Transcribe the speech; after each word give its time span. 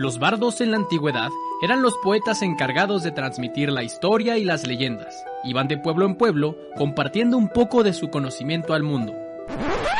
Los 0.00 0.20
bardos 0.20 0.60
en 0.60 0.70
la 0.70 0.76
antigüedad 0.76 1.30
eran 1.60 1.82
los 1.82 1.98
poetas 1.98 2.42
encargados 2.42 3.02
de 3.02 3.10
transmitir 3.10 3.72
la 3.72 3.82
historia 3.82 4.38
y 4.38 4.44
las 4.44 4.64
leyendas. 4.64 5.24
Iban 5.42 5.66
de 5.66 5.76
pueblo 5.76 6.06
en 6.06 6.14
pueblo 6.14 6.56
compartiendo 6.76 7.36
un 7.36 7.48
poco 7.48 7.82
de 7.82 7.92
su 7.92 8.08
conocimiento 8.08 8.74
al 8.74 8.84
mundo. 8.84 9.12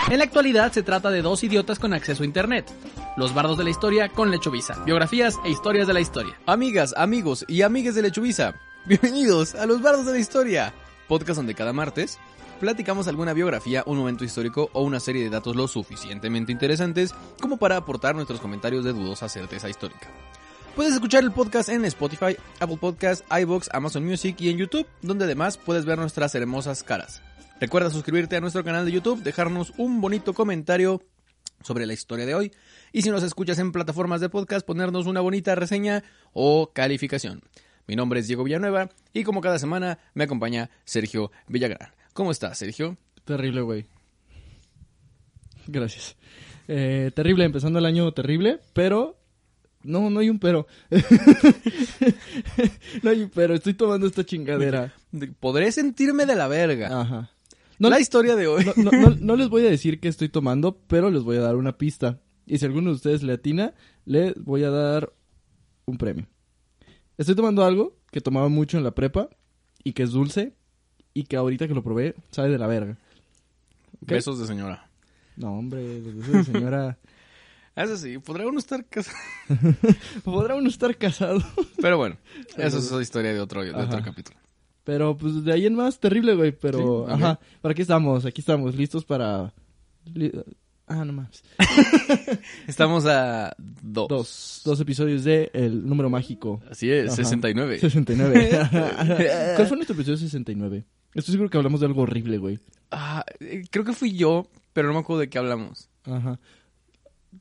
En 0.09 0.19
la 0.19 0.24
actualidad 0.24 0.71
se 0.71 0.84
trata 0.84 1.11
de 1.11 1.21
dos 1.21 1.43
idiotas 1.43 1.80
con 1.80 1.93
acceso 1.95 2.23
a 2.23 2.27
internet. 2.27 2.71
Los 3.16 3.34
bardos 3.34 3.59
de 3.59 3.65
la 3.65 3.71
historia 3.71 4.09
con 4.09 4.30
Lechovisa. 4.30 4.80
Biografías 4.84 5.34
e 5.45 5.51
historias 5.51 5.88
de 5.88 5.95
la 5.95 6.01
historia. 6.01 6.38
Amigas, 6.46 6.95
amigos 6.96 7.45
y 7.49 7.62
amigues 7.62 7.96
de 7.96 8.02
Lechuvisa, 8.02 8.55
bienvenidos 8.87 9.57
a 9.57 9.66
Los 9.66 9.83
Bardos 9.83 10.07
de 10.07 10.12
la 10.12 10.19
Historia, 10.21 10.73
podcast 11.09 11.38
donde 11.38 11.57
cada 11.57 11.73
martes 11.73 12.21
platicamos 12.59 13.09
alguna 13.09 13.33
biografía, 13.33 13.83
un 13.87 13.98
momento 13.98 14.25
histórico 14.25 14.71
o 14.73 14.83
una 14.83 15.01
serie 15.01 15.23
de 15.23 15.30
datos 15.30 15.57
lo 15.57 15.69
suficientemente 15.69 16.53
interesantes 16.53 17.15
como 17.41 17.57
para 17.57 17.77
aportar 17.77 18.15
nuestros 18.15 18.41
comentarios 18.41 18.85
de 18.85 18.93
dudosa 18.93 19.29
certeza 19.29 19.69
histórica. 19.69 20.09
Puedes 20.77 20.95
escuchar 20.95 21.25
el 21.25 21.33
podcast 21.33 21.71
en 21.71 21.85
Spotify, 21.87 22.37
Apple 22.61 22.77
Podcasts, 22.80 23.24
iBox, 23.41 23.69
Amazon 23.73 24.05
Music 24.05 24.37
y 24.41 24.51
en 24.51 24.59
YouTube, 24.59 24.87
donde 25.02 25.24
además 25.24 25.59
puedes 25.59 25.85
ver 25.85 25.99
nuestras 25.99 26.35
hermosas 26.35 26.82
caras. 26.82 27.23
Recuerda 27.60 27.91
suscribirte 27.91 28.37
a 28.37 28.41
nuestro 28.41 28.63
canal 28.63 28.85
de 28.85 28.93
YouTube, 28.93 29.23
dejarnos 29.23 29.73
un 29.77 30.01
bonito 30.01 30.35
comentario 30.35 31.02
sobre 31.63 31.87
la 31.87 31.95
historia 31.95 32.27
de 32.27 32.35
hoy 32.35 32.52
y 32.93 33.02
si 33.02 33.10
nos 33.10 33.25
escuchas 33.25 33.59
en 33.59 33.73
plataformas 33.73 34.21
de 34.21 34.29
podcast 34.29 34.65
ponernos 34.65 35.07
una 35.07 35.21
bonita 35.21 35.54
reseña 35.54 36.04
o 36.32 36.71
calificación. 36.73 37.43
Mi 37.88 37.97
nombre 37.97 38.21
es 38.21 38.29
Diego 38.29 38.45
Villanueva 38.45 38.91
y 39.13 39.25
como 39.25 39.41
cada 39.41 39.59
semana 39.59 39.99
me 40.15 40.25
acompaña 40.25 40.71
Sergio 40.85 41.32
Villagrán. 41.49 41.98
¿Cómo 42.19 42.33
estás, 42.33 42.59
Sergio? 42.59 42.97
Terrible, 43.24 43.61
güey. 43.61 43.87
Gracias. 45.69 46.16
Eh, 46.66 47.13
terrible, 47.15 47.45
empezando 47.45 47.79
el 47.79 47.87
año 47.87 48.10
terrible, 48.10 48.59
pero... 48.73 49.16
No, 49.85 50.10
no 50.10 50.19
hay 50.19 50.29
un 50.29 50.41
pero. 50.41 50.66
no 53.05 53.10
hay 53.10 53.23
un 53.23 53.30
pero, 53.30 53.55
estoy 53.55 53.75
tomando 53.75 54.09
esta 54.09 54.27
chingadera. 54.27 54.93
Podré 55.38 55.71
sentirme 55.71 56.27
de 56.27 56.35
la 56.35 56.49
verga. 56.49 57.02
Ajá. 57.02 57.30
la 57.79 58.01
historia 58.01 58.35
de 58.35 58.49
hoy. 58.49 58.65
No, 58.65 58.91
no- 58.91 58.91
no- 59.10 59.16
no 59.21 59.37
les 59.37 59.49
voy 59.49 59.65
a 59.65 59.71
decir 59.71 60.01
qué 60.01 60.09
estoy 60.09 60.29
tomando, 60.29 60.77
pero 60.88 61.10
les 61.13 61.23
voy 61.23 61.37
a 61.37 61.43
dar 61.43 61.55
una 61.55 61.79
pista. 61.79 62.19
Y 62.47 62.59
si 62.59 62.65
alguno 62.65 62.91
de 62.91 62.97
ustedes 62.97 63.23
le 63.23 63.35
atina, 63.35 63.75
les 64.05 64.34
voy 64.34 64.65
a 64.65 64.71
dar 64.71 65.12
un 65.87 65.97
premio. 65.99 66.27
Estoy 67.16 67.37
tomando 67.37 67.65
algo 67.65 67.97
que 68.10 68.21
tomaba 68.21 68.49
mucho 68.49 68.77
en 68.77 68.82
la 68.82 68.91
prepa 68.97 69.28
y 69.84 69.93
que 69.93 70.03
es 70.03 70.10
dulce 70.10 70.57
y 71.19 71.25
que 71.25 71.37
ahorita 71.37 71.66
que 71.66 71.75
lo 71.75 71.83
probé 71.83 72.15
sabe 72.31 72.49
de 72.49 72.59
la 72.59 72.69
verga. 72.69 72.97
Besos 74.00 74.38
de 74.38 74.47
señora. 74.47 74.88
No, 75.37 75.59
hombre, 75.59 76.00
los 76.00 76.15
besos 76.15 76.47
de 76.47 76.53
señora. 76.53 76.97
Eso 77.75 77.97
sí, 77.97 78.19
podrá 78.19 78.47
uno 78.47 78.60
estar 78.60 78.84
casado. 78.84 79.16
Podrá 80.25 80.55
uno 80.55 80.69
estar 80.69 80.97
casado. 80.97 81.41
Pero 81.81 81.97
bueno, 81.97 82.16
eso 82.56 82.78
es 82.78 83.03
historia 83.03 83.33
de 83.33 83.38
otro, 83.38 83.62
de 83.62 83.72
otro 83.72 84.03
capítulo. 84.03 84.37
Pero 84.83 85.16
pues 85.16 85.44
de 85.44 85.53
ahí 85.53 85.65
en 85.65 85.77
más, 85.77 86.00
terrible, 86.00 86.34
güey. 86.34 86.50
Pero, 86.50 87.06
Sí, 87.06 87.12
ajá. 87.12 87.38
Pero 87.62 87.71
aquí 87.71 87.82
estamos, 87.82 88.25
aquí 88.25 88.41
estamos, 88.41 88.75
listos 88.75 89.04
para. 89.04 89.53
Ah, 90.88 91.04
no 91.04 91.12
más. 91.12 91.44
Estamos 92.66 93.04
a 93.06 93.54
dos. 93.59 94.09
Dos. 94.09 94.62
Dos 94.65 94.81
episodios 94.81 95.22
de 95.22 95.50
El 95.53 95.87
número 95.87 96.10
mágico. 96.10 96.60
Así 96.69 96.91
es, 96.91 97.09
Ajá. 97.09 97.16
69. 97.16 97.78
69. 97.78 98.50
¿Cuál 99.54 99.69
fue 99.69 99.76
nuestro 99.76 99.94
episodio 99.94 100.16
69? 100.16 100.84
Estoy 101.14 101.32
seguro 101.32 101.50
que 101.50 101.56
hablamos 101.56 101.80
de 101.80 101.86
algo 101.86 102.02
horrible, 102.02 102.38
güey. 102.38 102.58
Ah, 102.91 103.24
eh, 103.41 103.64
creo 103.70 103.84
que 103.84 103.92
fui 103.92 104.12
yo, 104.16 104.48
pero 104.72 104.88
no 104.88 104.94
me 104.94 105.00
acuerdo 105.00 105.20
de 105.20 105.28
qué 105.28 105.38
hablamos. 105.38 105.88
Ajá. 106.04 106.38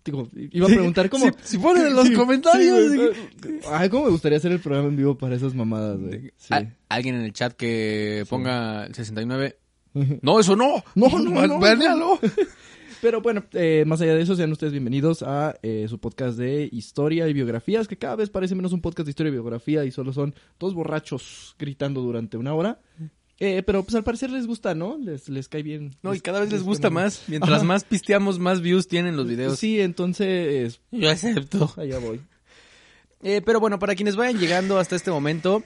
Digo, 0.04 0.30
iba 0.36 0.66
a 0.66 0.70
preguntar 0.70 1.10
cómo. 1.10 1.26
Si, 1.26 1.32
si 1.44 1.58
ponen 1.58 1.88
en 1.88 1.96
los 1.96 2.08
Sí, 2.08 2.14
comentarios. 2.14 2.92
sí, 2.92 2.98
de 2.98 2.98
güey. 2.98 3.60
Ay, 3.72 3.90
cómo 3.90 4.06
me 4.06 4.12
gustaría 4.12 4.38
hacer 4.38 4.52
el 4.52 4.60
programa 4.60 4.90
en 4.90 4.96
vivo 4.98 5.18
para 5.18 5.36
esas 5.36 5.54
mamadas, 5.54 6.00
güey. 6.00 6.32
Sí. 6.36 6.54
alguien 6.90 7.16
en 7.16 7.22
el 7.22 7.34
chat 7.34 7.54
que 7.54 8.26
ponga 8.30 8.86
el 8.86 8.94
69. 8.96 9.58
No, 10.22 10.40
eso 10.40 10.56
no. 10.56 10.84
No, 10.96 11.08
no, 11.20 11.48
no. 11.48 11.60
banéalo. 11.60 12.20
Pero 13.02 13.22
bueno, 13.22 13.46
eh, 13.54 13.84
más 13.86 14.02
allá 14.02 14.16
de 14.16 14.22
eso, 14.24 14.36
sean 14.36 14.52
ustedes 14.52 14.74
bienvenidos 14.74 15.22
a 15.24 15.56
eh, 15.62 15.86
su 15.88 16.00
podcast 16.00 16.38
de 16.38 16.68
historia 16.72 17.28
y 17.28 17.34
biografías, 17.34 17.88
que 17.88 17.96
cada 17.98 18.16
vez 18.16 18.30
parece 18.32 18.56
menos 18.56 18.74
un 18.74 18.82
podcast 18.82 19.06
de 19.06 19.12
historia 19.12 19.30
y 19.30 19.34
biografía 19.34 19.86
y 19.86 19.92
solo 19.92 20.12
son 20.14 20.34
dos 20.60 20.74
borrachos 20.74 21.56
gritando 21.60 22.02
durante 22.02 22.38
una 22.38 22.54
hora. 22.56 22.80
Eh, 23.40 23.62
pero 23.64 23.84
pues 23.84 23.94
al 23.96 24.04
parecer 24.04 24.32
les 24.32 24.48
gusta, 24.48 24.74
¿no? 24.74 24.98
Les, 24.98 25.30
les 25.30 25.48
cae 25.48 25.62
bien. 25.62 25.96
No, 26.02 26.16
y 26.16 26.20
cada 26.20 26.40
vez 26.40 26.52
les 26.52 26.64
gusta 26.64 26.90
más. 26.90 27.24
Mientras 27.28 27.58
Ajá. 27.58 27.64
más 27.64 27.84
pisteamos, 27.84 28.40
más 28.40 28.62
views 28.62 28.88
tienen 28.88 29.16
los 29.16 29.28
videos. 29.28 29.60
Sí, 29.60 29.80
entonces, 29.80 30.80
Yo 30.92 31.10
acepto. 31.10 31.72
allá 31.78 32.00
voy. 32.00 32.20
Eh, 33.24 33.42
pero 33.46 33.60
bueno, 33.60 33.78
para 33.80 33.96
quienes 33.96 34.16
vayan 34.16 34.40
llegando 34.40 34.80
hasta 34.80 34.96
este 34.96 35.12
momento, 35.12 35.64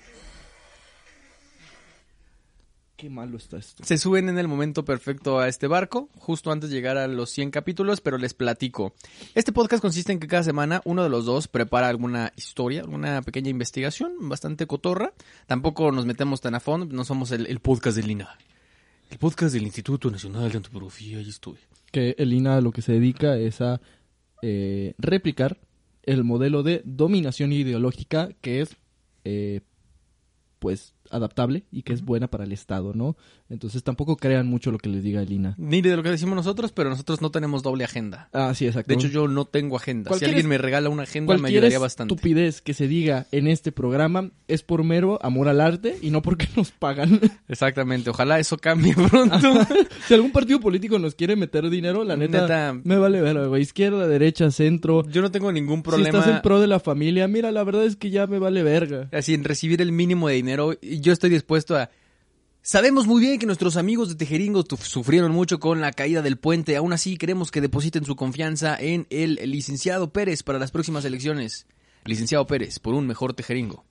Qué 3.02 3.10
malo 3.10 3.38
está 3.38 3.58
esto. 3.58 3.84
se 3.84 3.98
suben 3.98 4.30
en 4.30 4.38
el 4.38 4.48
momento 4.48 4.86
perfecto 4.86 5.40
a 5.40 5.48
este 5.48 5.66
barco, 5.66 6.08
justo 6.20 6.52
antes 6.52 6.70
de 6.70 6.76
llegar 6.76 6.98
a 6.98 7.08
los 7.08 7.32
100 7.32 7.50
capítulos, 7.50 8.00
pero 8.00 8.20
les 8.20 8.36
platico. 8.36 8.94
Este 9.34 9.52
podcast 9.52 9.82
consiste 9.82 10.12
en 10.12 10.20
que 10.20 10.28
cada 10.28 10.44
semana 10.44 10.84
uno 10.86 11.02
de 11.02 11.10
los 11.10 11.26
dos 11.26 11.48
prepara 11.48 11.88
alguna 11.88 12.32
historia, 12.36 12.82
alguna 12.82 13.24
pequeña 13.24 13.50
investigación, 13.50 14.30
bastante 14.30 14.68
cotorra. 14.68 15.14
Tampoco 15.48 15.92
nos 15.92 16.06
metemos 16.06 16.42
tan 16.42 16.54
a 16.54 16.60
fondo, 16.60 16.86
no 16.96 17.04
somos 17.04 17.32
el, 17.32 17.48
el 17.48 17.60
podcast 17.60 17.98
del 17.98 18.12
INA. 18.12 18.38
El 19.10 19.18
podcast 19.18 19.56
del 19.56 19.64
Instituto 19.64 20.12
Nacional 20.12 20.52
de 20.52 20.58
Antropología 20.58 21.20
y 21.22 21.28
Historia. 21.28 21.64
Que 21.92 22.14
el 22.20 22.32
INA 22.32 22.58
a 22.58 22.62
lo 22.62 22.72
que 22.72 22.84
se 22.84 22.92
dedica 22.92 23.36
es 23.36 23.62
a 23.62 23.82
eh, 24.44 24.94
replicar 25.00 25.60
el 26.04 26.24
modelo 26.24 26.62
de 26.62 26.84
dominación 26.86 27.52
ideológica 27.52 28.30
que 28.42 28.62
es, 28.62 28.78
eh, 29.24 29.62
pues, 30.60 30.94
adaptable 31.12 31.64
y 31.72 31.84
que 31.84 31.94
es 31.94 32.04
buena 32.04 32.28
para 32.30 32.44
el 32.44 32.52
Estado, 32.52 32.94
¿no? 32.94 33.16
Entonces 33.50 33.84
tampoco 33.84 34.16
crean 34.18 34.48
mucho 34.48 34.72
lo 34.72 34.78
que 34.78 34.90
les 34.90 35.04
diga 35.04 35.22
el 35.22 35.32
INA. 35.32 35.56
Ni 35.58 35.82
de 35.82 35.96
lo 35.96 36.04
que 36.04 36.10
decimos 36.10 36.36
nosotros, 36.36 36.72
pero 36.72 36.90
nosotros 36.90 37.22
no 37.22 37.32
tenemos 37.32 37.64
doble 37.64 37.84
agenda. 37.84 38.30
Ah, 38.34 38.54
sí, 38.56 38.66
exacto. 38.66 38.88
De 38.88 38.96
hecho, 38.96 39.08
yo 39.08 39.28
no 39.28 39.46
tengo 39.46 39.76
agenda. 39.76 40.12
Si 40.18 40.26
alguien 40.26 40.48
me 40.48 40.58
regala 40.58 40.90
una 40.90 41.04
agenda, 41.04 41.38
me 41.38 41.50
ayudaría 41.50 41.80
bastante. 41.80 42.14
estupidez 42.14 42.62
que 42.62 42.74
se 42.74 42.88
diga 42.88 43.26
en 43.32 43.48
este 43.48 43.72
programa 43.72 44.32
es 44.48 44.64
por 44.64 44.84
mero 44.84 45.20
amor 45.22 45.48
al 45.50 45.60
arte 45.62 45.98
y 46.02 46.12
no 46.12 46.22
porque 46.22 46.48
nos 46.56 46.72
pagan. 46.72 47.20
Exactamente. 47.48 48.10
Ojalá 48.10 48.40
eso 48.40 48.58
cambie 48.58 48.94
pronto. 48.96 49.38
si 50.08 50.14
algún 50.14 50.32
partido 50.32 50.60
político 50.60 50.98
nos 51.00 51.16
quiere 51.16 51.36
meter 51.36 51.70
dinero, 51.70 52.04
la 52.04 52.16
neta, 52.16 52.42
Neta. 52.42 52.80
me 52.84 52.98
vale 52.98 53.22
ver, 53.22 53.48
güey. 53.50 53.62
Izquierda, 53.62 54.08
derecha, 54.08 54.50
centro. 54.52 55.08
Yo 55.10 55.22
no 55.22 55.32
tengo 55.32 55.52
ningún 55.52 55.78
Si 55.80 55.84
problema. 55.84 56.20
estás 56.20 56.36
en 56.36 56.42
pro 56.42 56.60
de 56.60 56.68
la 56.68 56.80
familia, 56.80 57.28
mira, 57.28 57.52
la 57.52 57.64
verdad 57.64 57.86
es 57.86 57.96
que 57.96 58.10
ya 58.10 58.28
me 58.28 58.40
vale 58.40 58.64
verga. 58.64 59.10
así 59.12 59.34
en 59.34 59.44
recibir 59.44 59.82
el 59.82 59.92
mínimo 59.92 60.28
de 60.30 60.36
dinero 60.36 60.74
yo 61.02 61.14
estoy 61.14 61.30
dispuesto 61.30 61.76
a 61.76 61.90
Sabemos 62.64 63.08
muy 63.08 63.22
bien 63.22 63.40
que 63.40 63.48
nuestros 63.48 63.76
amigos 63.76 64.10
de 64.10 64.16
Tejeringo 64.16 64.64
sufrieron 64.84 65.32
mucho 65.32 65.60
con 65.60 65.82
la 65.82 65.92
caída 65.92 66.22
del 66.22 66.38
puente, 66.38 66.76
aún 66.76 66.94
así 66.94 67.18
queremos 67.18 67.50
que 67.50 67.60
depositen 67.60 68.06
su 68.06 68.16
confianza 68.16 68.78
en 68.80 69.08
el 69.10 69.40
licenciado 69.50 70.14
Pérez 70.14 70.44
para 70.44 70.60
las 70.60 70.70
próximas 70.70 71.04
elecciones. 71.04 71.66
Licenciado 72.06 72.46
Pérez, 72.46 72.78
por 72.78 72.94
un 72.94 73.08
mejor 73.08 73.34
Tejeringo. 73.34 73.84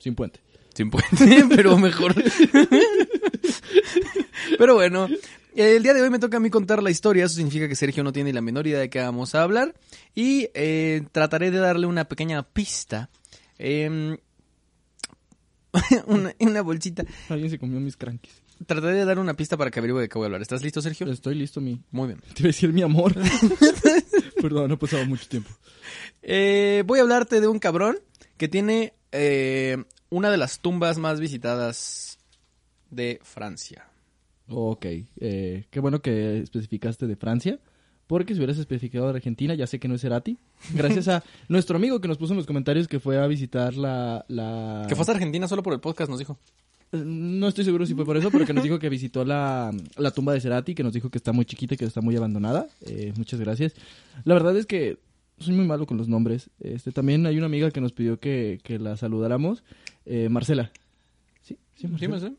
Sin 0.00 0.16
puente. 0.16 0.40
Sin 0.74 0.90
puente, 0.90 1.44
pero 1.54 1.78
mejor. 1.78 2.16
pero 4.58 4.74
bueno, 4.74 5.06
el 5.54 5.84
día 5.84 5.94
de 5.94 6.02
hoy 6.02 6.10
me 6.10 6.18
toca 6.18 6.38
a 6.38 6.40
mí 6.40 6.50
contar 6.50 6.82
la 6.82 6.90
historia, 6.90 7.26
eso 7.26 7.36
significa 7.36 7.68
que 7.68 7.76
Sergio 7.76 8.02
no 8.02 8.12
tiene 8.12 8.32
la 8.32 8.40
menor 8.40 8.66
idea 8.66 8.80
de 8.80 8.90
qué 8.90 8.98
vamos 8.98 9.36
a 9.36 9.42
hablar 9.42 9.72
y 10.16 10.48
eh, 10.54 11.04
trataré 11.12 11.52
de 11.52 11.58
darle 11.58 11.86
una 11.86 12.06
pequeña 12.06 12.42
pista. 12.42 13.08
Em, 13.56 14.16
una, 16.06 16.34
una 16.38 16.62
bolsita. 16.62 17.04
Alguien 17.28 17.50
se 17.50 17.58
comió 17.58 17.80
mis 17.80 17.96
crankies. 17.96 18.42
Trataré 18.66 18.94
de 18.94 19.04
dar 19.04 19.18
una 19.18 19.34
pista 19.34 19.56
para 19.56 19.70
que 19.70 19.78
averigüe 19.80 20.00
de 20.00 20.08
qué 20.08 20.16
voy 20.16 20.24
a 20.24 20.26
hablar. 20.26 20.42
¿Estás 20.42 20.62
listo, 20.62 20.80
Sergio? 20.80 21.10
Estoy 21.10 21.34
listo, 21.34 21.60
mi. 21.60 21.82
Muy 21.90 22.08
bien. 22.08 22.20
Te 22.20 22.40
iba 22.42 22.46
a 22.46 22.52
decir 22.52 22.72
mi 22.72 22.82
amor. 22.82 23.14
Perdón, 24.40 24.68
no 24.68 24.74
ha 24.74 24.78
pasado 24.78 25.04
mucho 25.06 25.28
tiempo. 25.28 25.50
Eh, 26.22 26.82
voy 26.86 26.98
a 26.98 27.02
hablarte 27.02 27.40
de 27.40 27.48
un 27.48 27.58
cabrón 27.58 27.98
que 28.36 28.48
tiene 28.48 28.94
eh, 29.12 29.76
una 30.10 30.30
de 30.30 30.36
las 30.36 30.60
tumbas 30.60 30.98
más 30.98 31.20
visitadas 31.20 32.18
de 32.90 33.20
Francia. 33.22 33.88
Ok, 34.48 34.86
eh, 35.20 35.66
qué 35.70 35.80
bueno 35.80 36.00
que 36.00 36.38
especificaste 36.38 37.06
de 37.06 37.16
Francia, 37.16 37.58
Porque 38.06 38.34
si 38.34 38.38
hubieras 38.38 38.58
especificado 38.58 39.08
Argentina, 39.08 39.54
ya 39.54 39.66
sé 39.66 39.78
que 39.80 39.88
no 39.88 39.94
es 39.96 40.00
Cerati. 40.00 40.38
Gracias 40.74 41.08
a 41.08 41.24
nuestro 41.48 41.76
amigo 41.76 42.00
que 42.00 42.08
nos 42.08 42.18
puso 42.18 42.32
en 42.32 42.36
los 42.36 42.46
comentarios 42.46 42.86
que 42.86 43.00
fue 43.00 43.18
a 43.18 43.26
visitar 43.26 43.74
la... 43.74 44.24
la... 44.28 44.86
Que 44.88 44.94
fue 44.94 45.04
a 45.08 45.10
Argentina 45.12 45.48
solo 45.48 45.62
por 45.62 45.72
el 45.72 45.80
podcast, 45.80 46.08
nos 46.08 46.18
dijo. 46.20 46.38
Eh, 46.92 46.98
No 47.04 47.48
estoy 47.48 47.64
seguro 47.64 47.84
si 47.84 47.94
fue 47.94 48.04
por 48.04 48.16
eso, 48.16 48.30
pero 48.30 48.46
que 48.46 48.52
nos 48.52 48.62
dijo 48.62 48.78
que 48.78 48.88
visitó 48.88 49.24
la, 49.24 49.72
la 49.96 50.10
tumba 50.12 50.32
de 50.32 50.40
Cerati, 50.40 50.74
que 50.74 50.84
nos 50.84 50.92
dijo 50.92 51.10
que 51.10 51.18
está 51.18 51.32
muy 51.32 51.44
chiquita 51.44 51.74
y 51.74 51.76
que 51.78 51.84
está 51.84 52.00
muy 52.00 52.14
abandonada. 52.16 52.68
Eh, 52.82 53.12
muchas 53.16 53.40
gracias. 53.40 53.74
La 54.24 54.34
verdad 54.34 54.56
es 54.56 54.66
que 54.66 54.98
soy 55.38 55.54
muy 55.54 55.66
malo 55.66 55.86
con 55.86 55.96
los 55.98 56.08
nombres. 56.08 56.48
Este, 56.60 56.92
también 56.92 57.26
hay 57.26 57.36
una 57.36 57.46
amiga 57.46 57.70
que 57.72 57.80
nos 57.80 57.92
pidió 57.92 58.20
que, 58.20 58.60
que 58.62 58.78
la 58.78 58.96
saludáramos. 58.96 59.64
Eh, 60.04 60.28
Marcela. 60.28 60.70
¿Sí? 61.42 61.58
¿Sí, 61.74 61.88
Marcela? 61.88 62.18
Sí, 62.20 62.36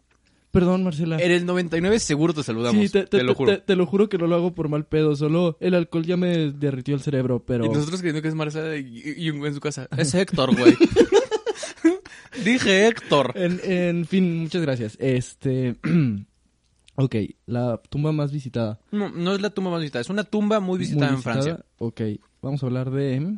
Perdón, 0.52 0.84
Marcela. 0.84 1.20
En 1.20 1.32
el 1.32 1.46
99 1.46 2.00
seguro 2.00 2.34
te 2.34 2.42
saludamos, 2.42 2.82
Sí, 2.82 2.90
te, 2.90 3.02
te, 3.04 3.18
te- 3.20 3.24
lo 3.24 3.36
juro. 3.36 3.52
te- 3.52 3.62
te 3.62 3.76
lo 3.76 3.86
juro 3.86 4.10
que 4.10 4.18
no 4.18 4.28
lo 4.28 4.36
hago 4.36 4.56
por 4.56 4.70
mal 4.70 4.86
pedo. 4.86 5.16
Solo 5.16 5.58
el 5.60 5.74
alcohol 5.76 6.06
ya 6.06 6.18
me 6.18 6.52
derritió 6.52 6.96
el 6.96 7.02
cerebro, 7.02 7.44
pero... 7.46 7.66
Y 7.66 7.70
nosotros 7.70 8.00
creyendo 8.00 8.22
que 8.22 8.30
es 8.30 8.36
Marcela 8.36 8.76
y, 8.78 9.28
en 9.28 9.54
su 9.54 9.60
casa. 9.60 9.88
Es 9.98 10.14
Héctor, 10.16 10.56
güey. 10.58 10.74
Dije 12.44 12.88
Héctor. 12.88 13.34
En, 13.36 13.60
en 13.64 14.06
fin, 14.06 14.38
muchas 14.42 14.62
gracias. 14.62 14.96
Este... 15.00 15.76
ok, 16.96 17.16
la 17.46 17.82
tumba 17.90 18.12
más 18.12 18.32
visitada. 18.32 18.80
No, 18.92 19.10
no 19.10 19.36
es 19.36 19.42
la 19.42 19.50
tumba 19.50 19.72
más 19.72 19.82
visitada, 19.82 20.02
es 20.02 20.10
una 20.10 20.24
tumba 20.24 20.60
muy 20.60 20.80
visitada 20.80 21.08
Muy 21.08 21.18
en 21.18 21.24
Francia. 21.24 21.66
Ok, 21.78 22.02
vamos 22.42 22.64
a 22.64 22.66
hablar 22.68 22.90
de... 22.92 23.38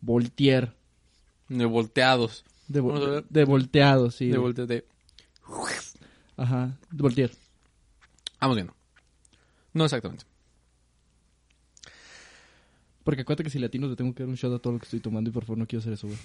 Voltaire. 0.00 0.72
De 1.48 1.64
volteados. 1.66 2.44
De, 2.68 2.80
de 3.28 3.44
volteado, 3.44 4.10
sí. 4.10 4.28
De 4.28 4.38
volte- 4.38 4.66
de- 4.66 4.84
Ajá, 6.40 6.78
de 6.90 7.02
Voltaire. 7.02 7.34
Vamos 8.40 8.56
viendo. 8.56 8.74
No 9.74 9.84
exactamente. 9.84 10.24
Porque 13.04 13.20
acuérdate 13.20 13.44
que 13.44 13.50
si 13.50 13.58
latino 13.58 13.88
le 13.88 13.96
tengo 13.96 14.14
que 14.14 14.22
dar 14.22 14.30
un 14.30 14.36
shot 14.36 14.54
a 14.54 14.58
todo 14.58 14.72
lo 14.72 14.78
que 14.78 14.84
estoy 14.84 15.00
tomando 15.00 15.28
y 15.28 15.32
por 15.34 15.44
favor 15.44 15.58
no 15.58 15.66
quiero 15.66 15.80
hacer 15.80 15.92
eso, 15.92 16.06
güey. 16.06 16.18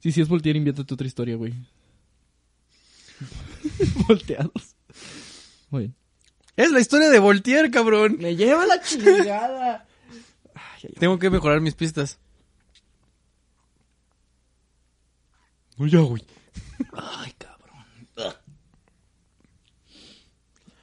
Sí, 0.00 0.12
sí 0.12 0.20
es 0.20 0.28
Voltaire, 0.28 0.58
inviértate 0.58 0.92
otra 0.92 1.06
historia, 1.06 1.36
güey. 1.36 1.54
Volteados. 4.06 4.76
Muy 5.70 5.84
bien. 5.84 5.94
Es 6.56 6.70
la 6.70 6.80
historia 6.80 7.08
de 7.08 7.18
Voltaire, 7.20 7.70
cabrón. 7.70 8.18
Me 8.20 8.36
lleva 8.36 8.66
la 8.66 8.78
chingada. 8.82 9.86
Tengo 10.98 11.18
que 11.18 11.30
mejorar 11.30 11.62
mis 11.62 11.74
pistas. 11.74 12.18
No, 15.78 15.86
ya, 15.86 16.00
güey. 16.00 16.22
Ay, 16.92 17.32
cabrón. 17.38 17.54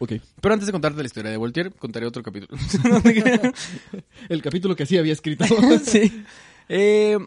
Ok. 0.01 0.13
Pero 0.41 0.53
antes 0.55 0.65
de 0.65 0.71
contarte 0.71 0.97
la 0.99 1.05
historia 1.05 1.29
de 1.29 1.37
Voltaire, 1.37 1.69
contaré 1.69 2.07
otro 2.07 2.23
capítulo. 2.23 2.59
El 4.29 4.41
capítulo 4.41 4.75
que 4.75 4.87
sí 4.87 4.97
había 4.97 5.13
escrito. 5.13 5.45
sí. 5.85 6.23
Eh, 6.69 7.19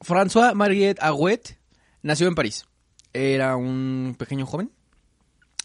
François 0.00 0.52
Mariette 0.52 1.00
Aguet 1.00 1.56
nació 2.02 2.26
en 2.26 2.34
París. 2.34 2.66
Era 3.12 3.54
un 3.54 4.16
pequeño 4.18 4.46
joven 4.46 4.72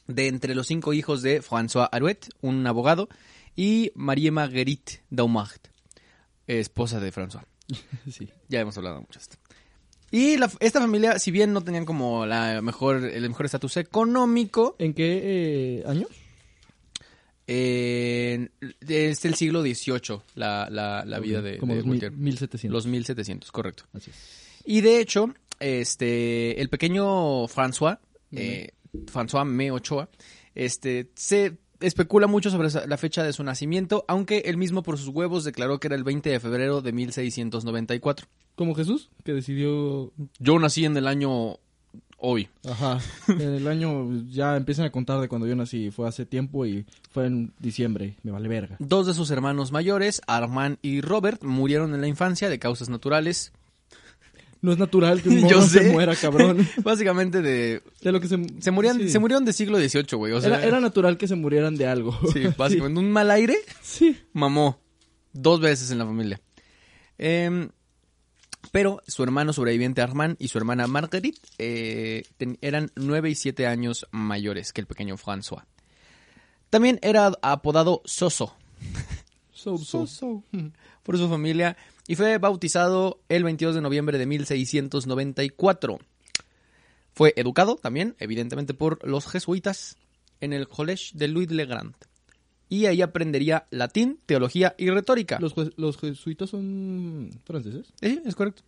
de 0.05 0.27
entre 0.27 0.53
los 0.53 0.67
cinco 0.67 0.93
hijos 0.93 1.23
de 1.23 1.41
François 1.41 1.89
Arouet, 1.91 2.29
un 2.41 2.67
abogado, 2.67 3.09
y 3.55 3.91
Marie 3.95 4.29
Marguerite 4.29 5.01
Daumart, 5.09 5.69
esposa 6.45 6.99
de 6.99 7.11
François. 7.11 7.45
sí. 8.11 8.29
Ya 8.47 8.59
hemos 8.59 8.77
hablado 8.77 9.01
mucho 9.01 9.17
de 9.17 9.23
esto. 9.23 9.37
Y 10.11 10.37
la- 10.37 10.51
esta 10.59 10.79
familia, 10.81 11.17
si 11.17 11.31
bien 11.31 11.51
no 11.51 11.61
tenían 11.61 11.83
como 11.85 12.27
la 12.27 12.61
mejor, 12.61 13.03
el 13.05 13.27
mejor 13.27 13.47
estatus 13.47 13.77
económico, 13.77 14.75
¿En 14.77 14.93
qué 14.93 15.79
eh, 15.79 15.83
año? 15.87 16.05
Eh, 17.47 18.49
es 18.87 19.23
el 19.23 19.35
siglo 19.35 19.61
XVIII 19.61 20.19
la, 20.35 20.67
la, 20.69 21.05
la 21.05 21.19
vida 21.19 21.41
de, 21.41 21.57
Como 21.57 21.73
de 21.73 21.79
2000, 21.79 21.93
Voltaire. 21.93 22.15
1700. 22.15 22.73
Los 22.73 22.87
1700, 22.87 23.51
correcto. 23.51 23.85
Así 23.93 24.11
es. 24.11 24.17
Y 24.65 24.81
de 24.81 24.99
hecho, 24.99 25.33
este, 25.61 26.61
el 26.61 26.69
pequeño 26.69 27.47
François, 27.47 27.99
eh, 28.33 28.71
François 29.05 29.45
Me 29.45 29.71
Ochoa, 29.71 30.09
este, 30.55 31.09
se 31.15 31.57
especula 31.79 32.27
mucho 32.27 32.49
sobre 32.49 32.69
la 32.85 32.97
fecha 32.97 33.23
de 33.23 33.31
su 33.31 33.43
nacimiento, 33.43 34.03
aunque 34.09 34.39
él 34.39 34.57
mismo 34.57 34.83
por 34.83 34.97
sus 34.97 35.07
huevos 35.07 35.45
declaró 35.45 35.79
que 35.79 35.87
era 35.87 35.95
el 35.95 36.03
20 36.03 36.29
de 36.29 36.39
febrero 36.41 36.81
de 36.81 36.91
1694. 36.91 38.27
Como 38.55 38.75
Jesús, 38.75 39.09
que 39.23 39.33
decidió... 39.33 40.11
Yo 40.39 40.59
nací 40.59 40.83
en 40.83 40.97
el 40.97 41.07
año 41.07 41.59
hoy. 42.17 42.49
Ajá. 42.65 42.99
En 43.27 43.41
el 43.41 43.67
año... 43.67 44.09
Ya 44.29 44.55
empiezan 44.57 44.85
a 44.85 44.91
contar 44.91 45.19
de 45.21 45.27
cuando 45.27 45.47
yo 45.47 45.55
nací. 45.55 45.91
Fue 45.91 46.07
hace 46.07 46.25
tiempo 46.25 46.65
y 46.65 46.85
fue 47.11 47.27
en 47.27 47.53
diciembre. 47.59 48.15
Me 48.23 48.31
vale 48.31 48.47
verga. 48.47 48.75
Dos 48.79 49.07
de 49.07 49.13
sus 49.13 49.31
hermanos 49.31 49.71
mayores, 49.71 50.21
Armand 50.27 50.77
y 50.81 51.01
Robert, 51.01 51.43
murieron 51.43 51.93
en 51.93 52.01
la 52.01 52.07
infancia 52.07 52.49
de 52.49 52.59
causas 52.59 52.89
naturales. 52.89 53.51
No 54.61 54.71
es 54.71 54.77
natural 54.79 55.21
que 55.21 55.29
un 55.29 55.39
Yo 55.47 55.57
morro 55.57 55.61
se 55.61 55.91
muera, 55.91 56.15
cabrón. 56.15 56.67
Básicamente 56.83 57.41
de... 57.41 57.83
De 58.01 58.11
lo 58.11 58.19
que 58.19 58.27
se... 58.27 58.37
Se, 58.59 58.71
morían, 58.71 58.97
sí. 58.97 59.09
se 59.09 59.19
murieron 59.19 59.45
de 59.45 59.53
siglo 59.53 59.77
XVIII, 59.77 60.17
güey. 60.17 60.33
O 60.33 60.41
sea, 60.41 60.55
era, 60.57 60.65
era 60.65 60.79
natural 60.79 61.17
que 61.17 61.27
se 61.27 61.35
murieran 61.35 61.75
de 61.75 61.87
algo. 61.87 62.17
Sí, 62.33 62.43
básicamente 62.57 62.99
un 62.99 63.11
mal 63.11 63.29
aire 63.31 63.55
Sí. 63.81 64.17
mamó 64.33 64.79
dos 65.33 65.59
veces 65.59 65.91
en 65.91 65.99
la 65.99 66.05
familia. 66.05 66.41
Em, 67.17 67.69
pero 68.71 69.01
su 69.07 69.23
hermano 69.23 69.53
sobreviviente 69.53 70.01
Armand 70.01 70.35
y 70.39 70.47
su 70.47 70.57
hermana 70.57 70.87
Marguerite 70.87 71.39
eh, 71.57 72.23
eran 72.61 72.91
nueve 72.95 73.29
y 73.29 73.35
siete 73.35 73.67
años 73.67 74.07
mayores 74.11 74.73
que 74.73 74.81
el 74.81 74.87
pequeño 74.87 75.17
François. 75.17 75.63
También 76.69 76.99
era 77.01 77.31
apodado 77.41 78.01
Soso 78.05 78.55
So, 79.53 80.07
so. 80.07 80.43
por 81.03 81.17
su 81.17 81.27
familia 81.27 81.75
y 82.07 82.15
fue 82.15 82.37
bautizado 82.37 83.19
el 83.27 83.43
22 83.43 83.75
de 83.75 83.81
noviembre 83.81 84.17
de 84.17 84.25
1694. 84.25 85.99
Fue 87.13 87.33
educado 87.35 87.75
también, 87.75 88.15
evidentemente, 88.19 88.73
por 88.73 89.05
los 89.05 89.27
jesuitas 89.27 89.97
en 90.39 90.53
el 90.53 90.67
Collège 90.67 91.11
de 91.15 91.27
Louis 91.27 91.49
le 91.49 91.65
Grand. 91.65 91.95
Y 92.69 92.85
ahí 92.85 93.01
aprendería 93.01 93.65
latín, 93.71 94.19
teología 94.25 94.75
y 94.77 94.89
retórica. 94.89 95.39
¿Los, 95.39 95.53
¿Los 95.77 95.97
jesuitas 95.97 96.49
son 96.49 97.29
franceses? 97.45 97.93
Sí, 98.01 98.21
es 98.25 98.35
correcto. 98.35 98.63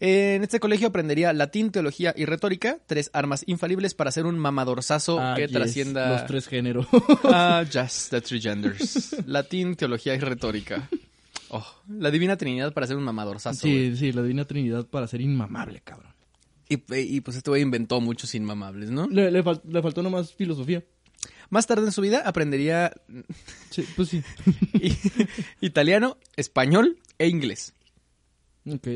En 0.00 0.44
este 0.44 0.60
colegio 0.60 0.88
aprendería 0.88 1.32
latín, 1.32 1.70
teología 1.72 2.14
y 2.16 2.24
retórica, 2.24 2.78
tres 2.86 3.10
armas 3.12 3.42
infalibles 3.48 3.94
para 3.94 4.12
ser 4.12 4.26
un 4.26 4.38
mamadorzazo 4.38 5.18
Ah, 5.18 5.34
que 5.34 5.42
yes, 5.48 5.52
trascienda 5.52 6.10
Los 6.12 6.26
tres 6.26 6.46
géneros. 6.46 6.86
Ah, 7.24 7.64
just 7.72 8.10
the 8.10 8.20
three 8.20 8.40
genders. 8.40 9.16
latín, 9.26 9.74
teología 9.74 10.14
y 10.14 10.18
retórica. 10.20 10.88
Oh, 11.50 11.66
la 11.88 12.10
divina 12.12 12.36
trinidad 12.36 12.72
para 12.74 12.86
ser 12.86 12.96
un 12.96 13.02
mamadorzazo. 13.04 13.58
sí, 13.66 13.96
sí, 13.96 14.12
la 14.12 14.22
Divina 14.22 14.44
Trinidad 14.44 14.86
para 14.86 15.06
ser 15.08 15.22
inmamable, 15.22 15.80
cabrón. 15.82 16.12
Y, 16.68 16.74
y, 16.94 17.20
pues 17.22 17.38
este 17.38 17.48
güey 17.50 17.62
inventó 17.62 17.98
muchos 18.02 18.34
inmamables, 18.34 18.90
¿no? 18.90 19.08
Le, 19.08 19.30
le 19.30 19.42
fal- 19.42 19.62
le 19.64 19.80
faltó 19.80 20.02
nomás 20.02 20.34
filosofía. 20.34 20.84
Más 21.50 21.66
tarde 21.66 21.86
en 21.86 21.92
su 21.92 22.02
vida 22.02 22.22
aprendería 22.26 22.92
Sí, 23.70 23.86
pues 23.96 24.08
sí. 24.10 24.22
italiano, 25.60 26.18
español 26.36 26.98
e 27.18 27.28
inglés. 27.28 27.72
Ok. 28.70 28.86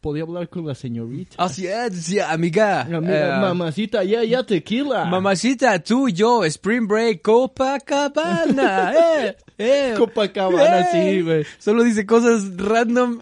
Podía 0.00 0.22
hablar 0.22 0.48
con 0.48 0.64
la 0.66 0.74
señorita. 0.76 1.42
Así 1.42 1.66
es, 1.66 2.04
sí, 2.04 2.20
amiga. 2.20 2.82
Amiga, 2.82 3.38
Eh, 3.38 3.40
mamacita, 3.40 4.04
ya, 4.04 4.22
ya, 4.22 4.44
tequila. 4.44 5.06
Mamacita, 5.06 5.82
tú, 5.82 6.08
yo, 6.08 6.44
Spring 6.44 6.86
Break, 6.86 7.22
Copacabana. 7.22 8.92
eh, 9.24 9.36
eh. 9.58 9.94
Copacabana, 9.98 10.80
Eh. 10.82 10.86
sí, 10.92 11.22
güey. 11.22 11.44
Solo 11.58 11.82
dice 11.82 12.06
cosas 12.06 12.44
random 12.56 13.20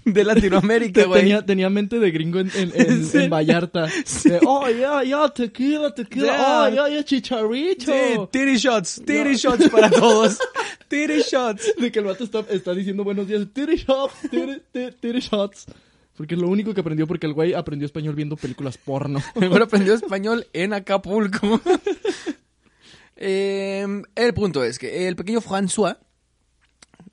de 0.04 0.24
Latinoamérica, 0.24 1.04
güey. 1.04 1.20
Tenía, 1.22 1.44
tenía 1.44 1.70
mente 1.70 1.98
de 1.98 2.10
gringo 2.10 2.40
en, 2.40 2.50
en, 2.54 2.72
en- 2.74 3.04
Sí. 3.10 3.18
en 3.18 3.30
Vallarta. 3.30 3.86
De, 4.24 4.40
oh, 4.46 4.68
ya, 4.70 5.02
ya, 5.04 5.28
tequila, 5.28 5.94
tequila. 5.94 6.64
Oh, 6.64 6.68
ya, 6.68 6.88
ya, 6.88 7.04
chicharrito. 7.04 7.86
Sí, 7.86 8.18
titty 8.30 8.56
shots, 8.56 9.02
titty 9.04 9.34
shots 9.34 9.68
para 9.70 9.90
todos. 9.90 10.38
Titty 10.88 11.20
shots. 11.22 11.74
De 11.78 11.90
que 11.92 11.98
el 11.98 12.04
vato 12.06 12.24
está, 12.24 12.40
está 12.50 12.74
diciendo 12.74 13.04
buenos 13.04 13.26
días. 13.28 13.46
Titty 13.52 13.76
shots, 13.76 14.14
titty, 14.30 14.60
titty, 14.72 14.96
titty 15.00 15.20
shots. 15.20 15.66
Porque 16.16 16.34
es 16.34 16.40
lo 16.40 16.48
único 16.48 16.74
que 16.74 16.80
aprendió, 16.82 17.06
porque 17.06 17.26
el 17.26 17.32
güey 17.32 17.54
aprendió 17.54 17.86
español 17.86 18.14
viendo 18.14 18.36
películas 18.36 18.76
porno. 18.76 19.22
Mejor 19.36 19.62
aprendió 19.62 19.94
español 19.94 20.46
en 20.52 20.74
Acapulco. 20.74 21.60
Em, 23.16 24.02
el 24.14 24.34
punto 24.34 24.64
es 24.64 24.78
que 24.78 25.08
el 25.08 25.16
pequeño 25.16 25.40
François 25.40 25.98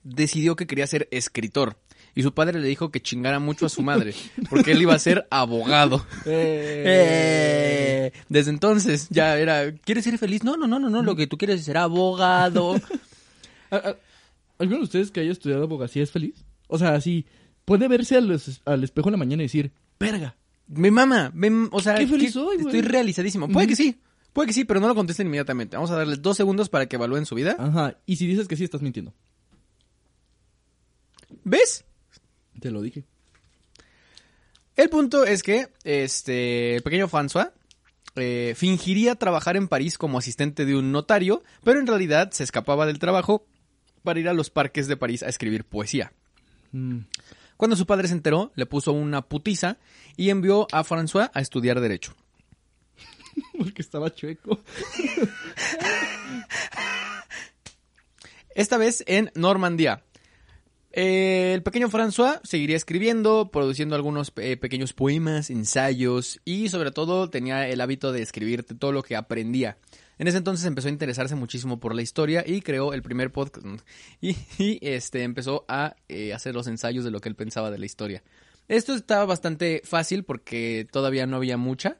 decidió 0.03 0.55
que 0.55 0.67
quería 0.67 0.87
ser 0.87 1.07
escritor. 1.11 1.77
Y 2.17 2.23
su 2.23 2.33
padre 2.33 2.59
le 2.59 2.67
dijo 2.67 2.89
que 2.89 2.99
chingara 2.99 3.37
mucho 3.39 3.67
a 3.67 3.69
su 3.69 3.83
madre, 3.83 4.15
porque 4.49 4.71
él 4.71 4.81
iba 4.81 4.95
a 4.95 4.99
ser 4.99 5.27
abogado. 5.29 6.03
Eh, 6.25 8.11
Desde 8.27 8.49
entonces 8.51 9.07
ya 9.09 9.37
era, 9.37 9.71
¿quieres 9.71 10.03
ser 10.03 10.17
feliz? 10.17 10.43
No, 10.43 10.57
no, 10.57 10.65
no, 10.67 10.79
no, 10.79 10.89
no, 10.89 11.03
lo 11.03 11.15
que 11.15 11.27
tú 11.27 11.37
quieres 11.37 11.59
es 11.59 11.65
ser 11.65 11.77
abogado. 11.77 12.75
¿A- 13.71 13.75
a- 13.75 13.95
¿Alguno 14.59 14.77
de 14.79 14.83
ustedes 14.85 15.11
que 15.11 15.19
haya 15.19 15.31
estudiado 15.31 15.63
abogacía 15.63 16.01
es 16.01 16.09
feliz? 16.11 16.43
O 16.67 16.79
sea, 16.79 16.95
así, 16.95 17.25
puede 17.65 17.87
verse 17.87 18.15
al, 18.17 18.31
es- 18.31 18.61
al 18.65 18.83
espejo 18.83 19.09
en 19.09 19.13
la 19.13 19.17
mañana 19.19 19.43
y 19.43 19.45
decir, 19.45 19.71
verga. 19.99 20.35
Me 20.67 20.89
mama, 20.89 21.31
me, 21.35 21.49
o 21.71 21.79
sea, 21.81 21.95
Qué 21.95 22.07
feliz 22.07 22.27
que 22.27 22.31
soy, 22.33 22.55
güey. 22.57 22.65
estoy 22.65 22.81
realizadísimo. 22.81 23.47
Puede 23.47 23.67
que 23.67 23.75
sí, 23.75 23.99
Puede 24.33 24.47
que 24.47 24.53
sí, 24.53 24.65
pero 24.65 24.79
no 24.79 24.87
lo 24.87 24.95
contesten 24.95 25.27
inmediatamente. 25.27 25.75
Vamos 25.77 25.91
a 25.91 25.95
darles 25.95 26.21
dos 26.21 26.35
segundos 26.35 26.67
para 26.69 26.87
que 26.87 26.95
evalúen 26.95 27.25
su 27.27 27.35
vida. 27.35 27.55
Ajá. 27.59 27.95
Y 28.05 28.15
si 28.17 28.25
dices 28.27 28.47
que 28.47 28.55
sí, 28.55 28.63
estás 28.63 28.81
mintiendo. 28.81 29.13
¿Ves? 31.43 31.83
Te 32.67 32.71
lo 32.71 32.81
dije. 32.81 33.05
El 34.75 34.89
punto 34.89 35.23
es 35.23 35.41
que 35.41 35.69
este 35.85 36.81
pequeño 36.83 37.07
François 37.07 37.53
eh, 38.17 38.55
fingiría 38.57 39.15
trabajar 39.15 39.55
en 39.55 39.69
París 39.69 39.97
como 39.97 40.17
asistente 40.17 40.65
de 40.65 40.75
un 40.75 40.91
notario, 40.91 41.45
pero 41.63 41.79
en 41.79 41.87
realidad 41.87 42.31
se 42.31 42.43
escapaba 42.43 42.85
del 42.85 42.99
trabajo 42.99 43.45
para 44.03 44.19
ir 44.19 44.27
a 44.27 44.33
los 44.33 44.49
parques 44.49 44.89
de 44.89 44.97
París 44.97 45.23
a 45.23 45.29
escribir 45.29 45.63
poesía. 45.63 46.11
Mm. 46.73 47.03
Cuando 47.55 47.77
su 47.77 47.85
padre 47.85 48.09
se 48.09 48.15
enteró, 48.15 48.51
le 48.55 48.65
puso 48.65 48.91
una 48.91 49.21
putiza 49.21 49.77
y 50.17 50.29
envió 50.29 50.67
a 50.73 50.83
François 50.83 51.31
a 51.33 51.39
estudiar 51.39 51.79
derecho. 51.79 52.17
Porque 53.57 53.81
estaba 53.81 54.13
chueco. 54.13 54.59
Esta 58.57 58.77
vez 58.77 59.05
en 59.07 59.31
Normandía. 59.35 60.03
Eh, 60.99 61.53
el 61.53 61.61
pequeño 61.61 61.89
François 61.89 62.39
seguiría 62.43 62.75
escribiendo, 62.75 63.51
produciendo 63.51 63.95
algunos 63.95 64.33
eh, 64.37 64.57
pequeños 64.57 64.93
poemas, 64.93 65.51
ensayos 65.51 66.41
y 66.43 66.69
sobre 66.69 66.89
todo 66.89 67.29
tenía 67.29 67.69
el 67.69 67.81
hábito 67.81 68.11
de 68.11 68.23
escribir 68.23 68.63
todo 68.63 68.91
lo 68.91 69.03
que 69.03 69.15
aprendía. 69.15 69.77
En 70.17 70.27
ese 70.27 70.39
entonces 70.39 70.65
empezó 70.65 70.87
a 70.87 70.91
interesarse 70.91 71.35
muchísimo 71.35 71.79
por 71.79 71.93
la 71.93 72.01
historia 72.01 72.43
y 72.47 72.61
creó 72.61 72.93
el 72.93 73.03
primer 73.03 73.31
podcast 73.31 73.63
y, 74.21 74.37
y, 74.57 74.79
este 74.81 75.21
empezó 75.21 75.65
a 75.67 75.97
eh, 76.09 76.33
hacer 76.33 76.55
los 76.55 76.65
ensayos 76.65 77.05
de 77.05 77.11
lo 77.11 77.21
que 77.21 77.29
él 77.29 77.35
pensaba 77.35 77.69
de 77.69 77.77
la 77.77 77.85
historia. 77.85 78.23
Esto 78.67 78.95
estaba 78.95 79.25
bastante 79.25 79.83
fácil 79.83 80.23
porque 80.23 80.87
todavía 80.91 81.27
no 81.27 81.37
había 81.37 81.57
mucha. 81.57 81.99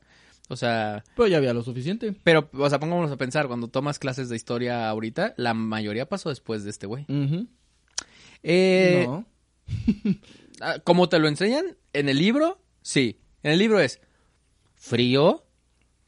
O 0.50 0.56
sea, 0.56 1.04
Pero 1.16 1.28
ya 1.28 1.38
había 1.38 1.54
lo 1.54 1.62
suficiente. 1.62 2.16
pero, 2.24 2.50
o 2.52 2.68
sea, 2.68 2.80
pongámonos 2.80 3.12
a 3.12 3.18
pensar, 3.18 3.48
cuando 3.48 3.68
tomas 3.68 4.00
clases 4.00 4.28
de 4.30 4.36
historia 4.38 4.90
ahorita, 4.90 5.36
la 5.38 5.54
mayoría 5.54 6.10
pasó 6.10 6.30
después 6.30 6.64
de 6.64 6.72
este 6.72 6.88
güey. 6.88 7.06
Eh, 8.44 9.06
no. 9.08 9.26
Ah, 10.60 10.80
¿Cómo 10.84 11.08
te 11.08 11.20
lo 11.20 11.28
enseñan? 11.28 11.78
¿En 11.94 12.10
el 12.10 12.18
libro? 12.18 12.60
Sí. 12.82 13.20
En 13.44 13.52
el 13.52 13.60
libro 13.60 13.80
es 13.80 14.00
frío, 14.74 15.46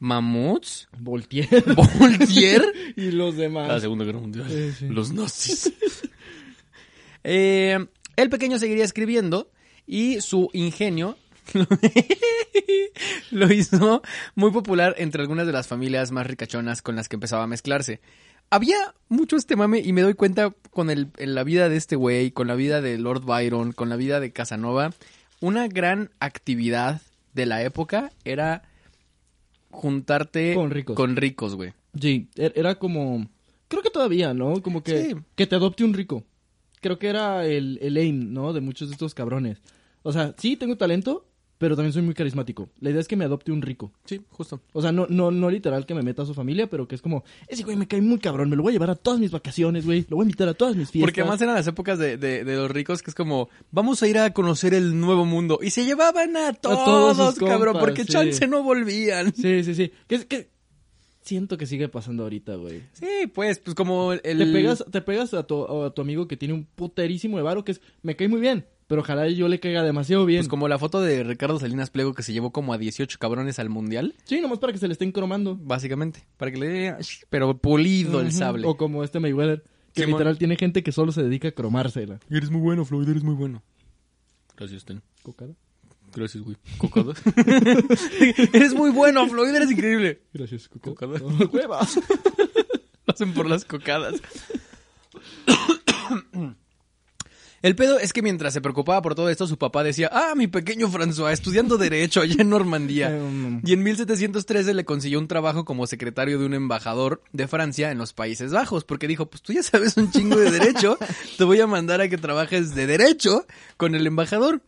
mamuts, 0.00 0.88
Voltier. 0.98 1.64
Voltier. 2.00 2.64
y 2.96 3.12
los 3.12 3.36
demás. 3.36 3.68
La 3.68 3.78
Segunda 3.78 4.04
Guerra 4.04 4.18
Mundial. 4.18 4.48
Sí, 4.48 4.72
sí. 4.72 4.88
Los 4.88 5.12
nazis. 5.12 5.72
Eh, 7.22 7.78
el 8.16 8.30
pequeño 8.30 8.58
seguiría 8.58 8.82
escribiendo 8.82 9.50
y 9.86 10.22
su 10.22 10.48
ingenio 10.54 11.18
lo 13.30 13.52
hizo 13.52 14.00
muy 14.34 14.50
popular 14.52 14.94
entre 14.96 15.20
algunas 15.20 15.46
de 15.46 15.52
las 15.52 15.66
familias 15.66 16.12
más 16.12 16.26
ricachonas 16.26 16.80
con 16.80 16.96
las 16.96 17.10
que 17.10 17.16
empezaba 17.16 17.42
a 17.44 17.46
mezclarse. 17.46 18.00
Había 18.50 18.76
mucho 19.08 19.36
este 19.36 19.54
mame 19.56 19.78
y 19.80 19.92
me 19.92 20.02
doy 20.02 20.14
cuenta 20.14 20.52
con 20.70 20.90
el, 20.90 21.08
en 21.18 21.34
la 21.34 21.44
vida 21.44 21.68
de 21.68 21.76
este 21.76 21.94
güey, 21.96 22.32
con 22.32 22.48
la 22.48 22.54
vida 22.56 22.80
de 22.80 22.98
Lord 22.98 23.24
Byron, 23.24 23.72
con 23.72 23.88
la 23.88 23.96
vida 23.96 24.18
de 24.20 24.32
Casanova. 24.32 24.90
Una 25.40 25.68
gran 25.68 26.10
actividad 26.18 27.00
de 27.32 27.46
la 27.46 27.62
época 27.62 28.10
era 28.24 28.62
juntarte 29.70 30.54
Con 30.54 30.70
ricos. 30.70 30.96
Con 30.96 31.16
ricos, 31.16 31.54
güey. 31.54 31.72
Sí, 32.00 32.28
er- 32.36 32.52
era 32.56 32.74
como... 32.76 33.28
Creo 33.68 33.82
que 33.82 33.90
todavía, 33.90 34.34
¿no? 34.34 34.60
Como 34.62 34.82
que, 34.82 35.04
Sí. 35.10 35.16
que 35.36 35.46
te 35.46 35.54
adopte 35.54 35.84
un 35.84 35.94
rico. 35.94 36.24
Creo 36.80 36.98
que 36.98 37.08
era 37.08 37.46
el, 37.46 37.78
el 37.82 37.96
aim, 37.96 38.32
¿no? 38.32 38.52
De 38.52 38.60
muchos 38.60 38.88
de 38.88 38.94
estos 38.94 39.14
cabrones. 39.14 39.58
O 40.02 40.12
sea, 40.12 40.34
sí, 40.38 40.56
tengo 40.56 40.76
talento, 40.76 41.24
pero 41.60 41.76
también 41.76 41.92
soy 41.92 42.00
muy 42.00 42.14
carismático. 42.14 42.70
La 42.80 42.88
idea 42.88 43.02
es 43.02 43.06
que 43.06 43.16
me 43.16 43.26
adopte 43.26 43.52
un 43.52 43.60
rico. 43.60 43.92
Sí, 44.06 44.22
justo. 44.30 44.62
O 44.72 44.80
sea, 44.80 44.92
no, 44.92 45.06
no, 45.10 45.30
no 45.30 45.50
literal 45.50 45.84
que 45.84 45.94
me 45.94 46.00
meta 46.00 46.22
a 46.22 46.24
su 46.26 46.32
familia, 46.32 46.70
pero 46.70 46.88
que 46.88 46.94
es 46.94 47.02
como, 47.02 47.22
ese 47.48 47.64
güey 47.64 47.76
me 47.76 47.86
cae 47.86 48.00
muy 48.00 48.18
cabrón, 48.18 48.48
me 48.48 48.56
lo 48.56 48.62
voy 48.62 48.70
a 48.70 48.72
llevar 48.72 48.88
a 48.88 48.94
todas 48.94 49.20
mis 49.20 49.30
vacaciones, 49.30 49.84
güey. 49.84 50.06
Lo 50.08 50.16
voy 50.16 50.24
a 50.24 50.26
invitar 50.26 50.48
a 50.48 50.54
todas 50.54 50.74
mis 50.74 50.90
fiestas. 50.90 51.06
Porque 51.08 51.20
además 51.20 51.42
eran 51.42 51.54
las 51.56 51.66
épocas 51.66 51.98
de, 51.98 52.16
de- 52.16 52.44
de 52.44 52.56
los 52.56 52.70
ricos 52.70 53.02
que 53.02 53.10
es 53.10 53.14
como, 53.14 53.50
vamos 53.70 54.02
a 54.02 54.08
ir 54.08 54.16
a 54.18 54.32
conocer 54.32 54.72
el 54.72 54.98
nuevo 54.98 55.26
mundo. 55.26 55.58
Y 55.62 55.68
se 55.68 55.84
llevaban 55.84 56.34
a 56.38 56.54
todos, 56.54 56.82
todos 57.16 57.34
sus 57.34 57.38
cabrón, 57.46 57.74
compas, 57.74 57.80
porque 57.82 58.04
sí. 58.04 58.12
chance 58.12 58.46
no 58.48 58.62
volvían. 58.62 59.34
Sí, 59.34 59.62
sí, 59.62 59.74
sí. 59.74 59.92
Que 60.08 60.14
es 60.14 60.24
que 60.24 60.48
siento 61.22 61.56
que 61.58 61.66
sigue 61.66 61.88
pasando 61.88 62.22
ahorita, 62.24 62.54
güey. 62.56 62.82
Sí, 62.92 63.26
pues, 63.32 63.58
pues 63.58 63.74
como 63.74 64.12
el... 64.12 64.20
Te 64.20 64.46
pegas, 64.46 64.84
te 64.90 65.00
pegas 65.00 65.34
a 65.34 65.42
tu, 65.44 65.84
a 65.84 65.92
tu 65.94 66.02
amigo 66.02 66.26
que 66.28 66.36
tiene 66.36 66.54
un 66.54 66.64
puterísimo 66.64 67.36
de 67.36 67.42
varo 67.42 67.64
que 67.64 67.72
es, 67.72 67.80
me 68.02 68.16
cae 68.16 68.28
muy 68.28 68.40
bien, 68.40 68.66
pero 68.86 69.02
ojalá 69.02 69.28
yo 69.28 69.46
le 69.48 69.60
caiga 69.60 69.82
demasiado 69.82 70.24
bien. 70.26 70.40
Pues 70.40 70.48
como 70.48 70.66
la 70.68 70.78
foto 70.78 71.00
de 71.00 71.22
Ricardo 71.22 71.58
Salinas 71.60 71.90
Pliego 71.90 72.14
que 72.14 72.22
se 72.22 72.32
llevó 72.32 72.50
como 72.52 72.72
a 72.72 72.78
18 72.78 73.18
cabrones 73.18 73.58
al 73.58 73.68
mundial, 73.70 74.14
Sí, 74.24 74.40
nomás 74.40 74.58
para 74.58 74.72
que 74.72 74.78
se 74.78 74.88
le 74.88 74.92
estén 74.92 75.12
cromando. 75.12 75.56
básicamente. 75.60 76.24
Para 76.36 76.50
que 76.50 76.58
le 76.58 76.66
dé, 76.68 76.96
pero 77.28 77.56
pulido 77.58 78.20
el 78.20 78.32
sable. 78.32 78.66
O 78.66 78.76
como 78.76 79.04
este 79.04 79.20
Mayweather, 79.20 79.62
que 79.94 80.02
Simón. 80.04 80.18
literal 80.18 80.38
tiene 80.38 80.56
gente 80.56 80.82
que 80.82 80.92
solo 80.92 81.12
se 81.12 81.22
dedica 81.22 81.48
a 81.48 81.52
cromársela. 81.52 82.18
Eres 82.30 82.50
muy 82.50 82.60
bueno, 82.60 82.84
Floyd, 82.84 83.08
eres 83.08 83.22
muy 83.22 83.34
bueno. 83.34 83.62
Gracias, 84.56 84.84
Ten. 84.84 85.02
¿Cocada? 85.22 85.54
Gracias, 86.14 86.42
güey. 86.42 86.56
¿Cocada? 86.78 87.14
eres 88.52 88.74
muy 88.74 88.90
bueno, 88.90 89.28
Floyd, 89.28 89.54
eres 89.54 89.70
increíble. 89.70 90.22
Gracias, 90.32 90.68
cocada. 90.68 91.18
Cocada. 91.18 91.46
Huevas. 91.52 91.96
Lo 93.06 93.14
hacen 93.14 93.32
por 93.32 93.48
las 93.48 93.64
cocadas. 93.64 94.14
El 97.62 97.76
pedo 97.76 97.98
es 97.98 98.14
que 98.14 98.22
mientras 98.22 98.54
se 98.54 98.62
preocupaba 98.62 99.02
por 99.02 99.14
todo 99.14 99.28
esto, 99.28 99.46
su 99.46 99.58
papá 99.58 99.84
decía, 99.84 100.08
ah, 100.10 100.32
mi 100.34 100.46
pequeño 100.46 100.90
François, 100.90 101.30
estudiando 101.30 101.76
Derecho 101.76 102.22
allá 102.22 102.36
en 102.38 102.48
Normandía. 102.48 103.14
Y 103.62 103.74
en 103.74 103.82
1713 103.82 104.72
le 104.72 104.86
consiguió 104.86 105.18
un 105.18 105.28
trabajo 105.28 105.66
como 105.66 105.86
secretario 105.86 106.38
de 106.38 106.46
un 106.46 106.54
embajador 106.54 107.22
de 107.32 107.48
Francia 107.48 107.90
en 107.90 107.98
los 107.98 108.14
Países 108.14 108.50
Bajos, 108.50 108.84
porque 108.84 109.06
dijo, 109.06 109.26
pues 109.26 109.42
tú 109.42 109.52
ya 109.52 109.62
sabes 109.62 109.98
un 109.98 110.10
chingo 110.10 110.36
de 110.36 110.50
derecho, 110.50 110.96
te 111.36 111.44
voy 111.44 111.60
a 111.60 111.66
mandar 111.66 112.00
a 112.00 112.08
que 112.08 112.16
trabajes 112.16 112.74
de 112.74 112.86
derecho 112.86 113.44
con 113.76 113.94
el 113.94 114.06
embajador, 114.06 114.62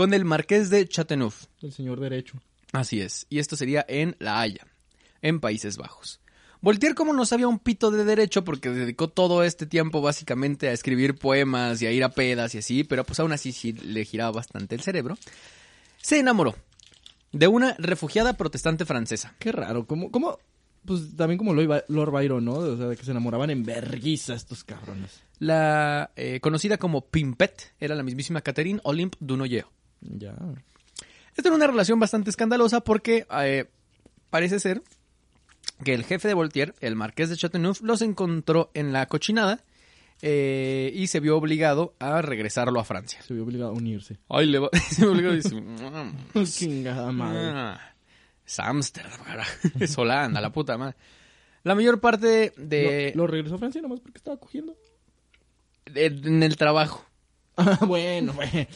con 0.00 0.14
el 0.14 0.24
marqués 0.24 0.70
de 0.70 0.88
Chateauneuf. 0.88 1.44
el 1.60 1.72
señor 1.74 2.00
derecho. 2.00 2.40
Así 2.72 3.02
es, 3.02 3.26
y 3.28 3.38
esto 3.38 3.54
sería 3.54 3.84
en 3.86 4.16
La 4.18 4.40
Haya, 4.40 4.66
en 5.20 5.40
Países 5.40 5.76
Bajos. 5.76 6.20
Voltaire 6.62 6.94
como 6.94 7.12
no 7.12 7.26
sabía 7.26 7.48
un 7.48 7.58
pito 7.58 7.90
de 7.90 8.04
derecho 8.06 8.42
porque 8.42 8.70
dedicó 8.70 9.08
todo 9.08 9.44
este 9.44 9.66
tiempo 9.66 10.00
básicamente 10.00 10.68
a 10.68 10.72
escribir 10.72 11.16
poemas 11.16 11.82
y 11.82 11.86
a 11.86 11.92
ir 11.92 12.02
a 12.02 12.08
pedas 12.10 12.54
y 12.54 12.58
así, 12.58 12.82
pero 12.84 13.04
pues 13.04 13.20
aún 13.20 13.32
así 13.32 13.52
sí 13.52 13.74
le 13.74 14.06
giraba 14.06 14.30
bastante 14.32 14.74
el 14.74 14.80
cerebro, 14.80 15.18
se 16.00 16.18
enamoró 16.18 16.54
de 17.32 17.46
una 17.48 17.74
refugiada 17.78 18.32
protestante 18.38 18.86
francesa. 18.86 19.34
Qué 19.38 19.52
raro, 19.52 19.86
como, 19.86 20.10
como, 20.10 20.38
pues 20.86 21.14
también 21.14 21.36
como 21.36 21.52
Lord 21.52 21.66
By- 21.68 21.84
Lord 21.88 22.10
Byron, 22.10 22.44
¿no? 22.46 22.52
O 22.54 22.76
sea, 22.78 22.86
de 22.86 22.96
que 22.96 23.04
se 23.04 23.10
enamoraban 23.10 23.50
en 23.50 23.64
verguiza 23.64 24.32
estos 24.34 24.64
cabrones. 24.64 25.20
La 25.38 26.10
eh, 26.16 26.40
conocida 26.40 26.78
como 26.78 27.02
Pimpette 27.06 27.72
era 27.80 27.94
la 27.94 28.02
mismísima 28.02 28.40
Catherine 28.40 28.80
Olympe 28.84 29.18
Dunoyer. 29.20 29.66
Ya. 30.00 30.34
Esta 31.36 31.48
era 31.48 31.54
una 31.56 31.66
relación 31.66 31.98
bastante 32.00 32.30
escandalosa 32.30 32.80
porque 32.80 33.26
eh, 33.42 33.66
parece 34.30 34.58
ser 34.60 34.82
que 35.84 35.94
el 35.94 36.04
jefe 36.04 36.28
de 36.28 36.34
Voltaire, 36.34 36.74
el 36.80 36.96
marqués 36.96 37.30
de 37.30 37.36
Chateauneuf, 37.36 37.80
los 37.82 38.02
encontró 38.02 38.70
en 38.74 38.92
la 38.92 39.06
cochinada 39.06 39.60
eh, 40.22 40.90
y 40.94 41.06
se 41.06 41.20
vio 41.20 41.36
obligado 41.36 41.94
a 41.98 42.20
regresarlo 42.20 42.78
a 42.80 42.84
Francia. 42.84 43.22
Se 43.22 43.32
vio 43.32 43.44
obligado 43.44 43.70
a 43.70 43.74
unirse. 43.74 44.18
Ay, 44.28 44.46
le 44.46 44.58
va... 44.58 44.68
se 44.90 45.02
vio 45.02 45.12
obligado 45.12 45.34
y 45.34 45.38
dice... 45.38 45.54
"Mm, 45.54 46.44
Chingada 46.44 47.10
madre. 47.12 47.40
ah, 47.54 47.94
Es 48.46 48.58
Ámsterdam. 48.60 49.20
Es 49.80 49.96
Holanda, 49.96 50.40
la 50.40 50.50
puta 50.50 50.76
madre. 50.76 50.96
La 51.62 51.74
mayor 51.74 52.00
parte 52.00 52.52
de... 52.56 53.12
Lo, 53.14 53.22
lo 53.24 53.26
regresó 53.30 53.54
a 53.54 53.58
Francia 53.58 53.80
nomás 53.82 54.00
porque 54.00 54.18
estaba 54.18 54.38
cogiendo. 54.38 54.76
de- 55.86 56.06
en 56.06 56.42
el 56.42 56.56
trabajo. 56.56 57.04
Bueno, 57.86 58.32
bueno. 58.32 58.66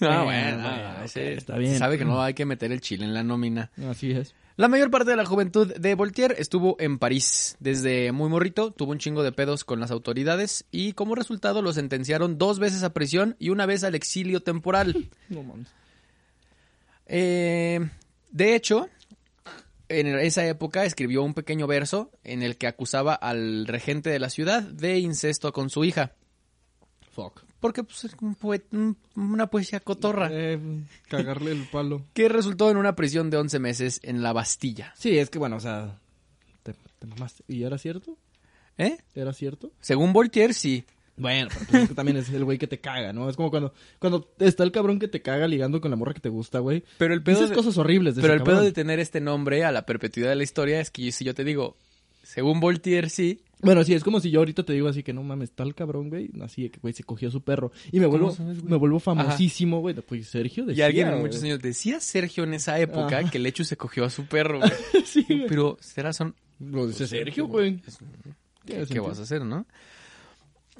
Ah, 0.00 0.22
Bueno, 0.22 0.24
bueno, 0.24 0.56
bueno, 0.56 0.68
ah, 0.68 0.98
ok, 1.02 1.08
sí, 1.08 1.20
está 1.20 1.56
bien. 1.56 1.78
Sabe 1.78 1.98
que 1.98 2.04
no 2.04 2.20
hay 2.22 2.34
que 2.34 2.44
meter 2.44 2.72
el 2.72 2.80
chile 2.80 3.04
en 3.04 3.14
la 3.14 3.22
nómina. 3.22 3.70
Así 3.88 4.10
es. 4.10 4.34
La 4.56 4.68
mayor 4.68 4.90
parte 4.90 5.10
de 5.10 5.16
la 5.16 5.24
juventud 5.24 5.74
de 5.74 5.94
Voltaire 5.96 6.36
estuvo 6.38 6.76
en 6.78 6.98
París. 6.98 7.56
Desde 7.58 8.12
muy 8.12 8.28
morrito 8.28 8.70
tuvo 8.70 8.92
un 8.92 8.98
chingo 8.98 9.22
de 9.24 9.32
pedos 9.32 9.64
con 9.64 9.80
las 9.80 9.90
autoridades 9.90 10.64
y 10.70 10.92
como 10.92 11.14
resultado 11.16 11.60
lo 11.60 11.72
sentenciaron 11.72 12.38
dos 12.38 12.60
veces 12.60 12.84
a 12.84 12.92
prisión 12.92 13.34
y 13.40 13.48
una 13.50 13.66
vez 13.66 13.82
al 13.82 13.94
exilio 13.94 14.42
temporal. 14.42 15.08
No 15.28 15.42
mames. 15.42 15.68
Eh, 17.06 17.80
de 18.30 18.54
hecho, 18.54 18.88
en 19.88 20.06
esa 20.18 20.46
época 20.46 20.84
escribió 20.84 21.22
un 21.22 21.34
pequeño 21.34 21.66
verso 21.66 22.10
en 22.22 22.42
el 22.42 22.56
que 22.56 22.66
acusaba 22.66 23.14
al 23.14 23.66
regente 23.66 24.10
de 24.10 24.18
la 24.18 24.30
ciudad 24.30 24.62
de 24.62 24.98
incesto 24.98 25.52
con 25.52 25.70
su 25.70 25.84
hija. 25.84 26.12
Fuck. 27.12 27.43
Porque 27.64 27.82
pues, 27.82 28.04
es 28.04 28.14
un 28.20 28.94
una 29.16 29.46
poesía 29.46 29.80
cotorra. 29.80 30.28
Eh, 30.30 30.58
cagarle 31.08 31.52
el 31.52 31.66
palo. 31.72 32.04
Que 32.12 32.28
resultó 32.28 32.70
en 32.70 32.76
una 32.76 32.94
prisión 32.94 33.30
de 33.30 33.38
11 33.38 33.58
meses 33.58 34.00
en 34.02 34.22
la 34.22 34.34
Bastilla. 34.34 34.92
Sí, 34.98 35.16
es 35.16 35.30
que 35.30 35.38
bueno, 35.38 35.56
o 35.56 35.60
sea. 35.60 35.98
Te, 36.62 36.74
te 36.74 37.06
mamaste. 37.06 37.42
¿Y 37.48 37.62
era 37.62 37.78
cierto? 37.78 38.18
¿Eh? 38.76 38.98
¿Era 39.14 39.32
cierto? 39.32 39.72
Según 39.80 40.12
Voltaire, 40.12 40.52
sí. 40.52 40.84
Bueno, 41.16 41.48
pero 41.48 41.64
pues 41.70 41.82
es 41.84 41.88
que 41.88 41.94
también 41.94 42.18
es 42.18 42.28
el 42.28 42.44
güey 42.44 42.58
que 42.58 42.66
te 42.66 42.80
caga, 42.80 43.14
¿no? 43.14 43.30
Es 43.30 43.36
como 43.36 43.48
cuando, 43.48 43.72
cuando 43.98 44.28
está 44.40 44.62
el 44.62 44.70
cabrón 44.70 44.98
que 44.98 45.08
te 45.08 45.22
caga 45.22 45.48
ligando 45.48 45.80
con 45.80 45.90
la 45.90 45.96
morra 45.96 46.12
que 46.12 46.20
te 46.20 46.28
gusta, 46.28 46.58
güey. 46.58 46.84
Pero 46.98 47.14
el 47.14 47.22
pedo 47.22 47.36
Dices 47.36 47.48
de- 47.48 47.56
cosas 47.56 47.78
horribles 47.78 48.14
de 48.14 48.20
Pero 48.20 48.34
ese 48.34 48.42
el 48.42 48.44
pedo 48.46 48.60
de 48.60 48.72
tener 48.72 49.00
este 49.00 49.22
nombre 49.22 49.64
a 49.64 49.72
la 49.72 49.86
perpetuidad 49.86 50.28
de 50.28 50.36
la 50.36 50.42
historia 50.42 50.80
es 50.80 50.90
que 50.90 51.10
si 51.12 51.24
yo 51.24 51.32
te 51.32 51.44
digo, 51.44 51.78
según 52.22 52.60
Voltaire 52.60 53.08
sí. 53.08 53.40
Bueno, 53.64 53.82
sí, 53.84 53.94
es 53.94 54.04
como 54.04 54.20
si 54.20 54.30
yo 54.30 54.40
ahorita 54.40 54.62
te 54.64 54.72
digo 54.72 54.88
así 54.88 55.02
que 55.02 55.12
no 55.12 55.22
mames, 55.22 55.52
tal 55.52 55.74
cabrón, 55.74 56.08
güey. 56.10 56.30
Así 56.42 56.62
de 56.64 56.70
que, 56.70 56.80
güey, 56.80 56.92
se 56.94 57.02
cogió 57.04 57.28
a 57.28 57.32
su 57.32 57.40
perro. 57.42 57.72
Y 57.92 58.00
me 58.00 58.06
vuelvo, 58.06 58.30
sabes, 58.32 58.58
güey? 58.60 58.70
me 58.70 58.76
vuelvo 58.76 59.00
famosísimo, 59.00 59.80
güey. 59.80 59.94
Pues 59.94 60.28
Sergio 60.28 60.64
Y 60.64 60.66
decía, 60.68 60.86
alguien 60.86 61.06
en 61.08 61.12
güey. 61.14 61.26
muchos 61.26 61.42
años 61.42 61.60
decía 61.60 62.00
Sergio 62.00 62.44
en 62.44 62.54
esa 62.54 62.78
época 62.78 63.18
Ajá. 63.20 63.30
que 63.30 63.38
el 63.38 63.46
hecho 63.46 63.64
se 63.64 63.76
cogió 63.76 64.04
a 64.04 64.10
su 64.10 64.26
perro, 64.26 64.58
güey. 64.60 64.70
Sí, 65.04 65.24
güey. 65.28 65.46
Pero 65.48 65.76
será 65.80 66.12
son 66.12 66.34
Lo 66.60 66.86
dice 66.86 67.06
Sergio, 67.06 67.46
güey. 67.46 67.80
Es- 67.86 67.98
Tiene 68.64 68.86
¿Qué, 68.86 69.00
vas 69.00 69.18
a 69.18 69.22
hacer, 69.22 69.44
no? 69.44 69.66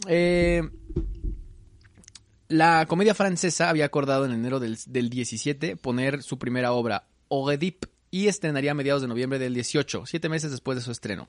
Eh, 0.09 0.63
la 2.49 2.87
comedia 2.87 3.15
francesa 3.15 3.69
había 3.71 3.85
acordado 3.87 4.25
en 4.27 4.33
enero 4.33 4.61
del, 4.61 4.77
del 4.87 5.09
17 5.11 5.77
poner 5.77 6.23
su 6.23 6.39
primera 6.39 6.73
obra, 6.73 7.07
Oedipe, 7.29 7.89
y 8.11 8.29
estrenaría 8.29 8.73
a 8.73 8.75
mediados 8.75 9.03
de 9.03 9.09
noviembre 9.09 9.39
del 9.39 9.55
18, 9.55 10.05
siete 10.07 10.29
meses 10.29 10.51
después 10.51 10.77
de 10.77 10.83
su 10.85 10.91
estreno. 10.93 11.27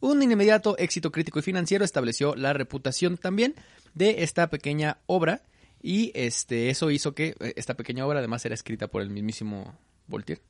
Un 0.00 0.22
inmediato 0.22 0.76
éxito 0.78 1.10
crítico 1.10 1.38
y 1.38 1.42
financiero 1.42 1.84
estableció 1.84 2.34
la 2.36 2.52
reputación 2.52 3.16
también 3.18 3.54
de 3.94 4.22
esta 4.22 4.48
pequeña 4.48 4.98
obra 5.06 5.42
y 5.82 6.12
este 6.14 6.70
eso 6.70 6.90
hizo 6.90 7.14
que 7.14 7.34
eh, 7.40 7.52
esta 7.56 7.74
pequeña 7.74 8.06
obra 8.06 8.18
además 8.20 8.44
era 8.44 8.54
escrita 8.54 8.86
por 8.88 9.02
el 9.02 9.10
mismísimo 9.10 9.76
Voltaire 10.06 10.40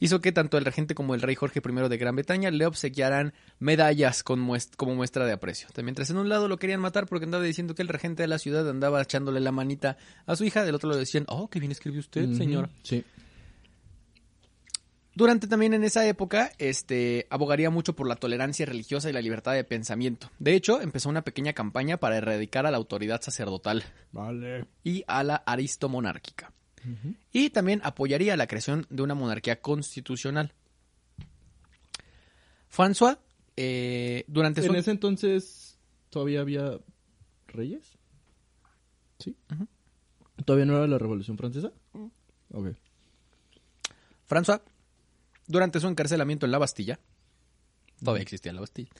hizo 0.00 0.20
que 0.20 0.32
tanto 0.32 0.58
el 0.58 0.64
regente 0.64 0.96
como 0.96 1.14
el 1.14 1.22
rey 1.22 1.36
Jorge 1.36 1.60
I 1.64 1.88
de 1.88 1.96
Gran 1.96 2.16
Bretaña 2.16 2.50
le 2.50 2.66
obsequiaran 2.66 3.34
medallas 3.60 4.24
con 4.24 4.40
muest- 4.44 4.74
como 4.76 4.96
muestra 4.96 5.24
de 5.26 5.32
aprecio. 5.32 5.68
Mientras 5.80 6.10
en 6.10 6.16
un 6.16 6.28
lado 6.28 6.48
lo 6.48 6.56
querían 6.56 6.80
matar 6.80 7.06
porque 7.06 7.24
andaba 7.24 7.44
diciendo 7.44 7.76
que 7.76 7.82
el 7.82 7.88
regente 7.88 8.24
de 8.24 8.26
la 8.26 8.38
ciudad 8.40 8.68
andaba 8.68 9.00
echándole 9.00 9.38
la 9.38 9.52
manita 9.52 9.96
a 10.26 10.34
su 10.34 10.42
hija, 10.44 10.64
del 10.64 10.74
otro 10.74 10.88
lado 10.88 10.98
decían, 10.98 11.24
oh, 11.28 11.48
qué 11.48 11.60
bien 11.60 11.70
escribió 11.70 12.00
usted, 12.00 12.24
Ujú. 12.24 12.34
señor. 12.36 12.68
Sí. 12.82 13.04
Durante 15.14 15.46
también 15.46 15.74
en 15.74 15.84
esa 15.84 16.06
época, 16.06 16.52
este, 16.58 17.26
abogaría 17.28 17.68
mucho 17.68 17.94
por 17.94 18.08
la 18.08 18.16
tolerancia 18.16 18.64
religiosa 18.64 19.10
y 19.10 19.12
la 19.12 19.20
libertad 19.20 19.52
de 19.52 19.64
pensamiento. 19.64 20.30
De 20.38 20.54
hecho, 20.54 20.80
empezó 20.80 21.10
una 21.10 21.22
pequeña 21.22 21.52
campaña 21.52 21.98
para 21.98 22.16
erradicar 22.16 22.64
a 22.66 22.70
la 22.70 22.78
autoridad 22.78 23.20
sacerdotal 23.20 23.84
Vale. 24.10 24.66
y 24.84 25.04
a 25.06 25.22
la 25.22 25.36
aristomonárquica. 25.36 26.52
Y 27.30 27.50
también 27.50 27.80
apoyaría 27.84 28.36
la 28.36 28.48
creación 28.48 28.86
de 28.90 29.02
una 29.02 29.14
monarquía 29.14 29.60
constitucional. 29.60 30.52
François, 32.74 33.18
eh, 33.56 34.24
durante 34.26 34.62
su... 34.62 34.70
En 34.70 34.76
ese 34.76 34.90
entonces, 34.90 35.78
¿todavía 36.10 36.40
había 36.40 36.80
reyes? 37.46 37.98
Sí. 39.18 39.36
¿Todavía 40.44 40.64
no 40.64 40.76
era 40.76 40.88
la 40.88 40.98
Revolución 40.98 41.36
Francesa? 41.36 41.70
Ok. 42.52 42.68
François, 44.28 44.60
durante 45.52 45.80
su 45.80 45.88
encarcelamiento 45.88 46.46
en 46.46 46.52
la 46.52 46.58
Bastilla, 46.58 46.98
todavía 48.02 48.22
existía 48.22 48.52
la 48.52 48.60
Bastilla, 48.60 48.90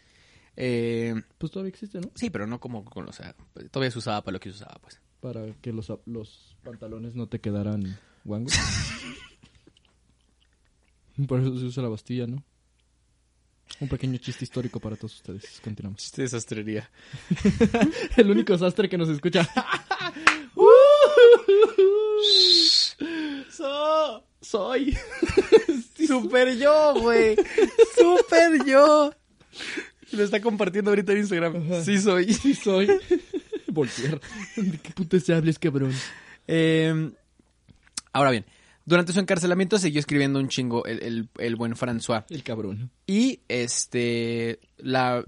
eh, 0.57 1.15
Pues 1.39 1.51
todavía 1.51 1.71
existe, 1.71 2.01
¿no? 2.01 2.11
sí, 2.15 2.31
pero 2.31 2.47
no 2.47 2.61
como, 2.61 2.85
con- 2.85 3.09
o 3.09 3.13
sea, 3.13 3.35
todavía 3.71 3.91
se 3.91 3.99
usaba 3.99 4.23
para 4.23 4.35
lo 4.35 4.41
que 4.41 4.51
se 4.51 4.57
usaba, 4.57 4.79
pues. 4.81 5.01
Para 5.21 5.53
que 5.61 5.73
los, 5.73 5.93
los 6.07 6.57
pantalones 6.63 7.15
no 7.15 7.29
te 7.29 7.41
quedaran 7.41 7.99
guangos. 8.25 8.55
Por 11.29 11.41
eso 11.41 11.59
se 11.59 11.67
usa 11.67 11.83
la 11.83 11.89
Bastilla, 11.89 12.27
¿no? 12.27 12.43
Un 13.81 13.89
pequeño 13.89 14.19
chiste 14.19 14.45
histórico 14.45 14.81
para 14.81 14.97
todos 14.97 15.15
ustedes. 15.17 15.61
Continuamos. 15.63 16.01
Chiste 16.03 16.23
de 16.23 16.29
sastrería. 16.29 16.91
El 18.17 18.31
único 18.31 18.57
sastre 18.59 18.89
que 18.89 18.99
nos 18.99 19.09
escucha. 19.09 19.49
So- 23.51 24.25
soy. 24.41 24.97
Super 26.21 26.57
yo, 26.57 26.95
güey. 27.01 27.37
Super 27.97 28.65
yo. 28.67 29.13
Lo 30.13 30.23
está 30.25 30.41
compartiendo 30.41 30.91
ahorita 30.91 31.13
en 31.13 31.19
Instagram. 31.19 31.85
Sí 31.85 31.99
soy. 31.99 32.33
Sí, 32.35 32.55
soy. 32.55 32.89
Voltear. 33.69 34.21
¿De 34.57 34.79
qué 34.79 34.91
putas 34.91 35.29
hables, 35.31 35.59
cabrón? 35.59 35.93
Eh, 36.47 37.11
ahora 38.13 38.31
bien, 38.31 38.45
durante 38.85 39.13
su 39.15 39.21
encarcelamiento 39.21 39.79
siguió 39.79 40.01
escribiendo 40.01 40.39
un 40.39 40.49
chingo 40.49 40.85
el, 40.85 41.03
el- 41.03 41.29
el 41.39 41.57
buen 41.57 41.75
François. 41.75 42.25
El 42.29 42.43
cabrón. 42.43 42.91
Y 43.07 43.41
este 43.49 44.61
la 44.77 45.25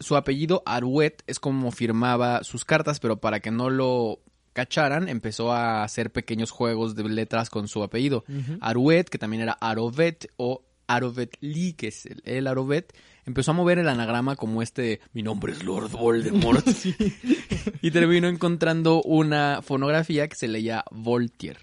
su 0.00 0.16
apellido 0.16 0.62
Arouet 0.66 1.18
es 1.28 1.38
como 1.38 1.70
firmaba 1.70 2.42
sus 2.42 2.64
cartas, 2.64 2.98
pero 2.98 3.20
para 3.20 3.38
que 3.40 3.50
no 3.52 3.70
lo 3.70 4.18
cacharan, 4.54 5.10
empezó 5.10 5.52
a 5.52 5.82
hacer 5.82 6.10
pequeños 6.10 6.50
juegos 6.50 6.94
de 6.94 7.04
letras 7.04 7.50
con 7.50 7.68
su 7.68 7.82
apellido. 7.82 8.24
Arouet, 8.60 9.04
que 9.04 9.18
también 9.18 9.42
era 9.42 9.52
Arovet 9.60 10.30
o 10.38 10.64
Arovet 10.86 11.36
Lee, 11.40 11.74
que 11.74 11.88
es 11.88 12.06
el, 12.06 12.22
el 12.24 12.46
Arovet, 12.46 12.94
empezó 13.26 13.50
a 13.50 13.54
mover 13.54 13.78
el 13.78 13.88
anagrama 13.88 14.36
como 14.36 14.62
este, 14.62 15.00
mi 15.12 15.22
nombre 15.22 15.52
es 15.52 15.64
Lord 15.64 15.90
Voldemort. 15.90 16.66
y 17.82 17.90
terminó 17.90 18.28
encontrando 18.28 19.02
una 19.02 19.60
fonografía 19.62 20.28
que 20.28 20.36
se 20.36 20.48
leía 20.48 20.84
Voltaire. 20.90 21.60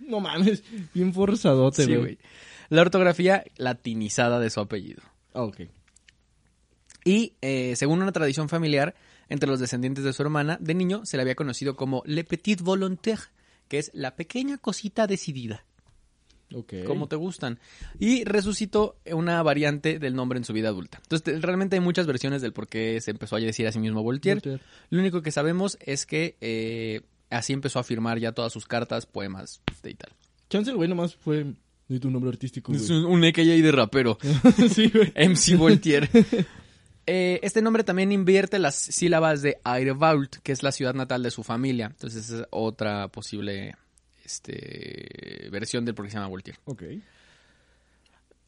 No 0.00 0.20
mames. 0.20 0.62
Bien 0.92 1.14
forzadote, 1.14 1.84
Sí, 1.84 1.94
güey. 1.94 2.18
La 2.68 2.82
ortografía 2.82 3.44
latinizada 3.56 4.38
de 4.38 4.50
su 4.50 4.60
apellido. 4.60 5.02
Ok. 5.32 5.62
Y 7.04 7.34
eh, 7.40 7.74
según 7.76 8.02
una 8.02 8.12
tradición 8.12 8.48
familiar, 8.48 8.94
entre 9.30 9.48
los 9.48 9.58
descendientes 9.60 10.04
de 10.04 10.12
su 10.12 10.20
hermana, 10.22 10.58
de 10.60 10.74
niño 10.74 11.06
se 11.06 11.16
le 11.16 11.22
había 11.22 11.34
conocido 11.34 11.74
como 11.76 12.02
Le 12.04 12.24
Petit 12.24 12.60
Volontaire, 12.60 13.22
que 13.68 13.78
es 13.78 13.90
la 13.94 14.14
pequeña 14.16 14.58
cosita 14.58 15.06
decidida, 15.06 15.64
Ok. 16.52 16.74
como 16.86 17.06
te 17.08 17.16
gustan. 17.16 17.58
Y 17.98 18.24
resucitó 18.24 18.96
una 19.10 19.42
variante 19.42 19.98
del 19.98 20.14
nombre 20.14 20.36
en 20.38 20.44
su 20.44 20.52
vida 20.52 20.68
adulta. 20.68 20.98
Entonces, 21.02 21.22
te- 21.22 21.38
realmente 21.40 21.76
hay 21.76 21.80
muchas 21.80 22.06
versiones 22.06 22.42
del 22.42 22.52
por 22.52 22.66
qué 22.66 23.00
se 23.00 23.12
empezó 23.12 23.36
a 23.36 23.40
decir 23.40 23.66
a 23.66 23.72
sí 23.72 23.78
mismo 23.78 24.02
Voltaire. 24.02 24.36
Voltaire. 24.40 24.60
Lo 24.90 25.00
único 25.00 25.22
que 25.22 25.30
sabemos 25.30 25.78
es 25.80 26.04
que 26.06 26.36
eh, 26.40 27.02
así 27.30 27.52
empezó 27.52 27.78
a 27.78 27.84
firmar 27.84 28.18
ya 28.18 28.32
todas 28.32 28.52
sus 28.52 28.66
cartas, 28.66 29.06
poemas 29.06 29.62
este, 29.72 29.90
y 29.90 29.94
tal. 29.94 30.10
Chance 30.50 30.72
güey 30.72 30.88
nomás 30.88 31.14
fue... 31.14 31.54
Necesito 31.88 32.06
un 32.08 32.14
nombre 32.14 32.30
artístico, 32.30 32.72
Es 32.72 32.88
un, 32.90 33.04
un 33.04 33.24
AKA 33.24 33.42
de 33.42 33.72
rapero. 33.72 34.16
sí, 34.74 34.90
güey. 34.90 35.12
MC 35.28 35.56
Voltaire. 35.56 36.08
Eh, 37.12 37.40
este 37.42 37.60
nombre 37.60 37.82
también 37.82 38.12
invierte 38.12 38.60
las 38.60 38.76
sílabas 38.76 39.42
de 39.42 39.58
Airvault, 39.64 40.36
que 40.44 40.52
es 40.52 40.62
la 40.62 40.70
ciudad 40.70 40.94
natal 40.94 41.24
de 41.24 41.32
su 41.32 41.42
familia. 41.42 41.86
Entonces 41.86 42.30
es 42.30 42.46
otra 42.50 43.08
posible 43.08 43.74
este, 44.24 45.48
versión 45.50 45.84
del 45.84 45.96
por 45.96 46.04
qué 46.04 46.12
se 46.12 46.18
llama 46.18 46.28
Voltaire. 46.28 46.60
Ok. 46.66 46.82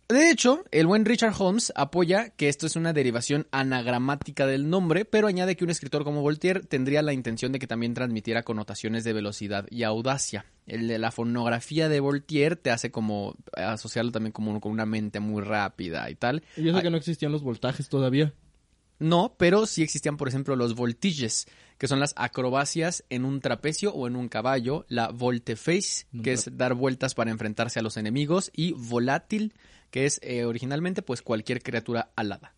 De 0.09 0.31
hecho, 0.31 0.63
el 0.71 0.87
buen 0.87 1.05
Richard 1.05 1.35
Holmes 1.37 1.73
apoya 1.75 2.31
que 2.31 2.49
esto 2.49 2.69
es 2.69 2.77
una 2.77 2.93
derivación 2.93 3.49
anagramática 3.51 4.47
del 4.47 4.71
nombre, 4.71 5.05
pero 5.05 5.27
añade 5.27 5.57
que 5.57 5.65
un 5.65 5.71
escritor 5.71 6.05
como 6.05 6.21
Voltaire 6.21 6.61
tendría 6.61 7.03
la 7.03 7.13
intención 7.13 7.51
de 7.51 7.59
que 7.59 7.67
también 7.67 7.95
transmitiera 7.95 8.45
connotaciones 8.45 9.03
de 9.03 9.13
velocidad 9.13 9.67
y 9.71 9.83
audacia. 9.83 10.47
El 10.69 10.87
de 10.87 11.01
la 11.01 11.11
fonografía 11.11 11.89
de 11.89 11.99
Voltaire 11.99 12.55
te 12.55 12.71
hace 12.71 12.93
como 12.93 13.35
asociarlo 13.57 14.13
también 14.13 14.31
como 14.31 14.61
con 14.61 14.71
una 14.71 14.87
mente 14.87 15.19
muy 15.19 15.43
rápida 15.43 16.09
y 16.11 16.15
tal. 16.15 16.45
Y 16.57 16.69
eso 16.69 16.77
Ay, 16.77 16.85
que 16.85 16.91
no 16.91 16.97
existían 16.97 17.33
los 17.33 17.43
voltajes 17.43 17.89
todavía. 17.89 18.33
No, 19.03 19.35
pero 19.37 19.67
sí 19.67 19.83
existían, 19.83 20.17
por 20.17 20.29
ejemplo, 20.29 20.55
los 20.55 20.77
voltiges, 20.77 21.49
que 21.77 21.89
son 21.89 21.99
las 21.99 22.15
acrobacias 22.17 23.05
en 23.11 23.25
un 23.25 23.41
trapecio 23.41 23.93
o 23.93 24.07
en 24.07 24.15
un 24.15 24.29
caballo, 24.29 24.87
la 24.89 25.09
volte-face, 25.09 26.07
que 26.23 26.33
es 26.33 26.57
dar 26.57 26.75
vueltas 26.75 27.15
para 27.15 27.33
enfrentarse 27.33 27.81
a 27.81 27.83
los 27.83 27.97
enemigos, 27.97 28.53
y 28.55 28.73
volátil, 28.75 29.55
que 29.91 30.07
es 30.07 30.21
eh, 30.23 30.45
originalmente 30.45 31.03
pues 31.03 31.21
cualquier 31.21 31.65
criatura 31.65 32.13
alada. 32.15 32.55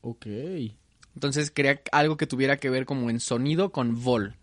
Ok. 0.00 0.26
Entonces 1.14 1.50
quería 1.50 1.82
algo 1.92 2.16
que 2.16 2.26
tuviera 2.26 2.56
que 2.56 2.70
ver 2.70 2.86
como 2.86 3.10
en 3.10 3.20
sonido 3.20 3.70
con 3.70 4.02
vol. 4.02 4.36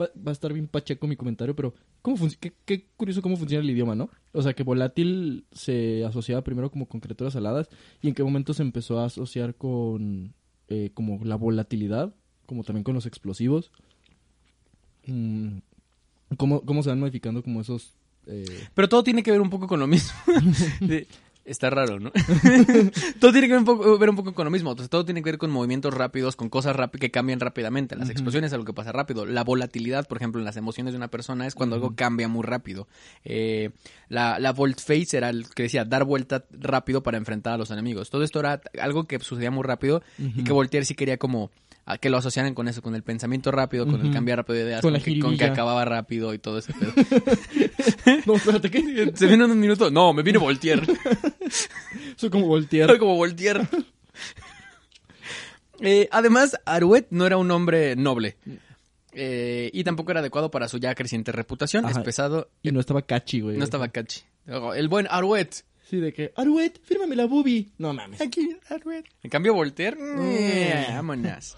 Va, 0.00 0.10
va 0.16 0.30
a 0.30 0.32
estar 0.32 0.52
bien 0.52 0.66
pacheco 0.66 1.06
mi 1.06 1.14
comentario, 1.14 1.54
pero 1.54 1.74
¿cómo 2.02 2.16
qué 2.64 2.86
curioso 2.96 3.22
cómo 3.22 3.36
funciona 3.36 3.62
el 3.64 3.70
idioma, 3.70 3.94
¿no? 3.94 4.08
O 4.32 4.42
sea, 4.42 4.52
que 4.54 4.62
volátil 4.62 5.44
se 5.52 6.04
asociaba 6.04 6.42
primero 6.42 6.70
como 6.70 6.86
con 6.86 7.00
criaturas 7.00 7.34
aladas 7.36 7.68
y 8.02 8.08
en 8.08 8.14
qué 8.14 8.22
momento 8.22 8.54
se 8.54 8.62
empezó 8.62 9.00
a 9.00 9.06
asociar 9.06 9.54
con 9.54 10.34
eh, 10.68 10.90
como 10.94 11.24
la 11.24 11.36
volatilidad, 11.36 12.14
como 12.46 12.62
también 12.64 12.84
con 12.84 12.94
los 12.94 13.06
explosivos. 13.06 13.70
Mm, 15.06 15.58
¿cómo, 16.36 16.60
¿Cómo 16.62 16.82
se 16.82 16.90
van 16.90 17.00
modificando 17.00 17.42
como 17.42 17.60
esos... 17.60 17.94
eh, 18.26 18.44
Pero 18.74 18.88
todo 18.88 19.02
tiene 19.02 19.22
que 19.22 19.30
ver 19.30 19.40
un 19.40 19.50
poco 19.50 19.66
con 19.66 19.80
lo 19.80 19.86
mismo. 19.86 20.12
De- 20.80 21.06
Está 21.48 21.70
raro, 21.70 21.98
¿no? 21.98 22.12
todo 23.20 23.32
tiene 23.32 23.46
que 23.46 23.54
ver 23.54 23.60
un, 23.60 23.64
poco, 23.64 23.98
ver 23.98 24.10
un 24.10 24.16
poco 24.16 24.34
con 24.34 24.44
lo 24.44 24.50
mismo. 24.50 24.70
Entonces, 24.70 24.90
todo 24.90 25.06
tiene 25.06 25.22
que 25.22 25.30
ver 25.30 25.38
con 25.38 25.50
movimientos 25.50 25.94
rápidos, 25.94 26.36
con 26.36 26.50
cosas 26.50 26.76
rápidas 26.76 27.00
que 27.00 27.10
cambian 27.10 27.40
rápidamente. 27.40 27.96
Las 27.96 28.10
explosiones 28.10 28.48
es 28.48 28.52
algo 28.52 28.66
que 28.66 28.74
pasa 28.74 28.92
rápido. 28.92 29.24
La 29.24 29.44
volatilidad, 29.44 30.06
por 30.06 30.18
ejemplo, 30.18 30.40
en 30.40 30.44
las 30.44 30.58
emociones 30.58 30.92
de 30.92 30.98
una 30.98 31.08
persona 31.08 31.46
es 31.46 31.54
cuando 31.54 31.76
algo 31.76 31.94
cambia 31.96 32.28
muy 32.28 32.42
rápido. 32.42 32.86
Eh, 33.24 33.70
la, 34.08 34.38
la 34.38 34.52
volte-face 34.52 35.16
era 35.16 35.30
el 35.30 35.48
que 35.48 35.62
decía 35.64 35.86
dar 35.86 36.04
vuelta 36.04 36.44
rápido 36.50 37.02
para 37.02 37.16
enfrentar 37.16 37.54
a 37.54 37.58
los 37.58 37.70
enemigos. 37.70 38.10
Todo 38.10 38.22
esto 38.24 38.40
era 38.40 38.60
algo 38.80 39.04
que 39.04 39.18
sucedía 39.20 39.50
muy 39.50 39.64
rápido 39.64 40.02
y 40.18 40.44
que 40.44 40.52
Voltaire 40.52 40.84
sí 40.84 40.94
quería 40.94 41.16
como 41.16 41.50
a 41.90 41.96
que 41.96 42.10
lo 42.10 42.18
asociaran 42.18 42.52
con 42.52 42.68
eso, 42.68 42.82
con 42.82 42.94
el 42.94 43.02
pensamiento 43.02 43.50
rápido, 43.50 43.86
con 43.86 44.04
el 44.04 44.12
cambiar 44.12 44.36
rápido 44.36 44.58
de 44.58 44.64
ideas, 44.66 44.82
Con 44.82 44.92
que, 45.00 45.18
con 45.20 45.38
que 45.38 45.44
acababa 45.44 45.86
rápido 45.86 46.34
y 46.34 46.38
todo 46.38 46.58
ese 46.58 46.74
pedo. 46.74 46.92
No, 48.26 48.34
espérate, 48.34 48.70
¿qué? 48.70 49.12
¿Se 49.14 49.26
viene 49.26 49.44
en 49.44 49.52
un 49.52 49.58
minuto? 49.58 49.90
No, 49.90 50.12
me 50.12 50.22
viene 50.22 50.38
Voltaire. 50.38 50.82
Soy 52.16 52.28
como 52.28 52.46
Voltaire. 52.46 52.98
como 52.98 53.16
Voltaire. 53.16 53.66
Eh, 55.80 56.08
además, 56.12 56.60
Arouet 56.66 57.06
no 57.08 57.26
era 57.26 57.38
un 57.38 57.50
hombre 57.50 57.96
noble. 57.96 58.36
Eh, 59.12 59.70
y 59.72 59.82
tampoco 59.82 60.10
era 60.10 60.20
adecuado 60.20 60.50
para 60.50 60.68
su 60.68 60.76
ya 60.76 60.94
creciente 60.94 61.32
reputación. 61.32 61.86
Ajá. 61.86 62.00
Es 62.00 62.04
pesado. 62.04 62.50
Y 62.62 62.70
no 62.70 62.80
estaba 62.80 63.00
catchy, 63.00 63.40
güey. 63.40 63.56
No 63.56 63.64
estaba 63.64 63.88
catchy. 63.88 64.20
El 64.76 64.88
buen 64.88 65.06
Arouet. 65.08 65.64
Sí, 65.88 65.96
de 65.96 66.12
que, 66.12 66.34
Aruet, 66.36 66.82
fírmame 66.82 67.16
la 67.16 67.24
boobie. 67.24 67.68
No 67.78 67.94
mames. 67.94 68.20
Aquí, 68.20 68.58
Arouet. 68.68 69.04
En 69.22 69.30
cambio, 69.30 69.54
Voltaire, 69.54 69.96
eh, 69.98 70.86
vámonos. 70.90 71.56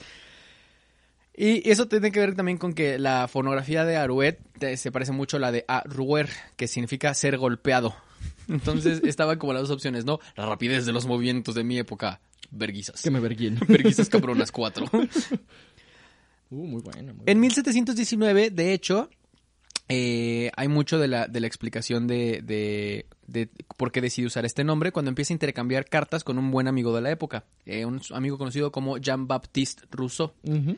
Y 1.42 1.68
eso 1.70 1.88
tiene 1.88 2.12
que 2.12 2.20
ver 2.20 2.35
también 2.35 2.59
con 2.59 2.74
que 2.74 2.98
la 2.98 3.26
fonografía 3.26 3.85
de 3.87 3.96
Arouet 3.96 4.38
te- 4.59 4.76
se 4.76 4.92
parece 4.92 5.12
mucho 5.12 5.38
a 5.38 5.40
la 5.40 5.50
de 5.53 5.64
Arouer, 5.68 6.29
que 6.57 6.68
significa 6.68 7.14
ser 7.14 7.38
golpeado. 7.38 7.94
Entonces 8.48 9.00
estaban 9.05 9.38
como 9.38 9.53
las 9.55 9.62
dos 9.62 9.70
opciones, 9.70 10.05
¿no? 10.05 10.18
La 10.37 10.44
rapidez 10.44 10.85
de 10.85 10.92
los 10.92 11.07
movimientos 11.07 11.55
de 11.55 11.64
mi 11.64 11.79
época. 11.79 12.20
Verguizas. 12.50 13.00
Que 13.03 13.11
me 13.11 13.20
verguien. 13.20 13.59
Verguizas 13.68 14.09
cabronas 14.09 14.53
4. 14.53 14.87
Uh, 16.53 16.66
muy 16.66 16.83
bueno. 16.83 17.14
muy 17.14 17.22
En 17.26 17.38
1719, 17.38 18.50
de 18.50 18.72
hecho, 18.74 19.09
eh, 19.88 20.50
hay 20.57 20.66
mucho 20.66 20.98
de 20.98 21.07
la, 21.07 21.29
de 21.29 21.38
la 21.38 21.46
explicación 21.46 22.09
de, 22.09 22.42
de, 22.42 23.07
de 23.29 23.48
por 23.76 23.92
qué 23.92 24.00
decide 24.00 24.26
usar 24.26 24.44
este 24.44 24.64
nombre 24.64 24.90
cuando 24.90 25.11
empieza 25.11 25.33
a 25.33 25.37
intercambiar 25.37 25.85
cartas 25.85 26.24
con 26.24 26.38
un 26.38 26.50
buen 26.50 26.66
amigo 26.66 26.92
de 26.92 27.03
la 27.03 27.11
época, 27.12 27.44
eh, 27.66 27.85
un 27.85 28.00
amigo 28.12 28.37
conocido 28.37 28.72
como 28.72 28.98
Jean-Baptiste 28.98 29.85
Rousseau. 29.92 30.33
Ujú. 30.42 30.76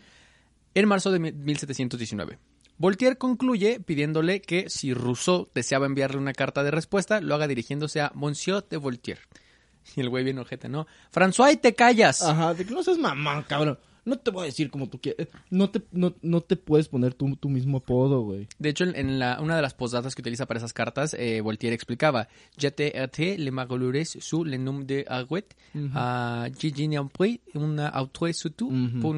En 0.74 0.88
marzo 0.88 1.10
de 1.10 1.18
mi- 1.18 1.32
1719. 1.32 2.38
Voltaire 2.78 3.16
concluye 3.16 3.80
pidiéndole 3.80 4.40
que 4.40 4.68
si 4.68 4.92
Rousseau 4.94 5.48
deseaba 5.54 5.86
enviarle 5.86 6.18
una 6.18 6.32
carta 6.32 6.62
de 6.64 6.70
respuesta, 6.70 7.20
lo 7.20 7.34
haga 7.34 7.46
dirigiéndose 7.46 8.00
a 8.00 8.10
Monsieur 8.14 8.64
de 8.68 8.76
Voltaire. 8.78 9.20
Y 9.96 10.00
el 10.00 10.08
güey 10.10 10.22
bien 10.24 10.38
ojete, 10.38 10.68
¿no? 10.68 10.86
François, 11.12 11.60
te 11.60 11.74
callas. 11.74 12.22
Ajá, 12.22 12.54
de 12.54 12.64
que 12.64 12.72
no 12.72 12.82
seas 12.84 12.98
mamá, 12.98 13.44
cabrón. 13.48 13.78
No 14.04 14.18
te 14.18 14.30
voy 14.30 14.42
a 14.42 14.46
decir 14.46 14.70
como 14.70 14.88
tú 14.88 15.00
quieres. 15.00 15.28
No 15.50 15.70
te, 15.70 15.82
no, 15.92 16.14
no 16.22 16.40
te 16.40 16.56
puedes 16.56 16.88
poner 16.88 17.14
tu, 17.14 17.36
tu 17.36 17.48
mismo 17.48 17.78
apodo, 17.78 18.22
güey. 18.22 18.48
De 18.58 18.68
hecho, 18.70 18.84
en, 18.84 19.18
la, 19.18 19.40
una 19.40 19.54
de 19.54 19.62
las 19.62 19.74
postdatas 19.74 20.14
que 20.14 20.22
utiliza 20.22 20.46
para 20.46 20.58
esas 20.58 20.72
cartas, 20.72 21.14
eh, 21.14 21.40
Voltaire 21.40 21.74
explicaba 21.74 22.28
Je 22.58 22.70
t'ai 22.70 22.92
été 22.94 23.38
le 23.38 23.50
malheureux 23.50 24.04
sous 24.20 24.44
le 24.44 24.58
nom 24.58 24.84
de 24.84 25.04
Arouet, 25.08 25.46
a 25.94 26.48
Gigi 26.58 26.88
Niampri, 26.88 27.40
una 27.54 27.90
autre 28.00 28.32
surtout, 28.32 28.70
Ujú. 28.70 29.00
pour 29.00 29.14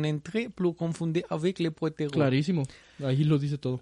plus 0.55 0.75
confondé 0.75 1.25
avec 1.31 1.59
le 1.61 1.71
poète 1.71 2.09
Clarísimo. 2.11 2.65
Ahí 3.03 3.25
lo 3.25 3.39
dice 3.39 3.59
todo. 3.59 3.81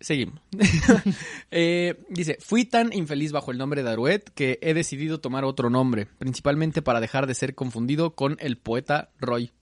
Seguimos. 0.00 0.40
Eh, 1.54 2.02
dice, 2.08 2.38
fui 2.40 2.64
tan 2.64 2.92
infeliz 2.94 3.30
bajo 3.30 3.50
el 3.52 3.58
nombre 3.58 3.82
de 3.82 3.90
Arouet 3.90 4.24
que 4.34 4.58
he 4.62 4.72
decidido 4.72 5.20
tomar 5.20 5.44
otro 5.44 5.68
nombre, 5.68 6.06
principalmente 6.18 6.80
para 6.80 7.00
dejar 7.00 7.26
de 7.26 7.34
ser 7.34 7.54
confundido 7.54 8.14
con 8.14 8.36
el 8.40 8.56
poeta 8.56 9.10
Roy. 9.20 9.52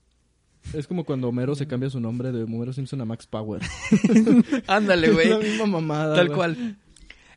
Es 0.73 0.87
como 0.87 1.03
cuando 1.03 1.27
Homero 1.29 1.55
se 1.55 1.67
cambia 1.67 1.89
su 1.89 1.99
nombre 1.99 2.31
de 2.31 2.43
Homero 2.43 2.71
Simpson 2.73 3.01
a 3.01 3.05
Max 3.05 3.27
Power. 3.27 3.61
Ándale, 4.67 5.07
Es 5.07 5.15
la 5.29 5.35
güey. 5.37 5.49
misma 5.49 5.65
mamada. 5.65 6.15
Tal 6.15 6.27
güey. 6.27 6.37
cual. 6.37 6.77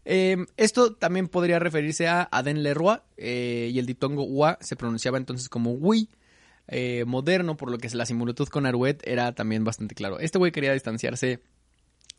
Eh, 0.04 0.36
esto 0.56 0.92
también 0.94 1.28
podría 1.28 1.58
referirse 1.58 2.06
a 2.08 2.28
Aden 2.30 2.62
Leroy 2.62 2.98
eh, 3.16 3.70
y 3.72 3.78
el 3.78 3.86
ditongo 3.86 4.24
UA 4.24 4.58
se 4.60 4.76
pronunciaba 4.76 5.16
entonces 5.18 5.48
como 5.48 5.72
Wi. 5.72 6.08
eh, 6.68 7.04
moderno, 7.06 7.56
por 7.56 7.70
lo 7.70 7.78
que 7.78 7.88
la 7.94 8.06
similitud 8.06 8.48
con 8.48 8.66
Arouet 8.66 8.98
era 9.04 9.34
también 9.34 9.64
bastante 9.64 9.94
claro. 9.94 10.18
Este 10.20 10.38
güey 10.38 10.52
quería 10.52 10.72
distanciarse. 10.72 11.40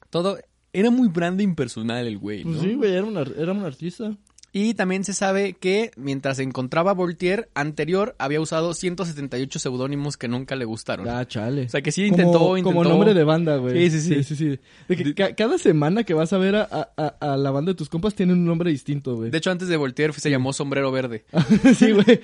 Todo 0.10 0.40
era 0.74 0.90
muy 0.92 1.08
branding 1.08 1.56
personal 1.56 2.06
el 2.08 2.18
güey, 2.18 2.44
Pues 2.44 2.60
sí, 2.60 2.74
güey, 2.74 2.92
era 2.94 3.08
era 3.38 3.52
un 3.54 3.64
artista. 3.64 4.16
Y 4.58 4.74
también 4.74 5.04
se 5.04 5.12
sabe 5.14 5.52
que 5.52 5.92
mientras 5.98 6.38
se 6.38 6.44
encontraba 6.44 6.94
Voltaire, 6.94 7.50
anterior 7.56 8.16
había 8.20 8.40
usado 8.40 8.74
178 8.74 9.60
seudónimos 9.60 10.16
que 10.16 10.30
nunca 10.30 10.56
le 10.56 10.64
gustaron. 10.64 11.10
Ah, 11.10 11.28
chale. 11.28 11.64
O 11.66 11.70
sea 11.70 11.82
que 11.82 11.92
sí 11.92 12.10
Como- 12.10 12.22
intentó, 12.22 12.40
como, 12.40 12.58
intentó. 12.58 12.84
nombre 12.88 13.14
de 13.14 13.24
banda, 13.26 13.58
güey. 13.58 13.90
Sí, 13.90 14.00
sí, 14.24 14.24
sí. 14.24 14.60
De 14.88 14.96
que 14.96 15.14
ca- 15.14 15.36
cada 15.36 15.58
semana 15.58 16.06
que 16.06 16.14
vas 16.14 16.32
a 16.32 16.38
ver 16.38 16.56
a, 16.56 16.62
a- 16.72 16.90
a- 16.96 17.34
a 17.34 17.36
la 17.36 17.52
banda 17.52 17.74
de 17.74 17.76
tus 17.76 17.90
compas 17.90 18.16
tienen 18.16 18.38
un 18.38 18.46
nombre 18.46 18.72
distinto, 18.72 19.18
güey. 19.18 19.30
De 19.30 19.38
hecho, 19.40 19.52
antes 19.52 19.68
de 19.68 19.76
Voltaire 19.76 20.14
se 20.14 20.30
llamó 20.30 20.54
Sombrero 20.54 20.90
Verde. 20.90 21.26
sí, 21.78 21.92
güey. 21.92 22.22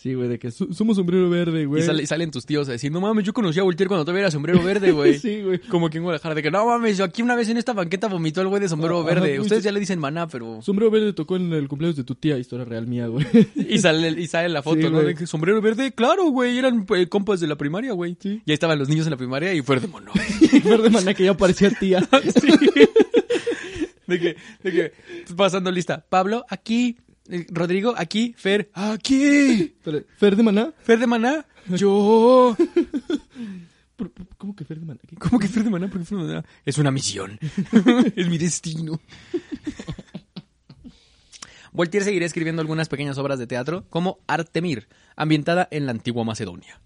Sí, 0.00 0.14
güey, 0.14 0.28
de 0.28 0.38
que 0.38 0.50
su- 0.52 0.72
somos 0.72 0.96
sombrero 0.96 1.28
verde, 1.28 1.66
güey. 1.66 1.82
Y, 1.82 1.86
sale- 1.86 2.02
y 2.04 2.06
salen 2.06 2.30
tus 2.30 2.46
tíos 2.46 2.68
a 2.68 2.72
decir, 2.72 2.92
no 2.92 3.00
mames, 3.00 3.24
yo 3.24 3.32
conocí 3.32 3.58
a 3.58 3.64
Voltaire 3.64 3.88
cuando 3.88 4.04
todavía 4.04 4.20
era 4.22 4.30
sombrero 4.30 4.62
verde, 4.62 4.92
güey. 4.92 5.18
sí, 5.18 5.42
güey. 5.42 5.58
Como 5.58 5.90
que 5.90 5.98
en 5.98 6.04
Guadalajara, 6.04 6.34
de 6.36 6.42
que 6.42 6.50
no 6.52 6.64
mames, 6.66 6.96
yo 6.96 7.04
aquí 7.04 7.20
una 7.22 7.34
vez 7.34 7.48
en 7.48 7.56
esta 7.56 7.72
banqueta 7.72 8.06
vomitó 8.06 8.40
el 8.40 8.46
güey 8.48 8.60
de 8.62 8.68
sombrero 8.68 9.00
Ajá, 9.00 9.08
verde. 9.14 9.40
Ustedes 9.40 9.64
ya 9.64 9.72
le 9.72 9.80
dicen 9.80 9.98
maná, 9.98 10.28
pero... 10.28 10.62
Sombrero 10.62 10.90
verde 10.90 11.12
tocó 11.12 11.34
en 11.36 11.52
el 11.52 11.66
cumpleaños 11.68 11.96
de 11.96 12.04
tu 12.04 12.14
tía, 12.14 12.38
historia 12.38 12.64
real 12.64 12.86
mía, 12.86 13.08
güey. 13.08 13.26
Y 13.56 13.78
sale, 13.78 14.08
y 14.08 14.26
sale 14.28 14.48
la 14.48 14.62
foto, 14.62 14.80
Sí, 14.80 14.88
¿no? 14.90 15.02
De 15.02 15.14
que 15.16 15.26
sombrero 15.26 15.60
verde, 15.60 15.92
claro, 15.92 16.26
güey, 16.30 16.56
eran 16.58 16.86
eh, 16.96 17.08
compas 17.08 17.40
de 17.40 17.48
la 17.48 17.56
primaria, 17.56 17.92
güey. 17.92 18.16
Sí. 18.20 18.40
Y 18.46 18.50
ahí 18.50 18.54
estaban 18.54 18.78
los 18.78 18.88
niños 18.88 19.06
en 19.06 19.10
la 19.10 19.16
primaria 19.16 19.52
y 19.52 19.62
fuera 19.62 19.80
de 19.82 19.88
mono. 19.88 20.12
verde 20.64 20.90
maná 20.90 21.12
que 21.14 21.24
ya 21.24 21.36
parecía 21.36 21.70
tía. 21.70 22.00
Sí. 22.40 22.48
De 24.06 24.18
que, 24.18 24.36
de 24.62 24.72
que, 24.72 24.92
pasando 25.36 25.70
lista. 25.70 26.04
Pablo, 26.08 26.44
aquí. 26.48 26.96
Eh, 27.30 27.46
Rodrigo, 27.50 27.94
aquí. 27.96 28.34
Fer, 28.36 28.70
aquí. 28.72 29.74
¿Fer 30.16 30.36
de 30.36 30.42
maná? 30.42 30.72
Fer 30.82 30.98
de 30.98 31.06
Maná, 31.06 31.46
yo. 31.68 32.56
¿Por- 33.96 34.10
por- 34.10 34.26
¿Cómo 34.38 34.54
que 34.56 34.64
Fer 34.64 34.78
de 34.80 34.86
maná? 34.86 35.00
¿Qué? 35.06 35.16
¿Cómo 35.16 35.38
que 35.38 35.48
Fer 35.48 35.64
de 35.64 35.70
Maná? 35.70 35.88
¿Por 35.88 35.98
qué 36.00 36.04
Fer 36.06 36.18
de 36.18 36.24
Maná? 36.24 36.44
Es 36.64 36.78
una 36.78 36.90
misión. 36.90 37.38
es 38.16 38.28
mi 38.28 38.38
destino. 38.38 39.00
Voltaire 41.72 42.04
seguirá 42.04 42.26
escribiendo 42.26 42.60
algunas 42.62 42.88
pequeñas 42.88 43.18
obras 43.18 43.38
de 43.38 43.46
teatro, 43.46 43.84
como 43.90 44.18
Artemir, 44.26 44.88
ambientada 45.16 45.68
en 45.70 45.84
la 45.86 45.92
antigua 45.92 46.24
Macedonia. 46.24 46.80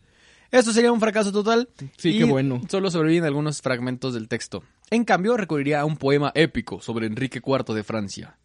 Esto 0.50 0.72
sería 0.72 0.92
un 0.92 1.00
fracaso 1.00 1.32
total. 1.32 1.70
Sí, 1.96 2.10
y 2.10 2.18
qué 2.18 2.24
bueno. 2.24 2.60
Solo 2.68 2.90
sobreviven 2.90 3.24
algunos 3.24 3.62
fragmentos 3.62 4.12
del 4.12 4.28
texto. 4.28 4.62
En 4.90 5.04
cambio, 5.04 5.36
recurriría 5.36 5.80
a 5.80 5.84
un 5.86 5.96
poema 5.96 6.30
épico 6.34 6.82
sobre 6.82 7.06
Enrique 7.06 7.40
IV 7.44 7.74
de 7.74 7.84
Francia. 7.84 8.36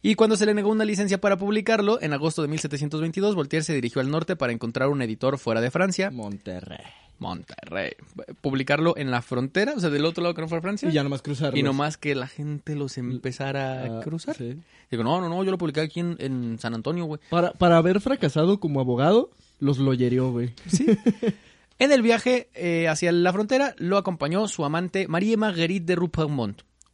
Y 0.00 0.14
cuando 0.14 0.36
se 0.36 0.46
le 0.46 0.54
negó 0.54 0.70
una 0.70 0.84
licencia 0.84 1.20
para 1.20 1.36
publicarlo, 1.36 2.00
en 2.00 2.12
agosto 2.12 2.42
de 2.42 2.48
1722, 2.48 3.34
Voltaire 3.34 3.64
se 3.64 3.74
dirigió 3.74 4.00
al 4.00 4.10
norte 4.10 4.36
para 4.36 4.52
encontrar 4.52 4.88
un 4.88 5.02
editor 5.02 5.38
fuera 5.38 5.60
de 5.60 5.70
Francia, 5.72 6.10
Monterrey. 6.10 6.78
Monterrey. 7.18 7.92
Publicarlo 8.40 8.96
en 8.96 9.10
la 9.10 9.22
frontera, 9.22 9.74
o 9.76 9.80
sea, 9.80 9.90
del 9.90 10.04
otro 10.04 10.22
lado 10.22 10.34
que 10.34 10.40
no 10.40 10.48
fuera 10.48 10.62
Francia. 10.62 10.88
Y 10.88 10.92
ya 10.92 11.02
nomás 11.02 11.20
cruzarlos. 11.20 11.58
Y 11.58 11.64
nomás 11.64 11.96
que 11.96 12.14
la 12.14 12.28
gente 12.28 12.76
los 12.76 12.96
empezara 12.96 13.82
a 13.82 13.98
Ah, 13.98 14.00
cruzar. 14.04 14.36
sí. 14.36 14.60
Digo, 14.88 15.02
no, 15.02 15.20
no, 15.20 15.28
no, 15.28 15.42
yo 15.42 15.50
lo 15.50 15.58
publiqué 15.58 15.80
aquí 15.80 15.98
en, 15.98 16.16
en 16.20 16.58
San 16.60 16.74
Antonio, 16.74 17.04
güey. 17.06 17.20
Para, 17.28 17.50
para 17.52 17.76
haber 17.76 18.00
fracasado 18.00 18.60
como 18.60 18.80
abogado, 18.80 19.30
los 19.58 19.78
loyerió, 19.78 20.30
güey. 20.30 20.52
Sí. 20.68 20.86
en 21.80 21.90
el 21.90 22.02
viaje 22.02 22.50
eh, 22.54 22.86
hacia 22.86 23.10
la 23.10 23.32
frontera 23.32 23.74
lo 23.78 23.96
acompañó 23.96 24.46
su 24.46 24.64
amante 24.64 25.08
Marie 25.08 25.36
Marguerite 25.36 25.86
de 25.86 25.96
Rupert 25.96 26.30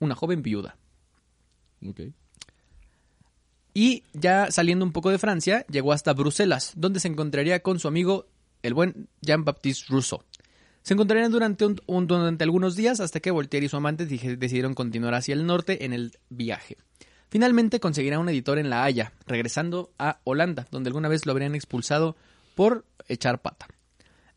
una 0.00 0.14
joven 0.14 0.42
viuda. 0.42 0.76
Ok. 1.86 2.00
Y 3.74 4.04
ya 4.12 4.50
saliendo 4.52 4.84
un 4.84 4.92
poco 4.92 5.10
de 5.10 5.18
Francia, 5.18 5.66
llegó 5.68 5.92
hasta 5.92 6.12
Bruselas, 6.12 6.72
donde 6.76 7.00
se 7.00 7.08
encontraría 7.08 7.60
con 7.60 7.80
su 7.80 7.88
amigo, 7.88 8.26
el 8.62 8.72
buen 8.72 9.08
Jean-Baptiste 9.20 9.86
Rousseau. 9.88 10.22
Se 10.82 10.94
encontrarían 10.94 11.32
durante, 11.32 11.64
un- 11.66 12.06
durante 12.06 12.44
algunos 12.44 12.76
días 12.76 13.00
hasta 13.00 13.18
que 13.20 13.30
Voltaire 13.30 13.66
y 13.66 13.68
su 13.68 13.76
amante 13.76 14.06
decidieron 14.06 14.74
continuar 14.74 15.14
hacia 15.14 15.32
el 15.34 15.44
norte 15.44 15.84
en 15.84 15.92
el 15.92 16.12
viaje. 16.28 16.76
Finalmente 17.30 17.80
conseguirá 17.80 18.18
un 18.20 18.28
editor 18.28 18.58
en 18.58 18.70
La 18.70 18.84
Haya, 18.84 19.12
regresando 19.26 19.90
a 19.98 20.20
Holanda, 20.24 20.68
donde 20.70 20.88
alguna 20.88 21.08
vez 21.08 21.26
lo 21.26 21.32
habrían 21.32 21.54
expulsado 21.56 22.16
por 22.54 22.84
echar 23.08 23.42
pata. 23.42 23.66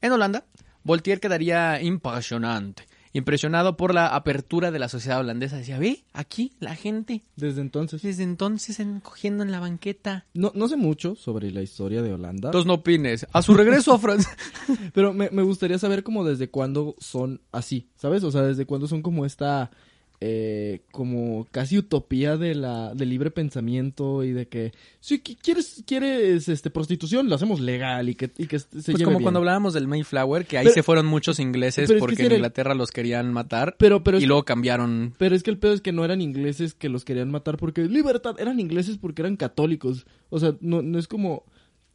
En 0.02 0.12
Holanda, 0.14 0.46
Voltaire 0.84 1.20
quedaría 1.22 1.80
impresionante, 1.82 2.88
impresionado 3.18 3.78
por 3.78 3.94
la 3.94 4.08
apertura 4.08 4.72
de 4.72 4.80
la 4.80 4.90
sociedad 4.90 5.20
holandesa. 5.20 5.58
Decía, 5.58 5.78
ve, 5.80 6.04
aquí 6.14 6.54
la 6.60 6.76
gente 6.76 7.24
Desde 7.36 7.62
entonces. 7.62 8.02
desde 8.02 8.24
entonces 8.24 8.80
en- 8.80 9.00
cogiendo 9.00 9.44
en 9.44 9.52
la 9.52 9.60
banqueta. 9.60 10.26
No, 10.34 10.52
no 10.56 10.68
sé 10.68 10.78
mucho 10.78 11.16
sobre 11.16 11.52
la 11.52 11.62
historia 11.62 12.02
de 12.02 12.14
Holanda. 12.14 12.50
Entonces 12.50 12.68
no 12.68 12.76
opines. 12.76 13.28
A 13.34 13.42
su 13.42 13.54
regreso 13.54 13.94
a 13.94 14.00
Francia. 14.00 14.32
Pero 14.94 15.14
me, 15.14 15.30
me 15.32 15.42
gustaría 15.44 15.78
saber 15.80 16.04
como 16.04 16.24
desde 16.24 16.50
cuándo 16.50 16.96
son 17.00 17.42
así, 17.52 17.90
¿sabes? 17.96 18.24
O 18.24 18.32
sea, 18.32 18.42
desde 18.44 18.66
cuándo 18.66 18.88
son 18.88 19.02
como 19.02 19.26
esta, 19.26 19.72
eh, 20.20 20.82
como 20.92 21.48
casi 21.52 21.78
utopía 21.78 22.38
de 22.38 22.56
la, 22.56 22.96
del 22.96 23.10
libre 23.10 23.30
pensamiento 23.30 24.24
y 24.24 24.32
de 24.32 24.48
que, 24.48 24.72
si 25.00 25.20
qui- 25.22 25.38
quieres, 25.40 25.84
quieres, 25.86 26.50
este, 26.50 26.72
prostitución, 26.72 27.30
lo 27.30 27.36
hacemos 27.36 27.60
legal 27.60 28.10
y 28.10 28.16
que, 28.16 28.32
y 28.38 28.48
que 28.48 28.58
se 28.58 28.66
Pues 28.72 28.88
lleve 28.88 29.04
como 29.04 29.18
bien. 29.18 29.24
cuando 29.24 29.40
hablábamos 29.40 29.76
del 29.76 29.88
Mayflower, 29.88 30.46
que 30.48 30.58
ahí 30.58 30.64
Pero- 30.66 30.74
se 30.74 30.82
fueron 30.82 31.06
muchos 31.06 31.40
ingleses 31.40 31.88
pero 31.88 31.98
es 31.98 31.98
que 31.98 32.00
porque 32.00 32.22
en 32.26 32.32
el- 32.32 32.38
Inglaterra 32.38 32.74
los 32.74 32.90
querían 32.90 33.32
matar 33.32 33.76
Pero, 33.78 34.04
pero, 34.04 34.20
y 34.20 34.26
luego 34.26 34.44
cambiaron. 34.44 35.14
pero 35.20 35.36
es 35.36 35.44
que 35.44 35.52
el 35.52 35.60
pedo 35.60 35.74
es 35.74 35.82
que 35.82 35.92
no 35.92 36.04
eran 36.04 36.20
ingleses 36.22 36.74
que 36.74 36.90
los 36.90 37.06
querían 37.06 37.30
matar 37.30 37.58
porque 37.58 37.84
libertad, 37.86 38.36
eran 38.40 38.60
ingleses 38.60 38.98
porque 38.98 39.22
eran 39.22 39.36
católicos. 39.38 40.08
O 40.30 40.40
sea, 40.40 40.56
no, 40.62 40.82
no 40.82 40.98
es 40.98 41.08
como, 41.08 41.44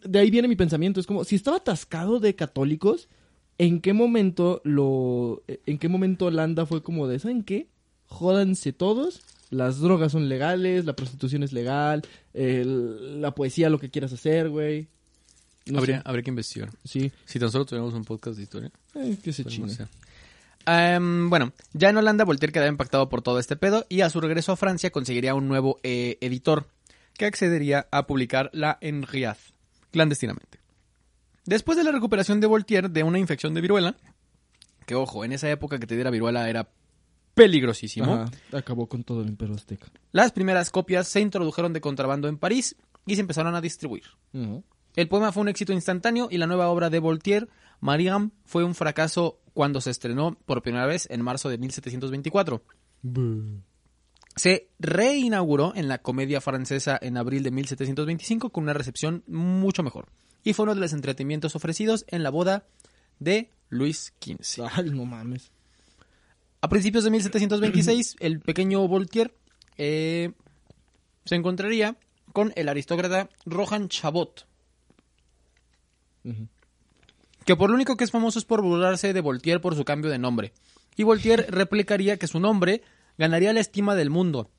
de 0.04 0.20
ahí 0.20 0.30
viene 0.30 0.46
mi 0.46 0.54
pensamiento, 0.56 1.00
es 1.00 1.06
como, 1.08 1.24
si 1.24 1.34
estaba 1.34 1.56
atascado 1.56 2.20
de 2.20 2.36
católicos, 2.36 3.08
¿en 3.58 3.80
qué 3.80 3.92
momento 3.92 4.60
lo, 4.62 5.42
en 5.66 5.78
qué 5.78 5.88
momento 5.88 6.26
Holanda 6.26 6.66
fue 6.66 6.84
como 6.84 7.08
de, 7.08 7.18
¿saben 7.18 7.42
qué? 7.42 7.66
Jódanse 8.12 8.72
todos 8.72 9.22
las 9.50 9.80
drogas 9.80 10.12
son 10.12 10.28
legales, 10.28 10.84
la 10.84 10.94
prostitución 10.94 11.42
es 11.42 11.52
legal, 11.52 12.02
el- 12.34 13.20
la 13.20 13.34
poesía 13.34 13.68
lo 13.70 13.78
que 13.78 13.90
quieras 13.90 14.12
hacer, 14.12 14.48
güey. 14.50 14.86
No 15.66 15.78
habría, 15.78 15.96
sé. 15.98 16.02
habría 16.06 16.22
que 16.22 16.30
investigar. 16.30 16.70
Sí, 16.84 17.10
Si 17.24 17.38
tan 17.38 17.50
solo 17.50 17.64
tuviéramos 17.64 17.94
un 17.94 18.04
podcast 18.04 18.36
de 18.36 18.42
historia. 18.42 18.70
eh, 18.94 19.16
que 19.22 19.32
se 19.32 19.44
pues. 19.44 19.78
Em, 20.66 21.28
bueno, 21.30 21.52
ya 21.72 21.90
en 21.90 21.96
Holanda 21.96 22.24
Voltaire 22.24 22.52
quedaba 22.52 22.68
impactado 22.68 23.08
por 23.08 23.22
todo 23.22 23.38
este 23.38 23.56
pedo 23.56 23.84
y 23.88 24.02
a 24.02 24.10
su 24.10 24.20
regreso 24.20 24.52
a 24.52 24.56
Francia 24.56 24.90
conseguiría 24.90 25.34
un 25.34 25.48
nuevo 25.48 25.78
eh, 25.82 26.18
editor 26.20 26.66
que 27.14 27.24
accedería 27.26 27.86
a 27.90 28.06
publicar 28.06 28.48
la 28.52 28.78
Henriade 28.80 29.38
clandestinamente. 29.90 30.58
Después 31.44 31.76
de 31.76 31.84
la 31.84 31.92
recuperación 31.92 32.40
de 32.40 32.46
Voltaire 32.46 32.88
de 32.88 33.02
una 33.02 33.18
infección 33.18 33.54
de 33.54 33.60
viruela, 33.60 33.96
que 34.86 34.94
ojo, 34.94 35.24
en 35.24 35.32
esa 35.32 35.50
época 35.50 35.78
que 35.78 35.86
te 35.86 35.94
diera 35.96 36.10
viruela 36.10 36.48
era 36.48 36.68
peligrosísimo, 37.34 38.12
Ajá, 38.14 38.30
acabó 38.52 38.86
con 38.88 39.04
todo 39.04 39.22
el 39.22 39.28
imperio 39.28 39.54
azteca. 39.54 39.86
las 40.12 40.32
primeras 40.32 40.70
copias 40.70 41.08
se 41.08 41.20
introdujeron 41.20 41.72
de 41.72 41.80
contrabando 41.80 42.28
en 42.28 42.38
París 42.38 42.76
y 43.06 43.14
se 43.14 43.20
empezaron 43.20 43.54
a 43.54 43.60
distribuir. 43.60 44.04
El 44.94 45.08
poema 45.08 45.32
fue 45.32 45.42
un 45.42 45.48
éxito 45.48 45.72
instantáneo 45.72 46.28
y 46.30 46.38
la 46.38 46.46
nueva 46.46 46.68
obra 46.68 46.90
de 46.90 46.98
Voltaire, 46.98 47.48
Mariam, 47.80 48.30
fue 48.44 48.62
un 48.64 48.74
fracaso 48.74 49.38
cuando 49.54 49.80
se 49.80 49.90
estrenó 49.90 50.36
por 50.46 50.62
primera 50.62 50.86
vez 50.86 51.06
en 51.10 51.22
marzo 51.22 51.48
de 51.48 51.58
1724. 51.58 52.62
Se 54.36 54.68
reinauguró 54.78 55.72
en 55.74 55.88
la 55.88 55.98
comedia 55.98 56.40
francesa 56.40 56.98
en 57.00 57.16
abril 57.18 57.42
de 57.42 57.50
1725 57.50 58.50
con 58.50 58.64
una 58.64 58.72
recepción 58.72 59.24
mucho 59.26 59.82
mejor. 59.82 60.08
Y 60.44 60.54
fue 60.54 60.64
uno 60.64 60.74
de 60.74 60.80
los 60.80 60.92
entretenimientos 60.92 61.54
ofrecidos 61.54 62.04
en 62.08 62.22
la 62.22 62.30
boda 62.30 62.64
de 63.18 63.50
Luis 63.68 64.14
XV. 64.22 64.64
Ay, 64.72 64.90
no 64.90 65.04
mames. 65.04 65.50
A 66.62 66.68
principios 66.68 67.04
de 67.04 67.10
1726, 67.10 68.16
el 68.20 68.40
pequeño 68.40 68.86
Voltaire 68.88 69.34
eh, 69.76 70.32
se 71.24 71.34
encontraría 71.34 71.96
con 72.32 72.52
el 72.56 72.68
aristócrata 72.68 73.28
Rohan 73.44 73.88
Chabot, 73.88 74.46
que 77.44 77.56
por 77.56 77.68
lo 77.68 77.74
único 77.74 77.96
que 77.96 78.04
es 78.04 78.10
famoso 78.10 78.38
es 78.38 78.44
por 78.44 78.62
burlarse 78.62 79.12
de 79.12 79.20
Voltaire 79.20 79.60
por 79.60 79.74
su 79.74 79.84
cambio 79.84 80.10
de 80.10 80.18
nombre. 80.18 80.52
Y 80.96 81.02
Voltaire 81.02 81.46
replicaría 81.50 82.16
que 82.16 82.26
su 82.26 82.40
nombre 82.40 82.82
ganaría 83.18 83.52
la 83.52 83.60
estima 83.60 83.94
del 83.94 84.10
mundo. 84.10 84.50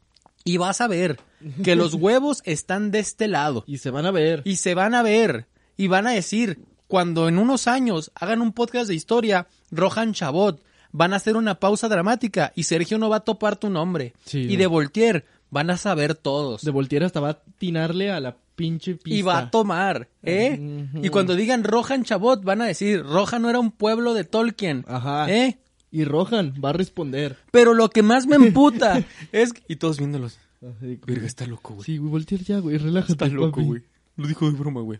Y 0.43 0.57
vas 0.57 0.81
a 0.81 0.87
ver 0.87 1.19
que 1.63 1.75
los 1.75 1.93
huevos 1.93 2.41
están 2.43 2.91
de 2.91 2.99
este 2.99 3.29
lado. 3.29 3.63
Y 3.65 3.77
se 3.77 3.91
van 3.91 4.05
a 4.05 4.11
ver. 4.11 4.41
Y 4.43 4.57
se 4.57 4.75
van 4.75 4.93
a 4.93 5.01
ver. 5.01 5.47
Y 5.77 5.87
van 5.87 6.05
a 6.05 6.11
decir, 6.11 6.59
cuando 6.87 7.29
en 7.29 7.37
unos 7.37 7.67
años 7.67 8.11
hagan 8.13 8.41
un 8.41 8.51
podcast 8.51 8.89
de 8.89 8.95
historia, 8.95 9.47
Rohan 9.71 10.13
Chabot, 10.13 10.61
van 10.93 11.11
a 11.11 11.17
hacer 11.17 11.35
una 11.35 11.55
pausa 11.59 11.89
dramática 11.89 12.53
y 12.55 12.63
Sergio 12.63 12.97
no 12.97 13.09
va 13.09 13.17
a 13.17 13.19
topar 13.25 13.57
tu 13.57 13.69
nombre. 13.69 14.13
Sí, 14.25 14.39
y 14.39 14.55
de 14.55 14.67
Voltaire 14.67 15.25
van 15.49 15.69
a 15.69 15.75
saber 15.77 16.15
todos. 16.15 16.61
De 16.63 16.71
Voltaire 16.71 17.05
hasta 17.05 17.19
va 17.19 17.27
a 17.27 17.31
atinarle 17.31 18.09
a 18.11 18.21
la 18.21 18.37
pinche 18.55 18.93
pista. 18.95 19.09
Y 19.19 19.21
va 19.23 19.37
a 19.39 19.51
tomar, 19.51 20.07
¿eh? 20.21 20.87
Y 21.01 21.09
cuando 21.09 21.35
digan 21.35 21.63
Rohan 21.63 22.03
Chabot, 22.05 22.43
van 22.43 22.61
a 22.61 22.65
decir, 22.65 23.03
Rohan 23.03 23.41
no 23.41 23.49
era 23.49 23.59
un 23.59 23.71
pueblo 23.71 24.13
de 24.13 24.23
Tolkien. 24.23 24.85
Ajá. 24.87 25.29
¿Eh? 25.29 25.57
Y 25.91 26.05
Rohan 26.05 26.53
va 26.63 26.69
a 26.69 26.73
responder. 26.73 27.37
Pero 27.51 27.73
lo 27.73 27.89
que 27.89 28.01
más 28.01 28.25
me 28.25 28.35
emputa 28.35 29.03
es... 29.31 29.53
Y 29.67 29.75
todos 29.75 29.97
viéndolos. 29.97 30.37
Así 30.61 30.97
como- 30.97 31.05
Verga, 31.13 31.27
está 31.27 31.45
loco, 31.45 31.73
güey. 31.75 31.85
Sí, 31.85 31.97
güey, 31.97 32.09
Voltaire 32.11 32.43
ya, 32.43 32.59
güey, 32.59 32.77
relájate. 32.77 33.13
Está 33.13 33.27
loco, 33.27 33.51
papi. 33.57 33.63
güey. 33.67 33.81
Lo 34.15 34.27
dijo 34.27 34.49
de 34.49 34.57
broma, 34.57 34.81
güey. 34.81 34.99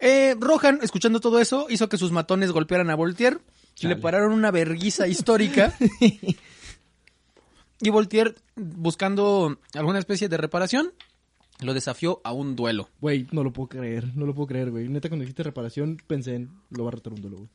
Eh, 0.00 0.34
Rohan, 0.38 0.80
escuchando 0.82 1.20
todo 1.20 1.38
eso, 1.38 1.66
hizo 1.70 1.88
que 1.88 1.96
sus 1.98 2.12
matones 2.12 2.50
golpearan 2.52 2.90
a 2.90 2.94
Voltaire. 2.94 3.38
Chale. 3.74 3.94
Le 3.94 4.00
pararon 4.00 4.32
una 4.32 4.50
verguiza 4.50 5.08
histórica. 5.08 5.74
y 7.80 7.90
Voltaire, 7.90 8.34
buscando 8.56 9.58
alguna 9.74 9.98
especie 9.98 10.28
de 10.28 10.36
reparación, 10.36 10.92
lo 11.60 11.74
desafió 11.74 12.20
a 12.24 12.32
un 12.32 12.56
duelo. 12.56 12.88
Güey, 13.00 13.26
no 13.32 13.42
lo 13.42 13.52
puedo 13.52 13.68
creer, 13.68 14.16
no 14.16 14.26
lo 14.26 14.34
puedo 14.34 14.48
creer, 14.48 14.70
güey. 14.70 14.88
Neta, 14.88 15.08
cuando 15.08 15.22
dijiste 15.22 15.42
reparación, 15.42 15.98
pensé 16.06 16.34
en, 16.36 16.50
lo 16.70 16.84
va 16.84 16.90
a 16.90 16.92
retar 16.92 17.12
un 17.12 17.20
duelo, 17.20 17.36
güey. 17.38 17.48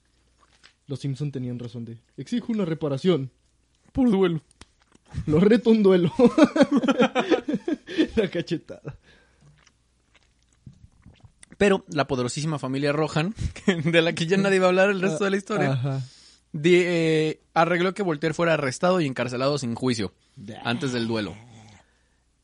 Los 0.88 1.00
Simpson 1.00 1.32
tenían 1.32 1.60
razón 1.60 1.86
de, 1.86 1.98
exijo 2.18 2.52
una 2.52 2.66
reparación. 2.66 3.32
Por 3.92 4.10
duelo. 4.10 4.42
Lo 5.26 5.40
reto 5.40 5.70
un 5.70 5.84
duelo. 5.84 6.12
la 8.16 8.30
cachetada. 8.30 8.98
Pero 11.60 11.86
la 11.90 12.08
poderosísima 12.08 12.58
familia 12.58 12.92
Rohan, 12.92 13.36
de 13.84 14.02
la 14.02 14.14
que 14.14 14.26
ya 14.26 14.38
nadie 14.38 14.58
va 14.60 14.66
a 14.66 14.70
hablar 14.70 14.90
el 14.90 15.00
resto 15.02 15.26
de 15.26 15.30
la 15.30 15.38
historia, 15.38 15.74
Ajá. 15.74 16.02
de- 16.54 16.86
eh, 17.30 17.40
arregló 17.54 17.94
que 17.94 18.02
Voltaire 18.02 18.34
fuera 18.34 18.56
arrestado 18.56 19.00
y 19.02 19.06
encarcelado 19.06 19.58
sin 19.60 19.76
juicio 19.76 20.14
antes 20.64 20.92
del 20.94 21.06
duelo. 21.08 21.36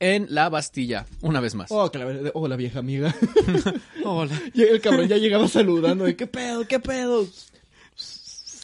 En 0.01 0.27
la 0.29 0.49
Bastilla, 0.49 1.05
una 1.21 1.39
vez 1.39 1.55
más. 1.55 1.71
Oh, 1.71 1.89
que 1.89 1.97
la, 1.97 2.03
ver- 2.05 2.31
oh, 2.35 2.47
la 2.49 2.57
vieja 2.57 2.79
amiga. 2.79 3.15
Hola. 4.03 4.37
El 4.53 4.81
cabrón 4.81 5.07
ya 5.07 5.15
llegaba 5.17 5.47
saludando 5.47 6.03
de, 6.03 6.17
¿qué 6.17 6.27
pedo, 6.27 6.67
qué 6.67 6.81
pedo? 6.81 7.25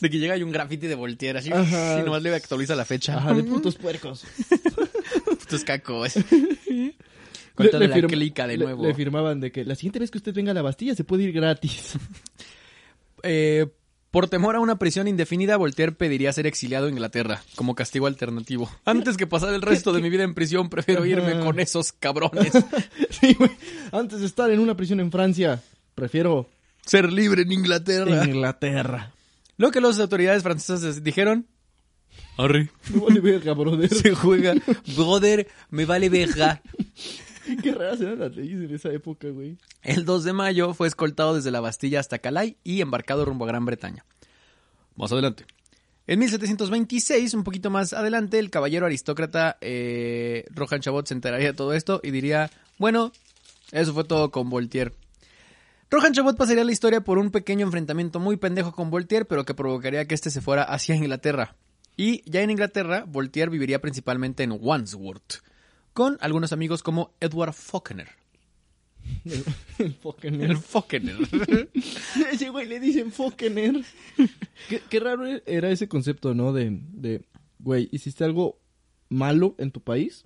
De 0.02 0.10
que 0.10 0.20
llega 0.20 0.36
y 0.36 0.44
un 0.44 0.52
graffiti 0.52 0.88
de 0.88 0.96
Voltaire, 0.96 1.40
así, 1.40 1.50
Ajá. 1.54 2.00
y 2.02 2.04
nomás 2.04 2.22
le 2.24 2.36
actualiza 2.36 2.76
la 2.76 2.84
fecha. 2.84 3.16
Ajá, 3.18 3.34
de 3.34 3.44
putos 3.46 3.76
puercos. 3.76 4.26
Putos 5.40 5.64
cacos. 5.64 6.16
Le- 7.52 7.56
Cuéntale 7.56 7.88
le 7.88 7.90
la 7.90 7.96
firm- 7.98 8.08
clica 8.10 8.48
de 8.48 8.58
nuevo. 8.58 8.84
Le 8.86 8.94
firmaban 8.94 9.40
de 9.40 9.52
que 9.52 9.64
la 9.66 9.76
siguiente 9.76 10.00
vez 10.00 10.10
que 10.12 10.18
usted 10.18 10.34
venga 10.34 10.52
a 10.52 10.54
la 10.54 10.62
Bastilla 10.62 10.96
se 10.96 11.04
puede 11.04 11.24
ir 11.24 11.32
gratis. 11.34 11.94
Eh, 13.24 13.68
por 14.10 14.28
temor 14.28 14.56
a 14.56 14.60
una 14.60 14.78
prisión 14.80 15.08
indefinida, 15.08 15.56
Voltaire 15.56 15.92
pediría 15.92 16.34
ser 16.34 16.48
exiliado 16.48 16.88
a 16.88 16.90
Inglaterra 16.90 17.44
como 17.56 17.76
castigo 17.76 18.08
alternativo. 18.08 18.70
Antes 18.86 19.16
que 19.16 19.28
pasar 19.28 19.54
el 19.54 19.62
resto 19.62 19.94
de 19.94 20.02
mi 20.02 20.10
vida 20.10 20.24
en 20.24 20.34
prisión, 20.34 20.70
prefiero 20.70 21.06
irme 21.06 21.40
con 21.40 21.60
esos 21.60 21.92
cabrones. 21.94 22.52
sí, 23.12 23.36
güey. 23.36 23.52
Antes 23.92 24.22
de 24.22 24.26
estar 24.26 24.50
en 24.50 24.60
una 24.60 24.76
prisión 24.76 25.00
en 25.00 25.12
Francia, 25.12 25.62
prefiero 25.96 26.50
Ser 26.86 27.14
libre 27.14 27.44
en 27.44 27.52
Inglaterra. 27.52 28.26
Inglaterra. 28.26 29.12
Lo 29.58 29.70
que 29.70 29.80
las 29.82 30.00
autoridades 30.00 30.42
francesas 30.42 31.04
dijeron. 31.04 31.46
Arre. 32.38 32.72
Me 32.92 33.00
vale 33.02 33.20
verga, 33.20 33.54
brother. 33.54 33.88
Se 33.94 34.16
juega. 34.16 34.56
Brother, 34.98 35.48
me 35.70 35.86
vale 35.86 36.10
verga. 36.10 36.62
Qué 37.64 37.72
raras 37.74 38.02
eran 38.02 38.20
las 38.20 38.36
leyes 38.36 38.62
en 38.62 38.74
esa 38.74 38.90
época, 38.90 39.30
güey. 39.30 39.58
El 39.82 40.06
2 40.06 40.24
de 40.24 40.34
mayo 40.34 40.74
fue 40.74 40.88
escoltado 40.88 41.36
desde 41.36 41.52
la 41.52 41.60
Bastilla 41.60 42.00
hasta 42.00 42.20
Calais 42.20 42.56
y 42.64 42.82
embarcado 42.82 43.26
rumbo 43.26 43.46
a 43.46 43.48
Gran 43.48 43.66
Bretaña. 43.66 44.06
Más 44.96 45.12
adelante. 45.12 45.46
En 46.08 46.20
1726, 46.20 47.34
un 47.36 47.44
poquito 47.44 47.70
más 47.70 47.94
adelante, 47.94 48.40
el 48.40 48.50
caballero 48.50 48.86
aristócrata 48.86 49.58
eh, 49.62 50.46
Rohan 50.50 50.82
Chabot 50.82 51.08
se 51.08 51.14
enteraría 51.14 51.48
de 51.48 51.54
todo 51.54 51.74
esto 51.74 52.02
y 52.04 52.12
diría, 52.12 52.50
bueno, 52.78 53.12
eso 53.72 53.94
fue 53.94 54.04
todo 54.04 54.32
con 54.32 54.50
Voltaire. 54.50 54.92
Rohan 55.90 56.14
Chabot 56.14 56.38
pasaría 56.38 56.64
la 56.64 56.72
historia 56.72 57.02
por 57.02 57.18
un 57.18 57.32
pequeño 57.32 57.66
enfrentamiento 57.66 58.20
muy 58.20 58.38
pendejo 58.38 58.72
con 58.72 58.90
Voltaire, 58.90 59.26
pero 59.26 59.46
que 59.46 59.54
provocaría 59.54 60.06
que 60.06 60.16
este 60.16 60.32
se 60.32 60.42
fuera 60.42 60.64
hacia 60.64 60.96
Inglaterra. 60.96 61.56
Y 61.98 62.30
ya 62.30 62.42
en 62.42 62.50
Inglaterra, 62.50 63.04
Voltaire 63.08 63.52
viviría 63.52 63.80
principalmente 63.80 64.44
en 64.44 64.58
Wandsworth, 64.60 65.44
con 65.94 66.18
algunos 66.22 66.54
amigos 66.54 66.84
como 66.84 67.14
Edward 67.20 67.54
Faulkner. 67.54 68.08
El 69.80 69.94
Fockener. 69.96 70.52
El 70.52 70.58
Faulkner. 70.58 71.18
Ese 72.32 72.50
güey 72.50 72.68
le 72.68 72.80
dicen 72.80 73.12
Fockener. 73.12 73.84
qué, 74.70 74.82
qué 74.90 75.00
raro 75.00 75.26
era 75.46 75.70
ese 75.70 75.88
concepto, 75.88 76.34
¿no? 76.34 76.54
De, 76.54 76.70
de, 76.94 77.22
güey, 77.60 77.90
hiciste 77.92 78.24
algo 78.24 78.60
malo 79.10 79.56
en 79.58 79.72
tu 79.72 79.82
país, 79.82 80.26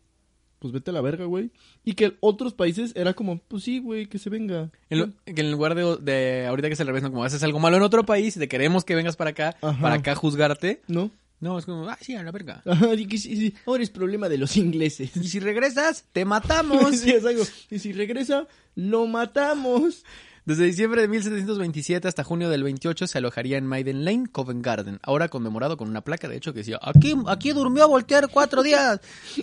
pues 0.60 0.73
vete 0.73 0.91
a 0.91 0.93
la 0.93 1.01
verga, 1.01 1.25
güey. 1.25 1.51
Y 1.84 1.93
que 1.93 2.06
en 2.06 2.17
otros 2.19 2.54
países 2.54 2.91
era 2.95 3.13
como, 3.13 3.39
pues 3.39 3.63
sí, 3.63 3.80
güey, 3.80 4.08
que 4.08 4.19
se 4.19 4.30
venga. 4.30 4.71
En, 4.89 4.99
lo- 4.99 5.10
que 5.23 5.41
en 5.41 5.51
lugar 5.51 5.73
de, 5.75 5.97
de 6.01 6.45
ahorita 6.47 6.69
que 6.69 6.75
al 6.82 6.88
revés, 6.88 7.04
¿no? 7.04 7.12
como 7.12 7.23
haces 7.23 7.43
algo 7.43 7.60
malo 7.60 7.78
en 7.78 7.84
otro 7.84 8.06
país 8.06 8.36
y 8.36 8.39
te 8.39 8.47
queremos 8.47 8.84
que 8.84 8.95
vengas 8.95 9.15
para 9.15 9.32
acá, 9.32 9.56
Ajá. 9.62 9.82
para 9.82 9.95
acá 9.95 10.15
juzgarte. 10.15 10.82
¿No? 10.88 11.12
No, 11.39 11.59
es 11.59 11.65
como, 11.65 11.87
ah, 11.89 11.97
sí, 12.01 12.15
a 12.15 12.23
la 12.23 12.31
verga. 12.31 12.61
Y 12.97 13.07
que 13.07 13.53
ahora 13.65 13.83
es 13.83 13.89
problema 13.89 14.29
de 14.29 14.37
los 14.37 14.57
ingleses. 14.57 15.15
Y 15.15 15.27
si 15.27 15.39
regresas, 15.39 16.05
te 16.11 16.25
matamos. 16.25 16.95
Sí, 16.95 17.11
es 17.11 17.25
algo. 17.25 17.43
Y 17.69 17.79
si 17.79 17.93
regresa, 17.93 18.47
lo 18.75 19.05
matamos. 19.07 20.03
Desde 20.45 20.65
diciembre 20.65 21.01
de 21.01 21.07
1727 21.07 22.07
hasta 22.07 22.23
junio 22.23 22.49
del 22.49 22.61
28 22.61 23.07
se 23.07 23.17
alojaría 23.17 23.57
en 23.57 23.65
Maiden 23.65 24.05
Lane, 24.05 24.27
Covent 24.31 24.63
Garden, 24.63 24.99
ahora 25.01 25.27
conmemorado 25.27 25.75
con 25.75 25.89
una 25.89 26.01
placa, 26.01 26.27
de 26.27 26.37
hecho, 26.37 26.53
que 26.53 26.59
decía, 26.59 26.79
aquí, 26.83 27.15
aquí 27.25 27.51
durmió 27.51 27.87
Voltaire 27.87 28.27
cuatro 28.27 28.63
días. 28.63 28.99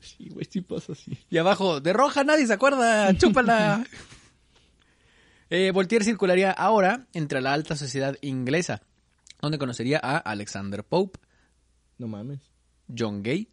Sí, 0.00 0.28
güey, 0.30 0.46
sí 0.50 0.60
pasa 0.60 0.92
así. 0.92 1.16
Y 1.30 1.38
abajo, 1.38 1.80
de 1.80 1.92
roja 1.92 2.24
nadie 2.24 2.46
se 2.46 2.52
acuerda, 2.52 3.16
chúpala. 3.16 3.84
Eh, 5.48 5.70
Voltaire 5.72 6.04
circularía 6.04 6.50
ahora 6.50 7.06
entre 7.14 7.40
la 7.40 7.52
alta 7.52 7.74
sociedad 7.76 8.16
inglesa, 8.20 8.82
donde 9.44 9.58
conocería 9.58 10.00
a 10.02 10.18
Alexander 10.18 10.84
Pope, 10.84 11.18
No 11.98 12.08
mames. 12.08 12.40
John 12.96 13.22
Gay, 13.22 13.48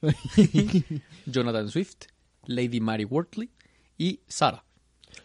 Jonathan 1.26 1.68
Swift, 1.68 2.06
Lady 2.46 2.80
Mary 2.80 3.04
Wortley 3.04 3.50
y 3.96 4.20
Sarah. 4.28 4.64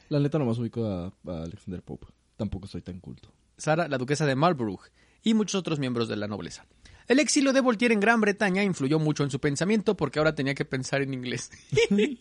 La 0.10 0.20
neta 0.20 0.40
nomás 0.40 0.58
ubico 0.58 0.86
a, 0.86 1.08
a 1.28 1.44
Alexander 1.44 1.84
Pope. 1.84 2.08
Tampoco 2.36 2.68
soy 2.68 2.82
tan 2.82 3.00
culto. 3.00 3.32
Sarah, 3.58 3.88
la 3.88 3.98
duquesa 3.98 4.26
de 4.26 4.36
Marlborough, 4.36 4.82
y 5.24 5.34
muchos 5.34 5.60
otros 5.60 5.80
miembros 5.80 6.08
de 6.08 6.16
la 6.16 6.28
nobleza. 6.28 6.66
El 7.08 7.20
exilio 7.20 7.54
de 7.54 7.62
Voltaire 7.62 7.94
en 7.94 8.00
Gran 8.00 8.22
Bretaña 8.22 8.64
influyó 8.64 9.00
mucho 9.00 9.24
en 9.24 9.32
su 9.32 9.40
pensamiento 9.40 9.96
porque 9.96 10.20
ahora 10.20 10.36
tenía 10.36 10.56
que 10.56 10.66
pensar 10.66 11.02
en 11.02 11.14
inglés. 11.14 11.52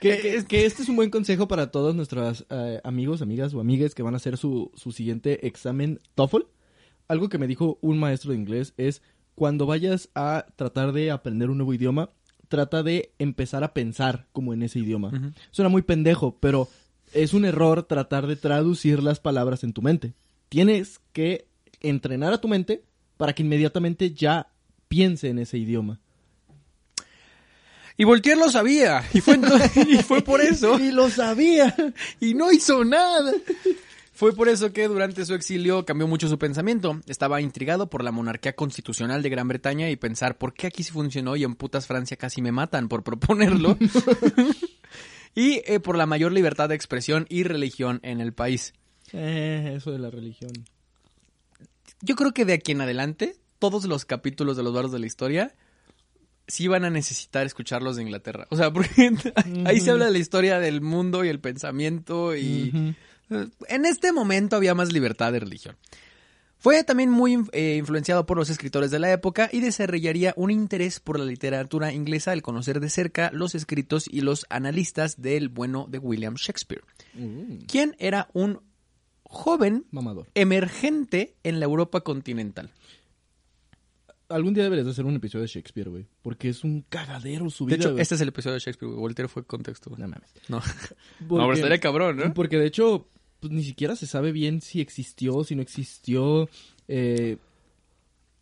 Que, 0.00 0.44
que- 0.48 0.64
este 0.66 0.82
es 0.82 0.88
un 0.88 0.96
buen 0.96 1.10
consejo 1.10 1.46
para 1.48 1.70
todos 1.70 1.94
nuestros 1.94 2.46
eh, 2.50 2.80
amigos, 2.84 3.22
amigas 3.22 3.52
o 3.54 3.60
amigues 3.60 3.94
que 3.94 4.02
van 4.02 4.14
a 4.14 4.16
hacer 4.16 4.36
su, 4.36 4.70
su 4.74 4.92
siguiente 4.92 5.46
examen 5.46 6.00
TOEFL. 6.14 6.42
Algo 7.08 7.28
que 7.28 7.38
me 7.38 7.46
dijo 7.46 7.78
un 7.82 7.98
maestro 7.98 8.30
de 8.32 8.38
inglés 8.38 8.72
es 8.76 9.02
cuando 9.34 9.66
vayas 9.66 10.08
a 10.14 10.46
tratar 10.56 10.92
de 10.92 11.10
aprender 11.10 11.50
un 11.50 11.58
nuevo 11.58 11.74
idioma, 11.74 12.10
trata 12.48 12.82
de 12.82 13.12
empezar 13.18 13.62
a 13.64 13.74
pensar 13.74 14.26
como 14.32 14.52
en 14.54 14.62
ese 14.62 14.78
idioma. 14.80 15.10
Suena 15.50 15.68
muy 15.68 15.82
pendejo, 15.82 16.36
pero 16.40 16.68
es 17.12 17.32
un 17.34 17.44
error 17.44 17.82
tratar 17.84 18.26
de 18.26 18.36
traducir 18.36 19.02
las 19.02 19.18
palabras 19.20 19.64
en 19.64 19.72
tu 19.72 19.82
mente. 19.82 20.14
Tienes 20.48 21.00
que 21.12 21.46
entrenar 21.80 22.32
a 22.32 22.40
tu 22.40 22.48
mente 22.48 22.84
para 23.16 23.32
que 23.34 23.42
inmediatamente 23.42 24.12
ya 24.12 24.48
piense 24.88 25.28
en 25.28 25.38
ese 25.38 25.58
idioma. 25.58 26.00
Y 28.00 28.04
Voltaire 28.04 28.40
lo 28.40 28.48
sabía. 28.48 29.04
Y 29.12 29.20
fue, 29.20 29.38
y 29.86 29.96
fue 29.98 30.22
por 30.22 30.40
eso. 30.40 30.80
Y 30.80 30.90
lo 30.90 31.10
sabía. 31.10 31.76
y 32.18 32.32
no 32.32 32.50
hizo 32.50 32.82
nada. 32.82 33.30
Fue 34.14 34.34
por 34.34 34.48
eso 34.48 34.72
que 34.72 34.88
durante 34.88 35.22
su 35.26 35.34
exilio 35.34 35.84
cambió 35.84 36.08
mucho 36.08 36.26
su 36.26 36.38
pensamiento. 36.38 36.98
Estaba 37.06 37.42
intrigado 37.42 37.90
por 37.90 38.02
la 38.02 38.10
monarquía 38.10 38.56
constitucional 38.56 39.20
de 39.22 39.28
Gran 39.28 39.48
Bretaña 39.48 39.90
y 39.90 39.96
pensar 39.96 40.38
por 40.38 40.54
qué 40.54 40.68
aquí 40.68 40.82
sí 40.82 40.92
funcionó 40.92 41.36
y 41.36 41.44
en 41.44 41.56
putas 41.56 41.86
Francia 41.86 42.16
casi 42.16 42.40
me 42.40 42.52
matan 42.52 42.88
por 42.88 43.02
proponerlo. 43.02 43.76
y 45.34 45.60
eh, 45.66 45.78
por 45.78 45.98
la 45.98 46.06
mayor 46.06 46.32
libertad 46.32 46.70
de 46.70 46.76
expresión 46.76 47.26
y 47.28 47.42
religión 47.42 48.00
en 48.02 48.22
el 48.22 48.32
país. 48.32 48.72
Eh, 49.12 49.74
eso 49.76 49.92
de 49.92 49.98
la 49.98 50.08
religión. 50.08 50.52
Yo 52.00 52.16
creo 52.16 52.32
que 52.32 52.46
de 52.46 52.54
aquí 52.54 52.72
en 52.72 52.80
adelante, 52.80 53.36
todos 53.58 53.84
los 53.84 54.06
capítulos 54.06 54.56
de 54.56 54.62
los 54.62 54.72
barros 54.72 54.90
de 54.90 55.00
la 55.00 55.06
historia 55.06 55.54
sí 56.46 56.68
van 56.68 56.84
a 56.84 56.90
necesitar 56.90 57.46
escucharlos 57.46 57.96
de 57.96 58.02
Inglaterra. 58.02 58.46
O 58.50 58.56
sea, 58.56 58.72
porque 58.72 59.12
ahí 59.64 59.80
se 59.80 59.90
habla 59.90 60.06
de 60.06 60.10
la 60.12 60.18
historia 60.18 60.58
del 60.58 60.80
mundo 60.80 61.24
y 61.24 61.28
el 61.28 61.40
pensamiento 61.40 62.36
y... 62.36 62.70
Ujú. 62.74 62.94
En 63.68 63.86
este 63.86 64.12
momento 64.12 64.56
había 64.56 64.74
más 64.74 64.92
libertad 64.92 65.32
de 65.32 65.38
religión. 65.38 65.76
Fue 66.58 66.82
también 66.84 67.10
muy 67.10 67.38
eh, 67.52 67.76
influenciado 67.78 68.26
por 68.26 68.36
los 68.36 68.50
escritores 68.50 68.90
de 68.90 68.98
la 68.98 69.10
época 69.12 69.48
y 69.52 69.60
desarrollaría 69.60 70.34
un 70.36 70.50
interés 70.50 70.98
por 71.00 71.18
la 71.18 71.24
literatura 71.24 71.92
inglesa 71.92 72.32
al 72.32 72.42
conocer 72.42 72.80
de 72.80 72.90
cerca 72.90 73.30
los 73.32 73.54
escritos 73.54 74.06
y 74.10 74.20
los 74.22 74.44
analistas 74.50 75.22
del 75.22 75.48
bueno 75.48 75.86
de 75.88 75.98
William 75.98 76.34
Shakespeare, 76.34 76.82
Mm, 77.14 77.66
quien 77.66 77.96
era 77.98 78.28
un 78.34 78.60
joven 79.22 79.86
mamador. 79.90 80.26
emergente 80.34 81.34
en 81.44 81.60
la 81.60 81.64
Europa 81.66 82.00
continental. 82.00 82.70
Algún 84.30 84.54
día 84.54 84.62
deberías 84.62 84.86
de 84.86 84.92
hacer 84.92 85.04
un 85.04 85.16
episodio 85.16 85.42
de 85.42 85.48
Shakespeare, 85.48 85.88
güey. 85.90 86.06
Porque 86.22 86.48
es 86.48 86.64
un 86.64 86.82
cagadero 86.88 87.50
su 87.50 87.66
De 87.66 87.74
vida, 87.76 87.84
hecho, 87.84 87.90
güey. 87.92 88.02
este 88.02 88.14
es 88.14 88.20
el 88.20 88.28
episodio 88.28 88.54
de 88.54 88.60
Shakespeare, 88.60 88.88
güey. 88.90 89.00
Voltaire 89.00 89.28
fue 89.28 89.44
contexto. 89.44 89.90
güey. 89.90 90.00
No 90.02 90.08
mames. 90.08 90.30
No, 90.48 90.58
no 91.20 91.28
Porque, 91.28 91.28
pero 91.28 91.52
estaría 91.52 91.80
cabrón, 91.80 92.16
¿no? 92.16 92.32
porque 92.34 92.56
de 92.58 92.66
hecho, 92.66 93.08
pues, 93.40 93.52
ni 93.52 93.62
siquiera 93.64 93.96
se 93.96 94.06
sabe 94.06 94.32
bien 94.32 94.60
si 94.60 94.80
existió, 94.80 95.44
si 95.44 95.54
no 95.54 95.62
existió. 95.62 96.48
Eh... 96.88 97.36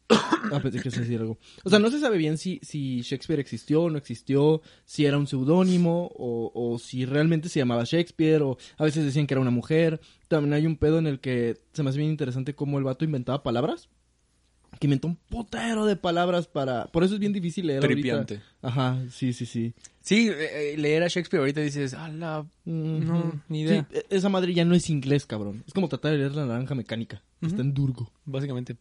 Ah, 0.51 0.61
pensé 0.61 0.81
que 0.81 0.89
a 0.89 0.93
decir 0.93 1.21
algo. 1.21 1.37
O 1.65 1.69
sea, 1.69 1.79
no 1.79 1.91
se 1.91 1.99
sabe 2.01 2.17
bien 2.17 2.39
si, 2.39 2.61
si 2.63 3.03
Shakespeare 3.03 3.41
existió 3.41 3.83
o 3.83 3.91
no 3.91 3.99
existió, 3.99 4.63
si 4.87 5.05
era 5.05 5.19
un 5.19 5.27
seudónimo 5.27 6.11
o, 6.15 6.51
o 6.55 6.79
si 6.79 7.05
realmente 7.05 7.49
se 7.51 7.59
llamaba 7.59 7.83
Shakespeare 7.85 8.41
o 8.43 8.57
a 8.79 8.85
veces 8.85 9.05
decían 9.05 9.27
que 9.27 9.35
era 9.35 9.41
una 9.43 9.51
mujer. 9.51 10.01
También 10.29 10.55
hay 10.55 10.65
un 10.65 10.77
pedo 10.77 10.99
en 10.99 11.07
el 11.07 11.21
que 11.21 11.59
se 11.73 11.83
me 11.83 11.91
hace 11.91 11.99
bien 11.99 12.11
interesante 12.11 12.55
cómo 12.55 12.79
el 12.79 12.85
vato 12.85 13.05
inventaba 13.05 13.43
palabras. 13.43 13.91
Que 14.79 14.87
inventó 14.87 15.09
un 15.09 15.17
putero 15.17 15.87
de 15.87 15.97
palabras 15.97 16.47
para... 16.47 16.87
Por 16.87 17.03
eso 17.05 17.15
es 17.15 17.21
bien 17.21 17.33
difícil 17.33 17.67
leer 17.67 17.81
Tripiante. 17.81 18.35
ahorita. 18.35 18.49
Ajá, 18.63 19.03
sí, 19.11 19.33
sí, 19.33 19.45
sí. 19.47 19.75
Sí, 20.01 20.29
eh, 20.29 20.73
eh, 20.75 20.77
leer 20.79 21.03
a 21.03 21.09
Shakespeare 21.09 21.41
ahorita 21.41 21.61
dices, 21.61 21.95
ah, 21.95 22.09
la... 22.09 22.47
No, 22.65 23.43
ni 23.49 23.63
idea. 23.63 23.87
Sí, 23.91 23.97
e- 23.99 24.17
esa 24.17 24.29
madre 24.29 24.55
ya 24.55 24.65
no 24.65 24.75
es 24.75 24.89
inglés, 24.89 25.27
cabrón. 25.27 25.65
Es 25.67 25.73
como 25.75 25.89
tratar 25.89 26.13
de 26.13 26.19
leer 26.19 26.33
la 26.35 26.47
naranja 26.47 26.75
mecánica. 26.75 27.23
Está 27.41 27.63
en 27.63 27.75
Durgo. 27.75 28.11
básicamente. 28.25 28.77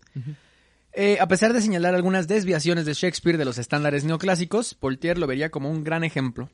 Eh, 0.94 1.18
a 1.20 1.28
pesar 1.28 1.54
de 1.54 1.62
señalar 1.62 1.96
algunas 1.96 2.28
desviaciones 2.28 2.86
de 2.86 2.94
Shakespeare 2.94 3.38
de 3.38 3.46
los 3.46 3.58
estándares 3.58 4.04
neoclásicos, 4.04 4.78
Voltaire 4.80 5.20
lo 5.20 5.28
vería 5.28 5.50
como 5.50 5.70
un 5.72 5.84
gran 5.84 6.04
ejemplo. 6.04 6.50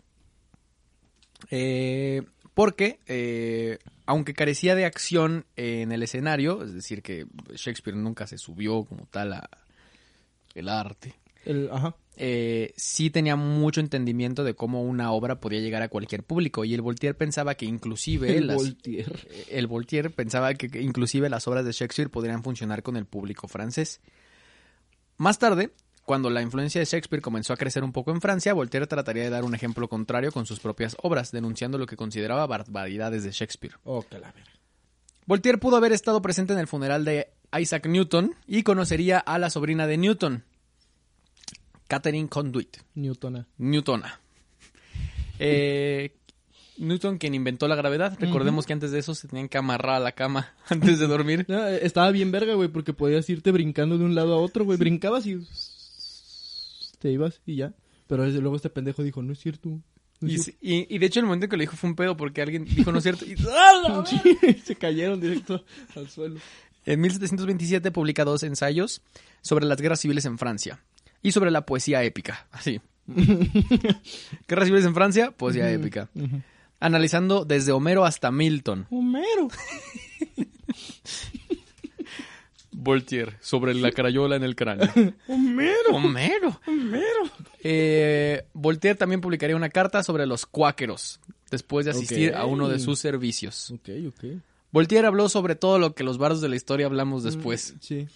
Eh, 1.51 2.23
porque, 2.53 2.99
eh, 3.07 3.79
aunque 4.05 4.33
carecía 4.33 4.75
de 4.75 4.85
acción 4.85 5.45
en 5.55 5.91
el 5.91 6.03
escenario, 6.03 6.63
es 6.63 6.73
decir, 6.73 7.01
que 7.01 7.25
Shakespeare 7.55 7.95
nunca 7.97 8.27
se 8.27 8.37
subió 8.37 8.83
como 8.85 9.05
tal 9.07 9.33
a 9.33 9.49
el 10.55 10.69
arte, 10.69 11.15
El, 11.45 11.69
ajá. 11.71 11.95
eh, 12.15 12.73
sí 12.77 13.09
tenía 13.09 13.35
mucho 13.35 13.79
entendimiento 13.81 14.43
de 14.43 14.53
cómo 14.53 14.83
una 14.83 15.11
obra 15.11 15.39
podía 15.39 15.59
llegar 15.61 15.81
a 15.81 15.89
cualquier 15.89 16.23
público. 16.23 16.63
Y 16.63 16.73
el 16.73 16.81
Voltaire 16.81 17.15
pensaba 17.15 17.55
que 17.55 17.65
inclusive 17.65 18.37
El 18.37 18.47
las, 18.47 18.57
Voltaire. 18.57 19.11
el 19.49 19.67
Voltaire 19.67 20.09
pensaba 20.11 20.53
que, 20.53 20.69
que 20.69 20.81
inclusive 20.81 21.29
las 21.29 21.47
obras 21.47 21.65
de 21.65 21.71
Shakespeare 21.71 22.09
podrían 22.09 22.43
funcionar 22.43 22.83
con 22.83 22.97
el 22.97 23.05
público 23.05 23.47
francés. 23.47 23.99
Más 25.17 25.39
tarde, 25.39 25.71
cuando 26.05 26.29
la 26.29 26.41
influencia 26.41 26.79
de 26.79 26.85
Shakespeare 26.85 27.21
comenzó 27.21 27.53
a 27.53 27.57
crecer 27.57 27.83
un 27.83 27.91
poco 27.91 28.11
en 28.11 28.21
Francia, 28.21 28.53
Voltaire 28.53 28.87
trataría 28.87 29.23
de 29.23 29.29
dar 29.29 29.43
un 29.43 29.55
ejemplo 29.55 29.87
contrario 29.87 30.31
con 30.31 30.45
sus 30.45 30.59
propias 30.59 30.97
obras, 31.01 31.31
denunciando 31.31 31.77
lo 31.77 31.85
que 31.85 31.95
consideraba 31.95 32.45
barbaridades 32.45 33.23
de 33.23 33.31
Shakespeare. 33.31 33.75
Oh, 33.83 34.03
que 34.03 34.19
la 34.19 34.31
verga. 34.31 34.51
Voltaire 35.25 35.57
pudo 35.57 35.77
haber 35.77 35.93
estado 35.93 36.21
presente 36.21 36.53
en 36.53 36.59
el 36.59 36.67
funeral 36.67 37.05
de 37.05 37.29
Isaac 37.57 37.85
Newton 37.85 38.35
y 38.47 38.63
conocería 38.63 39.19
a 39.19 39.39
la 39.39 39.49
sobrina 39.49 39.87
de 39.87 39.97
Newton, 39.97 40.43
Catherine 41.87 42.27
Conduit. 42.27 42.77
Newtona. 42.95 43.47
Newtona. 43.57 44.19
Eh, 45.39 46.11
Newton, 46.77 47.17
quien 47.17 47.35
inventó 47.35 47.67
la 47.67 47.75
gravedad. 47.75 48.17
Recordemos 48.19 48.65
que 48.65 48.73
antes 48.73 48.91
de 48.91 48.99
eso 48.99 49.13
se 49.15 49.27
tenían 49.27 49.47
que 49.47 49.57
amarrar 49.57 49.95
a 49.95 49.99
la 49.99 50.13
cama 50.13 50.53
antes 50.69 50.99
de 50.99 51.07
dormir. 51.07 51.45
No, 51.47 51.67
estaba 51.67 52.11
bien 52.11 52.31
verga, 52.31 52.55
güey, 52.55 52.69
porque 52.69 52.93
podías 52.93 53.29
irte 53.29 53.51
brincando 53.51 53.97
de 53.97 54.05
un 54.05 54.15
lado 54.15 54.33
a 54.33 54.37
otro, 54.37 54.65
güey. 54.65 54.77
Brincabas 54.77 55.25
y... 55.25 55.39
Te 57.03 57.11
ibas 57.11 57.41
y 57.45 57.57
ya. 57.57 57.73
Pero 58.07 58.23
ese- 58.25 58.39
luego 58.39 58.55
este 58.55 58.69
pendejo 58.69 59.03
dijo, 59.03 59.21
no 59.21 59.33
es 59.33 59.39
cierto. 59.39 59.67
no 60.21 60.27
es 60.27 60.33
Y, 60.33 60.37
cierto". 60.39 60.59
y- 60.61 60.87
y 60.89 60.97
de 60.99 61.05
hecho 61.05 61.19
el 61.19 61.25
momento 61.25 61.45
en 61.45 61.49
que 61.49 61.57
lo 61.57 61.61
dijo 61.61 61.75
fue 61.75 61.89
un 61.89 61.97
pedo 61.97 62.15
porque 62.15 62.41
alguien 62.41 62.63
dijo 62.63 62.91
no 62.93 62.99
es 62.99 63.03
cierto. 63.03 63.25
Y, 63.25 63.35
¡Ah, 63.49 64.03
se 64.63 64.75
cayeron 64.77 65.19
directo 65.19 65.65
al 65.97 66.09
suelo. 66.09 66.39
En 66.85 67.01
1727 67.01 67.91
publica 67.91 68.23
dos 68.23 68.43
ensayos 68.43 69.01
sobre 69.41 69.65
las 69.65 69.81
guerras 69.81 69.99
civiles 69.99 70.23
en 70.25 70.37
Francia 70.37 70.81
y 71.21 71.31
sobre 71.33 71.51
la 71.51 71.65
poesía 71.65 72.03
épica. 72.03 72.47
Así. 72.51 72.79
guerras 74.47 74.65
civiles 74.67 74.85
en 74.85 74.93
Francia, 74.93 75.31
poesía 75.31 75.69
épica. 75.71 76.09
Analizando 76.79 77.43
desde 77.43 77.73
Homero 77.73 78.05
hasta 78.05 78.31
Milton. 78.31 78.87
Homero. 78.91 79.49
Voltaire, 82.83 83.37
sobre 83.39 83.73
la 83.73 83.91
crayola 83.91 84.35
en 84.35 84.43
el 84.43 84.55
cráneo. 84.55 84.89
Homero. 85.27 85.89
Homero. 85.91 86.59
Homero. 86.67 87.31
Eh, 87.63 88.45
Voltaire 88.53 88.97
también 88.97 89.21
publicaría 89.21 89.55
una 89.55 89.69
carta 89.69 90.03
sobre 90.03 90.25
los 90.25 90.45
cuáqueros 90.45 91.19
después 91.49 91.85
de 91.85 91.91
asistir 91.91 92.35
a 92.35 92.45
uno 92.45 92.67
de 92.67 92.79
sus 92.79 92.99
servicios. 92.99 93.71
Ok, 93.71 93.89
ok. 94.09 94.25
Voltaire 94.71 95.07
habló 95.07 95.29
sobre 95.29 95.55
todo 95.55 95.79
lo 95.79 95.93
que 95.93 96.03
los 96.03 96.17
bardos 96.17 96.41
de 96.41 96.49
la 96.49 96.55
historia 96.55 96.87
hablamos 96.87 97.23
después. 97.23 97.75
Sí. 97.79 98.07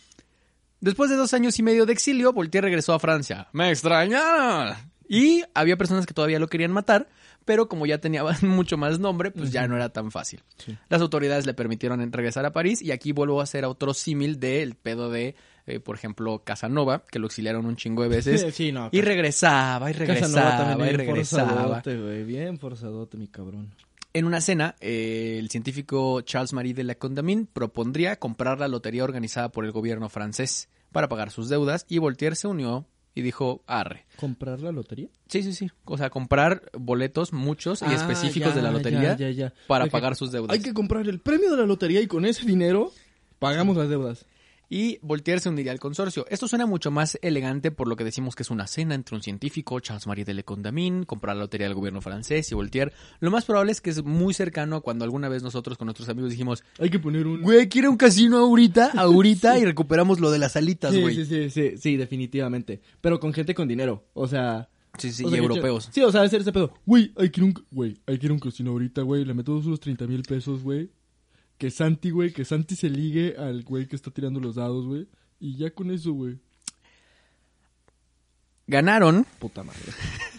Después 0.82 1.10
de 1.10 1.16
dos 1.16 1.34
años 1.34 1.58
y 1.60 1.64
medio 1.64 1.86
de 1.86 1.94
exilio, 1.94 2.34
Voltaire 2.34 2.66
regresó 2.66 2.94
a 2.94 3.00
Francia. 3.00 3.48
¡Me 3.54 3.72
extrañaron! 3.72 4.76
Y 5.08 5.44
había 5.54 5.78
personas 5.78 6.06
que 6.06 6.14
todavía 6.14 6.40
lo 6.40 6.48
querían 6.48 6.72
matar, 6.72 7.08
pero 7.48 7.70
como 7.70 7.86
ya 7.86 7.98
tenía 8.00 8.24
mucho 8.42 8.78
más 8.78 9.00
nombre, 9.00 9.32
pues 9.32 9.52
ya 9.52 9.68
no 9.68 9.78
era 9.78 9.90
tan 9.90 10.12
fácil. 10.12 10.44
Sí. 10.58 10.78
Las 10.90 11.02
autoridades 11.02 11.46
le 11.48 11.54
permitieron 11.54 12.12
regresar 12.12 12.46
a 12.46 12.52
París 12.52 12.82
y 12.82 12.92
aquí 12.92 13.14
vuelvo 13.14 13.40
a 13.40 13.44
hacer 13.44 13.64
otro 13.64 13.94
símil 13.94 14.38
del 14.38 14.76
pedo 14.76 15.10
de, 15.10 15.36
eh, 15.66 15.80
por 15.80 15.96
ejemplo, 15.96 16.44
Casanova, 16.44 17.06
que 17.10 17.20
lo 17.20 17.28
exiliaron 17.28 17.66
un 17.66 17.78
chingo 17.78 18.04
de 18.04 18.10
veces. 18.10 18.46
Sí, 18.58 18.72
no. 18.72 18.90
Y 18.92 19.02
regresaba, 19.02 19.90
y 19.90 19.94
regresaba, 19.94 20.74
y 20.74 20.82
bien 20.84 20.98
regresaba. 20.98 21.82
forzadote. 21.82 22.24
Bien 22.24 22.60
forzadote, 22.60 23.18
mi 23.18 23.28
cabrón. 23.28 23.74
En 24.14 24.26
una 24.26 24.42
cena, 24.42 24.76
eh, 24.82 25.38
el 25.40 25.50
científico 25.50 26.22
Charles 26.22 26.52
Marie 26.52 26.74
de 26.74 26.84
la 26.84 26.96
Condamine 26.96 27.46
propondría 27.52 28.18
comprar 28.18 28.60
la 28.60 28.68
lotería 28.68 29.04
organizada 29.04 29.50
por 29.50 29.64
el 29.64 29.72
gobierno 29.72 30.10
francés 30.10 30.70
para 30.92 31.08
pagar 31.08 31.32
sus 31.32 31.48
deudas 31.48 31.86
y 31.88 32.00
Voltaire 32.00 32.36
se 32.36 32.48
unió 32.48 32.88
y 33.18 33.24
dijo, 33.24 33.64
arre. 33.66 34.06
¿Comprar 34.18 34.62
la 34.62 34.72
lotería? 34.72 35.08
Sí, 35.28 35.42
sí, 35.42 35.52
sí. 35.54 35.72
O 35.86 35.98
sea, 35.98 36.12
comprar 36.12 36.70
boletos, 36.78 37.34
muchos 37.34 37.82
y 37.82 37.86
Ah, 37.86 37.94
específicos 37.96 38.50
ya, 38.50 38.56
de 38.56 38.62
la 38.62 38.70
lotería 38.72 39.18
ya, 39.18 39.30
ya, 39.30 39.32
ya. 39.32 39.54
para 39.66 39.88
pagar 39.88 40.16
sus 40.16 40.32
deudas. 40.32 40.52
Hay 40.56 40.62
que 40.62 40.72
comprar 40.74 41.08
el 41.10 41.20
premio 41.20 41.50
de 41.50 41.58
la 41.58 41.66
lotería 41.66 42.00
y 42.00 42.06
con 42.08 42.26
ese 42.26 42.46
dinero 42.46 42.92
pagamos 43.40 43.76
las 43.76 43.90
deudas. 43.90 44.26
Y 44.70 45.00
Voltaire 45.02 45.40
se 45.40 45.50
uniría 45.50 45.72
al 45.72 45.80
consorcio. 45.80 46.26
Esto 46.30 46.48
suena 46.48 46.66
mucho 46.66 46.92
más 46.92 47.18
elegante 47.22 47.72
por 47.72 47.88
lo 47.88 47.96
que 47.96 48.04
decimos 48.04 48.36
que 48.36 48.44
es 48.44 48.50
una 48.52 48.68
cena 48.68 48.96
entre 48.96 49.16
un 49.16 49.22
científico, 49.24 49.80
Charles-Marie 49.80 50.26
de 50.26 50.34
Le 50.34 50.44
Condamine, 50.44 51.06
comprar 51.06 51.36
la 51.36 51.44
lotería 51.44 51.68
del 51.68 51.76
gobierno 51.76 52.02
francés 52.02 52.52
y 52.52 52.56
Voltaire. 52.56 52.92
Lo 53.20 53.32
más 53.32 53.46
probable 53.46 53.72
es 53.72 53.82
que 53.82 53.90
es 53.90 54.04
muy 54.04 54.34
cercano 54.34 54.78
a 54.78 54.82
cuando 54.82 55.06
alguna 55.06 55.30
vez 55.30 55.44
nosotros 55.44 55.78
con 55.78 55.86
nuestros 55.86 56.10
amigos 56.10 56.32
dijimos, 56.32 56.64
Hay 56.80 56.90
que 56.90 57.00
poner 57.00 57.28
un... 57.28 57.42
güey, 57.42 57.70
quiero 57.70 57.90
un 57.90 57.98
casino 57.98 58.38
ahorita, 58.38 58.92
ahorita, 58.96 59.58
y 59.60 59.66
recuperamos 59.66 60.20
lo 60.20 60.32
de 60.32 60.40
las 60.40 60.56
alitas, 60.56 60.94
Sí, 60.94 61.02
güey. 61.02 61.16
sí, 61.16 61.26
sí, 61.26 61.50
sí, 61.50 61.78
sí, 61.78 61.98
definitivamente. 61.98 62.82
Pero 63.02 63.20
con 63.20 63.34
gente 63.34 63.54
con 63.56 63.68
dinero. 63.68 64.06
O 64.14 64.28
sea... 64.28 64.70
Sí, 64.98 65.12
sí, 65.12 65.24
o 65.24 65.28
y 65.28 65.32
sea, 65.32 65.40
europeos. 65.40 65.90
Sí, 65.92 66.02
o 66.02 66.12
sea, 66.12 66.24
hacer 66.24 66.42
ese 66.42 66.52
pedo. 66.52 66.74
Güey, 66.86 67.12
hay 67.18 67.30
que 67.30 67.40
ir 67.42 67.44
un... 67.44 67.54
Güey, 67.70 67.98
hay 68.08 68.18
que 68.18 68.26
ir 68.26 68.32
un 68.32 68.40
casino 68.40 68.72
ahorita, 68.72 69.04
güey. 69.04 69.24
Le 69.26 69.36
meto 69.36 69.56
unos 69.56 69.80
30 69.80 70.08
mil 70.08 70.24
pesos, 70.24 70.64
güey. 70.64 70.90
Que 71.58 71.72
Santi, 71.72 72.12
güey, 72.12 72.32
que 72.32 72.46
Santi 72.46 72.76
se 72.76 72.90
ligue 72.90 73.36
al 73.38 73.64
güey 73.64 73.88
que 73.88 73.96
está 73.96 74.12
tirando 74.12 74.40
los 74.40 74.56
dados, 74.56 74.86
güey. 74.86 75.08
Y 75.40 75.58
ya 75.58 75.72
con 75.72 75.92
eso, 75.92 76.14
güey. 76.14 76.38
Ganaron 78.70 79.26
Puta 79.40 79.64
madre. 79.64 79.80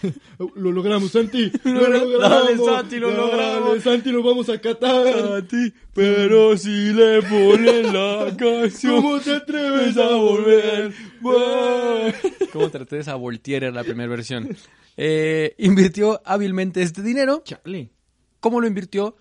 lo 0.55 0.71
logramos, 0.73 1.11
Santi. 1.11 1.51
Lo 1.65 1.81
Dale, 1.81 1.99
logramos. 1.99 2.67
Santi, 2.67 2.99
lo 2.99 3.09
Dale, 3.09 3.21
logramos. 3.21 3.83
Santi, 3.83 4.13
nos 4.13 4.23
vamos 4.23 4.49
a 4.51 4.61
Qatar. 4.61 5.45
pero 5.95 6.57
si 6.57 6.93
le 6.93 7.23
ponen 7.23 7.93
la 7.93 8.37
canción. 8.39 9.03
¿Cómo 9.03 9.19
te 9.21 9.35
atreves 9.35 9.97
a 9.97 10.15
volver? 10.15 10.93
¿Cómo 12.53 12.71
traté 12.71 12.99
esa 12.99 13.15
Voltaire 13.15 13.69
en 13.69 13.75
la 13.75 13.83
primera 13.83 14.09
versión? 14.11 14.55
Eh, 14.99 15.55
invirtió 15.59 16.21
hábilmente 16.25 16.83
este 16.83 17.03
dinero. 17.03 17.43
Chale. 17.45 17.91
¿Cómo 18.41 18.61
lo 18.61 18.67
invirtió? 18.67 19.17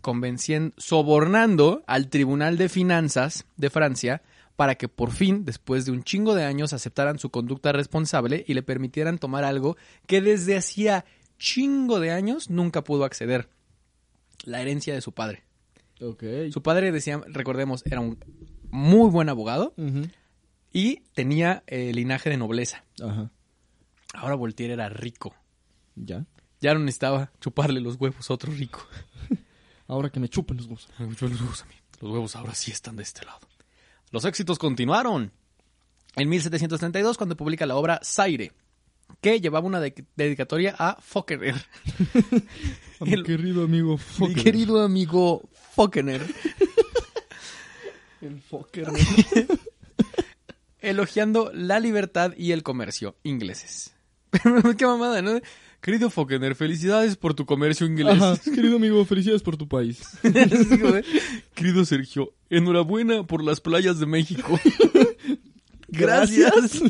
Convenciendo, 0.00 0.74
sobornando 0.78 1.82
al 1.86 2.08
Tribunal 2.08 2.56
de 2.56 2.68
Finanzas 2.68 3.46
de 3.56 3.70
Francia 3.70 4.22
para 4.56 4.74
que 4.74 4.88
por 4.88 5.10
fin, 5.10 5.46
después 5.46 5.86
de 5.86 5.92
un 5.92 6.04
chingo 6.04 6.34
de 6.34 6.44
años, 6.44 6.74
aceptaran 6.74 7.18
su 7.18 7.30
conducta 7.30 7.72
responsable 7.72 8.44
y 8.46 8.52
le 8.52 8.62
permitieran 8.62 9.18
tomar 9.18 9.42
algo 9.42 9.78
que 10.06 10.20
desde 10.20 10.56
hacía 10.56 11.06
chingo 11.38 11.98
de 11.98 12.10
años 12.10 12.50
nunca 12.50 12.84
pudo 12.84 13.04
acceder. 13.04 13.48
La 14.44 14.60
herencia 14.60 14.92
de 14.92 15.00
su 15.00 15.12
padre. 15.12 15.44
Ok. 16.02 16.24
Su 16.52 16.62
padre, 16.62 16.92
decía, 16.92 17.20
recordemos, 17.26 17.82
era 17.86 18.00
un 18.00 18.18
muy 18.70 19.10
buen 19.10 19.28
abogado 19.28 19.74
y 20.72 21.00
tenía 21.14 21.62
eh, 21.66 21.92
linaje 21.94 22.30
de 22.30 22.36
nobleza. 22.36 22.84
Ajá. 23.02 23.30
Ahora 24.12 24.34
Voltaire 24.34 24.74
era 24.74 24.88
rico. 24.88 25.34
Ya. 25.94 26.26
Ya 26.60 26.74
no 26.74 26.80
necesitaba 26.80 27.32
chuparle 27.40 27.80
los 27.80 27.96
huevos 27.96 28.30
a 28.30 28.34
otro 28.34 28.52
rico. 28.52 28.86
Ahora 29.90 30.08
que 30.10 30.20
me 30.20 30.28
chupen 30.28 30.56
los 30.56 30.66
huevos. 30.66 30.88
Yo 30.98 31.28
los 31.28 31.40
huevos 31.40 31.62
a 31.62 31.66
mí. 31.66 31.74
Los 32.00 32.12
huevos 32.12 32.36
ahora 32.36 32.54
sí 32.54 32.70
están 32.70 32.94
de 32.96 33.02
este 33.02 33.24
lado. 33.26 33.40
Los 34.12 34.24
éxitos 34.24 34.58
continuaron. 34.58 35.32
En 36.16 36.28
1732, 36.28 37.16
cuando 37.16 37.36
publica 37.36 37.66
la 37.66 37.74
obra 37.76 38.00
Zaire, 38.04 38.52
que 39.20 39.40
llevaba 39.40 39.66
una 39.66 39.80
de- 39.80 40.04
dedicatoria 40.16 40.74
a 40.78 40.96
Fockener. 41.00 41.54
A 43.00 43.04
mi 43.04 43.14
El- 43.14 43.24
querido 43.24 43.64
amigo 43.64 43.92
Mi 43.96 43.98
Fokker. 43.98 44.44
querido 44.44 44.80
amigo 44.82 45.42
Fockener, 45.74 46.22
El 48.20 48.40
Fokker. 48.42 48.88
elogiando 50.80 51.50
la 51.54 51.80
libertad 51.80 52.32
y 52.36 52.52
el 52.52 52.62
comercio 52.62 53.16
ingleses. 53.22 53.94
Qué 54.78 54.86
mamada, 54.86 55.22
¿no? 55.22 55.40
Querido 55.80 56.10
Fockener, 56.10 56.54
felicidades 56.54 57.16
por 57.16 57.32
tu 57.34 57.46
comercio 57.46 57.86
inglés. 57.86 58.20
Ajá. 58.20 58.36
Querido 58.38 58.76
amigo, 58.76 59.04
felicidades 59.06 59.42
por 59.42 59.56
tu 59.56 59.66
país. 59.66 60.02
Querido 61.54 61.84
Sergio, 61.86 62.34
enhorabuena 62.50 63.26
por 63.26 63.42
las 63.42 63.60
playas 63.60 63.98
de 63.98 64.06
México. 64.06 64.60
Gracias. 65.88 66.82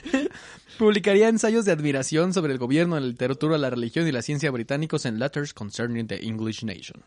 Publicaría 0.78 1.28
ensayos 1.28 1.64
de 1.64 1.72
admiración 1.72 2.32
sobre 2.32 2.52
el 2.52 2.58
gobierno, 2.58 2.98
la 2.98 3.06
literatura, 3.06 3.58
la 3.58 3.70
religión 3.70 4.06
y 4.06 4.12
la 4.12 4.22
ciencia 4.22 4.50
británicos 4.50 5.06
en 5.06 5.18
Letters 5.18 5.52
Concerning 5.52 6.06
the 6.06 6.24
English 6.24 6.64
Nation. 6.64 7.02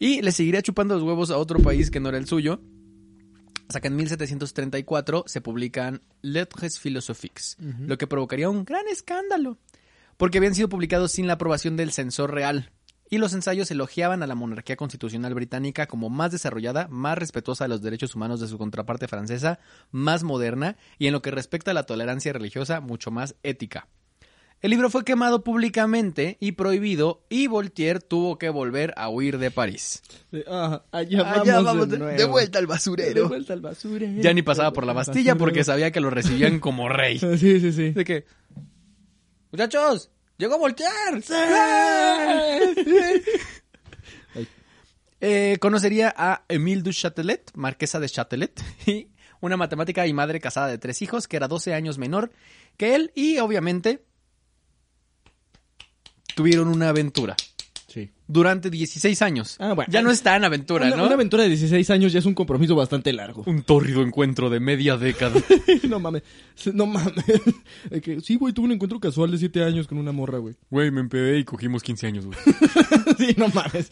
Y 0.00 0.22
le 0.22 0.32
seguiría 0.32 0.62
chupando 0.62 0.94
los 0.94 1.04
huevos 1.04 1.30
a 1.30 1.38
otro 1.38 1.60
país 1.60 1.90
que 1.90 2.00
no 2.00 2.08
era 2.08 2.18
el 2.18 2.26
suyo. 2.26 2.60
Hasta 3.68 3.80
que 3.80 3.88
en 3.88 3.96
1734 3.96 5.24
se 5.26 5.40
publican 5.40 6.00
Lettres 6.22 6.78
Philosophiques, 6.78 7.56
lo 7.80 7.98
que 7.98 8.06
provocaría 8.06 8.48
un 8.48 8.64
gran 8.64 8.88
escándalo, 8.88 9.58
porque 10.18 10.36
habían 10.38 10.54
sido 10.54 10.68
publicados 10.68 11.12
sin 11.12 11.26
la 11.26 11.32
aprobación 11.34 11.78
del 11.78 11.92
censor 11.92 12.34
real. 12.34 12.70
Y 13.10 13.16
los 13.16 13.32
ensayos 13.32 13.70
elogiaban 13.70 14.22
a 14.22 14.26
la 14.26 14.34
monarquía 14.34 14.76
constitucional 14.76 15.32
británica 15.32 15.86
como 15.86 16.10
más 16.10 16.30
desarrollada, 16.30 16.88
más 16.90 17.16
respetuosa 17.16 17.64
de 17.64 17.68
los 17.68 17.80
derechos 17.80 18.14
humanos 18.14 18.38
de 18.38 18.48
su 18.48 18.58
contraparte 18.58 19.08
francesa, 19.08 19.60
más 19.90 20.24
moderna 20.24 20.76
y 20.98 21.06
en 21.06 21.14
lo 21.14 21.22
que 21.22 21.30
respecta 21.30 21.70
a 21.70 21.74
la 21.74 21.84
tolerancia 21.84 22.34
religiosa, 22.34 22.80
mucho 22.82 23.10
más 23.10 23.34
ética. 23.42 23.88
El 24.60 24.72
libro 24.72 24.90
fue 24.90 25.04
quemado 25.04 25.44
públicamente 25.44 26.36
y 26.40 26.52
prohibido 26.52 27.24
y 27.30 27.46
Voltaire 27.46 28.00
tuvo 28.00 28.38
que 28.38 28.50
volver 28.50 28.92
a 28.96 29.08
huir 29.08 29.38
de 29.38 29.52
París. 29.52 30.02
Allá 30.32 31.22
vamos, 31.22 31.38
Allá 31.40 31.60
vamos 31.60 31.88
de, 31.88 31.96
de, 31.96 32.12
de 32.14 32.24
vuelta 32.24 32.58
al 32.58 32.64
De 32.64 32.68
basurero. 32.68 33.28
vuelta 33.28 33.52
al 33.52 33.60
basurero. 33.60 34.20
Ya 34.20 34.34
ni 34.34 34.42
pasaba 34.42 34.72
por 34.72 34.84
la 34.84 34.92
Bastilla 34.92 35.36
porque 35.36 35.62
sabía 35.64 35.92
que 35.92 36.00
lo 36.00 36.10
recibían 36.10 36.58
como 36.58 36.88
rey. 36.88 37.18
Sí, 37.38 37.60
sí, 37.60 37.72
sí. 37.72 37.90
De 37.92 38.04
que, 38.04 38.24
muchachos, 39.50 40.10
llegó 40.36 40.58
Voltaire. 40.58 41.22
Eh, 45.20 45.56
conocería 45.60 46.14
a 46.16 46.44
Émile 46.48 46.82
du 46.82 46.92
Châtelet, 46.92 47.50
marquesa 47.54 47.98
de 47.98 48.08
Châtelet, 48.08 48.62
y 48.86 49.08
una 49.40 49.56
matemática 49.56 50.06
y 50.06 50.12
madre 50.12 50.38
casada 50.38 50.68
de 50.68 50.78
tres 50.78 51.02
hijos, 51.02 51.26
que 51.26 51.36
era 51.36 51.48
12 51.48 51.74
años 51.74 51.98
menor 51.98 52.30
que 52.76 52.94
él, 52.94 53.10
y 53.16 53.38
obviamente 53.38 54.04
tuvieron 56.36 56.68
una 56.68 56.90
aventura 56.90 57.34
Sí. 57.88 58.10
durante 58.26 58.68
16 58.68 59.22
años. 59.22 59.56
Ah, 59.58 59.72
bueno. 59.72 59.90
Ya 59.90 60.02
no 60.02 60.10
está 60.10 60.36
en 60.36 60.44
aventura, 60.44 60.86
Una, 60.86 60.96
¿no? 60.96 61.04
una 61.06 61.14
aventura 61.14 61.42
de 61.42 61.48
16 61.48 61.88
años 61.88 62.12
ya 62.12 62.18
es 62.18 62.26
un 62.26 62.34
compromiso 62.34 62.76
bastante 62.76 63.12
largo. 63.14 63.44
Un 63.46 63.62
tórrido 63.62 64.02
encuentro 64.02 64.50
de 64.50 64.60
media 64.60 64.98
década. 64.98 65.40
no 65.88 65.98
mames. 65.98 66.22
No 66.74 66.84
mames. 66.86 67.14
Sí, 68.22 68.36
güey, 68.36 68.52
tuve 68.52 68.66
un 68.66 68.72
encuentro 68.72 69.00
casual 69.00 69.30
de 69.30 69.38
7 69.38 69.64
años 69.64 69.86
con 69.88 69.96
una 69.96 70.12
morra, 70.12 70.36
güey. 70.38 70.54
Güey, 70.70 70.90
me 70.90 71.00
empedé 71.00 71.38
y 71.38 71.44
cogimos 71.44 71.82
15 71.82 72.06
años, 72.06 72.26
güey. 72.26 72.38
sí, 73.18 73.34
no 73.38 73.48
mames. 73.48 73.88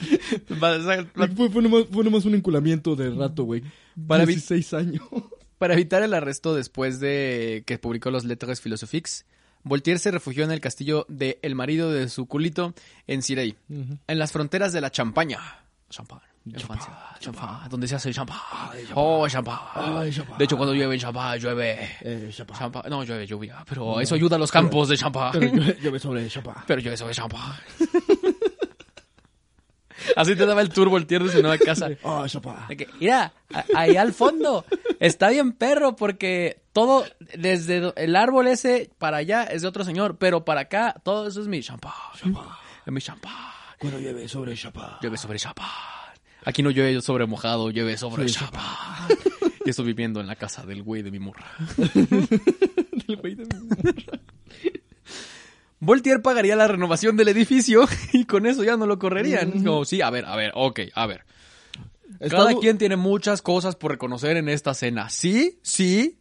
Fue, 1.35 1.51
fue, 1.51 1.63
nomás, 1.63 1.85
fue 1.91 2.05
nomás 2.05 2.25
un 2.27 2.35
enculamiento 2.35 2.97
de 2.97 3.11
rato, 3.11 3.45
güey. 3.45 3.63
Para 4.07 4.25
vi- 4.27 4.35
16 4.35 4.75
años. 4.75 5.03
Para 5.59 5.73
evitar 5.73 6.03
el 6.03 6.13
arresto 6.13 6.55
después 6.55 7.01
de 7.01 7.65
que 7.67 7.79
publicó 7.79 8.11
los 8.11 8.25
Lettres 8.27 8.61
Philosophiques, 8.61 9.25
Voltaire 9.67 9.99
se 9.99 10.13
refugió 10.13 10.45
en 10.45 10.53
el 10.53 10.61
castillo 10.61 11.07
de 11.09 11.41
el 11.43 11.57
marido 11.57 11.91
de 11.91 12.09
su 12.09 12.27
culito 12.27 12.73
en 13.09 13.21
Cirey, 13.21 13.57
en 13.69 14.19
las 14.19 14.31
fronteras 14.31 14.73
de 14.73 14.81
la 14.81 14.93
Champaña. 14.93 15.41
Champagne. 15.91 16.23
Champagne, 17.19 17.69
donde 17.69 17.89
se 17.89 17.97
hace 17.97 18.11
el 18.11 18.15
champán. 18.15 18.39
Oh, 18.95 19.27
champán. 19.29 19.59
De 20.39 20.45
hecho, 20.45 20.57
cuando 20.57 20.73
llueve 20.73 20.95
en 20.95 21.01
champán, 21.01 21.37
llueve. 21.41 21.97
Eh, 22.01 22.31
champán. 22.33 22.85
No, 22.89 23.03
llueve 23.03 23.27
lluvia, 23.27 23.65
pero 23.69 24.01
eso 24.01 24.15
ayuda 24.15 24.37
a 24.37 24.39
los 24.39 24.53
campos 24.53 24.89
de 24.89 24.97
champán. 24.97 25.33
Pero 25.33 25.91
me 25.91 25.99
sobre 25.99 26.29
chapa. 26.29 26.63
Pero 26.65 26.81
llueve 26.81 26.97
sobre 26.97 27.15
champán. 27.15 27.53
Así 30.17 30.37
te 30.37 30.47
daba 30.47 30.61
el 30.63 30.69
tour 30.69 30.89
Voltaire 30.89 31.25
de 31.25 31.33
su 31.33 31.41
nueva 31.43 31.59
casa. 31.59 31.89
De 32.69 32.77
que, 32.77 32.89
mira, 33.01 33.33
ahí 33.75 33.97
al 33.97 34.13
fondo 34.13 34.65
está 35.01 35.29
bien 35.31 35.53
perro 35.53 35.97
porque 35.97 36.61
todo, 36.73 37.05
desde 37.37 37.93
el 37.97 38.17
árbol 38.17 38.47
ese 38.49 38.91
para 38.99 39.19
allá 39.19 39.45
es 39.45 39.63
de 39.63 39.69
otro 39.69 39.85
señor, 39.85 40.17
pero 40.19 40.45
para 40.45 40.63
acá 40.63 40.95
todo 41.03 41.27
eso 41.27 41.41
es 41.41 41.49
mi 41.49 41.63
champán. 41.63 41.93
Es 42.87 42.93
mi 42.93 43.01
champán. 43.01 43.33
Cuando 43.79 43.99
llueve 43.99 44.29
sobre 44.29 44.55
chapa. 44.55 44.99
Llueve 45.03 45.17
sobre 45.19 45.39
champán. 45.39 45.67
Aquí 46.45 46.63
no 46.63 46.71
llueve 46.71 47.01
sobre 47.03 47.27
mojado, 47.27 47.71
llueve 47.71 47.97
sobre 47.97 48.27
champán. 48.27 48.65
Y 49.65 49.71
estoy 49.71 49.87
viviendo 49.87 50.21
en 50.21 50.29
la 50.29 50.37
casa 50.37 50.65
del 50.65 50.85
güey 50.85 51.03
de 51.03 51.11
mi 51.11 51.19
morra. 51.19 51.45
El 53.09 53.17
güey 53.17 53.35
de 53.35 53.45
mi- 53.47 53.93
Voltaire 55.81 56.21
pagaría 56.21 56.57
la 56.57 56.69
renovación 56.69 57.17
del 57.17 57.29
edificio 57.29 57.87
y 58.13 58.25
con 58.25 58.47
eso 58.47 58.65
ya 58.65 58.77
no 58.77 58.87
lo 58.87 58.99
correrían. 58.99 59.49
Es 59.55 59.63
Como, 59.63 59.85
sí, 59.85 60.01
a 60.01 60.11
ver, 60.11 60.25
a 60.25 60.37
ver, 60.37 60.53
ok, 60.55 60.81
a 60.95 61.07
ver. 61.07 61.25
Cada 62.19 62.45
Estado- 62.51 62.61
quien 62.61 62.79
tiene 62.79 62.97
muchas 62.97 63.43
cosas 63.43 63.77
por 63.77 63.91
reconocer 63.91 64.37
en 64.37 64.49
esta 64.49 64.73
cena. 64.75 65.11
Sí, 65.11 65.59
sí. 65.63 66.19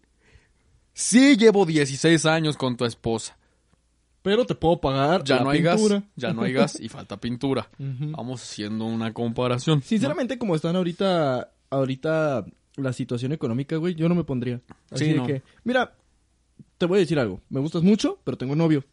Sí 0.94 1.38
llevo 1.38 1.66
16 1.66 2.26
años 2.26 2.58
con 2.58 2.78
tu 2.78 2.86
esposa. 2.86 3.38
Pero 4.22 4.46
te 4.46 4.56
puedo 4.56 4.82
pagar 4.82 5.24
Ya 5.24 5.36
la 5.38 5.44
no 5.44 5.50
hay 5.52 5.62
pintura. 5.62 5.96
gas, 6.00 6.04
ya 6.16 6.34
no 6.34 6.42
hay 6.42 6.54
gas 6.54 6.80
y 6.80 6.90
falta 6.90 7.18
pintura. 7.20 7.70
Vamos 7.80 8.42
haciendo 8.44 8.86
una 8.86 9.14
comparación. 9.14 9.82
Sinceramente, 9.84 10.38
como 10.38 10.56
están 10.56 10.76
ahorita, 10.76 11.52
ahorita 11.70 12.46
la 12.78 12.92
situación 12.94 13.32
económica, 13.34 13.76
güey, 13.78 13.94
yo 13.96 14.10
no 14.10 14.16
me 14.16 14.24
pondría. 14.24 14.62
Así 14.90 15.06
Sí, 15.06 15.12
de 15.12 15.18
no. 15.18 15.28
que, 15.28 15.44
mira, 15.64 15.96
te 16.78 16.86
voy 16.88 16.98
a 16.98 17.00
decir 17.02 17.20
algo. 17.20 17.42
Me 17.50 17.60
gustas 17.60 17.84
mucho, 17.84 18.20
pero 18.24 18.38
tengo 18.38 18.56
novio. 18.56 18.84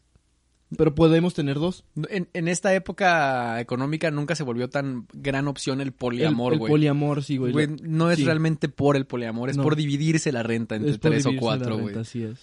Pero 0.77 0.95
podemos 0.95 1.35
tener 1.35 1.57
dos. 1.57 1.85
En, 2.09 2.29
en 2.33 2.49
esta 2.49 2.75
época 2.75 3.61
económica 3.61 4.11
nunca 4.11 4.35
se 4.35 4.43
volvió 4.43 4.69
tan 4.71 5.07
gran 5.13 5.49
opción 5.49 5.81
el 5.81 5.93
poliamor, 5.93 6.53
el, 6.53 6.55
el 6.55 6.59
güey. 6.61 6.71
poliamor, 6.71 7.23
sí, 7.23 7.37
güey. 7.37 7.53
Güey, 7.53 7.69
no 7.83 8.11
es 8.11 8.19
Sí. 8.19 8.25
realmente 8.25 8.69
por 8.69 8.97
el 8.97 9.05
poliamor, 9.07 9.51
es 9.51 9.57
No. 9.57 9.63
por 9.63 9.77
dividirse 9.77 10.33
la 10.33 10.43
renta 10.43 10.77
entre 10.77 10.93
Es 10.93 11.01
tres 11.01 11.27
o 11.27 11.33
cuatro, 11.39 11.79
güey. 11.79 11.97
Así 11.97 12.23
es. 12.23 12.39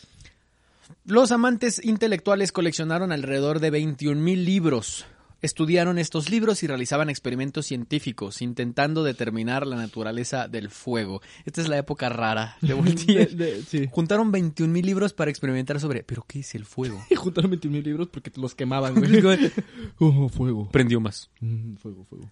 Los 1.05 1.31
amantes 1.31 1.83
intelectuales 1.83 2.51
coleccionaron 2.51 3.11
alrededor 3.11 3.59
de 3.59 3.71
21.000 3.71 4.43
libros. 4.45 5.05
Estudiaron 5.41 5.97
estos 5.97 6.29
libros 6.29 6.63
y 6.63 6.67
realizaban 6.67 7.09
experimentos 7.09 7.65
científicos, 7.65 8.41
intentando 8.41 9.03
determinar 9.03 9.65
la 9.65 9.77
naturaleza 9.77 10.47
del 10.47 10.69
fuego. 10.69 11.21
Esta 11.45 11.61
es 11.61 11.67
la 11.69 11.77
época 11.77 12.09
rara 12.09 12.57
de 12.61 12.73
Voltaire. 12.73 13.25
de- 13.35 13.61
sí. 13.63 13.87
Juntaron 13.91 14.31
21.000 14.33 14.83
libros 14.83 15.13
para 15.13 15.31
experimentar 15.31 15.79
sobre, 15.79 16.03
¿pero 16.03 16.25
qué 16.27 16.39
es 16.39 16.55
el 16.55 16.65
fuego? 16.65 17.01
Y 17.09 17.15
juntaron 17.15 17.51
21 17.51 17.79
libros 17.81 18.07
porque 18.09 18.31
los 18.35 18.53
quemaban, 18.55 18.95
güey. 18.95 19.21
oh, 19.99 20.29
fuego. 20.29 20.69
Prendió 20.69 20.99
más. 20.99 21.29
Mm, 21.39 21.75
fuego, 21.75 22.03
fuego. 22.05 22.29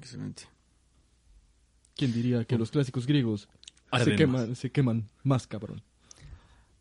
Excelente. 0.00 0.44
¿Quién 1.96 2.12
diría 2.12 2.44
que 2.44 2.56
los 2.58 2.70
clásicos 2.70 3.06
griegos 3.06 3.48
Arden 3.90 4.08
se 4.08 4.16
queman, 4.16 4.56
se 4.56 4.70
queman 4.70 5.08
más, 5.22 5.46
cabrón? 5.46 5.82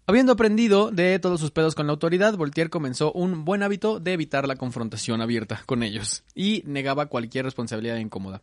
Habiendo 0.10 0.32
aprendido 0.32 0.90
de 0.90 1.20
todos 1.20 1.40
sus 1.40 1.52
pedos 1.52 1.76
con 1.76 1.86
la 1.86 1.94
autoridad, 1.94 2.36
Voltaire 2.36 2.72
comenzó 2.72 3.12
un 3.12 3.46
buen 3.46 3.62
hábito 3.62 4.00
de 4.00 4.14
evitar 4.14 4.48
la 4.48 4.56
confrontación 4.56 5.22
abierta 5.22 5.62
con 5.68 5.84
ellos 5.84 6.24
y 6.34 6.64
negaba 6.66 7.06
cualquier 7.06 7.46
responsabilidad 7.46 7.98
incómoda. 7.98 8.42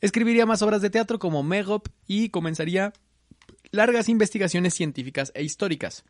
Escribiría 0.00 0.46
más 0.46 0.62
obras 0.62 0.82
de 0.82 0.90
teatro 0.90 1.20
como 1.20 1.44
Megop 1.44 1.86
y 2.08 2.30
comenzaría 2.30 2.92
largas 3.70 4.08
investigaciones 4.08 4.74
científicas 4.74 5.30
e 5.36 5.44
históricas. 5.44 6.02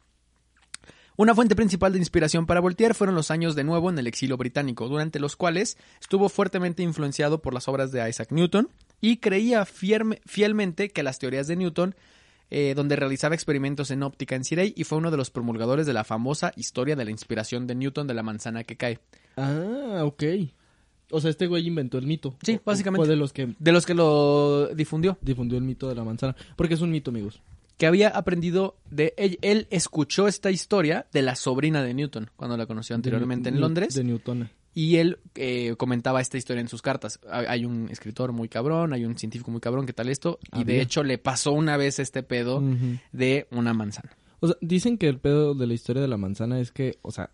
Una 1.18 1.34
fuente 1.34 1.56
principal 1.56 1.92
de 1.92 1.98
inspiración 1.98 2.46
para 2.46 2.60
Voltaire 2.60 2.94
fueron 2.94 3.16
los 3.16 3.30
años 3.30 3.54
de 3.54 3.64
nuevo 3.64 3.90
en 3.90 3.98
el 3.98 4.06
exilio 4.06 4.38
británico, 4.38 4.88
durante 4.88 5.20
los 5.20 5.36
cuales 5.36 5.76
estuvo 6.00 6.30
fuertemente 6.30 6.82
influenciado 6.82 7.42
por 7.42 7.52
las 7.52 7.68
obras 7.68 7.92
de 7.92 8.08
Isaac 8.08 8.28
Newton 8.30 8.70
y 9.02 9.18
creía 9.18 9.66
fielmente 9.66 10.88
que 10.88 11.02
las 11.02 11.18
teorías 11.18 11.48
de 11.48 11.56
Newton 11.56 11.94
eh, 12.50 12.74
donde 12.74 12.96
realizaba 12.96 13.34
experimentos 13.34 13.90
en 13.90 14.02
óptica 14.02 14.36
en 14.36 14.44
Cirey 14.44 14.72
y 14.76 14.84
fue 14.84 14.98
uno 14.98 15.10
de 15.10 15.16
los 15.16 15.30
promulgadores 15.30 15.86
de 15.86 15.92
la 15.92 16.04
famosa 16.04 16.52
historia 16.56 16.96
de 16.96 17.04
la 17.04 17.10
inspiración 17.10 17.66
de 17.66 17.74
Newton 17.74 18.06
de 18.06 18.14
la 18.14 18.22
manzana 18.22 18.64
que 18.64 18.76
cae. 18.76 19.00
Ah, 19.36 20.02
ok. 20.04 20.22
O 21.10 21.20
sea, 21.20 21.30
este 21.30 21.46
güey 21.46 21.66
inventó 21.66 21.98
el 21.98 22.06
mito. 22.06 22.36
Sí, 22.42 22.60
básicamente. 22.64 23.06
Fue 23.06 23.08
de 23.08 23.16
los 23.16 23.32
que 23.32 23.54
De 23.58 23.72
los 23.72 23.86
que 23.86 23.94
lo 23.94 24.68
difundió, 24.74 25.18
difundió 25.20 25.58
el 25.58 25.64
mito 25.64 25.88
de 25.88 25.94
la 25.94 26.04
manzana. 26.04 26.34
Porque 26.56 26.74
es 26.74 26.80
un 26.80 26.90
mito, 26.90 27.10
amigos. 27.10 27.40
que 27.76 27.86
había 27.86 28.08
aprendido 28.08 28.76
de 28.90 29.14
él, 29.16 29.38
él 29.42 29.66
escuchó 29.70 30.26
esta 30.26 30.50
historia 30.50 31.06
de 31.12 31.22
la 31.22 31.36
sobrina 31.36 31.82
de 31.82 31.94
Newton 31.94 32.30
cuando 32.36 32.56
la 32.56 32.66
conoció 32.66 32.96
anteriormente 32.96 33.50
De 33.50 33.56
en 33.56 33.60
Londres 33.60 33.94
De 33.94 34.02
Newtona. 34.04 34.50
Y 34.78 34.96
él 34.96 35.20
eh, 35.36 35.74
comentaba 35.78 36.20
esta 36.20 36.36
historia 36.36 36.60
en 36.60 36.68
sus 36.68 36.82
cartas. 36.82 37.18
Hay 37.30 37.64
un 37.64 37.88
escritor 37.88 38.32
muy 38.32 38.46
cabrón, 38.50 38.92
hay 38.92 39.06
un 39.06 39.16
científico 39.16 39.50
muy 39.50 39.62
cabrón 39.62 39.86
que 39.86 39.94
tal 39.94 40.10
esto 40.10 40.38
y 40.54 40.64
de 40.64 40.82
hecho 40.82 41.02
le 41.02 41.16
pasó 41.16 41.52
una 41.52 41.78
vez 41.78 41.98
este 41.98 42.22
pedo 42.22 42.62
de 43.10 43.48
una 43.50 43.72
manzana. 43.72 44.10
O 44.40 44.48
sea, 44.48 44.56
dicen 44.60 44.98
que 44.98 45.08
el 45.08 45.18
pedo 45.18 45.54
de 45.54 45.66
la 45.66 45.72
historia 45.72 46.02
de 46.02 46.08
la 46.08 46.18
manzana 46.18 46.60
es 46.60 46.72
que, 46.72 46.98
o 47.00 47.10
sea, 47.10 47.30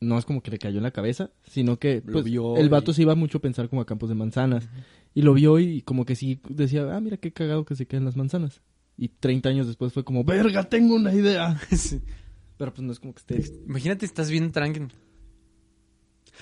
no 0.00 0.16
es 0.18 0.24
como 0.24 0.42
que 0.42 0.50
le 0.50 0.58
cayó 0.58 0.78
en 0.78 0.84
la 0.84 0.90
cabeza, 0.92 1.30
sino 1.42 1.78
que 1.78 2.02
Lo 2.06 2.12
pues, 2.14 2.24
vio 2.24 2.56
el 2.56 2.66
y- 2.66 2.68
vato 2.70 2.94
se 2.94 3.02
iba 3.02 3.14
mucho 3.14 3.36
a 3.36 3.42
pensar 3.42 3.68
como 3.68 3.82
a 3.82 3.86
campos 3.86 4.08
de 4.08 4.14
manzanas. 4.14 4.66
Y 5.14 5.20
lo 5.20 5.34
vio 5.34 5.58
y 5.58 5.82
como 5.82 6.06
que 6.06 6.16
sí 6.16 6.40
decía, 6.48 6.88
ah, 6.96 7.00
mira 7.02 7.18
qué 7.18 7.32
cagado 7.34 7.66
que 7.66 7.76
se 7.76 7.84
caen 7.84 8.06
las 8.06 8.16
manzanas. 8.16 8.62
Y 8.96 9.08
30 9.08 9.50
años 9.50 9.66
después 9.66 9.92
fue 9.92 10.04
como, 10.04 10.24
verga, 10.24 10.64
tengo 10.70 10.94
una 10.94 11.12
idea. 11.12 11.60
Pero 12.56 12.72
pues 12.72 12.82
no 12.82 12.92
es 12.92 12.98
como 12.98 13.12
que 13.12 13.18
esté... 13.20 13.58
Imagínate, 13.66 14.06
estás 14.06 14.30
bien 14.30 14.50
tranquilo. 14.52 14.88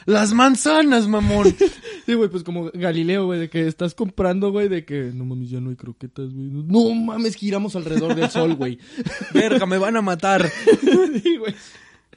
Las 0.06 0.32
manzanas, 0.32 1.08
mamón. 1.08 1.54
Sí, 2.06 2.14
güey, 2.14 2.28
pues 2.28 2.42
como 2.42 2.72
Galileo, 2.74 3.26
güey, 3.26 3.38
de 3.38 3.48
que 3.48 3.68
estás 3.68 3.94
comprando, 3.94 4.50
güey, 4.50 4.68
de 4.68 4.84
que 4.84 5.12
no 5.14 5.24
mames, 5.24 5.50
ya 5.50 5.60
no 5.60 5.70
hay 5.70 5.76
croquetas, 5.76 6.32
güey. 6.32 6.48
No 6.50 6.92
mames, 6.92 7.36
giramos 7.36 7.76
alrededor 7.76 8.16
del 8.16 8.28
sol, 8.30 8.56
güey. 8.56 8.78
Verga, 9.32 9.64
me 9.64 9.78
van 9.78 9.96
a 9.96 10.02
matar. 10.02 10.50
sí, 11.22 11.36
güey. 11.36 11.54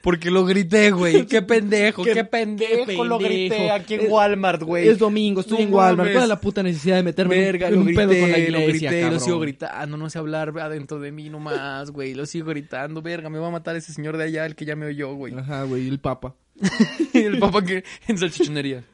Porque 0.04 0.30
lo 0.30 0.44
grité, 0.44 0.90
güey. 0.90 1.24
Qué 1.26 1.40
pendejo, 1.40 2.04
qué, 2.04 2.12
Qué- 2.12 2.24
pendejo, 2.24 3.04
lo 3.04 3.18
grité 3.18 3.70
aquí 3.70 3.94
en 3.94 4.12
Walmart, 4.12 4.62
güey. 4.62 4.86
Es 4.86 4.98
domingo, 4.98 5.42
No 5.48 5.58
en 5.58 5.72
Walmart. 5.72 6.12
¿Cuál 6.12 6.24
es 6.24 6.28
la 6.28 6.40
puta 6.40 6.62
necesidad 6.62 6.96
de 6.96 7.04
meterme 7.04 7.38
Verga, 7.38 7.68
en 7.68 7.78
un 7.78 7.86
grité, 7.86 8.06
pedo 8.06 8.20
con 8.20 8.30
la 8.30 8.38
iglesia, 8.38 8.90
lo 8.90 8.96
grité, 8.98 9.10
lo 9.10 9.18
sigo 9.18 9.40
gritando, 9.40 9.96
no 9.96 10.10
sé 10.10 10.18
hablar 10.18 10.52
adentro 10.60 11.00
de 11.00 11.10
mí 11.10 11.30
nomás, 11.30 11.90
güey. 11.90 12.12
Lo 12.12 12.26
sigo 12.26 12.48
gritando, 12.48 13.00
verga, 13.00 13.30
me 13.30 13.38
va 13.38 13.48
a 13.48 13.50
matar 13.50 13.76
ese 13.76 13.94
señor 13.94 14.18
de 14.18 14.24
allá, 14.24 14.44
el 14.44 14.54
que 14.54 14.66
ya 14.66 14.76
me 14.76 14.84
oyó, 14.84 15.14
güey. 15.14 15.32
Ajá, 15.32 15.62
güey, 15.62 15.88
el 15.88 15.98
papa. 16.00 16.36
el 17.14 17.38
papá 17.38 17.64
que 17.64 17.82
en 18.06 18.18
salchichonería. 18.18 18.84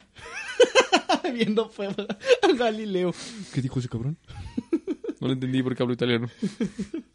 Viendo 1.33 1.67
feo 1.67 1.91
a 1.91 2.53
Galileo. 2.53 3.13
¿Qué 3.53 3.61
dijo 3.61 3.79
ese 3.79 3.89
cabrón? 3.89 4.17
No 5.19 5.27
lo 5.27 5.33
entendí 5.33 5.61
porque 5.61 5.83
hablo 5.83 5.93
italiano. 5.93 6.29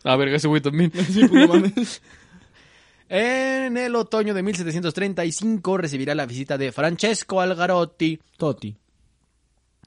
Ah, 0.04 0.16
verga, 0.16 0.36
ese 0.36 0.48
güey 0.48 0.60
también. 0.60 0.92
Sí, 0.92 1.26
pues 1.26 1.48
mames. 1.48 2.02
En 3.08 3.76
el 3.76 3.94
otoño 3.94 4.34
de 4.34 4.42
1735 4.42 5.76
recibirá 5.78 6.14
la 6.14 6.26
visita 6.26 6.58
de 6.58 6.72
Francesco 6.72 7.40
Algarotti, 7.40 8.18
Toti. 8.36 8.76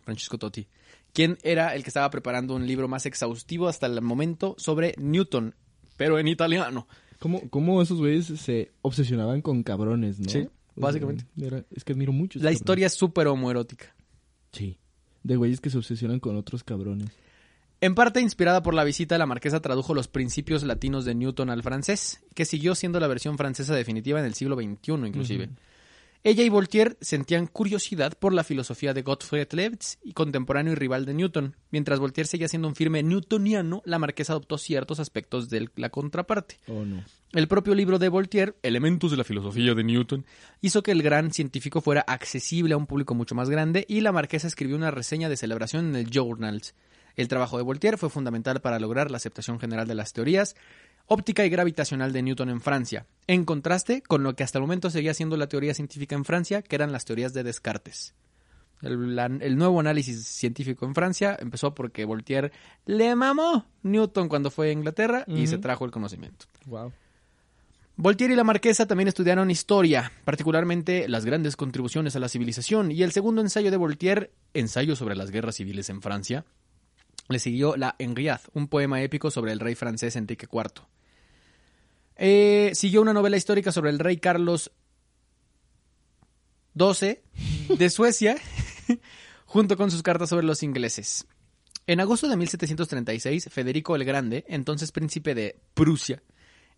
Francesco 0.03 0.38
Totti, 0.38 0.65
quien 1.13 1.38
era 1.43 1.76
el 1.76 1.84
que 1.84 1.89
estaba 1.89 2.09
preparando 2.09 2.55
un 2.55 2.65
libro 2.65 2.88
más 2.88 3.05
exhaustivo 3.05 3.67
hasta 3.67 3.88
el 3.88 4.01
momento 4.01 4.55
sobre 4.57 4.95
Newton, 4.97 5.53
pero 5.97 6.17
en 6.17 6.28
italiano. 6.28 6.88
¿Cómo, 7.20 7.41
¿Cómo 7.49 7.82
esos 7.82 7.99
güeyes 7.99 8.28
se 8.28 8.72
obsesionaban 8.82 9.41
con 9.41 9.63
cabrones, 9.63 10.20
no? 10.20 10.30
Sí, 10.30 10.47
básicamente. 10.76 11.26
era- 11.41 11.65
es 11.76 11.84
que 11.84 11.91
admiro 11.93 12.13
mucho. 12.13 12.39
La 12.39 12.43
cabrones. 12.43 12.59
historia 12.61 12.88
es 12.88 12.93
súper 12.93 13.28
homoerótica. 13.28 13.93
Sí. 14.53 14.78
De 15.24 15.36
güeyes 15.36 15.59
que 15.59 15.70
se 15.70 15.78
obsesionan 15.78 16.22
con 16.22 16.38
otros 16.38 16.63
cabrones. 16.63 17.09
En 17.82 17.95
parte 17.95 18.19
inspirada 18.19 18.61
por 18.61 18.73
la 18.73 18.84
visita, 18.84 19.17
la 19.17 19.25
marquesa 19.25 19.61
tradujo 19.61 19.93
los 19.93 20.09
principios 20.09 20.63
latinos 20.63 21.05
de 21.05 21.15
Newton 21.15 21.49
al 21.49 21.63
francés, 21.63 22.21
que 22.36 22.43
siguió 22.43 22.75
siendo 22.75 22.99
la 22.99 23.07
versión 23.07 23.38
francesa 23.38 23.73
definitiva 23.73 24.19
en 24.19 24.25
el 24.25 24.34
siglo 24.34 24.55
XXI 24.55 25.07
inclusive. 25.07 25.49
Ella 26.21 26.43
y 26.43 26.49
Voltaire 26.49 26.97
sentían 26.99 27.47
curiosidad 27.47 28.17
por 28.19 28.34
la 28.34 28.43
filosofía 28.43 28.93
de 28.93 29.03
Gottfried 29.03 29.47
Leibniz, 29.53 29.97
y 30.03 30.11
contemporáneo 30.11 30.73
y 30.73 30.75
rival 30.75 31.05
de 31.05 31.13
Newton. 31.13 31.55
Mientras 31.71 31.99
Voltaire 31.99 32.27
seguía 32.27 32.49
siendo 32.49 32.67
un 32.67 32.75
firme 32.75 33.01
newtoniano, 33.03 33.82
la 33.86 33.99
marquesa 33.99 34.34
adoptó 34.34 34.57
ciertos 34.57 34.99
aspectos 34.99 35.49
de 35.49 35.69
la 35.77 35.89
contraparte. 35.89 36.59
Oh, 36.67 36.84
no. 36.84 37.01
El 37.32 37.47
propio 37.47 37.73
libro 37.73 37.99
de 37.99 38.09
Voltaire, 38.09 38.55
Elementos 38.63 39.11
de 39.11 39.17
la 39.17 39.23
filosofía 39.23 39.73
de 39.73 39.86
Newton, 39.86 40.25
hizo 40.59 40.84
que 40.84 40.91
el 40.91 41.01
gran 41.01 41.32
científico 41.32 41.80
fuera 41.80 42.01
accesible 42.01 42.73
a 42.73 42.77
un 42.77 42.88
público 42.88 43.15
mucho 43.15 43.36
más 43.36 43.49
grande 43.49 43.86
y 43.88 44.01
la 44.01 44.11
marquesa 44.11 44.47
escribió 44.47 44.75
una 44.75 44.91
reseña 44.91 45.30
de 45.30 45.38
celebración 45.38 45.88
en 45.88 45.95
el 45.95 46.09
Journals. 46.09 46.73
El 47.20 47.28
trabajo 47.28 47.57
de 47.57 47.63
Voltaire 47.63 47.97
fue 47.97 48.09
fundamental 48.09 48.61
para 48.61 48.80
lograr 48.80 49.11
la 49.11 49.17
aceptación 49.17 49.59
general 49.59 49.88
de 49.89 49.93
las 49.93 50.13
teorías 50.13 50.55
óptica 51.05 51.43
y 51.45 51.49
gravitacional 51.49 52.13
de 52.13 52.22
Newton 52.22 52.47
en 52.49 52.61
Francia, 52.61 53.05
en 53.28 53.43
contraste 53.43 54.01
con 54.01 54.24
lo 54.24 54.36
que 54.38 54.43
hasta 54.43 54.57
el 54.57 54.61
momento 54.61 54.89
seguía 54.89 55.13
siendo 55.13 55.36
la 55.36 55.47
teoría 55.47 55.74
científica 55.74 56.15
en 56.15 56.24
Francia, 56.24 56.61
que 56.61 56.76
eran 56.78 56.93
las 56.93 57.03
teorías 57.03 57.34
de 57.34 57.43
Descartes. 57.43 58.13
El, 58.82 59.17
la- 59.17 59.26
el 59.26 59.57
nuevo 59.57 59.82
análisis 59.82 60.26
científico 60.28 60.86
en 60.86 60.95
Francia 60.95 61.36
empezó 61.41 61.76
porque 61.76 62.05
Voltaire 62.05 62.53
le 62.86 63.13
mamó 63.15 63.65
Newton 63.84 64.30
cuando 64.30 64.49
fue 64.49 64.70
a 64.70 64.72
Inglaterra 64.72 65.26
y 65.28 65.47
se 65.47 65.57
trajo 65.57 65.84
el 65.84 65.91
conocimiento. 65.91 66.45
Wow. 66.67 66.93
Voltaire 67.97 68.34
y 68.34 68.38
la 68.38 68.45
marquesa 68.45 68.86
también 68.86 69.09
estudiaron 69.09 69.51
historia, 69.51 70.09
particularmente 70.24 71.09
las 71.09 71.26
grandes 71.26 71.57
contribuciones 71.57 72.15
a 72.15 72.20
la 72.20 72.30
civilización, 72.30 72.93
y 72.93 73.03
el 73.03 73.11
segundo 73.11 73.41
ensayo 73.41 73.72
de 73.72 73.78
Voltaire, 73.78 74.32
Ensayo 74.53 74.95
sobre 74.95 75.15
las 75.17 75.32
guerras 75.32 75.55
civiles 75.55 75.89
en 75.89 76.01
Francia, 76.01 76.45
le 77.30 77.39
siguió 77.39 77.77
la 77.77 77.95
Henriade, 77.99 78.41
un 78.53 78.67
poema 78.67 79.01
épico 79.01 79.32
sobre 79.32 79.51
el 79.51 79.59
rey 79.59 79.75
francés 79.75 80.15
Enrique 80.15 80.47
IV. 80.51 80.86
Eh, 82.15 82.71
siguió 82.73 83.01
una 83.01 83.13
novela 83.13 83.38
histórica 83.38 83.71
sobre 83.71 83.91
el 83.91 83.99
rey 83.99 84.17
Carlos 84.17 84.71
XII 86.77 87.19
de 87.77 87.89
Suecia, 87.89 88.36
junto 89.45 89.77
con 89.77 89.91
sus 89.91 90.03
cartas 90.03 90.30
sobre 90.30 90.45
los 90.45 90.63
ingleses. 90.63 91.27
En 91.88 91.99
agosto 91.99 92.27
de 92.27 92.38
1736, 92.38 93.49
Federico 93.51 93.95
el 93.95 94.05
Grande, 94.05 94.45
entonces 94.47 94.91
príncipe 94.91 95.34
de 95.34 95.59
Prusia 95.73 96.21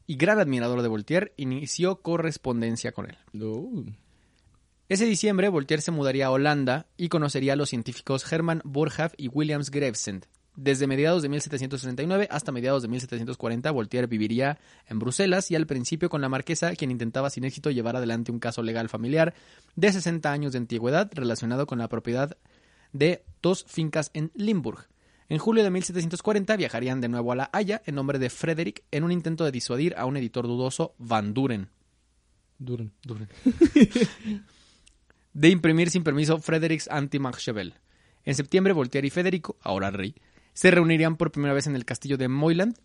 y 0.08 0.16
gran 0.16 0.40
admirador 0.40 0.82
de 0.82 0.88
Voltaire, 0.88 1.34
inició 1.38 2.02
correspondencia 2.02 2.92
con 2.92 3.10
él. 3.10 3.18
Ese 4.90 5.06
diciembre, 5.06 5.48
Voltaire 5.50 5.82
se 5.82 5.92
mudaría 5.92 6.28
a 6.28 6.32
Holanda 6.32 6.88
y 6.98 7.08
conocería 7.08 7.54
a 7.54 7.56
los 7.56 7.70
científicos 7.70 8.30
Hermann 8.30 8.62
Boerhaave 8.66 9.16
y 9.18 9.30
Williams 9.30 9.72
Gravesend. 9.72 10.28
Desde 10.56 10.86
mediados 10.86 11.22
de 11.22 11.30
1739 11.30 12.28
hasta 12.30 12.52
mediados 12.52 12.82
de 12.82 12.90
1740, 12.90 13.72
Voltaire 13.72 14.08
viviría 14.08 14.60
en 14.88 15.00
Bruselas 15.00 15.50
y 15.50 15.56
al 15.56 15.66
principio 15.66 16.10
con 16.10 16.20
la 16.22 16.28
marquesa, 16.28 16.76
quien 16.76 16.92
intentaba 16.92 17.30
sin 17.30 17.46
éxito 17.46 17.72
llevar 17.72 17.96
adelante 17.96 18.32
un 18.32 18.40
caso 18.40 18.62
legal 18.62 18.90
familiar 18.90 19.34
de 19.76 19.92
60 19.92 20.30
años 20.30 20.52
de 20.52 20.58
antigüedad 20.58 21.10
relacionado 21.14 21.66
con 21.68 21.80
la 21.80 21.88
propiedad 21.88 22.38
de 22.92 23.24
dos 23.42 23.64
fincas 23.68 24.12
en 24.14 24.32
Limburg. 24.36 24.88
En 25.30 25.38
julio 25.38 25.64
de 25.64 25.70
1740 25.70 26.58
viajarían 26.58 27.00
de 27.00 27.08
nuevo 27.08 27.32
a 27.32 27.36
La 27.38 27.50
Haya 27.54 27.82
en 27.86 27.96
nombre 27.96 28.20
de 28.20 28.30
Frederick 28.30 28.84
en 28.92 29.06
un 29.06 29.14
intento 29.14 29.46
de 29.46 29.54
disuadir 29.54 29.96
a 29.98 30.06
un 30.06 30.18
editor 30.18 30.46
dudoso, 30.46 30.94
Van 30.98 31.34
Duren. 31.34 31.70
Duren. 32.60 32.92
de 35.34 35.50
imprimir 35.50 35.90
sin 35.90 36.04
permiso 36.04 36.38
Fredericks 36.40 36.90
Anti-Machiavel. 36.90 37.76
En 38.26 38.36
septiembre, 38.36 38.74
Voltaire 38.74 39.08
y 39.08 39.10
Federico, 39.10 39.58
ahora 39.62 39.90
rey, 39.90 40.14
se 40.62 40.70
reunirían 40.70 41.18
por 41.18 41.32
primera 41.32 41.56
vez 41.56 41.66
en 41.66 41.76
el 41.76 41.86
castillo 41.86 42.20
de 42.20 42.28
Moyland. 42.28 42.78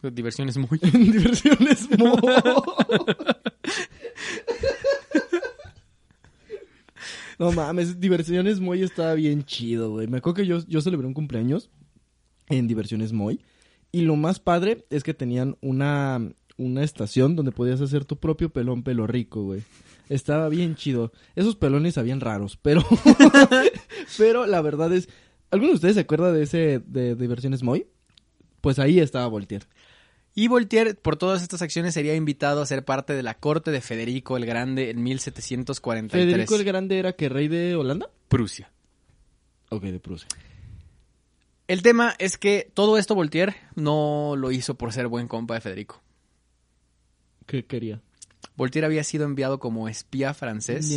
Diversiones 0.00 0.56
muy. 0.56 0.78
Diversiones 0.92 1.88
Mo. 1.98 2.16
No 7.40 7.50
mames, 7.50 7.98
Diversiones 7.98 8.60
Moy 8.60 8.84
estaba 8.84 9.14
bien 9.14 9.42
chido, 9.42 9.90
güey. 9.90 10.06
Me 10.06 10.18
acuerdo 10.18 10.36
que 10.36 10.46
yo, 10.46 10.60
yo 10.68 10.80
celebré 10.80 11.08
un 11.08 11.14
cumpleaños 11.14 11.68
en 12.48 12.68
Diversiones 12.68 13.12
Moy. 13.12 13.40
Y 13.90 14.02
lo 14.02 14.14
más 14.14 14.38
padre 14.38 14.86
es 14.90 15.02
que 15.02 15.14
tenían 15.14 15.56
una, 15.62 16.20
una 16.56 16.84
estación 16.84 17.34
donde 17.34 17.50
podías 17.50 17.80
hacer 17.80 18.04
tu 18.04 18.20
propio 18.20 18.50
pelón 18.50 18.84
pelo 18.84 19.08
rico, 19.08 19.42
güey. 19.42 19.64
Estaba 20.08 20.48
bien 20.48 20.76
chido. 20.76 21.10
Esos 21.34 21.56
pelones 21.56 21.94
sabían 21.94 22.20
raros, 22.20 22.56
pero... 22.56 22.84
pero 24.16 24.46
la 24.46 24.60
verdad 24.60 24.92
es... 24.92 25.08
¿Alguno 25.54 25.70
de 25.70 25.76
ustedes 25.76 25.94
se 25.94 26.00
acuerda 26.00 26.32
de 26.32 26.42
ese 26.42 26.82
de 26.84 27.14
Diversiones 27.14 27.62
Moy? 27.62 27.86
Pues 28.60 28.80
ahí 28.80 28.98
estaba 28.98 29.28
Voltaire. 29.28 29.64
Y 30.34 30.48
Voltaire, 30.48 30.94
por 30.94 31.16
todas 31.16 31.42
estas 31.42 31.62
acciones, 31.62 31.94
sería 31.94 32.16
invitado 32.16 32.60
a 32.60 32.66
ser 32.66 32.84
parte 32.84 33.12
de 33.12 33.22
la 33.22 33.34
corte 33.34 33.70
de 33.70 33.80
Federico 33.80 34.36
el 34.36 34.46
Grande 34.46 34.90
en 34.90 35.00
1743. 35.04 36.26
¿Federico 36.26 36.56
el 36.56 36.64
Grande 36.64 36.98
era 36.98 37.12
que 37.12 37.28
rey 37.28 37.46
de 37.46 37.76
Holanda? 37.76 38.10
Prusia. 38.26 38.72
Ok, 39.68 39.84
de 39.84 40.00
Prusia. 40.00 40.26
El 41.68 41.82
tema 41.82 42.16
es 42.18 42.36
que 42.36 42.68
todo 42.74 42.98
esto 42.98 43.14
Voltaire 43.14 43.54
no 43.76 44.34
lo 44.36 44.50
hizo 44.50 44.74
por 44.74 44.92
ser 44.92 45.06
buen 45.06 45.28
compa 45.28 45.54
de 45.54 45.60
Federico. 45.60 46.02
¿Qué 47.46 47.64
quería? 47.64 48.02
Voltaire 48.56 48.86
había 48.86 49.04
sido 49.04 49.24
enviado 49.24 49.58
como 49.58 49.88
espía 49.88 50.32
francés 50.34 50.90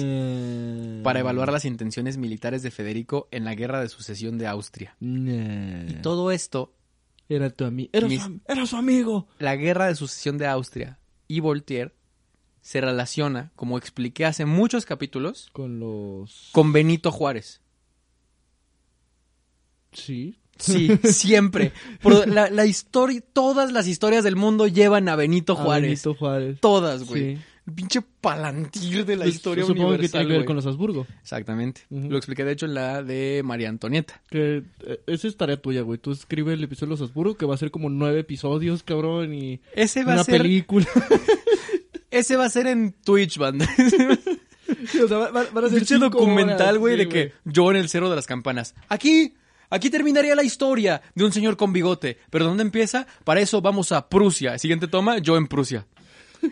para 1.04 1.20
evaluar 1.20 1.52
las 1.52 1.66
intenciones 1.66 2.18
militares 2.18 2.62
de 2.64 2.72
Federico 2.72 3.28
en 3.32 3.46
la 3.46 3.56
guerra 3.56 3.82
de 3.82 3.90
sucesión 3.90 4.38
de 4.38 4.48
Austria. 4.48 4.96
Y 5.00 5.94
todo 6.02 6.32
esto, 6.32 6.74
Era 7.30 7.50
tu 7.50 7.66
amigo. 7.66 7.90
Su, 7.94 8.40
era 8.48 8.66
su 8.66 8.76
amigo. 8.76 9.28
la 9.40 9.56
guerra 9.56 9.88
de 9.88 9.96
sucesión 9.96 10.38
de 10.38 10.48
Austria 10.48 11.00
y 11.28 11.40
Voltaire 11.40 11.94
se 12.62 12.82
relaciona, 12.82 13.52
como 13.56 13.78
expliqué 13.78 14.26
hace 14.26 14.46
muchos 14.46 14.86
capítulos, 14.86 15.50
Con 15.54 15.80
los... 15.80 16.50
con 16.52 16.74
Benito 16.74 17.12
Juárez. 17.12 17.62
Sí. 19.94 20.40
Sí, 20.60 20.90
siempre. 21.04 21.72
Por 22.02 22.28
la, 22.28 22.50
la 22.50 22.66
historia, 22.66 23.22
todas 23.34 23.72
las 23.72 23.88
historias 23.88 24.24
del 24.24 24.36
mundo 24.36 24.68
llevan 24.68 25.10
a 25.10 25.16
Benito 25.16 25.54
A 25.54 25.56
Juárez. 25.58 25.90
Benito 26.04 26.14
Juárez. 26.16 26.60
Todas, 26.60 27.04
güey. 27.06 27.36
Sí. 27.36 27.42
El 27.68 27.74
pinche 27.74 28.02
palantir 28.22 29.06
de 29.06 29.18
la 29.18 29.24
Pues, 29.26 29.36
historia 29.36 29.66
Supongo 29.66 29.90
que 29.90 29.94
universal, 29.96 30.12
tiene 30.12 30.26
que 30.26 30.30
ver 30.30 30.38
güey. 30.40 30.46
con 30.46 30.56
los 30.56 30.66
Habsburgo. 30.66 31.06
Exactamente. 31.22 31.82
Lo 31.90 32.16
expliqué, 32.16 32.46
de 32.46 32.54
hecho, 32.54 32.66
en 32.66 32.74
la 32.74 33.04
de 33.04 33.42
María 33.44 33.68
Antonieta. 33.68 34.22
Que 34.30 34.64
eh, 34.86 35.00
esa 35.06 35.28
es 35.28 35.36
tarea 35.36 35.58
tuya, 35.62 35.82
güey. 35.82 36.00
Tú 36.00 36.14
escribe 36.14 36.54
el 36.54 36.64
episodio 36.64 36.96
de 36.96 37.00
los 37.02 37.10
Habsburgo, 37.10 37.36
que 37.36 37.46
va 37.46 37.56
a 37.56 37.58
ser 37.58 37.70
como 37.72 37.90
nueve 37.90 38.22
episodios, 38.22 38.84
cabrón, 38.84 39.34
y 39.34 39.60
Ese 39.76 40.06
va 40.06 40.14
una 40.14 40.22
a 40.22 40.24
ser, 40.24 40.42
película. 40.42 40.88
ese 42.12 42.38
va 42.38 42.46
a 42.46 42.50
ser 42.50 42.68
en 42.68 42.94
Twitch, 43.04 43.38
banda. 43.38 43.68
o 45.04 45.08
sea, 45.08 45.18
va- 45.18 45.32
va- 45.32 45.48
van 45.54 45.66
a 45.66 45.70
ser 45.70 46.00
documental, 46.00 46.62
horas, 46.62 46.78
güey, 46.78 46.94
sí, 46.98 47.00
de 47.04 47.10
que 47.10 47.34
yo 47.46 47.70
en 47.72 47.78
el 47.78 47.90
cero 47.90 48.10
de 48.10 48.16
las 48.16 48.28
campanas. 48.28 48.76
Aquí, 48.90 49.34
aquí 49.70 49.90
terminaría 49.90 50.36
la 50.36 50.44
historia 50.44 51.02
de 51.16 51.26
un 51.26 51.32
señor 51.32 51.58
con 51.58 51.74
bigote. 51.74 52.18
Pero 52.30 52.46
¿dónde 52.46 52.64
empieza? 52.64 53.08
Para 53.24 53.42
eso 53.42 53.62
vamos 53.62 53.92
a 53.92 54.10
Prusia. 54.10 54.58
Siguiente 54.58 54.88
toma, 54.88 55.20
yo 55.20 55.38
en 55.38 55.48
Prusia. 55.48 55.88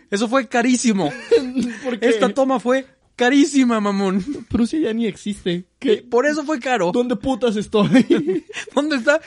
Eso 0.10 0.28
fue 0.28 0.48
carísimo. 0.48 1.12
¿Por 1.84 2.00
qué? 2.00 2.10
Esta 2.10 2.30
toma 2.30 2.60
fue 2.60 2.86
carísima, 3.16 3.80
mamón. 3.80 4.24
Prusia 4.50 4.80
ya 4.80 4.94
ni 4.94 5.06
existe. 5.06 5.66
¿Qué? 5.80 5.98
Por 5.98 6.26
eso 6.26 6.44
fue 6.44 6.60
caro. 6.60 6.92
¿Dónde 6.92 7.16
putas 7.16 7.56
estoy? 7.56 8.46
¿Dónde 8.76 8.98
está? 8.98 9.22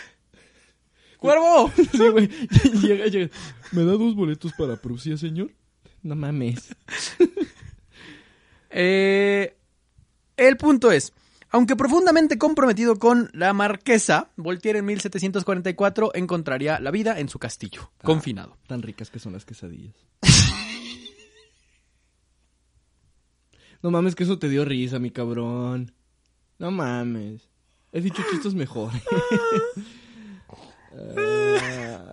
¡Cuervo! 1.18 1.72
sí, 1.92 2.08
güey. 2.08 2.28
Llega, 2.82 3.06
llega. 3.06 3.30
¿Me 3.72 3.84
da 3.84 3.92
dos 3.92 4.14
boletos 4.14 4.52
para 4.56 4.76
Prusia, 4.76 5.16
señor? 5.16 5.50
No 6.02 6.14
mames. 6.14 6.68
Eh, 8.70 9.56
el 10.36 10.56
punto 10.56 10.92
es, 10.92 11.12
aunque 11.50 11.76
profundamente 11.76 12.38
comprometido 12.38 12.98
con 12.98 13.30
la 13.32 13.52
marquesa, 13.52 14.30
Voltaire 14.36 14.80
en 14.80 14.86
1744 14.86 16.12
encontraría 16.14 16.80
la 16.80 16.90
vida 16.90 17.18
en 17.18 17.28
su 17.28 17.38
castillo, 17.38 17.90
confinado. 18.02 18.56
Tan 18.66 18.82
ricas 18.82 19.10
que 19.10 19.18
son 19.18 19.32
las 19.32 19.44
quesadillas. 19.44 19.94
no 23.82 23.90
mames, 23.90 24.14
que 24.14 24.24
eso 24.24 24.38
te 24.38 24.48
dio 24.48 24.64
risa, 24.64 24.98
mi 24.98 25.10
cabrón. 25.10 25.92
No 26.58 26.70
mames. 26.70 27.48
He 27.92 28.00
dicho 28.00 28.22
chistes 28.30 28.54
mejor. 28.54 28.92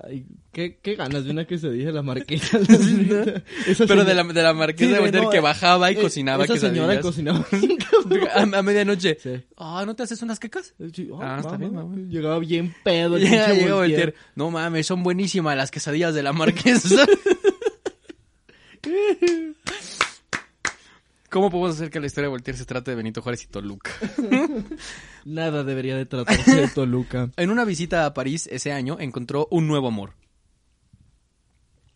Ay, 0.07 0.25
¿qué, 0.51 0.77
qué 0.81 0.95
ganas 0.95 1.25
de 1.25 1.31
una 1.31 1.45
quesadilla 1.45 1.87
de 1.87 1.91
la 1.93 2.01
marquesa. 2.03 2.59
la 2.67 2.77
neta. 2.77 3.43
Esa 3.67 3.85
Pero 3.87 4.01
señora- 4.01 4.03
de 4.05 4.13
la, 4.15 4.23
de 4.23 4.43
la 4.43 4.53
marquesa 4.53 4.97
Sí, 4.97 5.11
de 5.11 5.21
no, 5.21 5.29
que 5.29 5.37
eh, 5.37 5.41
bajaba 5.41 5.91
y 5.91 5.95
eh, 5.95 6.01
cocinaba 6.01 6.43
Esa 6.45 6.57
señora 6.57 6.99
cocinaba. 7.01 7.45
a, 8.35 8.41
a 8.41 8.61
medianoche. 8.61 9.17
Sí. 9.21 9.31
Ah, 9.57 9.83
¿no 9.85 9.95
te 9.95 10.03
haces 10.03 10.21
unas 10.21 10.39
quecas? 10.39 10.73
Sí, 10.93 11.09
Ah, 11.19 11.37
está 11.39 11.57
bien, 11.57 11.73
mamá. 11.73 11.89
mamá. 11.95 12.07
Llegaba 12.09 12.39
bien 12.39 12.73
pedo. 12.83 13.17
el 13.17 13.23
Llega, 13.29 13.45
pinche 13.47 13.61
llega 13.61 13.75
Voltaire. 13.75 14.03
Voltaire. 14.05 14.13
No 14.35 14.51
mames, 14.51 14.85
son 14.87 15.03
buenísimas 15.03 15.57
las 15.57 15.71
quesadillas 15.71 16.13
de 16.13 16.23
la 16.23 16.33
marquesa. 16.33 17.05
¿Cómo 21.35 21.49
podemos 21.49 21.75
hacer 21.75 21.89
que 21.89 21.99
la 21.99 22.05
historia 22.05 22.27
de 22.27 22.29
Voltaire 22.29 22.57
se 22.57 22.63
trate 22.63 22.91
de 22.91 22.95
Benito 22.95 23.21
Juárez 23.21 23.43
y 23.43 23.47
Toluca? 23.47 23.91
Nada 25.25 25.65
debería 25.65 25.97
de 25.97 26.05
tratarse 26.05 26.61
de 26.61 26.69
Toluca. 26.69 27.29
En 27.35 27.49
una 27.49 27.65
visita 27.65 28.05
a 28.05 28.13
París 28.13 28.47
ese 28.49 28.71
año 28.71 28.95
encontró 29.01 29.45
un 29.51 29.67
nuevo 29.67 29.89
amor. 29.89 30.13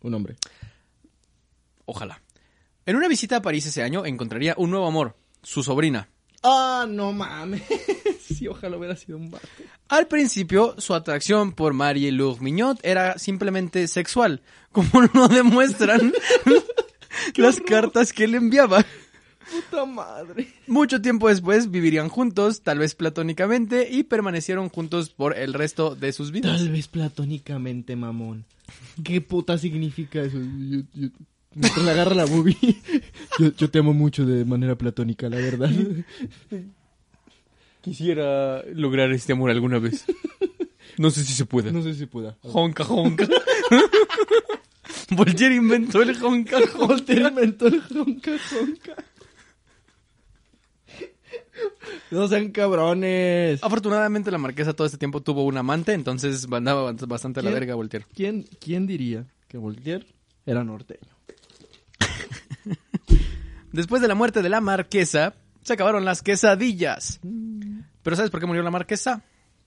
Un 0.02 0.12
hombre. 0.12 0.36
Ojalá. 1.86 2.20
En 2.84 2.96
una 2.96 3.08
visita 3.08 3.36
a 3.36 3.40
París 3.40 3.64
ese 3.64 3.82
año 3.82 4.04
encontraría 4.04 4.52
un 4.58 4.68
nuevo 4.68 4.86
amor, 4.86 5.16
su 5.42 5.62
sobrina. 5.62 6.10
Ah, 6.42 6.84
no 6.86 7.14
mames. 7.14 7.62
sí, 8.20 8.46
ojalá 8.46 8.76
hubiera 8.76 8.94
sido 8.94 9.16
un 9.16 9.30
vato. 9.30 9.48
Al 9.88 10.06
principio, 10.06 10.74
su 10.76 10.92
atracción 10.92 11.52
por 11.52 11.72
Marie-Laure 11.72 12.42
Mignot 12.42 12.78
era 12.82 13.16
simplemente 13.16 13.88
sexual, 13.88 14.42
como 14.70 15.00
lo 15.14 15.28
demuestran 15.28 16.12
las 17.36 17.58
cartas 17.62 18.12
que 18.12 18.28
le 18.28 18.36
enviaba. 18.36 18.84
Puta 19.48 19.84
madre. 19.86 20.48
Mucho 20.66 21.00
tiempo 21.00 21.28
después 21.28 21.70
vivirían 21.70 22.08
juntos, 22.08 22.62
tal 22.62 22.78
vez 22.78 22.94
platónicamente, 22.94 23.88
y 23.90 24.02
permanecieron 24.04 24.68
juntos 24.68 25.10
por 25.10 25.36
el 25.36 25.54
resto 25.54 25.94
de 25.94 26.12
sus 26.12 26.30
vidas. 26.30 26.58
Tal 26.58 26.68
vez 26.70 26.88
platónicamente, 26.88 27.96
mamón. 27.96 28.44
¿Qué 29.02 29.20
puta 29.20 29.56
significa 29.58 30.22
eso? 30.22 30.38
Yo, 30.38 30.80
yo- 30.94 31.08
mientras 31.54 31.84
le 31.84 31.90
agarra 31.90 32.14
la 32.14 32.26
boobie. 32.26 32.56
Yo, 33.38 33.52
yo 33.56 33.70
te 33.70 33.78
amo 33.80 33.92
mucho 33.94 34.24
de 34.26 34.44
manera 34.44 34.76
platónica, 34.76 35.28
la 35.28 35.36
verdad. 35.38 35.70
Quisiera 37.80 38.62
lograr 38.74 39.10
este 39.12 39.32
amor 39.32 39.50
alguna 39.50 39.78
vez. 39.78 40.04
No 40.98 41.10
sé 41.10 41.24
si 41.24 41.32
se 41.32 41.46
puede. 41.46 41.72
No 41.72 41.82
sé 41.82 41.94
si 41.94 42.04
pueda. 42.06 42.36
Honka, 42.42 42.84
honka. 42.84 43.26
Voltaire 45.10 45.54
inventó 45.56 46.02
el 46.02 46.10
honka, 46.22 46.58
honka. 46.58 46.76
Voltaire 46.86 47.28
inventó 47.28 47.66
el 47.68 47.80
jonca, 47.82 48.32
jonca. 48.50 49.04
No 52.10 52.26
sean 52.28 52.50
cabrones. 52.50 53.62
Afortunadamente 53.62 54.30
la 54.30 54.38
marquesa 54.38 54.72
todo 54.72 54.86
este 54.86 54.98
tiempo 54.98 55.20
tuvo 55.22 55.44
un 55.44 55.56
amante, 55.56 55.92
entonces 55.92 56.48
mandaba 56.48 56.92
bastante 56.92 57.40
a 57.40 57.42
la 57.42 57.50
verga 57.50 57.74
Voltaire. 57.74 58.06
¿Quién, 58.14 58.46
¿Quién 58.60 58.86
diría 58.86 59.24
que 59.48 59.58
Voltaire 59.58 60.06
era 60.46 60.64
norteño? 60.64 61.00
Después 63.72 64.02
de 64.02 64.08
la 64.08 64.14
muerte 64.14 64.42
de 64.42 64.48
la 64.48 64.60
marquesa, 64.60 65.34
se 65.62 65.72
acabaron 65.74 66.04
las 66.04 66.22
quesadillas. 66.22 67.20
¿Pero 68.02 68.16
sabes 68.16 68.30
por 68.30 68.40
qué 68.40 68.46
murió 68.46 68.62
la 68.62 68.70
marquesa? 68.70 69.22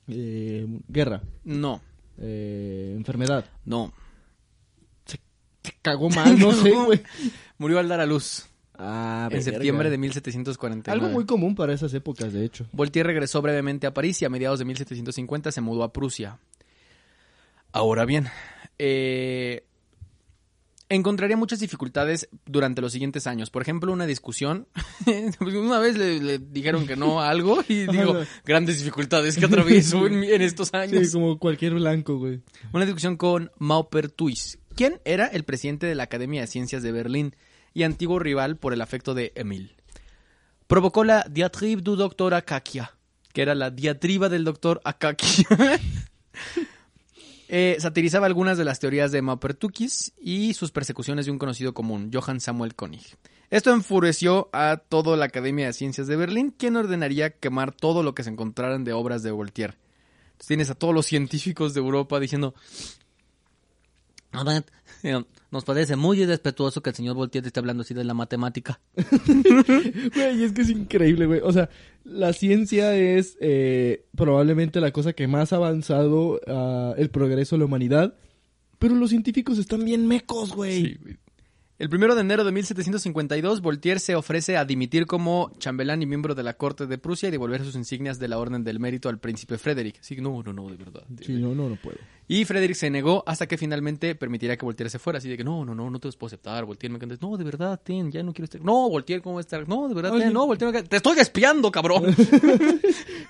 Eh, 0.08 0.68
guerra. 0.90 1.22
No, 1.46 1.82
Eh, 2.20 2.94
enfermedad. 2.98 3.46
no. 3.66 3.94
Se 5.06 5.20
cagó 5.82 6.10
mal, 6.10 6.38
no 6.38 6.52
sé, 6.62 6.72
güey. 6.72 7.02
Murió 7.58 7.80
al 7.80 7.88
dar 7.88 8.02
a 8.02 8.06
luz 8.06 8.48
Ah, 8.86 9.30
en 9.32 9.38
verga. 9.38 9.52
septiembre 9.52 9.90
de 9.90 9.98
1749. 9.98 10.92
Algo 10.92 11.14
muy 11.14 11.26
común 11.26 11.56
para 11.56 11.74
esas 11.74 11.94
épocas, 11.94 12.34
de 12.34 12.44
hecho. 12.44 12.66
Voltaire 12.74 13.08
regresó 13.08 13.42
brevemente 13.42 13.88
a 13.88 13.94
París 13.94 14.22
y 14.22 14.26
a 14.26 14.30
mediados 14.30 14.60
de 14.60 14.66
1750 14.66 15.54
se 15.54 15.62
mudó 15.62 15.84
a 15.84 15.94
Prusia. 15.94 16.38
Ahora 17.72 18.04
bien, 18.04 18.28
eh, 18.78 19.64
encontraría 20.90 21.38
muchas 21.38 21.62
dificultades 21.62 22.28
durante 22.46 22.82
los 22.82 22.92
siguientes 22.92 23.26
años. 23.26 23.50
Por 23.50 23.62
ejemplo, 23.62 23.94
una 23.94 24.06
discusión. 24.06 24.68
una 25.40 25.80
vez 25.80 25.98
le, 25.98 26.20
le 26.20 26.38
dijeron 26.40 26.86
que 26.86 26.98
no 26.98 27.22
a 27.22 27.30
algo 27.30 27.64
y 27.70 27.88
digo, 27.92 28.22
grandes 28.44 28.80
dificultades 28.80 29.38
que 29.38 29.46
atravieso 29.46 30.06
en 30.08 30.42
estos 30.42 30.74
años. 30.74 31.08
Sí, 31.08 31.14
como 31.14 31.40
cualquier 31.40 31.76
blanco, 31.76 32.18
güey. 32.18 32.42
Una 32.74 32.84
discusión 32.84 33.16
con 33.16 33.50
Maupertuis, 33.60 34.60
quien 34.76 35.00
era 35.06 35.28
el 35.28 35.46
presidente 35.46 35.88
de 35.88 35.96
la 35.96 36.04
Academia 36.04 36.42
de 36.42 36.48
Ciencias 36.48 36.84
de 36.84 36.92
Berlín 36.92 37.34
y 37.74 37.84
antiguo 37.84 38.20
rival 38.20 38.58
por 38.58 38.74
el 38.74 38.82
afecto 38.82 39.14
de 39.14 39.32
Emil. 39.36 39.76
Provocó 40.68 41.04
la 41.04 41.26
diatribe 41.30 41.82
du 41.82 41.96
doctor 41.96 42.34
Akakia, 42.34 42.96
que 43.34 43.42
era 43.42 43.56
la 43.56 43.70
diatriba 43.70 44.30
del 44.30 44.44
doctor 44.44 44.82
Akakia. 44.84 45.48
Eh, 47.56 47.78
satirizaba 47.80 48.26
algunas 48.26 48.58
de 48.58 48.66
las 48.66 48.80
teorías 48.80 49.12
de 49.12 49.22
Maupertuis 49.22 50.12
y 50.20 50.56
sus 50.56 50.72
persecuciones 50.72 51.26
de 51.28 51.32
un 51.32 51.38
conocido 51.38 51.76
común, 51.76 52.10
Johann 52.12 52.40
Samuel 52.40 52.74
Koenig. 52.74 53.16
Esto 53.52 53.72
enfureció 53.72 54.50
a 54.54 54.78
toda 54.78 55.16
la 55.18 55.26
Academia 55.26 55.68
de 55.68 55.74
Ciencias 55.74 56.08
de 56.08 56.16
Berlín, 56.16 56.50
quien 56.58 56.76
ordenaría 56.76 57.30
quemar 57.30 57.72
todo 57.72 58.02
lo 58.02 58.16
que 58.16 58.24
se 58.24 58.32
encontraran 58.32 58.84
de 58.84 58.94
obras 58.94 59.22
de 59.22 59.30
Voltaire. 59.30 59.76
Tienes 60.48 60.72
a 60.72 60.74
todos 60.74 60.96
los 60.96 61.06
científicos 61.06 61.76
de 61.76 61.82
Europa 61.82 62.20
diciendo, 62.20 62.56
"A 64.32 64.44
ver, 64.44 64.66
eh, 64.66 64.83
nos 65.52 65.66
parece 65.66 65.96
muy 65.96 66.22
irrespetuoso 66.22 66.82
que 66.82 66.92
el 66.92 66.96
señor 66.96 67.16
Voltaire 67.16 67.48
esté 67.48 67.60
hablando 67.60 67.82
así 67.82 67.94
de 67.94 68.04
la 68.04 68.14
matemática. 68.14 68.80
Güey, 70.16 70.44
es 70.44 70.54
que 70.54 70.62
es 70.62 70.70
increíble, 70.70 71.26
güey. 71.26 71.42
O 71.44 71.52
sea, 71.52 71.70
la 72.04 72.34
ciencia 72.34 72.96
es 72.96 73.38
eh, 73.42 74.06
probablemente 74.16 74.80
la 74.80 74.92
cosa 74.92 75.14
que 75.14 75.28
más 75.28 75.52
ha 75.54 75.58
avanzado 75.58 76.40
ah, 76.48 76.94
el 76.98 77.10
progreso 77.10 77.56
de 77.56 77.60
la 77.60 77.66
humanidad. 77.66 78.16
Pero 78.80 78.96
los 78.96 79.10
científicos 79.10 79.58
están 79.58 79.86
bien 79.86 80.08
mecos, 80.08 80.54
güey. 80.54 80.86
Sí, 80.86 80.98
güey. 81.02 81.18
El 81.80 81.90
primero 81.90 82.14
de 82.14 82.22
enero 82.22 82.44
de 82.44 82.52
1752, 82.52 83.62
Voltaire 83.62 84.00
se 84.00 84.16
ofrece 84.16 84.58
a 84.58 84.64
dimitir 84.64 85.08
como 85.08 85.52
chambelán 85.58 86.04
y 86.04 86.06
miembro 86.06 86.36
de 86.36 86.44
la 86.44 86.54
corte 86.54 86.86
de 86.86 87.00
Prusia 87.00 87.30
y 87.30 87.32
devolver 87.32 87.64
sus 87.64 87.76
insignias 87.76 88.20
de 88.20 88.28
la 88.28 88.38
Orden 88.38 88.64
del 88.64 88.80
Mérito 88.80 89.10
al 89.10 89.18
príncipe 89.18 89.58
Frederick. 89.58 89.98
Sí, 90.00 90.16
no, 90.18 90.44
no, 90.44 90.54
no, 90.54 90.70
de 90.70 90.78
verdad. 90.78 91.04
Sí, 91.22 91.34
no, 91.34 91.56
no, 91.56 91.70
no 91.70 91.76
puedo. 91.76 91.98
Y 92.28 92.46
Frederick 92.46 92.76
se 92.76 92.92
negó 92.92 93.24
hasta 93.26 93.48
que 93.48 93.58
finalmente 93.58 94.14
permitiría 94.14 94.56
que 94.56 94.66
Voltaire 94.66 94.90
se 94.90 95.00
fuera. 95.00 95.18
Así 95.18 95.30
de 95.30 95.36
que 95.36 95.44
no, 95.44 95.66
no, 95.66 95.74
no, 95.74 95.90
no 95.90 96.00
te 96.00 96.08
los 96.08 96.16
puedo 96.16 96.28
aceptar. 96.28 96.64
Voltaire 96.64 96.94
me 96.94 97.00
contesta, 97.00 97.26
no, 97.26 97.36
de 97.38 97.44
verdad, 97.44 97.82
ten, 97.84 98.12
ya 98.12 98.22
no 98.22 98.34
quiero 98.34 98.46
estar. 98.46 98.62
No, 98.62 98.88
Voltaire, 98.90 99.22
¿cómo 99.24 99.36
va 99.36 99.40
a 99.40 99.42
estar? 99.42 99.68
No, 99.68 99.88
de 99.90 99.96
verdad, 99.96 100.14
Oye. 100.14 100.26
ten, 100.26 100.34
no, 100.34 100.46
Voltaire, 100.46 100.72
me... 100.72 100.84
te 100.84 100.98
estoy 100.98 101.18
espiando, 101.18 101.72
cabrón. 101.72 102.16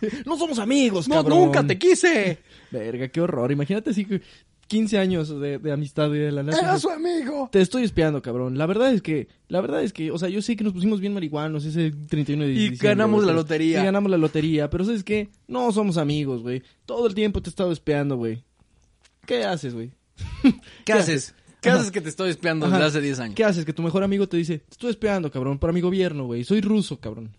No 0.26 0.38
somos 0.38 0.60
amigos, 0.60 1.08
no, 1.08 1.16
cabrón. 1.16 1.39
nunca 1.46 1.66
te 1.66 1.78
quise. 1.80 2.39
Verga, 2.72 3.08
qué 3.08 3.22
horror. 3.22 3.52
Imagínate 3.52 3.94
que 3.94 4.22
15 4.68 4.97
años 4.97 5.39
de, 5.39 5.59
de 5.59 5.72
amistad 5.72 6.07
y 6.14 6.18
de 6.18 6.32
la 6.32 6.43
nada. 6.43 6.57
Era 6.59 6.80
su 6.80 6.89
amigo. 6.89 7.49
Te 7.51 7.61
estoy 7.61 7.84
espiando, 7.84 8.22
cabrón. 8.22 8.57
La 8.57 8.66
verdad 8.66 8.93
es 8.93 9.01
que, 9.01 9.28
la 9.47 9.61
verdad 9.61 9.84
es 9.84 9.93
que, 9.93 10.09
o 10.11 10.18
sea, 10.18 10.30
yo 10.30 10.41
sé 10.41 10.55
que 10.55 10.64
nos 10.64 10.74
pusimos 10.74 10.99
bien 10.99 11.14
marihuanos 11.14 11.66
ese 11.66 11.91
31 12.09 12.43
de 12.45 12.49
Y 12.51 12.53
diciembre. 12.55 12.88
ganamos 12.88 13.18
güey, 13.24 13.28
la 13.28 13.34
lotería. 13.34 13.82
Y 13.82 13.86
ganamos 13.86 14.09
la 14.09 14.18
lotería, 14.18 14.70
pero 14.70 14.86
¿sabes 14.86 15.03
qué? 15.03 15.30
No 15.47 15.72
somos 15.72 15.97
amigos, 15.97 16.41
güey. 16.41 16.64
Todo 16.86 17.07
el 17.07 17.14
tiempo 17.14 17.41
te 17.41 17.49
he 17.49 17.51
estado 17.51 17.72
espiando, 17.72 18.16
güey. 18.18 18.43
¿Qué 19.26 19.43
haces, 19.43 19.74
güey? 19.74 19.91
¿Qué, 20.86 20.93
haces? 20.93 21.34
¿Qué 21.61 21.70
Ajá. 21.70 21.80
haces 21.80 21.91
que 21.91 22.01
te 22.01 22.09
estoy 22.09 22.30
espiando 22.30 22.70
desde 22.70 22.84
hace 22.84 23.01
10 23.01 23.20
años? 23.20 23.36
¿Qué 23.36 23.43
haces? 23.43 23.66
Que 23.66 23.74
tu 23.74 23.82
mejor 23.82 24.03
amigo 24.03 24.28
te 24.28 24.38
dice, 24.38 24.59
te 24.59 24.72
estoy 24.72 24.89
espiando, 24.91 25.32
cabrón, 25.32 25.59
para 25.59 25.72
mi 25.72 25.82
gobierno, 25.82 26.26
güey. 26.26 26.43
Soy 26.43 26.61
ruso, 26.61 26.99
cabrón. 26.99 27.36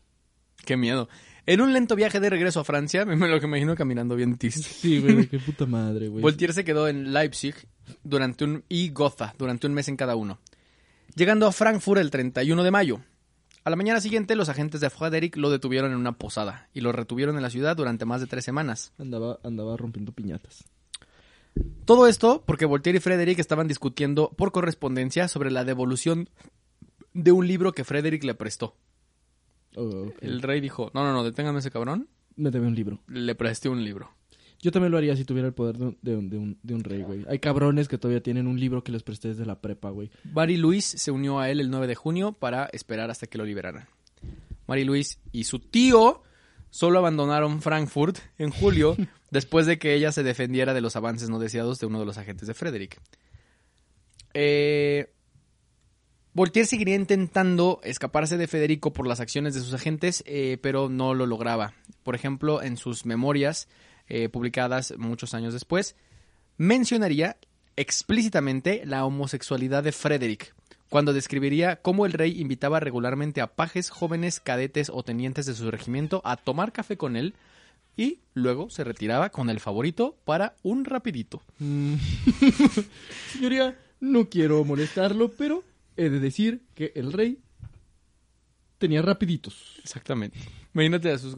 Qué 0.65 0.77
miedo. 0.77 1.09
En 1.47 1.61
un 1.61 1.73
lento 1.73 1.95
viaje 1.95 2.21
de 2.21 2.31
regreso 2.31 2.61
a 2.61 2.65
Francia, 2.65 3.05
me 3.07 3.29
lo 3.29 3.39
que 3.39 3.47
imagino 3.47 3.75
caminando 3.75 4.17
bien 4.17 4.39
triste. 4.39 4.63
Sí, 4.63 5.01
güey, 5.01 5.27
qué 5.27 5.39
puta 5.39 5.67
madre, 5.67 6.09
güey. 6.09 6.23
Voltaire 6.23 6.53
se 6.53 6.65
quedó 6.65 6.89
en 6.89 7.13
Leipzig 7.13 7.55
durante 8.03 8.45
un, 8.45 8.65
y 8.69 8.91
Gotha 8.91 9.35
durante 9.39 9.67
un 9.67 9.75
mes 9.75 9.89
en 9.89 9.97
cada 9.97 10.17
uno, 10.17 10.39
llegando 11.15 11.47
a 11.47 11.53
Frankfurt 11.53 12.01
el 12.01 12.11
31 12.11 12.63
de 12.63 12.71
mayo. 12.71 13.01
A 13.65 13.71
la 13.71 13.77
mañana 13.77 14.01
siguiente, 14.01 14.37
los 14.37 14.51
agentes 14.51 14.83
de 14.83 14.91
Frederick 14.91 15.37
lo 15.37 15.51
detuvieron 15.51 15.91
en 15.91 15.97
una 15.97 16.13
posada 16.13 16.69
y 16.75 16.83
lo 16.83 16.93
retuvieron 16.93 17.37
en 17.37 17.43
la 17.43 17.49
ciudad 17.49 17.77
durante 17.77 18.05
más 18.05 18.21
de 18.21 18.27
tres 18.27 18.45
semanas. 18.45 18.93
Andaba, 18.99 19.39
andaba 19.43 19.77
rompiendo 19.79 20.13
piñatas. 20.13 20.65
Todo 21.87 22.07
esto 22.07 22.43
porque 22.45 22.67
Voltaire 22.67 22.99
y 22.99 23.01
Frederick 23.01 23.39
estaban 23.39 23.69
discutiendo 23.69 24.31
por 24.37 24.53
correspondencia 24.53 25.29
sobre 25.29 25.51
la 25.51 25.65
devolución 25.65 26.29
de 27.15 27.33
un 27.33 27.47
libro 27.47 27.73
que 27.73 27.85
Frederick 27.85 28.25
le 28.25 28.35
prestó. 28.35 28.77
Oh. 29.77 30.13
El 30.21 30.43
rey 30.43 30.61
dijo, 30.61 30.91
no, 30.95 31.03
no, 31.05 31.13
no, 31.13 31.25
deténgame 31.25 31.59
ese 31.59 31.71
cabrón, 31.71 32.09
Me 32.37 32.51
debe 32.51 32.67
un 32.67 32.75
libro. 32.75 33.01
le 33.09 33.35
presté 33.35 33.69
un 33.69 33.85
libro. 33.85 34.11
Yo 34.61 34.71
también 34.73 34.93
lo 34.93 34.99
haría 34.99 35.15
si 35.15 35.25
tuviera 35.25 35.47
el 35.49 35.53
poder 35.53 35.77
de 35.77 35.85
un, 35.85 35.99
de 36.01 36.17
un, 36.17 36.31
de 36.31 36.39
un, 36.39 36.59
de 36.63 36.75
un 36.75 36.85
rey, 36.85 37.03
güey. 37.03 37.25
Hay 37.29 37.39
cabrones 37.39 37.87
que 37.87 37.99
todavía 37.99 38.23
tienen 38.23 38.47
un 38.47 38.59
libro 38.59 38.83
que 38.83 38.93
les 38.93 39.03
presté 39.03 39.29
desde 39.29 39.45
la 39.45 39.61
prepa, 39.61 39.91
güey. 39.91 40.11
Mary 40.33 40.57
Louise 40.57 40.97
se 40.97 41.11
unió 41.11 41.39
a 41.39 41.51
él 41.51 41.61
el 41.61 41.71
9 41.71 41.87
de 41.87 41.95
junio 41.95 42.33
para 42.33 42.67
esperar 42.73 43.11
hasta 43.11 43.27
que 43.27 43.37
lo 43.37 43.45
liberaran. 43.45 43.87
Mary 44.67 44.85
Louise 44.85 45.19
y 45.33 45.45
su 45.45 45.59
tío 45.59 46.23
solo 46.71 46.99
abandonaron 46.99 47.61
Frankfurt 47.61 48.19
en 48.39 48.51
julio 48.51 48.97
después 49.31 49.67
de 49.67 49.79
que 49.79 49.95
ella 49.95 50.13
se 50.13 50.23
defendiera 50.23 50.73
de 50.73 50.81
los 50.81 50.97
avances 50.97 51.29
no 51.29 51.39
deseados 51.39 51.79
de 51.79 51.87
uno 51.87 52.01
de 52.01 52.07
los 52.07 52.17
agentes 52.17 52.49
de 52.49 52.55
Frederick. 52.55 52.99
Eh, 54.33 55.13
Voltaire 56.35 56.67
seguiría 56.67 56.97
intentando 56.97 57.81
escaparse 57.85 58.37
de 58.37 58.49
Federico 58.49 58.93
por 58.93 59.07
las 59.07 59.21
acciones 59.21 59.55
de 59.55 59.61
sus 59.61 59.73
agentes, 59.73 60.25
eh, 60.27 60.59
pero 60.61 60.89
no 60.89 61.15
lo 61.15 61.27
lograba. 61.27 61.75
Por 62.03 62.17
ejemplo, 62.17 62.61
en 62.61 62.77
sus 62.77 63.07
memorias, 63.07 63.69
eh, 64.09 64.29
publicadas 64.29 64.95
muchos 64.99 65.33
años 65.33 65.53
después, 65.53 65.95
mencionaría 66.57 67.37
explícitamente 67.77 68.83
la 68.85 69.05
homosexualidad 69.05 69.85
de 69.85 69.93
Frederick, 69.93 70.57
cuando 70.89 71.13
describiría 71.13 71.77
cómo 71.77 72.05
el 72.05 72.13
rey 72.13 72.41
invitaba 72.41 72.81
regularmente 72.81 73.41
a 73.41 73.55
pajes, 73.55 73.91
jóvenes, 73.91 74.41
cadetes 74.41 74.91
o 74.93 75.05
tenientes 75.05 75.47
de 75.47 75.55
su 75.55 75.71
regimiento 75.71 76.21
a 76.25 76.37
tomar 76.37 76.73
café 76.73 76.97
con 76.97 77.17
él 77.17 77.35
y 77.97 78.19
luego 78.35 78.71
se 78.71 78.83
retiraba 78.83 79.31
con 79.31 79.51
el 79.51 79.61
favorito 79.61 80.17
para 80.25 80.57
un 80.65 80.85
rapidito. 80.85 81.43
Mm. 81.61 81.95
Señoría, 83.33 83.79
no 84.01 84.29
quiero 84.29 84.65
molestarlo, 84.65 85.31
pero 85.31 85.63
he 85.97 86.11
de 86.11 86.21
decir 86.21 86.63
que 86.75 86.93
el 86.95 87.13
rey 87.13 87.39
tenía 88.79 89.03
rapiditos. 89.03 89.79
Exactamente. 89.83 90.39
Imagínate 90.75 91.11
a 91.11 91.19
sus... 91.19 91.35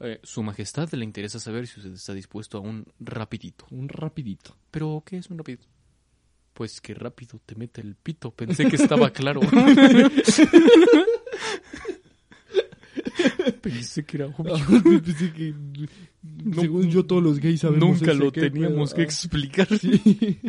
eh, 0.00 0.20
su 0.22 0.42
majestad 0.42 0.90
le 0.92 1.04
interesa 1.04 1.38
saber 1.38 1.66
si 1.66 1.80
usted 1.80 1.92
está 1.92 2.14
dispuesto 2.14 2.58
a 2.58 2.60
un 2.60 2.86
rapidito. 3.00 3.66
Un 3.70 3.88
rapidito. 3.88 4.56
¿Pero 4.70 5.02
qué 5.04 5.18
es 5.18 5.28
un 5.30 5.38
rapidito? 5.38 5.66
Pues 6.54 6.80
que 6.80 6.94
rápido 6.94 7.40
te 7.44 7.54
mete 7.54 7.80
el 7.80 7.94
pito. 7.96 8.30
Pensé 8.32 8.66
que 8.68 8.76
estaba 8.76 9.10
claro. 9.12 9.40
Pensé 13.62 14.04
que 14.04 14.16
era 14.16 14.26
obvio. 14.26 14.82
Pensé 15.02 15.32
que, 15.32 15.54
según 16.54 16.90
yo, 16.90 17.04
todos 17.04 17.22
los 17.22 17.38
gays 17.38 17.60
sabemos 17.60 18.00
Nunca 18.00 18.14
lo 18.14 18.32
¿qué 18.32 18.42
teníamos 18.50 18.90
pedo? 18.90 18.96
que 18.96 19.02
Ah, 19.02 19.04
explicar. 19.04 19.78
sí. 19.78 20.40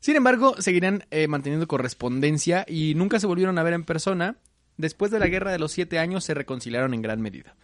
Sin 0.00 0.16
embargo, 0.16 0.54
seguirían 0.58 1.04
eh, 1.10 1.28
manteniendo 1.28 1.68
correspondencia 1.68 2.64
y 2.66 2.94
nunca 2.94 3.20
se 3.20 3.26
volvieron 3.26 3.58
a 3.58 3.62
ver 3.62 3.74
en 3.74 3.84
persona. 3.84 4.36
Después 4.76 5.10
de 5.10 5.18
la 5.18 5.26
Guerra 5.28 5.52
de 5.52 5.58
los 5.58 5.72
Siete 5.72 5.98
Años 5.98 6.24
se 6.24 6.32
reconciliaron 6.34 6.94
en 6.94 7.02
gran 7.02 7.20
medida. 7.20 7.54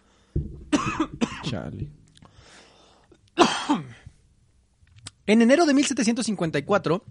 Chale. 1.43 1.87
En 5.29 5.41
enero 5.41 5.65
de 5.65 5.73
1754, 5.73 7.03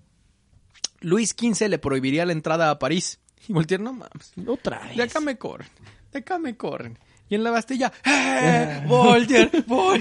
Luis 1.00 1.36
XV 1.38 1.68
le 1.68 1.78
prohibiría 1.78 2.24
la 2.24 2.32
entrada 2.32 2.70
a 2.70 2.78
París. 2.78 3.20
Y 3.46 3.52
Voltaire, 3.52 3.84
no 3.84 3.92
mames, 3.92 4.32
Otra 4.46 4.78
vez. 4.80 4.96
de 4.96 5.02
acá 5.02 5.20
me 5.20 5.36
corren, 5.36 5.68
de 6.12 6.20
acá 6.20 6.38
me 6.38 6.56
corren. 6.56 6.98
Y 7.28 7.34
en 7.34 7.42
la 7.42 7.50
Bastilla, 7.50 7.92
¡eh! 8.04 8.84
Voltaire. 8.86 9.50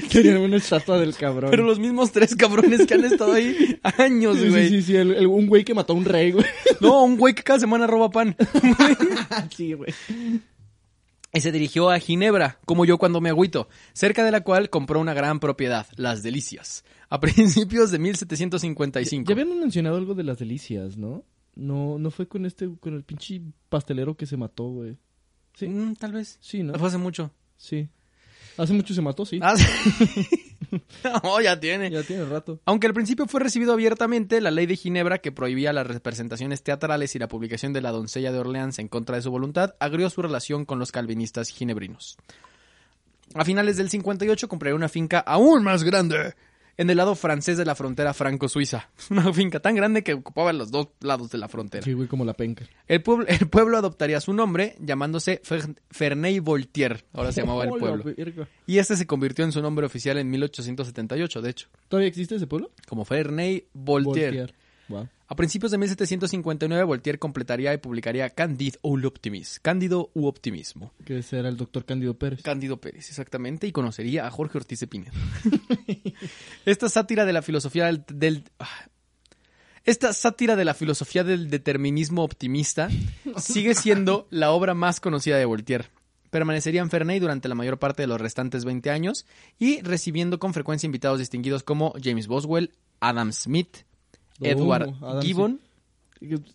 Querían 0.09 0.37
una 0.37 0.57
estatua 0.57 0.99
del 0.99 1.15
cabrón. 1.15 1.49
Pero 1.49 1.63
los 1.63 1.79
mismos 1.79 2.11
tres 2.11 2.35
cabrones 2.35 2.85
que 2.85 2.93
han 2.93 3.03
estado 3.05 3.33
ahí 3.33 3.79
años, 3.97 4.37
Sí, 4.37 4.49
güey. 4.49 4.69
sí, 4.69 4.75
sí, 4.75 4.87
sí, 4.87 4.95
el- 4.95 5.13
el- 5.15 5.27
un 5.27 5.47
güey 5.47 5.63
que 5.63 5.73
mató 5.73 5.93
a 5.93 5.95
un 5.95 6.05
rey, 6.05 6.31
güey. 6.31 6.45
No, 6.81 7.03
un 7.03 7.17
güey 7.17 7.33
que 7.33 7.41
cada 7.43 7.59
semana 7.59 7.87
roba 7.87 8.09
pan. 8.11 8.35
sí, 9.55 9.73
güey. 9.73 9.91
y 11.33 11.41
se 11.41 11.51
dirigió 11.51 11.89
a 11.89 11.99
Ginebra, 11.99 12.59
como 12.65 12.85
yo 12.85 12.97
cuando 12.97 13.21
me 13.21 13.29
agüito, 13.29 13.67
cerca 13.93 14.23
de 14.23 14.31
la 14.31 14.41
cual 14.41 14.69
compró 14.69 14.99
una 14.99 15.13
gran 15.13 15.39
propiedad, 15.39 15.87
Las 15.95 16.21
Delicias, 16.21 16.83
a 17.09 17.19
principios 17.19 17.91
de 17.91 17.99
1755. 17.99 19.27
Ya 19.27 19.33
habían 19.41 19.59
mencionado 19.59 19.97
algo 19.97 20.13
de 20.13 20.23
las 20.23 20.37
delicias, 20.37 20.95
¿no? 20.97 21.23
No, 21.55 21.97
no 21.97 22.11
fue 22.11 22.27
con 22.27 22.45
este, 22.45 22.69
con 22.79 22.93
el 22.93 23.03
pinche 23.03 23.41
pastelero 23.69 24.15
que 24.15 24.25
se 24.25 24.37
mató, 24.37 24.65
güey. 24.65 24.97
Sí, 25.55 25.67
Mm, 25.67 25.95
tal 25.95 26.11
vez. 26.13 26.37
sí, 26.41 26.63
¿no? 26.63 26.73
Fue 26.75 26.87
hace 26.87 26.97
mucho. 26.97 27.31
Sí. 27.57 27.87
Hace 28.57 28.73
mucho 28.73 28.93
se 28.93 29.01
mató, 29.01 29.25
sí. 29.25 29.39
Ah, 29.41 29.55
sí. 29.57 29.65
no, 31.23 31.41
ya 31.41 31.59
tiene. 31.59 31.89
Ya 31.91 32.03
tiene 32.03 32.25
rato. 32.25 32.59
Aunque 32.65 32.87
al 32.87 32.93
principio 32.93 33.25
fue 33.27 33.39
recibido 33.41 33.73
abiertamente, 33.73 34.39
la 34.41 34.51
ley 34.51 34.65
de 34.65 34.75
Ginebra, 34.75 35.19
que 35.19 35.31
prohibía 35.31 35.73
las 35.73 35.85
representaciones 35.87 36.63
teatrales 36.63 37.15
y 37.15 37.19
la 37.19 37.27
publicación 37.27 37.73
de 37.73 37.81
la 37.81 37.91
doncella 37.91 38.31
de 38.31 38.39
Orleans 38.39 38.79
en 38.79 38.87
contra 38.87 39.15
de 39.17 39.21
su 39.21 39.31
voluntad, 39.31 39.75
agrió 39.79 40.09
su 40.09 40.21
relación 40.21 40.65
con 40.65 40.79
los 40.79 40.91
calvinistas 40.91 41.49
ginebrinos. 41.49 42.17
A 43.33 43.43
finales 43.43 43.75
del 43.77 43.89
58 43.89 44.47
compraría 44.47 44.75
una 44.75 44.87
finca 44.89 45.19
aún 45.19 45.63
más 45.63 45.83
grande 45.83 46.35
en 46.77 46.89
el 46.89 46.97
lado 46.97 47.15
francés 47.15 47.57
de 47.57 47.65
la 47.65 47.75
frontera 47.75 48.13
franco-suiza. 48.13 48.89
Una 49.09 49.31
finca 49.33 49.59
tan 49.59 49.75
grande 49.75 50.03
que 50.03 50.13
ocupaba 50.13 50.51
los 50.53 50.71
dos 50.71 50.89
lados 51.01 51.29
de 51.31 51.37
la 51.37 51.47
frontera. 51.47 51.83
Sí, 51.83 51.93
güey, 51.93 52.07
como 52.07 52.25
la 52.25 52.33
penca. 52.33 52.65
El, 52.87 53.01
pueblo, 53.01 53.25
el 53.29 53.47
pueblo 53.47 53.77
adoptaría 53.77 54.19
su 54.21 54.33
nombre 54.33 54.75
llamándose 54.79 55.41
Fer- 55.43 55.75
Ferney-Voltaire. 55.91 57.03
Ahora 57.13 57.31
se 57.31 57.41
llamaba 57.41 57.63
el 57.65 57.69
pueblo. 57.71 58.03
Y 58.65 58.77
este 58.77 58.95
se 58.95 59.05
convirtió 59.07 59.45
en 59.45 59.51
su 59.51 59.61
nombre 59.61 59.85
oficial 59.85 60.17
en 60.17 60.29
1878, 60.29 61.41
de 61.41 61.49
hecho. 61.49 61.67
¿Todavía 61.87 62.07
existe 62.07 62.35
ese 62.35 62.47
pueblo? 62.47 62.71
Como 62.87 63.05
Ferney 63.05 63.65
Voltaire. 63.73 64.53
Wow. 64.87 65.07
A 65.27 65.35
principios 65.35 65.71
de 65.71 65.79
1759, 65.79 66.83
Voltaire 66.83 67.17
completaría 67.17 67.73
y 67.73 67.77
publicaría 67.77 68.29
Candide 68.29 68.77
ou 68.83 68.95
l'Optimisme, 68.95 69.59
Cándido 69.63 70.11
u 70.13 70.27
Optimismo. 70.27 70.93
Que 71.03 71.17
ese 71.19 71.39
era 71.39 71.49
el 71.49 71.57
doctor 71.57 71.83
Cándido 71.83 72.13
Pérez. 72.13 72.43
Cándido 72.43 72.77
Pérez, 72.79 73.09
exactamente, 73.09 73.65
y 73.65 73.71
conocería 73.71 74.27
a 74.27 74.29
Jorge 74.29 74.59
Ortiz 74.59 74.79
de 74.81 74.87
Pinedo. 74.87 75.13
Esta 76.65 76.89
sátira 76.89 77.25
de 77.25 77.33
la 77.33 77.41
filosofía 77.41 77.85
del, 77.85 78.03
del- 78.07 78.43
ah. 78.59 78.69
esta 79.83 80.13
sátira 80.13 80.55
de 80.55 80.65
la 80.65 80.73
filosofía 80.73 81.23
del 81.23 81.49
determinismo 81.49 82.23
optimista 82.23 82.89
sigue 83.37 83.73
siendo 83.75 84.27
la 84.29 84.51
obra 84.51 84.73
más 84.75 84.99
conocida 84.99 85.37
de 85.37 85.45
Voltaire. 85.45 85.85
Permanecería 86.29 86.81
en 86.81 86.89
Ferney 86.89 87.19
durante 87.19 87.47
la 87.47 87.55
mayor 87.55 87.79
parte 87.79 88.03
de 88.03 88.07
los 88.07 88.19
restantes 88.21 88.65
20 88.65 88.89
años 88.89 89.25
y 89.57 89.81
recibiendo 89.81 90.37
con 90.37 90.53
frecuencia 90.53 90.85
invitados 90.85 91.17
distinguidos 91.19 91.63
como 91.63 91.93
James 92.03 92.27
Boswell, 92.27 92.71
Adam 92.99 93.31
Smith, 93.31 93.85
Edward 94.41 94.93
Oh, 95.01 95.07
Adam 95.07 95.21
Gibbon, 95.23 95.61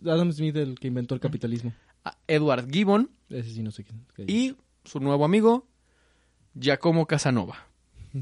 Adam 0.04 0.32
Smith, 0.32 0.56
el 0.56 0.78
que 0.78 0.88
inventó 0.88 1.14
el 1.14 1.20
capitalismo. 1.20 1.72
a- 2.04 2.16
Edward 2.26 2.70
Gibbon 2.70 3.10
Ese 3.28 3.50
sí 3.50 3.62
no 3.62 3.70
sé 3.70 3.84
quién. 3.84 4.28
y 4.28 4.56
su 4.84 5.00
nuevo 5.00 5.24
amigo 5.24 5.66
Giacomo 6.58 7.06
Casanova. 7.06 7.66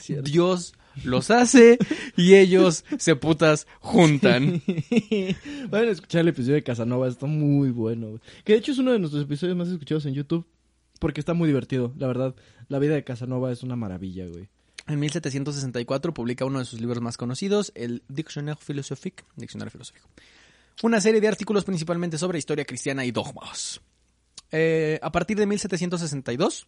Sí. 0.00 0.16
Dios 0.22 0.74
los 1.04 1.30
hace 1.30 1.78
y 2.16 2.34
ellos 2.34 2.84
se 2.98 3.16
putas 3.16 3.66
juntan. 3.80 4.62
Vayan 5.70 5.88
a 5.88 5.92
escuchar 5.92 6.22
el 6.22 6.28
episodio 6.28 6.54
de 6.54 6.62
Casanova, 6.62 7.06
está 7.08 7.26
muy 7.26 7.70
bueno. 7.70 8.18
Que 8.44 8.54
de 8.54 8.58
hecho 8.60 8.72
es 8.72 8.78
uno 8.78 8.92
de 8.92 8.98
nuestros 8.98 9.22
episodios 9.24 9.56
más 9.56 9.68
escuchados 9.68 10.06
en 10.06 10.14
YouTube. 10.14 10.46
Porque 10.98 11.20
está 11.20 11.32
muy 11.32 11.46
divertido, 11.46 11.92
la 11.96 12.08
verdad. 12.08 12.34
La 12.68 12.80
vida 12.80 12.94
de 12.94 13.04
Casanova 13.04 13.52
es 13.52 13.62
una 13.62 13.76
maravilla, 13.76 14.26
güey. 14.26 14.48
En 14.88 14.98
1764 15.00 16.14
publica 16.14 16.46
uno 16.46 16.60
de 16.60 16.64
sus 16.64 16.80
libros 16.80 17.02
más 17.02 17.18
conocidos, 17.18 17.72
el 17.74 18.02
Dictionnaire 18.08 18.58
Philosophique, 18.58 19.22
Diccionario 19.36 19.70
Filosófico. 19.70 20.08
Una 20.82 21.00
serie 21.00 21.20
de 21.20 21.28
artículos 21.28 21.64
principalmente 21.64 22.16
sobre 22.16 22.38
historia 22.38 22.64
cristiana 22.64 23.04
y 23.04 23.10
dogmas. 23.10 23.82
Eh, 24.50 24.98
a 25.02 25.12
partir 25.12 25.36
de 25.36 25.46
1762, 25.46 26.66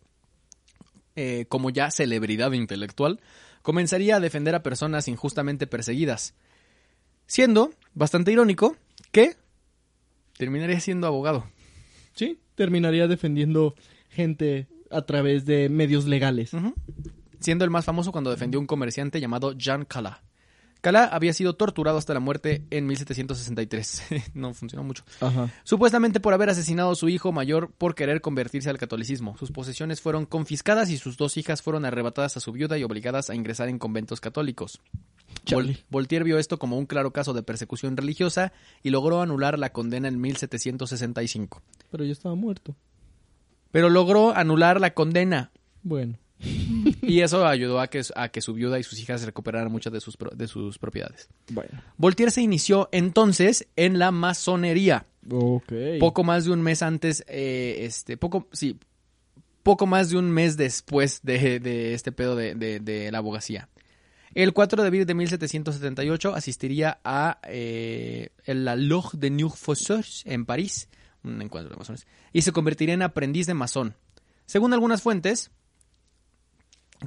eh, 1.16 1.46
como 1.48 1.70
ya 1.70 1.90
celebridad 1.90 2.52
intelectual, 2.52 3.20
comenzaría 3.62 4.16
a 4.16 4.20
defender 4.20 4.54
a 4.54 4.62
personas 4.62 5.08
injustamente 5.08 5.66
perseguidas. 5.66 6.34
Siendo 7.26 7.72
bastante 7.94 8.32
irónico 8.32 8.76
que 9.12 9.36
terminaría 10.36 10.80
siendo 10.80 11.06
abogado. 11.06 11.46
Sí, 12.14 12.38
terminaría 12.54 13.08
defendiendo 13.08 13.74
gente 14.10 14.66
a 14.90 15.02
través 15.02 15.46
de 15.46 15.70
medios 15.70 16.04
legales. 16.04 16.52
Ujú. 16.52 16.74
Siendo 17.40 17.64
el 17.64 17.70
más 17.70 17.84
famoso 17.84 18.12
cuando 18.12 18.30
defendió 18.30 18.58
a 18.58 18.60
un 18.62 18.66
comerciante 18.66 19.20
llamado 19.20 19.52
Jean 19.52 19.84
Cala. 19.84 20.22
Cala 20.82 21.04
había 21.04 21.34
sido 21.34 21.54
torturado 21.56 21.98
hasta 21.98 22.14
la 22.14 22.20
muerte 22.20 22.64
en 22.70 22.86
1763. 22.86 24.02
no 24.34 24.54
funcionó 24.54 24.82
mucho. 24.82 25.04
Ajá. 25.20 25.50
Supuestamente 25.64 26.20
por 26.20 26.32
haber 26.32 26.48
asesinado 26.48 26.92
a 26.92 26.94
su 26.94 27.08
hijo 27.10 27.32
mayor 27.32 27.70
por 27.76 27.94
querer 27.94 28.20
convertirse 28.22 28.70
al 28.70 28.78
catolicismo. 28.78 29.36
Sus 29.38 29.52
posesiones 29.52 30.00
fueron 30.00 30.24
confiscadas 30.24 30.88
y 30.90 30.96
sus 30.96 31.18
dos 31.18 31.36
hijas 31.36 31.60
fueron 31.60 31.84
arrebatadas 31.84 32.36
a 32.38 32.40
su 32.40 32.52
viuda 32.52 32.78
y 32.78 32.84
obligadas 32.84 33.28
a 33.28 33.34
ingresar 33.34 33.68
en 33.68 33.78
conventos 33.78 34.20
católicos. 34.22 34.80
Vol- 35.46 35.78
Voltaire 35.90 36.24
vio 36.24 36.38
esto 36.38 36.58
como 36.58 36.78
un 36.78 36.86
claro 36.86 37.12
caso 37.12 37.34
de 37.34 37.42
persecución 37.42 37.96
religiosa 37.96 38.52
y 38.82 38.88
logró 38.90 39.20
anular 39.20 39.58
la 39.58 39.72
condena 39.72 40.08
en 40.08 40.18
1765. 40.20 41.62
Pero 41.90 42.04
ya 42.04 42.12
estaba 42.12 42.34
muerto. 42.34 42.74
Pero 43.70 43.90
logró 43.90 44.34
anular 44.34 44.80
la 44.80 44.94
condena. 44.94 45.50
Bueno. 45.82 46.18
Y 47.10 47.20
eso 47.22 47.46
ayudó 47.46 47.80
a 47.80 47.88
que, 47.88 48.02
a 48.14 48.28
que 48.28 48.40
su 48.40 48.54
viuda 48.54 48.78
y 48.78 48.82
sus 48.82 48.98
hijas 49.00 49.22
recuperaran 49.22 49.70
muchas 49.70 49.92
de 49.92 50.00
sus, 50.00 50.16
pro- 50.16 50.30
de 50.34 50.46
sus 50.46 50.78
propiedades. 50.78 51.28
Bueno. 51.50 51.82
Voltaire 51.96 52.30
se 52.30 52.42
inició 52.42 52.88
entonces 52.92 53.66
en 53.76 53.98
la 53.98 54.10
masonería. 54.10 55.06
Ok. 55.30 55.72
Poco 55.98 56.24
más 56.24 56.44
de 56.44 56.50
un 56.52 56.62
mes 56.62 56.82
antes, 56.82 57.24
eh, 57.28 57.78
este, 57.80 58.16
poco, 58.16 58.48
sí, 58.52 58.78
poco 59.62 59.86
más 59.86 60.10
de 60.10 60.16
un 60.16 60.30
mes 60.30 60.56
después 60.56 61.20
de, 61.22 61.60
de 61.60 61.94
este 61.94 62.12
pedo 62.12 62.36
de, 62.36 62.54
de- 62.54 62.80
de 62.80 63.10
la 63.12 63.18
abogacía. 63.18 63.68
El 64.32 64.52
4 64.52 64.80
de 64.82 64.86
abril 64.88 65.06
de 65.06 65.14
1778 65.14 66.34
asistiría 66.34 67.00
a 67.04 67.40
eh, 67.48 68.30
la 68.46 68.76
Loge 68.76 69.18
de 69.18 69.28
New 69.30 69.48
Fosseurs 69.50 70.22
en 70.24 70.46
París, 70.46 70.88
un 71.24 71.42
encuentro 71.42 71.70
de 71.74 71.78
masones, 71.78 72.06
y 72.32 72.42
se 72.42 72.52
convertiría 72.52 72.94
en 72.94 73.02
aprendiz 73.02 73.46
de 73.48 73.54
masón. 73.54 73.96
Según 74.46 74.72
algunas 74.72 75.02
fuentes, 75.02 75.50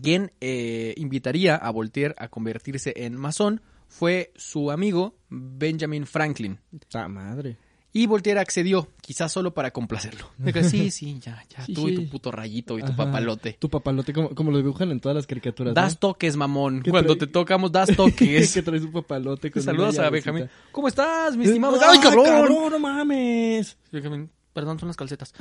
quien 0.02 0.32
eh, 0.42 0.94
invitaría 0.98 1.56
a 1.56 1.70
Voltaire 1.72 2.16
a 2.18 2.28
convertirse 2.28 2.94
en 2.96 3.16
masón 3.16 3.62
fue 3.88 4.32
su 4.36 4.72
amigo 4.72 5.16
Benjamin 5.30 6.06
Franklin. 6.06 6.60
¡Ta 6.90 7.08
madre! 7.08 7.58
Y 7.96 8.08
Voltaire 8.08 8.40
accedió, 8.40 8.88
quizás 9.02 9.32
solo 9.32 9.54
para 9.54 9.70
complacerlo. 9.70 10.32
Sí, 10.64 10.90
sí, 10.90 11.20
ya, 11.20 11.44
ya, 11.48 11.64
Sí, 11.64 11.76
tú 11.76 11.88
y 11.88 11.94
tu 11.96 12.10
puto 12.10 12.32
rayito 12.32 12.80
y 12.80 12.82
tu 12.82 12.96
papalote. 12.96 13.54
Tu 13.60 13.70
papalote, 13.70 14.14
como, 14.14 14.30
como 14.34 14.50
lo 14.50 14.58
dibujan 14.58 14.90
en 14.90 15.00
todas 15.00 15.16
las 15.16 15.28
caricaturas. 15.28 15.76
¿no? 15.76 15.80
Das 15.80 16.00
toques, 16.00 16.36
mamón. 16.36 16.82
¿Qué 16.82 16.90
Cuando 16.90 17.16
te 17.16 17.28
tocamos, 17.28 17.72
das 17.72 17.90
toques. 17.96 18.52
que 18.54 18.64
traes 18.64 18.82
un 18.82 18.94
papalote 18.94 19.52
con 19.52 19.62
Saludos 19.62 20.00
a. 20.00 20.10
Benjamín. 20.10 20.50
¿Cómo 20.72 20.88
estás, 20.88 21.38
mi 21.38 21.46
Eh, 21.46 21.50
estimado? 21.50 21.76
¡Ay, 21.76 21.90
¡Ay, 21.92 22.00
cabrón! 22.00 22.26
cabrón! 22.26 22.72
¡No 22.72 22.80
mames! 22.80 23.78
Benjamín, 23.92 24.32
Perdón, 24.54 24.80
son 24.80 24.88
las 24.88 24.98
calcetas. 24.98 25.34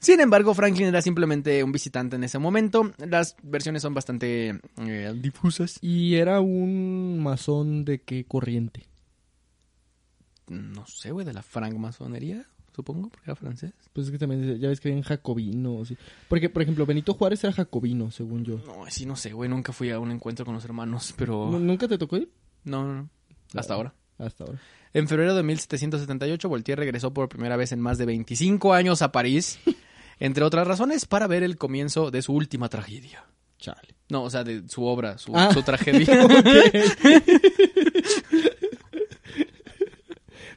Sin 0.00 0.20
embargo, 0.20 0.54
Franklin 0.54 0.86
era 0.88 1.02
simplemente 1.02 1.62
un 1.64 1.72
visitante 1.72 2.16
en 2.16 2.24
ese 2.24 2.38
momento. 2.38 2.92
Las 2.98 3.36
versiones 3.42 3.82
son 3.82 3.94
bastante 3.94 4.60
eh, 4.86 5.14
difusas. 5.20 5.78
Y 5.82 6.14
era 6.14 6.40
un 6.40 7.18
masón 7.22 7.84
de 7.84 8.00
qué 8.02 8.24
corriente. 8.24 8.86
No 10.48 10.86
sé, 10.86 11.10
güey, 11.10 11.26
de 11.26 11.34
la 11.34 11.42
francmasonería, 11.42 12.46
supongo, 12.74 13.10
porque 13.10 13.24
era 13.30 13.34
francés. 13.36 13.72
Pues 13.92 14.06
es 14.06 14.12
que 14.12 14.18
también 14.18 14.58
ya 14.58 14.68
ves 14.68 14.80
que 14.80 14.88
habían 14.88 15.02
jacobinos. 15.02 15.92
Porque, 16.28 16.48
por 16.48 16.62
ejemplo, 16.62 16.86
Benito 16.86 17.12
Juárez 17.14 17.44
era 17.44 17.52
jacobino, 17.52 18.10
según 18.10 18.44
yo. 18.44 18.58
No, 18.66 18.84
sí, 18.88 19.04
no 19.04 19.14
sé, 19.16 19.32
güey, 19.32 19.50
nunca 19.50 19.72
fui 19.72 19.90
a 19.90 19.98
un 19.98 20.10
encuentro 20.10 20.46
con 20.46 20.54
los 20.54 20.64
hermanos, 20.64 21.12
pero... 21.16 21.50
¿Nu- 21.50 21.58
¿Nunca 21.60 21.86
te 21.86 21.98
tocó 21.98 22.16
ir? 22.16 22.30
No, 22.64 22.84
no, 22.86 22.94
no. 22.94 23.08
Hasta 23.54 23.74
ahora. 23.74 23.94
Hasta 24.16 24.44
ahora. 24.44 24.58
En 24.94 25.06
febrero 25.06 25.34
de 25.34 25.42
1778, 25.42 26.48
Voltaire 26.48 26.80
regresó 26.80 27.12
por 27.12 27.28
primera 27.28 27.56
vez 27.58 27.72
en 27.72 27.80
más 27.80 27.98
de 27.98 28.06
25 28.06 28.72
años 28.72 29.02
a 29.02 29.12
París, 29.12 29.58
entre 30.20 30.44
otras 30.44 30.66
razones, 30.66 31.04
para 31.06 31.26
ver 31.26 31.42
el 31.42 31.56
comienzo 31.56 32.10
de 32.10 32.22
su 32.22 32.32
última 32.34 32.68
tragedia. 32.68 33.24
Chale. 33.58 33.94
No, 34.08 34.22
o 34.22 34.30
sea, 34.30 34.44
de 34.44 34.68
su 34.68 34.84
obra, 34.84 35.18
su, 35.18 35.32
Ah. 35.36 35.50
su 35.52 35.62
tragedia. 35.62 36.06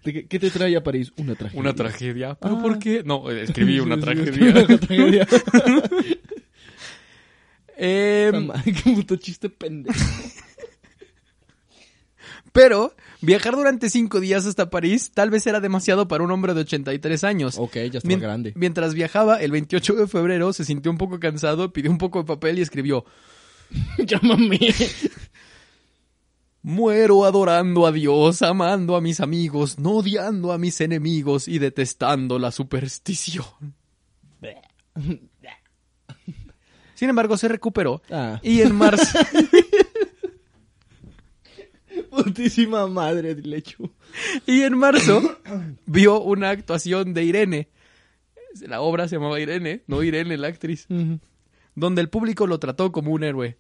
¿De 0.04 0.28
qué, 0.28 0.40
te 0.40 0.50
trae 0.50 0.76
a 0.76 0.84
París? 0.84 1.12
Una 1.18 1.36
tragedia. 1.36 1.60
Una 1.60 1.74
tragedia. 1.76 2.36
¿Pero 2.36 2.58
Ah. 2.58 2.62
por 2.62 2.80
qué? 2.80 3.04
No, 3.04 3.30
eh, 3.30 3.44
escribí 3.44 3.80
una 3.80 4.00
tragedia. 4.00 4.52
Una 4.66 4.66
tragedia. 4.80 5.28
Madre, 8.42 8.74
qué 8.74 8.92
puto 8.94 9.16
chiste 9.18 9.50
pendejo. 9.50 10.00
pero 12.52 12.96
viajar 13.22 13.56
durante 13.56 13.90
cinco 13.90 14.20
días 14.20 14.46
hasta 14.46 14.70
París 14.70 15.12
tal 15.14 15.30
vez 15.30 15.46
era 15.48 15.60
demasiado 15.60 16.08
para 16.08 16.24
un 16.24 16.32
hombre 16.32 16.54
de 16.54 16.62
83 16.62 17.24
años. 17.24 17.56
Ok, 17.58 17.74
ya 17.76 17.98
está 18.00 18.08
Mien- 18.08 18.20
grande. 18.20 18.54
Mientras 18.56 18.94
viajaba, 18.94 19.38
el 19.42 19.52
28 19.52 19.94
de 19.96 20.08
febrero 20.08 20.54
se 20.54 20.66
sintió 20.66 20.92
un 20.92 20.98
poco 20.98 21.20
cansado, 21.20 21.72
pidió 21.74 21.90
un 21.92 21.98
poco 21.98 22.20
de 22.20 22.26
papel 22.26 22.60
y 22.60 22.62
escribió 22.62 23.06
Llámame. 23.98 24.60
Muero 26.64 27.26
adorando 27.26 27.88
a 27.88 27.92
Dios, 27.92 28.42
amando 28.44 28.96
a 28.96 29.02
mis 29.02 29.20
amigos, 29.20 29.80
no 29.80 29.92
odiando 29.94 30.52
a 30.52 30.60
mis 30.60 30.80
enemigos 30.82 31.48
y 31.48 31.58
detestando 31.58 32.38
la 32.38 32.52
superstición. 32.52 33.46
Sin 36.96 37.10
embargo, 37.10 37.36
se 37.36 37.48
recuperó 37.48 38.02
Ah, 38.12 38.40
y 38.44 38.62
en 38.62 38.76
marzo, 38.76 39.18
putísima 42.12 42.86
madre 42.88 43.34
de 43.36 43.42
lecho. 43.42 43.78
y 44.46 44.62
en 44.62 44.78
marzo 44.78 45.38
vio 45.88 46.22
una 46.22 46.50
actuación 46.52 47.14
de 47.16 47.24
Irene. 47.24 47.70
La 48.68 48.82
obra 48.82 49.08
se 49.08 49.16
llamaba 49.16 49.40
Irene, 49.40 49.82
no 49.88 50.04
Irene 50.04 50.38
la 50.38 50.48
actriz, 50.50 50.86
donde 51.76 52.02
el 52.02 52.10
público 52.10 52.46
lo 52.48 52.60
trató 52.60 52.92
como 52.92 53.12
un 53.12 53.24
héroe. 53.24 53.58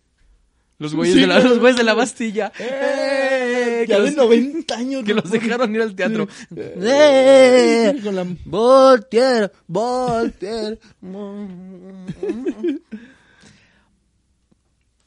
Los 0.77 0.95
güeyes, 0.95 1.13
Sí, 1.15 1.21
de, 1.21 1.27
la, 1.27 1.39
no, 1.39 1.49
los 1.49 1.59
güeyes 1.59 1.77
de 1.77 1.83
la 1.83 1.91
no. 1.91 1.97
Bastilla. 1.99 2.51
¡Eh! 2.59 3.83
que 3.85 3.91
Ya 3.91 3.99
de 3.99 4.05
los- 4.07 4.15
90 4.15 4.75
años. 4.75 5.03
que 5.03 5.13
los 5.13 5.29
dejaron 5.29 5.73
ir 5.75 5.81
al 5.81 5.95
teatro. 5.95 6.27
¡Eh! 6.55 7.99
Con 8.03 8.15
la... 8.15 8.25
Voltaire, 8.45 9.51
Voltaire. 9.67 10.79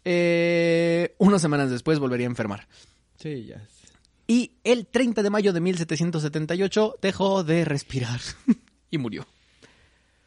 Eh, 0.04 1.14
unas 1.18 1.40
semanas 1.40 1.70
después 1.70 1.98
volvería 1.98 2.26
a 2.26 2.30
enfermar. 2.30 2.66
Sí, 3.24 3.46
ya. 3.46 3.66
Y 4.26 4.50
el 4.64 4.86
30 4.86 5.22
de 5.22 5.30
mayo 5.30 5.54
de 5.54 5.60
1778 5.62 6.98
dejó 7.00 7.42
de 7.42 7.64
respirar 7.64 8.20
y 8.90 8.98
murió. 8.98 9.26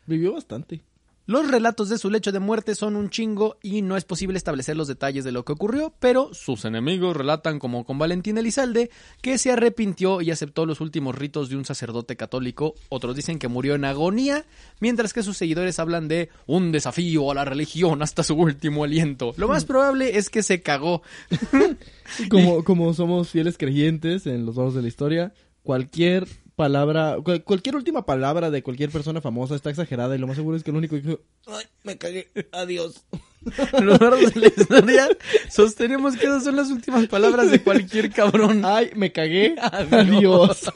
Vivió 0.07 0.33
bastante. 0.33 0.81
Los 1.27 1.51
relatos 1.51 1.89
de 1.89 1.97
su 1.97 2.09
lecho 2.09 2.31
de 2.31 2.39
muerte 2.39 2.73
son 2.73 2.95
un 2.95 3.09
chingo 3.09 3.57
y 3.61 3.81
no 3.81 3.97
es 3.97 4.05
posible 4.05 4.37
establecer 4.37 4.77
los 4.77 4.87
detalles 4.87 5.25
de 5.25 5.33
lo 5.33 5.43
que 5.43 5.51
ocurrió, 5.51 5.93
pero 5.99 6.33
sus 6.33 6.63
enemigos 6.63 7.17
relatan 7.17 7.59
como 7.59 7.83
con 7.83 7.99
Valentín 7.99 8.37
Elizalde 8.37 8.89
que 9.21 9.37
se 9.37 9.51
arrepintió 9.51 10.21
y 10.21 10.31
aceptó 10.31 10.65
los 10.65 10.79
últimos 10.79 11.15
ritos 11.15 11.49
de 11.49 11.57
un 11.57 11.65
sacerdote 11.65 12.15
católico. 12.15 12.75
Otros 12.87 13.13
dicen 13.13 13.39
que 13.39 13.49
murió 13.49 13.75
en 13.75 13.83
agonía, 13.83 14.45
mientras 14.79 15.11
que 15.11 15.21
sus 15.21 15.35
seguidores 15.35 15.79
hablan 15.79 16.07
de 16.07 16.29
un 16.45 16.71
desafío 16.71 17.29
a 17.29 17.35
la 17.35 17.43
religión 17.43 18.01
hasta 18.01 18.23
su 18.23 18.33
último 18.33 18.85
aliento. 18.85 19.33
Lo 19.35 19.49
más 19.49 19.65
probable 19.65 20.17
es 20.17 20.29
que 20.29 20.43
se 20.43 20.61
cagó. 20.61 21.01
Como, 22.29 22.63
como 22.63 22.93
somos 22.93 23.27
fieles 23.27 23.57
creyentes 23.57 24.27
en 24.27 24.45
los 24.45 24.55
lados 24.55 24.75
de 24.75 24.81
la 24.81 24.87
historia, 24.87 25.33
cualquier 25.61 26.25
palabra, 26.57 27.15
cual- 27.23 27.43
cualquier 27.43 27.75
última 27.77 28.05
palabra 28.05 28.49
de 28.51 28.61
cualquier 28.63 28.89
persona 28.89 29.21
famosa 29.21 29.55
está 29.55 29.69
exagerada 29.69 30.15
y 30.15 30.17
lo 30.17 30.27
más 30.27 30.35
seguro 30.35 30.57
es 30.57 30.63
que 30.63 30.71
el 30.71 30.77
único 30.77 30.95
que 30.95 31.01
dijo, 31.03 31.19
ay, 31.45 31.63
me 31.83 31.97
cagué, 31.97 32.29
adiós. 32.51 33.05
De 33.41 34.39
la 34.41 34.47
historia 34.47 35.07
sostenemos 35.49 36.17
que 36.17 36.25
esas 36.25 36.43
son 36.43 36.57
las 36.57 36.69
últimas 36.69 37.07
palabras 37.07 37.49
de 37.49 37.61
cualquier 37.63 38.11
cabrón. 38.11 38.63
Ay, 38.65 38.89
me 38.95 39.13
cagué, 39.13 39.55
Adiós. 39.61 40.67
adiós. 40.67 40.71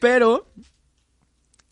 Pero 0.00 0.46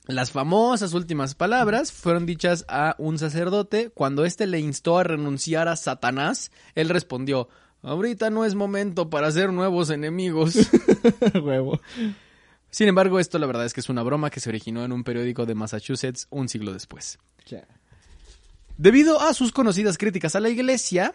las 0.07 0.30
famosas 0.30 0.93
últimas 0.95 1.34
palabras 1.34 1.93
fueron 1.93 2.26
dichas 2.26 2.64
a 2.68 2.95
un 2.99 3.18
sacerdote 3.18 3.91
cuando 3.91 4.24
éste 4.24 4.47
le 4.47 4.61
instó 4.61 4.99
a 4.99 5.05
renunciar 5.05 5.66
a 5.68 5.76
Satanás. 5.76 6.51
Él 6.74 6.89
respondió, 6.91 7.49
ahorita 7.83 8.31
no 8.31 8.45
es 8.45 8.55
momento 8.55 9.11
para 9.11 9.29
hacer 9.29 9.53
nuevos 9.53 9.91
enemigos. 9.91 10.57
Huevo. 11.43 11.81
Sin 12.70 12.89
embargo, 12.89 13.18
esto 13.18 13.39
la 13.39 13.47
verdad 13.47 13.64
es 13.64 13.72
que 13.72 13.81
es 13.81 13.89
una 13.89 14.03
broma 14.03 14.31
que 14.31 14.41
se 14.41 14.49
originó 14.49 14.85
en 14.85 14.93
un 14.93 15.05
periódico 15.05 15.47
de 15.47 15.55
Massachusetts 15.55 16.26
un 16.31 16.49
siglo 16.49 16.72
después. 16.72 17.18
Debido 18.76 19.20
a 19.20 19.35
sus 19.35 19.53
conocidas 19.53 19.99
críticas 19.99 20.37
a 20.37 20.41
la 20.41 20.51
iglesia, 20.51 21.14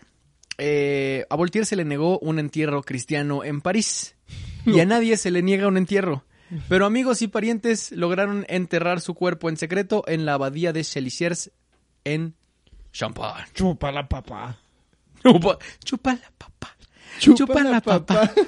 eh, 0.58 1.26
a 1.30 1.36
Voltaire 1.36 1.66
se 1.66 1.76
le 1.76 1.86
negó 1.86 2.20
un 2.20 2.40
entierro 2.40 2.82
cristiano 2.84 3.44
en 3.44 3.62
París. 3.62 4.16
Y 4.66 4.80
a 4.80 4.86
nadie 4.86 5.18
se 5.18 5.32
le 5.32 5.42
niega 5.42 5.68
un 5.68 5.78
entierro. 5.78 6.24
Pero 6.70 6.86
amigos 6.86 7.22
y 7.22 7.28
parientes 7.28 7.92
lograron 7.92 8.46
enterrar 8.48 9.02
su 9.02 9.14
cuerpo 9.14 9.50
en 9.50 9.58
secreto 9.58 10.04
en 10.08 10.26
la 10.26 10.36
abadía 10.36 10.72
de 10.72 10.84
Chelissiers 10.84 11.52
en 12.04 12.36
Champagne. 12.92 13.48
Chupa 13.54 13.92
la 13.92 14.08
papá. 14.08 14.60
Chupa, 15.32 15.58
chupa 15.84 16.14
la 16.14 16.32
papa. 16.38 16.78
Chupa 17.20 17.64
la 17.64 17.82
papa. 17.82 18.32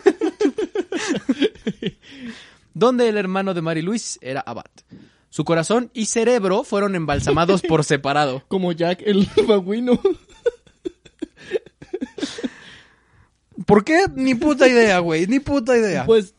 Donde 2.74 3.08
el 3.08 3.18
hermano 3.18 3.54
de 3.54 3.62
Mary 3.62 3.82
Louise 3.82 4.20
era 4.22 4.42
abad. 4.42 4.66
Su 5.30 5.44
corazón 5.46 5.92
y 5.94 6.06
cerebro 6.06 6.64
fueron 6.64 6.96
embalsamados 6.96 7.62
por 7.62 7.84
separado. 7.86 8.44
Como 8.48 8.72
Jack 8.72 9.02
el 9.06 9.28
babuino. 9.48 10.00
¿Por 13.66 13.84
qué? 13.84 14.06
Ni 14.16 14.36
puta 14.36 14.68
idea, 14.68 15.00
güey. 15.00 15.28
Ni 15.28 15.40
puta 15.40 15.78
idea. 15.78 16.06
Pues, 16.06 16.36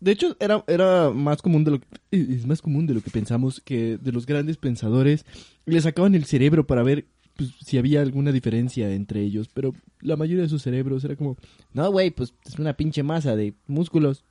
de 0.00 0.12
hecho, 0.12 0.36
era, 0.40 0.64
era 0.68 1.10
más 1.10 1.42
común 1.42 1.64
de 1.64 1.72
lo 1.72 1.80
que, 1.80 1.86
es 2.10 2.46
más 2.46 2.62
común 2.62 2.86
de 2.86 2.94
lo 2.94 3.00
que 3.00 3.10
pensamos 3.10 3.60
que 3.64 3.98
de 3.98 4.12
los 4.12 4.26
grandes 4.26 4.56
pensadores 4.56 5.24
le 5.66 5.80
sacaban 5.80 6.14
el 6.14 6.24
cerebro 6.24 6.66
para 6.66 6.82
ver 6.82 7.06
pues, 7.38 7.54
si 7.64 7.78
había 7.78 8.00
alguna 8.02 8.32
diferencia 8.32 8.90
entre 8.92 9.22
ellos, 9.22 9.48
pero 9.54 9.72
la 10.00 10.16
mayoría 10.16 10.42
de 10.42 10.48
sus 10.48 10.62
cerebros 10.62 11.04
era 11.04 11.14
como, 11.14 11.36
no, 11.72 11.88
güey, 11.92 12.10
pues 12.10 12.34
es 12.44 12.58
una 12.58 12.74
pinche 12.74 13.04
masa 13.04 13.36
de 13.36 13.54
músculos. 13.68 14.24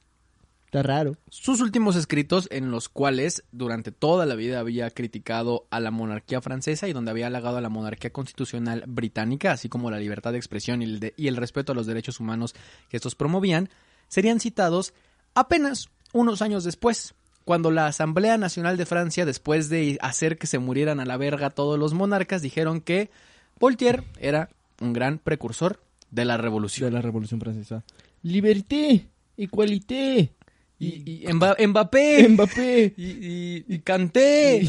Está 0.66 0.84
raro. 0.84 1.16
Sus 1.30 1.62
últimos 1.62 1.96
escritos, 1.96 2.50
en 2.52 2.72
los 2.72 2.90
cuales 2.90 3.46
durante 3.54 3.94
toda 3.94 4.26
la 4.26 4.36
vida 4.36 4.60
había 4.60 4.90
criticado 4.92 5.66
a 5.70 5.80
la 5.80 5.92
monarquía 5.92 6.42
francesa 6.42 6.90
y 6.90 6.94
donde 6.94 7.10
había 7.12 7.28
halagado 7.28 7.56
a 7.56 7.62
la 7.62 7.70
monarquía 7.70 8.12
constitucional 8.12 8.84
británica, 8.86 9.54
así 9.54 9.70
como 9.70 9.90
la 9.90 9.98
libertad 10.00 10.34
de 10.34 10.40
expresión 10.40 10.82
y 10.82 10.86
el, 10.86 11.00
de- 11.00 11.14
y 11.16 11.30
el 11.30 11.38
respeto 11.38 11.72
a 11.72 11.76
los 11.76 11.86
derechos 11.88 12.20
humanos 12.20 12.54
que 12.90 12.98
estos 12.98 13.16
promovían, 13.16 13.70
serían 14.10 14.42
citados 14.42 14.94
apenas 15.34 15.88
unos 16.12 16.42
años 16.42 16.66
después, 16.66 17.14
cuando 17.48 17.72
la 17.72 17.88
Asamblea 17.88 18.38
Nacional 18.38 18.76
de 18.76 18.86
Francia, 18.86 19.26
después 19.26 19.70
de 19.70 19.98
hacer 20.02 20.38
que 20.38 20.48
se 20.48 20.60
murieran 20.60 21.00
a 21.00 21.06
la 21.06 21.16
verga 21.16 21.50
todos 21.50 21.80
los 21.80 21.94
monarcas, 21.94 22.42
dijeron 22.42 22.82
que 22.82 23.10
Voltaire 23.58 24.04
era 24.20 24.50
un 24.82 24.92
gran 24.92 25.18
precursor 25.18 25.82
de 26.12 26.26
la 26.26 26.36
revolución. 26.36 26.90
De 26.90 26.94
la 26.94 27.02
Revolución 27.02 27.40
Francesa. 27.40 27.84
Liberté, 28.22 29.08
igualité, 29.38 30.34
Y, 30.78 30.88
y 31.24 31.26
Mba- 31.28 31.56
Mbappé. 31.68 32.28
Mbappé. 32.30 32.94
y, 32.98 33.04
y, 33.06 33.66
y 33.68 33.80
Kanté, 33.80 34.62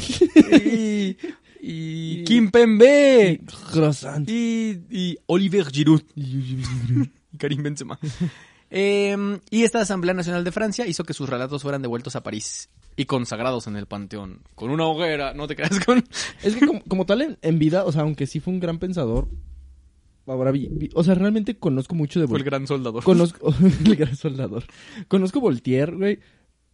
y, 0.64 1.16
y 1.60 2.24
Kimpembe, 2.26 3.40
Croissant. 3.72 4.24
y, 4.30 4.80
y 4.88 5.18
Oliver 5.26 5.66
Giroud, 5.70 6.02
y 6.14 6.62
Karim 7.36 7.62
Benzema. 7.64 7.98
Eh, 8.70 9.16
y 9.50 9.62
esta 9.62 9.80
Asamblea 9.80 10.14
Nacional 10.14 10.44
de 10.44 10.52
Francia 10.52 10.86
hizo 10.86 11.04
que 11.04 11.14
sus 11.14 11.28
relatos 11.28 11.62
fueran 11.62 11.82
devueltos 11.82 12.16
a 12.16 12.22
París 12.22 12.68
y 12.96 13.04
consagrados 13.06 13.66
en 13.66 13.76
el 13.76 13.86
Panteón, 13.86 14.40
con 14.54 14.70
una 14.70 14.84
hoguera, 14.86 15.32
no 15.32 15.46
te 15.46 15.56
creas 15.56 15.78
con... 15.84 16.04
Es 16.42 16.56
que 16.56 16.66
como, 16.66 16.82
como 16.84 17.06
tal 17.06 17.22
en, 17.22 17.38
en 17.42 17.58
vida, 17.58 17.84
o 17.84 17.92
sea, 17.92 18.02
aunque 18.02 18.26
sí 18.26 18.40
fue 18.40 18.52
un 18.52 18.60
gran 18.60 18.78
pensador, 18.78 19.28
ahora 20.26 20.50
vi, 20.50 20.68
vi- 20.70 20.90
o 20.94 21.02
sea, 21.04 21.14
realmente 21.14 21.56
conozco 21.58 21.94
mucho 21.94 22.20
de 22.20 22.26
Fue 22.26 22.38
el 22.38 22.42
Voltaire. 22.44 22.50
gran 22.50 22.66
soldador. 22.66 23.04
Conozco, 23.04 23.54
el 23.86 23.96
gran 23.96 24.16
soldador. 24.16 24.64
Conozco 25.06 25.40
Voltaire, 25.40 25.92
güey, 25.96 26.18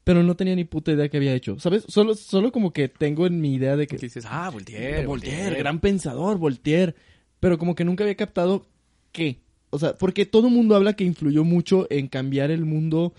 pero 0.03 0.23
no 0.23 0.35
tenía 0.35 0.57
ni 0.57 0.65
puta 0.65 0.93
idea 0.93 1.09
que 1.09 1.19
había 1.19 1.35
hecho. 1.35 1.59
¿Sabes? 1.61 1.85
Solo, 1.89 2.15
solo 2.15 2.51
como 2.53 2.73
que 2.73 2.89
tengo 2.89 3.27
en 3.27 3.41
mi 3.41 3.55
idea 3.55 3.77
de 3.77 3.87
que... 3.87 3.97
Que 3.97 4.07
dices, 4.07 4.25
ah, 4.29 4.51
Voltaire, 4.51 5.07
Voltaire, 5.07 5.57
gran 5.59 5.79
pensador, 5.79 6.39
Voltaire. 6.39 6.95
Pero 7.41 7.59
como 7.59 7.75
que 7.75 7.85
nunca 7.85 8.05
había 8.05 8.17
captado 8.17 8.67
qué. 9.13 9.44
O 9.75 9.79
sea, 9.79 9.95
porque 9.97 10.25
todo 10.27 10.49
el 10.49 10.55
mundo 10.55 10.77
habla 10.77 10.95
que 10.95 11.05
influyó 11.05 11.45
mucho 11.45 11.87
en 11.91 12.09
cambiar 12.09 12.51
el 12.51 12.65
mundo 12.65 13.13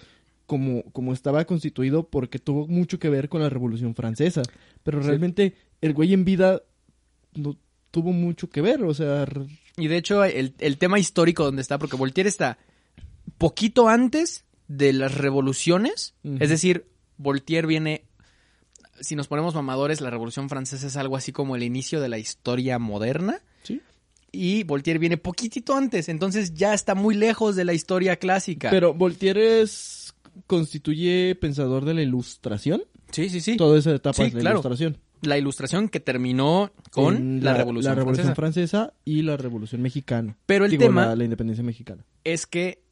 como, 0.45 0.83
como 0.91 1.11
estaba 1.13 1.45
constituido 1.45 2.07
porque 2.07 2.39
tuvo 2.39 2.67
mucho 2.67 2.99
que 2.99 3.09
ver 3.09 3.29
con 3.29 3.41
la 3.41 3.49
Revolución 3.49 3.95
Francesa. 3.95 4.41
Pero 4.83 5.01
Sí. 5.01 5.07
realmente 5.07 5.55
el 5.81 5.93
güey 5.93 6.13
en 6.13 6.23
vida 6.25 6.61
no 7.33 7.57
tuvo 7.91 8.11
mucho 8.13 8.49
que 8.49 8.61
ver. 8.61 8.83
O 8.83 8.93
sea, 8.93 9.25
Y 9.77 9.87
de 9.87 9.97
hecho, 9.97 10.23
el, 10.23 10.53
el 10.59 10.77
tema 10.77 10.99
histórico 10.99 11.43
donde 11.43 11.61
está, 11.61 11.77
porque 11.77 11.95
Voltaire 11.97 12.29
está 12.29 12.57
poquito 13.37 13.87
antes 13.89 14.45
de 14.67 14.93
las 14.93 15.15
revoluciones. 15.15 16.13
Es 16.39 16.49
decir, 16.49 16.85
Voltaire 17.17 17.67
viene. 17.67 18.03
Si 19.01 19.15
nos 19.15 19.27
ponemos 19.27 19.55
mamadores, 19.55 19.99
la 19.99 20.09
Revolución 20.09 20.47
Francesa 20.47 20.87
es 20.87 20.95
algo 20.95 21.17
así 21.17 21.31
como 21.33 21.55
el 21.57 21.63
inicio 21.63 21.99
de 21.99 22.07
la 22.09 22.17
historia 22.17 22.79
moderna. 22.79 23.41
Y 24.35 24.63
Voltaire 24.63 24.99
viene 24.99 25.17
poquitito 25.17 25.75
antes, 25.75 26.09
entonces 26.09 26.53
ya 26.53 26.73
está 26.73 26.93
muy 26.95 27.15
lejos 27.15 27.55
de 27.55 27.63
la 27.65 27.73
historia 27.73 28.17
clásica. 28.17 28.69
Pero 28.69 28.93
Voltaire 28.93 29.61
es, 29.61 30.13
constituye 30.47 31.35
pensador 31.35 31.85
de 31.85 31.93
la 31.93 32.01
ilustración. 32.01 32.83
sí, 33.11 33.29
sí, 33.29 33.41
sí. 33.41 33.57
Toda 33.57 33.77
esa 33.79 33.91
etapa 33.95 34.15
Sí, 34.25 34.29
de 34.29 34.35
la 34.35 34.39
claro. 34.41 34.55
ilustración. 34.57 34.97
La 35.21 35.37
ilustración 35.37 35.89
que 35.89 35.99
terminó 35.99 36.71
con 36.91 37.15
En 37.15 37.43
la, 37.43 37.53
Revolución, 37.55 37.91
la 37.91 37.95
Revolución 37.95 38.35
Francesa. 38.35 38.81
Francesa 38.87 38.93
y 39.05 39.21
la 39.23 39.37
Revolución 39.37 39.81
Mexicana. 39.81 40.37
Pero 40.45 40.65
el 40.65 40.71
Digo, 40.71 40.83
tema 40.83 41.07
la- 41.07 41.15
la 41.15 41.23
independencia 41.23 41.63
mexicana. 41.63 42.03
es 42.23 42.45
que 42.45 42.83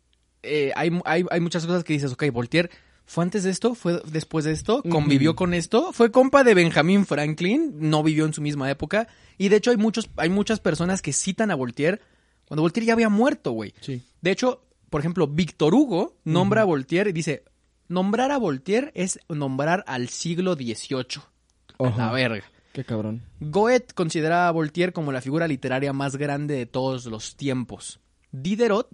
eh, 0.41 0.71
hay, 0.75 0.89
hay, 1.05 1.25
hay 1.29 1.39
muchas 1.41 1.65
cosas 1.65 1.83
que 1.83 1.93
dices, 1.93 2.11
ok, 2.11 2.23
Voltaire 2.31 2.69
fue 3.05 3.23
antes 3.23 3.43
de 3.43 3.49
esto, 3.49 3.75
fue 3.75 4.01
después 4.05 4.45
de 4.45 4.51
esto, 4.51 4.81
convivió 4.83 5.35
con 5.35 5.53
esto, 5.53 5.91
fue 5.93 6.11
compa 6.11 6.43
de 6.43 6.53
Benjamin 6.53 7.05
Franklin, 7.05 7.73
no 7.77 8.03
vivió 8.03 8.25
en 8.25 8.33
su 8.33 8.41
misma 8.41 8.69
época, 8.71 9.07
y 9.37 9.49
de 9.49 9.57
hecho 9.57 9.71
hay 9.71 9.77
muchos, 9.77 10.09
hay 10.17 10.29
muchas 10.29 10.59
personas 10.59 11.01
que 11.01 11.13
citan 11.13 11.51
a 11.51 11.55
Voltaire 11.55 11.99
cuando 12.47 12.61
Voltaire 12.61 12.87
ya 12.87 12.93
había 12.93 13.09
muerto, 13.09 13.51
güey. 13.51 13.73
Sí. 13.81 14.03
De 14.21 14.31
hecho, 14.31 14.63
por 14.89 15.01
ejemplo, 15.01 15.27
Víctor 15.27 15.73
Hugo 15.73 16.17
nombra 16.23 16.61
a 16.61 16.65
Voltaire 16.65 17.09
y 17.09 17.13
dice, 17.13 17.43
nombrar 17.87 18.31
a 18.31 18.37
Voltaire 18.37 18.91
es 18.93 19.19
nombrar 19.27 19.83
al 19.87 20.09
siglo 20.09 20.53
XVIII. 20.53 21.21
A 21.79 21.97
la 21.97 22.11
verga. 22.11 22.43
Qué 22.71 22.83
cabrón. 22.83 23.21
Goethe 23.39 23.93
considera 23.93 24.47
a 24.47 24.51
Voltaire 24.51 24.93
como 24.93 25.11
la 25.11 25.21
figura 25.21 25.47
literaria 25.47 25.93
más 25.93 26.15
grande 26.15 26.55
de 26.55 26.65
todos 26.65 27.05
los 27.05 27.35
tiempos. 27.35 27.99
Diderot, 28.31 28.89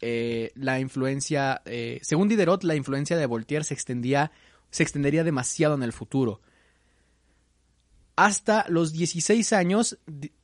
eh, 0.00 0.52
la 0.54 0.80
influencia, 0.80 1.62
eh, 1.64 1.98
según 2.02 2.28
Diderot, 2.28 2.62
la 2.64 2.76
influencia 2.76 3.16
de 3.16 3.26
Voltaire 3.26 3.64
se 3.64 3.74
extendía, 3.74 4.30
se 4.70 4.82
extendería 4.82 5.24
demasiado 5.24 5.74
en 5.74 5.82
el 5.82 5.92
futuro. 5.92 6.40
Hasta 8.16 8.64
los 8.68 8.92
16 8.92 9.52
años, 9.52 9.98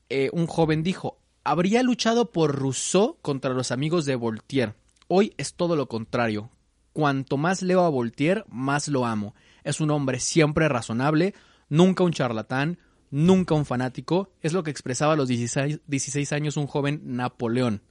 eh, 0.09 0.31
un 0.33 0.47
joven 0.47 0.83
dijo, 0.83 1.19
habría 1.43 1.83
luchado 1.83 2.33
por 2.33 2.55
Rousseau 2.55 3.19
contra 3.21 3.53
los 3.53 3.71
amigos 3.71 4.05
de 4.05 4.17
Voltaire. 4.17 4.75
Hoy 5.09 5.35
es 5.37 5.55
todo 5.55 5.77
lo 5.77 5.89
contrario. 5.89 6.51
Cuanto 6.93 7.37
más 7.37 7.63
leo 7.63 7.83
a 7.83 7.89
Voltaire, 7.89 8.45
más 8.49 8.89
lo 8.89 9.05
amo. 9.05 9.35
Es 9.65 9.81
un 9.81 9.91
hombre 9.91 10.21
siempre 10.21 10.69
razonable, 10.69 11.35
nunca 11.69 12.05
un 12.05 12.13
charlatán, 12.13 12.79
nunca 13.11 13.55
un 13.55 13.67
fanático. 13.67 14.31
Es 14.41 14.53
lo 14.53 14.63
que 14.63 14.71
expresaba 14.71 15.15
a 15.15 15.17
los 15.17 15.29
16, 15.29 15.81
16 15.87 16.33
años 16.33 16.57
un 16.57 16.67
joven 16.67 17.01
Napoleón. 17.05 17.83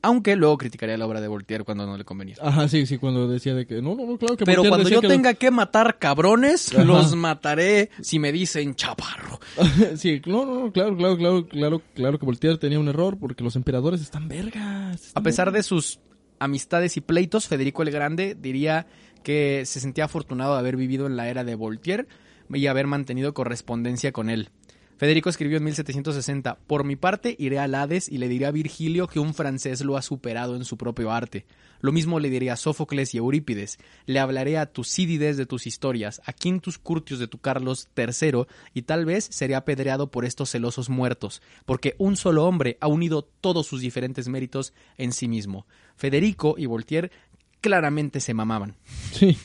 Aunque 0.00 0.36
luego 0.36 0.56
criticaría 0.58 0.96
la 0.96 1.06
obra 1.06 1.20
de 1.20 1.26
Voltaire 1.26 1.64
cuando 1.64 1.84
no 1.84 1.96
le 1.96 2.04
convenía. 2.04 2.36
Ajá, 2.40 2.68
sí, 2.68 2.86
sí, 2.86 2.98
cuando 2.98 3.26
decía 3.26 3.54
de 3.54 3.66
que 3.66 3.82
no, 3.82 3.96
no, 3.96 4.06
no, 4.06 4.16
claro 4.16 4.36
que 4.36 4.44
Pero 4.44 4.62
Voltaire 4.62 4.68
cuando 4.70 4.88
yo 4.90 5.00
que- 5.00 5.08
tenga 5.08 5.34
que 5.34 5.50
matar 5.50 5.98
cabrones, 5.98 6.72
Ajá. 6.72 6.84
los 6.84 7.16
mataré 7.16 7.90
si 8.00 8.18
me 8.20 8.30
dicen 8.30 8.76
chaparro. 8.76 9.40
sí, 9.96 10.22
no, 10.26 10.46
no, 10.46 10.64
no, 10.66 10.72
claro, 10.72 10.96
claro, 10.96 11.16
claro, 11.16 11.46
claro, 11.48 11.82
claro 11.94 12.18
que 12.20 12.26
Voltaire 12.26 12.58
tenía 12.58 12.78
un 12.78 12.86
error 12.88 13.18
porque 13.18 13.42
los 13.42 13.56
emperadores 13.56 14.00
están 14.00 14.28
vergas. 14.28 15.10
A 15.14 15.20
pesar 15.22 15.50
de 15.50 15.64
sus 15.64 15.98
amistades 16.38 16.96
y 16.96 17.00
pleitos, 17.00 17.48
Federico 17.48 17.82
el 17.82 17.90
Grande 17.90 18.36
diría 18.40 18.86
que 19.24 19.64
se 19.66 19.80
sentía 19.80 20.04
afortunado 20.04 20.52
de 20.54 20.60
haber 20.60 20.76
vivido 20.76 21.08
en 21.08 21.16
la 21.16 21.28
era 21.28 21.42
de 21.42 21.56
Voltaire 21.56 22.06
y 22.54 22.66
haber 22.68 22.86
mantenido 22.86 23.34
correspondencia 23.34 24.12
con 24.12 24.30
él. 24.30 24.50
Federico 24.98 25.30
escribió 25.30 25.56
en 25.58 25.64
1760, 25.64 26.58
Por 26.66 26.84
mi 26.84 26.96
parte 26.96 27.34
iré 27.38 27.58
al 27.58 27.74
Hades 27.74 28.08
y 28.08 28.18
le 28.18 28.28
diré 28.28 28.46
a 28.46 28.50
Virgilio 28.50 29.06
que 29.06 29.20
un 29.20 29.32
francés 29.32 29.80
lo 29.82 29.96
ha 29.96 30.02
superado 30.02 30.56
en 30.56 30.64
su 30.64 30.76
propio 30.76 31.10
arte. 31.12 31.46
Lo 31.80 31.92
mismo 31.92 32.18
le 32.18 32.28
diré 32.30 32.50
a 32.50 32.56
Sófocles 32.56 33.14
y 33.14 33.18
Eurípides. 33.18 33.78
Le 34.06 34.18
hablaré 34.18 34.58
a 34.58 34.66
Tucídides 34.66 35.36
de 35.36 35.46
tus 35.46 35.68
historias, 35.68 36.20
a 36.26 36.32
Quintus 36.32 36.78
Curtius 36.78 37.20
de 37.20 37.28
tu 37.28 37.38
Carlos 37.38 37.88
III, 37.96 38.46
y 38.74 38.82
tal 38.82 39.04
vez 39.04 39.28
seré 39.30 39.54
apedreado 39.54 40.10
por 40.10 40.24
estos 40.24 40.50
celosos 40.50 40.90
muertos, 40.90 41.40
porque 41.64 41.94
un 41.98 42.16
solo 42.16 42.44
hombre 42.46 42.76
ha 42.80 42.88
unido 42.88 43.22
todos 43.22 43.68
sus 43.68 43.80
diferentes 43.80 44.26
méritos 44.26 44.72
en 44.96 45.12
sí 45.12 45.28
mismo. 45.28 45.66
Federico 45.94 46.56
y 46.58 46.66
Voltaire 46.66 47.12
claramente 47.60 48.18
se 48.18 48.34
mamaban. 48.34 48.74
Sí. 49.12 49.38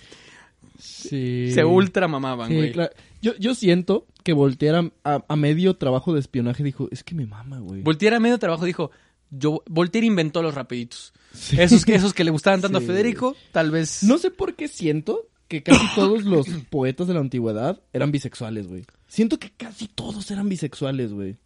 Sí. 0.80 1.52
Se 1.54 1.64
ultra 1.64 2.08
mamaban, 2.08 2.50
Sí, 2.50 2.56
güey. 2.56 2.72
claro. 2.72 2.92
Yo, 3.22 3.36
yo 3.38 3.54
siento 3.56 4.08
que 4.24 4.34
Voltaire 4.34 4.78
a, 4.78 4.92
a- 5.16 5.26
a 5.28 5.36
medio 5.36 5.76
trabajo 5.76 6.14
de 6.14 6.20
espionaje 6.20 6.64
dijo, 6.64 6.88
es 6.92 7.04
que 7.04 7.16
me 7.16 7.26
mama, 7.26 7.60
güey. 7.60 7.82
Voltaire 7.82 8.16
a 8.16 8.20
medio 8.20 8.40
trabajo 8.40 8.66
dijo, 8.66 8.92
yo, 9.30 9.64
Voltaire 9.70 10.08
inventó 10.08 10.42
los 10.42 10.56
rapiditos. 10.56 11.14
Esos, 11.58 11.84
que, 11.86 11.96
esos 11.96 12.14
que 12.14 12.24
le 12.24 12.32
gustaban 12.32 12.62
tanto 12.62 12.80
Sí. 12.80 12.84
a 12.86 12.88
Federico, 12.88 13.36
tal 13.52 13.72
vez... 13.72 14.04
No 14.04 14.18
sé 14.18 14.32
por 14.32 14.56
qué 14.56 14.68
siento 14.68 15.28
que 15.48 15.64
casi 15.64 15.86
todos 15.96 16.24
los 16.24 16.48
poetas 16.70 17.08
de 17.08 17.14
la 17.16 17.20
antigüedad 17.20 17.82
eran 17.94 18.12
bisexuales, 18.12 18.68
güey. 18.68 18.86
Siento 19.08 19.38
que 19.40 19.52
casi 19.52 19.88
todos 19.88 20.30
eran 20.32 20.48
bisexuales, 20.50 21.12
güey. 21.14 21.38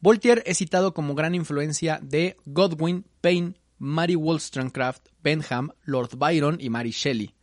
Voltaire 0.00 0.42
es 0.46 0.58
citado 0.58 0.94
como 0.94 1.14
gran 1.14 1.34
influencia 1.34 2.00
de 2.02 2.36
Godwin, 2.46 3.04
Paine, 3.20 3.54
Mary 3.78 4.16
Wollstonecraft, 4.16 5.08
Bentham, 5.22 5.70
Lord 5.84 6.16
Byron 6.16 6.58
y 6.60 6.70
Mary 6.70 6.90
Shelley. 6.90 7.34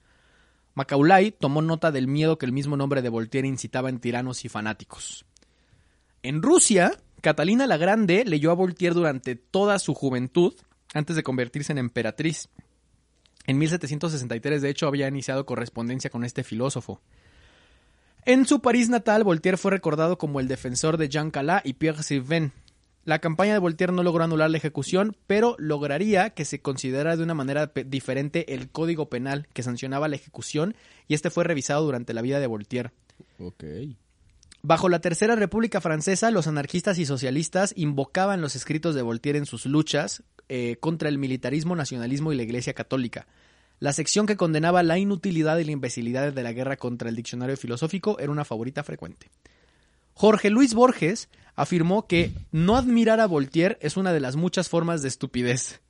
Macaulay 0.78 1.32
tomó 1.32 1.64
nota 1.64 1.92
del 1.92 2.08
miedo 2.08 2.38
que 2.38 2.46
el 2.46 2.52
mismo 2.52 2.78
nombre 2.78 3.02
de 3.02 3.10
Voltaire 3.10 3.48
incitaba 3.48 3.90
en 3.90 4.00
tiranos 4.00 4.46
y 4.46 4.50
fanáticos. 4.50 5.26
En 6.22 6.44
Rusia, 6.44 6.92
Catalina 7.22 7.66
la 7.66 7.78
Grande 7.78 8.24
leyó 8.26 8.52
a 8.52 8.54
Voltaire 8.54 8.94
durante 8.94 9.36
toda 9.36 9.80
su 9.80 9.96
juventud, 9.96 10.54
antes 10.94 11.16
de 11.16 11.24
convertirse 11.24 11.72
en 11.72 11.80
emperatriz. 11.80 12.50
En 13.48 13.58
1763, 13.58 14.62
de 14.62 14.70
hecho, 14.70 14.86
había 14.86 15.08
iniciado 15.08 15.48
correspondencia 15.48 16.12
con 16.12 16.24
este 16.24 16.44
filósofo. 16.44 17.02
En 18.26 18.46
su 18.46 18.62
París 18.62 18.88
natal, 18.88 19.24
Voltaire 19.24 19.58
fue 19.58 19.72
recordado 19.72 20.20
como 20.20 20.40
el 20.40 20.48
defensor 20.48 20.98
de 20.98 21.10
Jean 21.10 21.32
Calas 21.32 21.64
y 21.66 21.74
Pierre 21.74 22.04
Sylvain. 22.04 22.52
La 23.08 23.20
campaña 23.20 23.54
de 23.54 23.60
Voltaire 23.60 23.94
no 23.94 24.04
logró 24.04 24.26
anular 24.26 24.52
la 24.52 24.58
ejecución, 24.58 25.16
pero 25.28 25.56
lograría 25.60 26.32
que 26.32 26.44
se 26.44 26.60
considerara 26.60 27.16
de 27.16 27.24
una 27.24 27.34
manera 27.34 27.72
diferente 27.86 28.54
el 28.54 28.70
código 28.70 29.08
penal 29.08 29.48
que 29.54 29.64
sancionaba 29.64 30.10
la 30.10 30.18
ejecución, 30.18 30.76
y 31.08 31.14
este 31.14 31.30
fue 31.30 31.46
revisado 31.46 31.86
durante 31.86 32.14
la 32.14 32.22
vida 32.22 32.42
de 32.42 32.48
Voltaire. 32.48 32.92
Bajo 34.62 34.90
la 34.90 35.00
Tercera 35.00 35.38
República 35.38 35.80
Francesa, 35.80 36.32
los 36.32 36.48
anarquistas 36.48 37.00
y 37.00 37.06
socialistas 37.06 37.72
invocaban 37.78 38.42
los 38.42 38.58
escritos 38.58 38.94
de 38.94 39.04
Voltaire 39.04 39.40
en 39.40 39.46
sus 39.46 39.66
luchas 39.66 40.22
eh, 40.50 40.76
contra 40.82 41.08
el 41.08 41.18
militarismo, 41.18 41.78
nacionalismo 41.78 42.34
y 42.34 42.36
la 42.36 42.44
Iglesia 42.44 42.74
Católica. 42.74 43.26
La 43.80 43.94
sección 43.94 44.26
que 44.26 44.36
condenaba 44.36 44.84
la 44.84 44.98
inutilidad 44.98 45.58
y 45.60 45.64
la 45.64 45.72
imbecilidad 45.72 46.34
de 46.34 46.44
la 46.44 46.52
guerra 46.52 46.76
contra 46.76 47.08
el 47.08 47.16
diccionario 47.16 47.56
filosófico 47.56 48.20
era 48.20 48.34
una 48.34 48.44
favorita 48.44 48.84
frecuente. 48.84 49.30
Jorge 50.14 50.50
Luis 50.50 50.74
Borges 50.74 51.30
afirmó 51.58 52.08
que 52.08 52.32
no 52.52 52.78
admirar 52.78 53.20
a 53.20 53.26
Voltaire 53.26 53.78
es 53.82 53.98
una 53.98 54.14
de 54.14 54.22
las 54.22 54.38
muchas 54.38 54.70
formas 54.70 55.02
de 55.02 55.10
estupidez. 55.10 55.82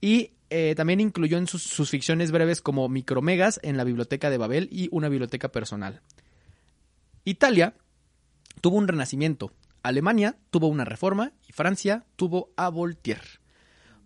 Y 0.00 0.32
eh, 0.50 0.74
también 0.76 1.00
incluyó 1.00 1.38
en 1.38 1.46
sus, 1.46 1.62
sus 1.62 1.88
ficciones 1.88 2.32
breves 2.32 2.60
como 2.60 2.88
Micromegas 2.88 3.60
en 3.62 3.76
la 3.76 3.84
Biblioteca 3.84 4.28
de 4.28 4.36
Babel 4.36 4.68
y 4.70 4.88
una 4.90 5.08
biblioteca 5.08 5.50
personal. 5.52 6.02
Italia 7.24 7.74
tuvo 8.60 8.76
un 8.76 8.88
renacimiento, 8.88 9.52
Alemania 9.82 10.36
tuvo 10.50 10.66
una 10.66 10.84
reforma 10.84 11.32
y 11.48 11.52
Francia 11.52 12.04
tuvo 12.16 12.50
a 12.56 12.68
Voltaire. 12.68 13.40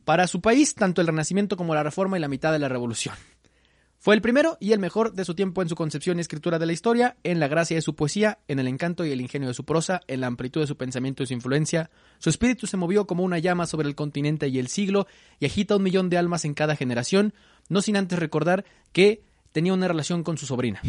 Para 0.05 0.26
su 0.26 0.43
país, 0.43 0.74
tanto 0.74 1.01
el 1.01 1.07
renacimiento 1.07 1.57
como 1.57 1.74
la 1.74 1.82
reforma 1.82 2.18
y 2.18 2.20
la 2.20 2.28
mitad 2.28 2.53
de 2.53 2.59
la 2.59 2.68
revolución. 2.68 3.14
Fue 4.05 4.14
el 4.14 4.20
primero 4.20 4.59
y 4.61 4.72
el 4.72 4.80
mejor 4.80 5.14
de 5.14 5.24
su 5.24 5.34
tiempo 5.34 5.62
en 5.62 5.70
su 5.70 5.76
concepción 5.76 6.18
y 6.18 6.20
escritura 6.20 6.59
de 6.59 6.66
la 6.66 6.74
historia, 6.74 7.16
en 7.22 7.40
la 7.40 7.48
gracia 7.48 7.74
de 7.74 7.80
su 7.80 7.96
poesía, 7.96 8.38
en 8.48 8.59
el 8.59 8.68
encanto 8.68 9.07
y 9.07 9.12
el 9.12 9.22
ingenio 9.22 9.48
de 9.48 9.55
su 9.55 9.64
prosa, 9.64 10.02
en 10.09 10.20
la 10.20 10.26
amplitud 10.26 10.61
de 10.61 10.66
su 10.66 10.76
pensamiento 10.76 11.22
y 11.22 11.26
su 11.26 11.32
influencia. 11.32 11.88
Su 12.18 12.28
espíritu 12.28 12.66
se 12.66 12.76
movió 12.76 13.07
como 13.07 13.22
una 13.22 13.38
llama 13.38 13.66
sobre 13.66 13.88
el 13.88 13.94
continente 13.94 14.48
y 14.48 14.59
el 14.59 14.68
siglo 14.68 15.07
y 15.40 15.46
agita 15.46 15.76
un 15.76 15.84
millón 15.84 16.11
de 16.11 16.18
almas 16.18 16.44
en 16.44 16.52
cada 16.52 16.76
generación, 16.76 17.32
no 17.70 17.80
sin 17.80 17.96
antes 17.96 18.18
recordar 18.18 18.66
que 18.92 19.22
tenía 19.52 19.72
una 19.72 19.88
relación 19.88 20.22
con 20.22 20.36
su 20.36 20.44
sobrina. 20.44 20.82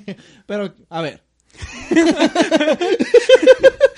Pero, 0.46 0.74
a 0.88 1.02
ver. 1.02 1.22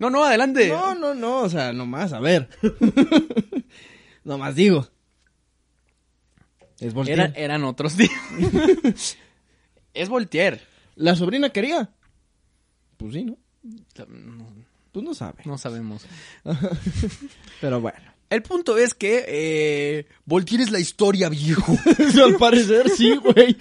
No, 0.00 0.10
no, 0.10 0.24
adelante. 0.24 0.68
No, 0.68 0.94
no, 0.96 1.14
no, 1.14 1.42
o 1.42 1.48
sea, 1.48 1.72
nomás, 1.72 2.12
a 2.12 2.20
ver. 2.20 2.48
nomás 4.24 4.54
digo. 4.56 4.88
Es 6.80 6.94
Voltaire. 6.94 7.22
Era- 7.24 7.32
eran 7.36 7.64
otros 7.64 7.96
días. 7.96 8.10
es 9.94 10.08
Voltaire. 10.08 10.60
¿La 10.96 11.14
sobrina 11.14 11.50
quería? 11.50 11.90
Pues 12.96 13.12
sí, 13.12 13.24
¿no? 13.24 13.36
Tú 14.90 15.02
no 15.02 15.12
sabes. 15.14 15.44
No 15.46 15.58
sabemos. 15.58 16.06
Pero 17.60 17.80
bueno. 17.80 17.98
El 18.30 18.42
punto 18.42 18.78
es 18.78 18.94
que 18.94 19.24
eh, 19.28 20.06
Voltaire 20.24 20.62
es 20.64 20.70
la 20.70 20.78
historia, 20.80 21.28
viejo. 21.28 21.76
Al 22.24 22.36
parecer 22.36 22.88
sí, 22.88 23.16
güey. 23.16 23.56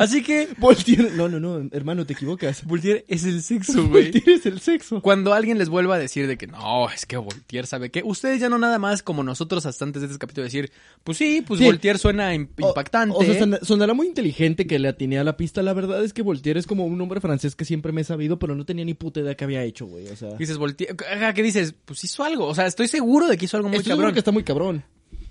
Así 0.00 0.22
que 0.22 0.48
Voltaire. 0.58 1.10
No, 1.14 1.28
no, 1.28 1.38
no, 1.38 1.68
hermano, 1.72 2.06
te 2.06 2.14
equivocas. 2.14 2.64
Voltaire 2.64 3.04
es 3.06 3.24
el 3.24 3.42
sexo, 3.42 3.74
güey. 3.88 4.04
Voltaire 4.10 4.32
es 4.34 4.46
el 4.46 4.60
sexo. 4.60 5.02
Cuando 5.02 5.34
alguien 5.34 5.58
les 5.58 5.68
vuelva 5.68 5.96
a 5.96 5.98
decir 5.98 6.26
de 6.26 6.38
que 6.38 6.46
no, 6.46 6.88
es 6.90 7.04
que 7.04 7.18
Voltaire 7.18 7.66
sabe 7.66 7.90
que 7.90 8.02
ustedes 8.04 8.40
ya 8.40 8.48
no 8.48 8.56
nada 8.58 8.78
más 8.78 9.02
como 9.02 9.22
nosotros 9.22 9.66
hasta 9.66 9.84
antes 9.84 10.00
de 10.00 10.06
este 10.08 10.18
capítulo 10.18 10.44
decir, 10.44 10.72
pues 11.04 11.18
sí, 11.18 11.44
pues 11.46 11.60
Sí. 11.60 11.66
Voltaire 11.66 11.98
suena 11.98 12.28
O- 12.30 12.32
impactante. 12.32 13.14
O, 13.18 13.22
sea, 13.22 13.38
son- 13.38 13.58
sonará 13.62 13.92
muy 13.92 14.06
inteligente 14.06 14.66
que 14.66 14.78
le 14.78 14.88
atiné 14.88 15.18
a 15.18 15.24
la 15.24 15.36
pista. 15.36 15.62
La 15.62 15.74
verdad 15.74 16.02
es 16.02 16.12
que 16.14 16.22
Voltaire 16.22 16.58
es 16.58 16.66
como 16.66 16.86
un 16.86 16.98
hombre 17.00 17.20
francés 17.20 17.54
que 17.54 17.66
siempre 17.66 17.92
me 17.92 18.00
he 18.00 18.04
sabido, 18.04 18.38
pero 18.38 18.54
no 18.54 18.64
tenía 18.64 18.84
ni 18.86 18.94
puta 18.94 19.20
idea 19.20 19.34
que 19.34 19.44
había 19.44 19.62
hecho, 19.64 19.84
güey. 19.86 20.08
O 20.08 20.16
sea, 20.16 20.30
Dices 20.38 20.56
Voltaire, 20.56 20.96
ajá, 21.12 21.34
¿qué 21.34 21.42
dices? 21.42 21.74
Pues 21.84 22.02
hizo 22.04 22.24
algo. 22.24 22.46
O 22.46 22.54
sea, 22.54 22.66
estoy 22.66 22.88
seguro 22.88 23.26
de 23.28 23.36
que 23.36 23.44
hizo 23.44 23.58
algo 23.58 23.68
muy 23.68 23.76
estoy 23.76 23.90
seguro 23.90 24.04
cabrón. 24.06 24.14
que 24.14 24.18
está 24.20 24.32
muy 24.32 24.44
cabrón. 24.44 24.84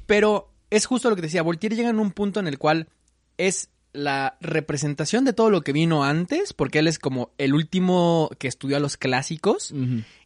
Pero 0.06 0.52
es 0.70 0.86
justo 0.86 1.10
lo 1.10 1.16
que 1.16 1.22
te 1.24 1.28
decía, 1.28 1.42
Voltaire 1.42 1.76
llega 1.76 1.90
en 1.90 2.00
un 2.00 2.12
punto 2.12 2.40
en 2.40 2.48
el 2.48 2.60
cual 2.60 2.88
es 3.38 3.70
la 3.94 4.38
representación 4.42 5.26
de 5.26 5.34
todo 5.34 5.50
lo 5.50 5.62
que 5.62 5.74
vino 5.74 6.04
antes, 6.04 6.54
porque 6.54 6.80
él 6.80 6.88
es 6.88 7.00
como 7.00 7.32
el 7.38 7.54
último 7.54 8.30
que 8.38 8.48
estudió 8.48 8.78
a 8.78 8.80
los 8.80 8.98
clásicos 8.98 9.74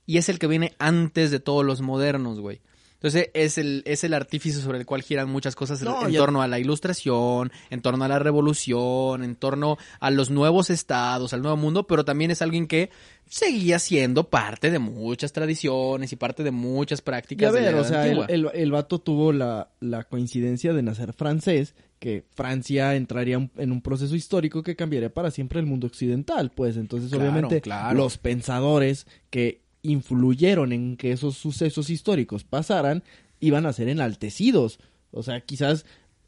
y 0.05 0.17
es 0.17 0.29
el 0.29 0.39
que 0.39 0.47
viene 0.47 0.73
antes 0.79 1.31
de 1.31 1.39
todos 1.39 1.65
los 1.65 1.81
modernos, 1.81 2.39
güey. 2.39 2.61
Entonces 3.03 3.31
es 3.33 3.57
el, 3.57 3.83
es 3.85 4.05
el 4.05 4.13
artífice 4.13 4.61
sobre 4.61 4.77
el 4.77 4.85
cual 4.85 5.01
giran 5.01 5.29
muchas 5.29 5.55
cosas 5.57 5.81
en- 5.81 5.89
No, 5.89 6.05
en 6.05 6.11
ya- 6.13 6.19
torno 6.19 6.41
a 6.41 6.47
la 6.47 6.57
ilustración, 6.57 7.51
en 7.69 7.81
torno 7.81 8.05
a 8.05 8.07
la 8.07 8.17
revolución, 8.17 9.23
en 9.25 9.35
torno 9.35 9.77
a 9.99 10.09
los 10.09 10.29
nuevos 10.29 10.69
estados, 10.69 11.33
al 11.33 11.41
nuevo 11.41 11.57
mundo, 11.57 11.85
pero 11.85 12.05
también 12.05 12.31
es 12.31 12.41
alguien 12.41 12.65
que 12.65 12.89
seguía 13.29 13.79
siendo 13.79 14.29
parte 14.29 14.71
de 14.71 14.79
muchas 14.79 15.33
tradiciones 15.33 16.13
y 16.13 16.15
parte 16.15 16.43
de 16.43 16.51
muchas 16.51 16.99
Y 16.99 17.03
prácticas. 17.03 17.49
a 17.49 17.53
de 17.53 17.61
la 17.61 17.71
ver, 17.71 17.75
o 17.79 17.83
sea, 17.83 18.07
el, 18.07 18.23
el, 18.29 18.49
el 18.53 18.71
vato 18.71 18.99
tuvo 18.99 19.33
la, 19.33 19.69
la 19.81 20.03
coincidencia 20.05 20.71
de 20.73 20.83
nacer 20.83 21.11
francés, 21.13 21.75
que 21.99 22.23
Francia 22.35 22.95
entraría 22.95 23.49
en 23.57 23.71
un 23.71 23.81
proceso 23.81 24.15
histórico 24.15 24.61
que 24.63 24.75
cambiaría 24.75 25.13
para 25.13 25.31
siempre 25.31 25.59
el 25.59 25.65
mundo 25.65 25.87
occidental, 25.87 26.51
pues 26.51 26.77
entonces 26.77 27.09
Claro, 27.09 27.23
obviamente 27.23 27.59
claro. 27.61 27.97
los 27.97 28.17
pensadores 28.17 29.07
que 29.29 29.62
influyeron 29.83 30.71
en 30.71 30.97
que 30.97 31.11
esos 31.11 31.37
sucesos 31.37 31.89
históricos 31.89 32.43
pasaran 32.43 33.03
iban 33.39 33.65
a 33.65 33.73
ser 33.73 33.89
enaltecidos. 33.89 34.79
O 35.11 35.21
sea, 35.21 35.41
quizás, 35.41 35.85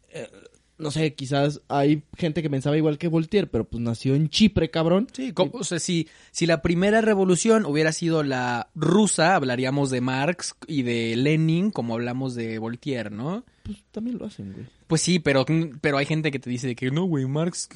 eh, 0.09 0.29
no 0.77 0.91
sé, 0.91 1.15
quizás 1.15 1.61
hay 1.69 2.03
gente 2.17 2.41
que 2.43 2.49
pensaba 2.49 2.77
igual 2.77 2.97
que 2.97 3.07
Voltaire, 3.07 3.47
pero 3.47 3.63
pues 3.63 3.81
nació 3.81 4.13
en 4.13 4.29
Chipre, 4.29 4.69
cabrón. 4.69 5.07
Sí, 5.13 5.33
o 5.35 5.63
sea, 5.63 5.79
si, 5.79 6.07
si 6.31 6.45
la 6.45 6.61
primera 6.61 7.01
revolución 7.01 7.65
hubiera 7.65 7.91
sido 7.93 8.21
la 8.21 8.69
rusa, 8.75 9.35
hablaríamos 9.35 9.89
de 9.89 10.01
Marx 10.01 10.55
y 10.67 10.83
de 10.83 11.15
Lenin, 11.15 11.71
como 11.71 11.95
hablamos 11.95 12.35
de 12.35 12.59
Voltaire, 12.59 13.09
¿no? 13.09 13.45
Pues 13.65 13.83
también 13.91 14.19
lo 14.19 14.25
hacen, 14.25 14.53
güey. 14.53 14.67
Pues 14.85 15.01
sí, 15.01 15.17
pero, 15.17 15.43
pero 15.81 15.97
hay 15.97 16.05
gente 16.05 16.29
que 16.29 16.37
te 16.37 16.51
dice 16.51 16.67
de 16.67 16.75
que 16.75 16.91
no, 16.91 17.05
güey, 17.05 17.25
Marx, 17.25 17.67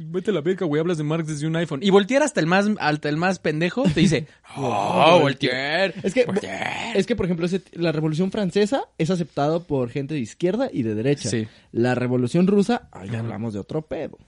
vete 0.00 0.32
a 0.32 0.34
la 0.34 0.40
beca, 0.40 0.64
güey, 0.64 0.80
hablas 0.80 0.98
de 0.98 1.04
Marx 1.04 1.28
desde 1.28 1.46
un 1.46 1.54
iPhone. 1.54 1.78
Y 1.84 1.90
Voltaire 1.90 2.24
hasta 2.24 2.40
el 2.40 2.46
más, 2.46 2.66
hasta 2.80 3.08
el 3.08 3.16
más 3.16 3.38
pendejo 3.38 3.84
te 3.84 4.00
dice, 4.00 4.26
oh, 4.56 5.20
Voltaire. 5.20 5.94
Es 6.02 6.12
que, 6.12 6.24
Voltaire. 6.24 6.98
es 6.98 7.06
que, 7.06 7.14
por 7.14 7.26
ejemplo, 7.26 7.46
la 7.74 7.92
Revolución 7.92 8.32
Francesa 8.32 8.86
es 8.98 9.10
aceptado 9.10 9.62
por 9.62 9.88
gente 9.90 10.14
de 10.14 10.20
izquierda 10.20 10.68
y 10.72 10.82
de 10.82 10.96
derecha. 10.96 11.30
Sí. 11.30 11.46
La 11.70 11.94
Revolución 11.94 12.48
Rusa, 12.48 12.88
ahí 12.90 13.14
hablamos 13.14 13.54
de 13.54 13.60
otro 13.60 13.82
pedo. 13.82 14.18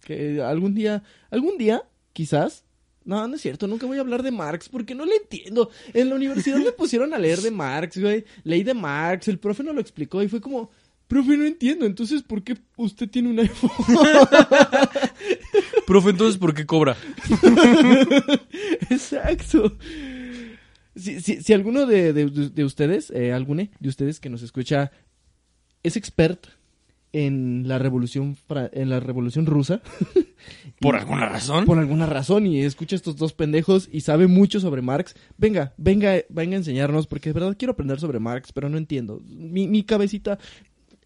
Que 0.00 0.40
algún 0.40 0.74
día, 0.74 1.02
algún 1.30 1.58
día, 1.58 1.82
quizás... 2.14 2.64
No, 3.10 3.26
no 3.26 3.34
es 3.34 3.42
cierto, 3.42 3.66
nunca 3.66 3.86
voy 3.86 3.98
a 3.98 4.02
hablar 4.02 4.22
de 4.22 4.30
Marx 4.30 4.68
porque 4.68 4.94
no 4.94 5.04
le 5.04 5.16
entiendo. 5.16 5.68
En 5.92 6.08
la 6.08 6.14
universidad 6.14 6.58
me 6.58 6.70
pusieron 6.70 7.12
a 7.12 7.18
leer 7.18 7.40
de 7.40 7.50
Marx, 7.50 7.98
güey. 8.00 8.24
Leí 8.44 8.62
de 8.62 8.72
Marx, 8.72 9.26
el 9.26 9.40
profe 9.40 9.64
no 9.64 9.72
lo 9.72 9.80
explicó 9.80 10.22
y 10.22 10.28
fue 10.28 10.40
como, 10.40 10.70
profe, 11.08 11.36
no 11.36 11.44
entiendo, 11.44 11.86
entonces, 11.86 12.22
¿por 12.22 12.44
qué 12.44 12.56
usted 12.76 13.10
tiene 13.10 13.30
un 13.30 13.40
iPhone? 13.40 13.68
Profe, 15.88 16.10
entonces, 16.10 16.38
¿por 16.38 16.54
qué 16.54 16.64
cobra? 16.66 16.96
Exacto. 18.90 19.76
Si, 20.94 21.20
si, 21.20 21.42
si 21.42 21.52
alguno 21.52 21.86
de, 21.86 22.12
de- 22.12 22.50
de 22.50 22.64
ustedes, 22.64 23.10
eh, 23.10 23.32
alguno 23.32 23.66
de 23.80 23.88
ustedes 23.88 24.20
que 24.20 24.30
nos 24.30 24.42
escucha, 24.42 24.92
es 25.82 25.96
experto 25.96 26.50
en 27.12 27.66
la 27.66 27.78
revolución 27.78 28.36
en 28.72 28.88
la 28.88 29.00
revolución 29.00 29.46
rusa, 29.46 29.82
¿Por 30.80 30.96
alguna 30.96 31.28
razón? 31.28 31.64
por 31.64 31.78
alguna 31.78 32.06
razón, 32.06 32.46
y 32.46 32.62
escucha 32.62 32.96
estos 32.96 33.16
dos 33.16 33.32
pendejos 33.32 33.88
y 33.92 34.02
sabe 34.02 34.26
mucho 34.26 34.60
sobre 34.60 34.82
Marx, 34.82 35.14
venga, 35.36 35.74
venga, 35.76 36.22
venga 36.28 36.54
a 36.56 36.58
enseñarnos, 36.58 37.06
porque 37.06 37.30
de 37.30 37.34
verdad 37.34 37.56
quiero 37.58 37.72
aprender 37.72 37.98
sobre 38.00 38.20
Marx, 38.20 38.52
pero 38.52 38.68
no 38.68 38.78
entiendo. 38.78 39.20
Mi, 39.26 39.66
mi 39.66 39.82
cabecita, 39.82 40.38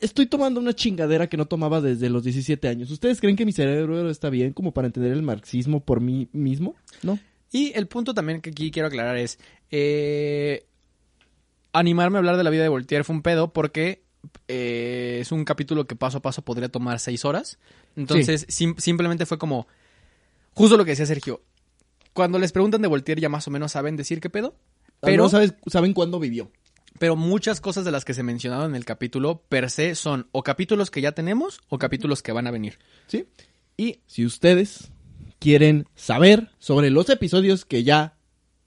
estoy 0.00 0.26
tomando 0.26 0.60
una 0.60 0.74
chingadera 0.74 1.28
que 1.28 1.36
no 1.36 1.46
tomaba 1.46 1.80
desde 1.80 2.10
los 2.10 2.22
17 2.24 2.68
años. 2.68 2.90
¿Ustedes 2.90 3.20
creen 3.20 3.36
que 3.36 3.46
mi 3.46 3.52
cerebro 3.52 4.10
está 4.10 4.30
bien 4.30 4.52
como 4.52 4.72
para 4.72 4.86
entender 4.86 5.12
el 5.12 5.22
marxismo 5.22 5.80
por 5.80 6.00
mí 6.00 6.28
mismo? 6.32 6.76
¿No? 7.02 7.18
Y 7.50 7.72
el 7.74 7.86
punto 7.86 8.14
también 8.14 8.40
que 8.40 8.50
aquí 8.50 8.70
quiero 8.70 8.88
aclarar 8.88 9.16
es, 9.16 9.38
eh, 9.70 10.66
animarme 11.72 12.16
a 12.16 12.20
hablar 12.20 12.36
de 12.36 12.44
la 12.44 12.50
vida 12.50 12.62
de 12.62 12.68
Voltaire 12.68 13.04
fue 13.04 13.16
un 13.16 13.22
pedo 13.22 13.52
porque 13.52 14.03
eh, 14.48 15.18
es 15.20 15.32
un 15.32 15.44
capítulo 15.44 15.86
que 15.86 15.96
paso 15.96 16.18
a 16.18 16.22
paso 16.22 16.42
podría 16.42 16.68
tomar 16.68 16.98
seis 17.00 17.24
horas. 17.24 17.58
Entonces, 17.96 18.46
sim- 18.48 18.76
simplemente 18.78 19.26
fue 19.26 19.38
como, 19.38 19.66
justo 20.52 20.76
lo 20.76 20.84
que 20.84 20.92
decía 20.92 21.06
Sergio, 21.06 21.42
cuando 22.12 22.38
les 22.38 22.52
preguntan 22.52 22.82
de 22.82 22.88
Voltaire 22.88 23.20
ya 23.20 23.28
más 23.28 23.46
o 23.48 23.50
menos 23.50 23.72
saben 23.72 23.96
decir 23.96 24.20
qué 24.20 24.30
pedo. 24.30 24.54
Pero, 25.00 25.24
no 25.24 25.28
sabes, 25.28 25.54
saben 25.66 25.92
cuándo 25.92 26.18
vivió. 26.20 26.50
pero 26.98 27.14
muchas 27.16 27.60
cosas 27.60 27.84
de 27.84 27.90
las 27.90 28.04
que 28.04 28.14
se 28.14 28.22
mencionaron 28.22 28.70
en 28.70 28.76
el 28.76 28.84
capítulo 28.84 29.42
per 29.48 29.68
se 29.70 29.94
son 29.96 30.28
o 30.32 30.42
capítulos 30.42 30.90
que 30.90 31.00
ya 31.00 31.12
tenemos 31.12 31.60
o 31.68 31.78
capítulos 31.78 32.22
que 32.22 32.32
van 32.32 32.46
a 32.46 32.50
venir. 32.50 32.78
¿Sí? 33.08 33.26
Y 33.76 34.00
si 34.06 34.24
ustedes 34.24 34.92
quieren 35.40 35.86
saber 35.96 36.50
sobre 36.58 36.90
los 36.90 37.10
episodios 37.10 37.64
que 37.64 37.82
ya 37.84 38.16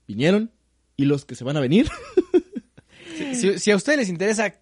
vinieron 0.07 0.51
y 0.95 1.05
los 1.05 1.25
que 1.25 1.35
se 1.35 1.43
van 1.43 1.57
a 1.57 1.61
venir, 1.61 1.89
Si, 3.33 3.57
si 3.57 3.71
a 3.71 3.75
ustedes 3.75 3.97
les 3.97 4.09
interesa 4.09 4.53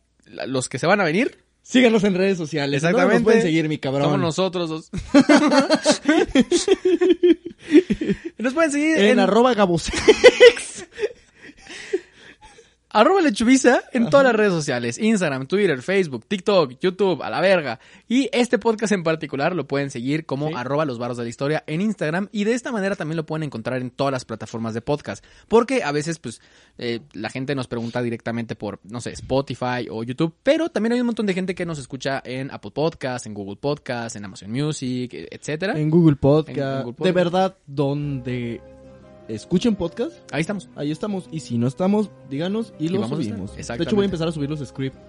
los 0.47 0.69
que 0.69 0.79
se 0.79 0.87
van 0.87 1.01
a 1.01 1.03
venir, 1.03 1.37
síganos 1.61 2.03
en 2.03 2.15
redes 2.15 2.37
sociales. 2.37 2.83
Exactamente. 2.83 3.15
Nos 3.15 3.23
pueden 3.23 3.41
seguir, 3.41 3.67
mi 3.69 3.77
cabrón. 3.77 4.03
Somos 4.03 4.19
nosotros 4.19 4.69
dos. 4.69 4.91
Nos 8.37 8.53
pueden 8.53 8.71
seguir 8.71 8.97
en, 8.97 9.05
en, 9.05 9.19
arroba 9.19 9.53
gabose. 9.53 9.91
arroba 12.99 13.21
lechubiza 13.21 13.81
en 13.93 14.09
todas 14.09 14.25
las 14.25 14.35
redes 14.35 14.53
sociales. 14.53 14.97
Instagram, 14.97 15.47
Twitter, 15.47 15.81
Facebook, 15.81 16.25
TikTok, 16.27 16.79
YouTube, 16.79 17.21
a 17.21 17.29
la 17.29 17.41
verga. 17.41 17.79
Y 18.07 18.29
este 18.31 18.57
podcast 18.57 18.93
en 18.93 19.03
particular 19.03 19.55
lo 19.55 19.67
pueden 19.67 19.89
seguir 19.91 20.25
como 20.25 20.47
Sí. 20.47 20.53
arroba 20.55 20.85
los 20.85 20.97
barros 20.97 21.17
de 21.17 21.23
la 21.23 21.29
historia 21.29 21.63
en 21.67 21.81
Instagram. 21.81 22.29
Y 22.31 22.43
de 22.45 22.53
esta 22.53 22.71
manera 22.71 22.95
también 22.95 23.17
lo 23.17 23.25
pueden 23.25 23.43
encontrar 23.43 23.81
en 23.81 23.91
todas 23.91 24.11
las 24.11 24.25
plataformas 24.25 24.73
de 24.73 24.81
podcast. 24.81 25.23
Porque 25.47 25.83
a 25.83 25.91
veces, 25.91 26.19
pues, 26.19 26.41
eh, 26.77 27.01
la 27.13 27.29
gente 27.29 27.53
nos 27.55 27.67
pregunta 27.67 28.01
directamente 28.01 28.55
por, 28.55 28.79
no 28.83 29.01
sé, 29.01 29.11
Spotify 29.11 29.87
o 29.91 30.03
YouTube. 30.03 30.33
Pero 30.43 30.69
también 30.69 30.93
hay 30.93 30.99
un 31.01 31.07
montón 31.07 31.25
de 31.25 31.33
gente 31.33 31.53
que 31.55 31.65
nos 31.65 31.79
escucha 31.79 32.21
en 32.25 32.49
Apple 32.51 32.71
Podcast, 32.71 33.25
en 33.25 33.33
Google 33.33 33.57
Podcast, 33.57 34.15
en 34.15 34.25
Amazon 34.25 34.51
Music, 34.51 35.11
etcétera. 35.13 35.77
en 35.79 35.89
Google 35.89 36.15
Podcast. 36.15 36.57
En 36.57 36.63
Google 36.63 36.91
De 36.91 36.93
Podcast. 36.93 37.15
verdad, 37.15 37.57
donde 37.67 38.61
escuchen 39.27 39.75
podcast, 39.75 40.13
Ahí 40.31 40.41
estamos. 40.41 40.69
ahí 40.75 40.91
estamos. 40.91 41.27
Y 41.31 41.39
si 41.39 41.57
no 41.57 41.67
estamos, 41.67 42.09
díganos 42.29 42.73
y, 42.79 42.85
Y 42.85 42.89
los 42.89 43.09
subimos. 43.09 43.55
De 43.55 43.61
hecho, 43.61 43.95
voy 43.95 44.03
a 44.03 44.05
empezar 44.05 44.27
a 44.27 44.31
subir 44.31 44.49
los 44.49 44.59
scripts 44.65 44.99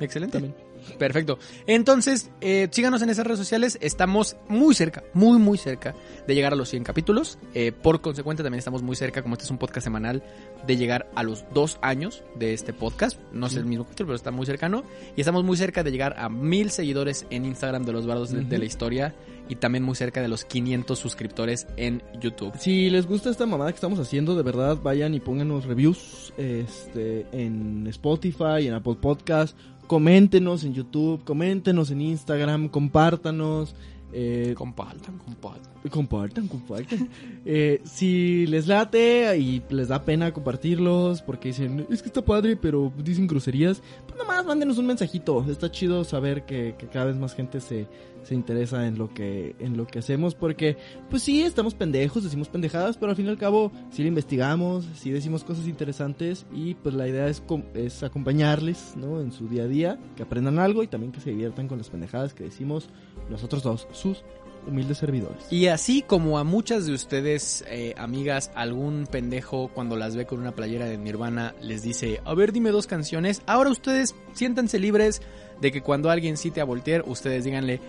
Excelente. 0.00 0.32
también. 0.32 0.54
Perfecto. 0.98 1.38
Entonces, 1.66 2.30
eh, 2.40 2.68
síganos 2.70 3.02
en 3.02 3.10
esas 3.10 3.26
redes 3.26 3.38
sociales. 3.38 3.78
Estamos 3.80 4.36
muy 4.48 4.74
cerca, 4.74 5.02
muy, 5.14 5.38
muy 5.38 5.58
cerca 5.58 5.94
de 6.26 6.34
llegar 6.34 6.52
a 6.52 6.56
los 6.56 6.68
100 6.68 6.84
capítulos. 6.84 7.38
Eh, 7.54 7.72
por 7.72 8.00
consecuente, 8.00 8.42
también 8.42 8.58
estamos 8.58 8.82
muy 8.82 8.96
cerca, 8.96 9.22
como 9.22 9.34
este 9.34 9.44
es 9.44 9.50
un 9.50 9.58
podcast 9.58 9.84
semanal, 9.84 10.22
de 10.66 10.76
llegar 10.76 11.10
a 11.14 11.22
los 11.22 11.44
dos 11.52 11.78
años 11.82 12.22
de 12.36 12.54
este 12.54 12.72
podcast. 12.72 13.18
No 13.32 13.46
es 13.46 13.56
el 13.56 13.64
mismo 13.64 13.84
capítulo, 13.84 14.08
pero 14.08 14.16
está 14.16 14.30
muy 14.30 14.46
cercano. 14.46 14.84
Y 15.16 15.20
estamos 15.20 15.44
muy 15.44 15.56
cerca 15.56 15.82
de 15.82 15.90
llegar 15.90 16.14
a 16.18 16.28
mil 16.28 16.70
seguidores 16.70 17.26
en 17.30 17.44
Instagram 17.44 17.84
de 17.84 17.92
los 17.92 18.06
bardos 18.06 18.30
de, 18.30 18.58
la 18.58 18.64
historia. 18.64 19.14
Y 19.48 19.56
también 19.56 19.84
muy 19.84 19.94
cerca 19.94 20.20
de 20.20 20.28
los 20.28 20.44
500 20.44 20.98
suscriptores 20.98 21.66
en 21.76 22.02
YouTube. 22.20 22.52
Si 22.58 22.90
les 22.90 23.06
gusta 23.06 23.30
esta 23.30 23.46
mamada 23.46 23.70
que 23.70 23.76
estamos 23.76 23.98
haciendo, 24.00 24.34
de 24.34 24.42
verdad 24.42 24.78
vayan 24.82 25.14
y 25.14 25.20
pónganos 25.20 25.66
reviews 25.66 26.32
este, 26.36 27.26
en 27.32 27.86
Spotify, 27.86 28.66
en 28.66 28.74
Apple 28.74 28.96
Podcast. 29.00 29.56
Coméntenos 29.86 30.64
en 30.64 30.74
YouTube, 30.74 31.22
coméntenos 31.22 31.92
en 31.92 32.00
Instagram, 32.00 32.68
compártanos. 32.68 33.76
eh, 34.12 34.54
Compartan, 34.56 35.18
compartan. 35.18 35.72
compartan, 35.90 36.48
compartan. 36.48 37.08
Eh, 37.48 37.80
si 37.84 38.44
les 38.48 38.66
late 38.66 39.38
y 39.38 39.62
les 39.70 39.86
da 39.86 40.04
pena 40.04 40.32
compartirlos 40.32 41.22
porque 41.22 41.50
dicen, 41.50 41.86
es 41.88 42.02
que 42.02 42.08
está 42.08 42.24
padre, 42.24 42.56
pero 42.56 42.92
dicen 42.98 43.28
groserías, 43.28 43.80
pues 44.04 44.18
nomás 44.18 44.44
mándenos 44.44 44.78
un 44.78 44.86
mensajito. 44.86 45.44
Está 45.48 45.70
chido 45.70 46.02
saber 46.02 46.44
que, 46.44 46.74
que 46.76 46.88
cada 46.88 47.04
vez 47.06 47.14
más 47.16 47.36
gente 47.36 47.60
se, 47.60 47.86
se 48.26 48.34
interesa 48.34 48.86
en 48.86 48.98
lo 48.98 49.12
que 49.12 49.54
en 49.58 49.76
lo 49.76 49.86
que 49.86 50.00
hacemos 50.00 50.34
porque 50.34 50.76
pues 51.08 51.22
sí 51.22 51.42
estamos 51.42 51.74
pendejos 51.74 52.24
decimos 52.24 52.48
pendejadas 52.48 52.96
pero 52.96 53.10
al 53.10 53.16
fin 53.16 53.26
y 53.26 53.28
al 53.28 53.38
cabo 53.38 53.70
sí 53.90 54.02
le 54.02 54.08
investigamos 54.08 54.86
sí 54.96 55.10
decimos 55.10 55.44
cosas 55.44 55.66
interesantes 55.66 56.46
y 56.52 56.74
pues 56.74 56.94
la 56.94 57.08
idea 57.08 57.28
es 57.28 57.42
es 57.74 58.02
acompañarles 58.02 58.94
no 58.96 59.20
en 59.20 59.32
su 59.32 59.48
día 59.48 59.64
a 59.64 59.68
día 59.68 59.98
que 60.16 60.24
aprendan 60.24 60.58
algo 60.58 60.82
y 60.82 60.88
también 60.88 61.12
que 61.12 61.20
se 61.20 61.30
diviertan 61.30 61.68
con 61.68 61.78
las 61.78 61.88
pendejadas 61.88 62.34
que 62.34 62.44
decimos 62.44 62.88
nosotros 63.30 63.62
dos 63.62 63.86
sus 63.92 64.24
humildes 64.66 64.98
servidores. 64.98 65.46
Y 65.50 65.68
así 65.68 66.02
como 66.02 66.38
a 66.38 66.44
muchas 66.44 66.86
de 66.86 66.92
ustedes, 66.92 67.64
eh, 67.68 67.94
amigas, 67.96 68.50
algún 68.54 69.06
pendejo 69.06 69.68
cuando 69.72 69.96
las 69.96 70.16
ve 70.16 70.26
con 70.26 70.40
una 70.40 70.54
playera 70.54 70.86
de 70.86 70.98
Nirvana 70.98 71.54
les 71.60 71.82
dice, 71.82 72.20
a 72.24 72.34
ver, 72.34 72.52
dime 72.52 72.70
dos 72.70 72.86
canciones, 72.86 73.42
ahora 73.46 73.70
ustedes 73.70 74.14
siéntanse 74.32 74.78
libres 74.78 75.22
de 75.60 75.72
que 75.72 75.82
cuando 75.82 76.10
alguien 76.10 76.36
cite 76.36 76.60
a 76.60 76.64
Voltaire, 76.64 77.04
ustedes 77.06 77.44
díganle, 77.44 77.80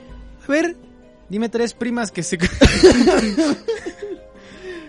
a 0.48 0.62
ver, 0.62 0.76
dime 1.30 1.50
tres 1.50 1.74
primas 1.74 2.12
que 2.12 2.24
se... 2.24 2.38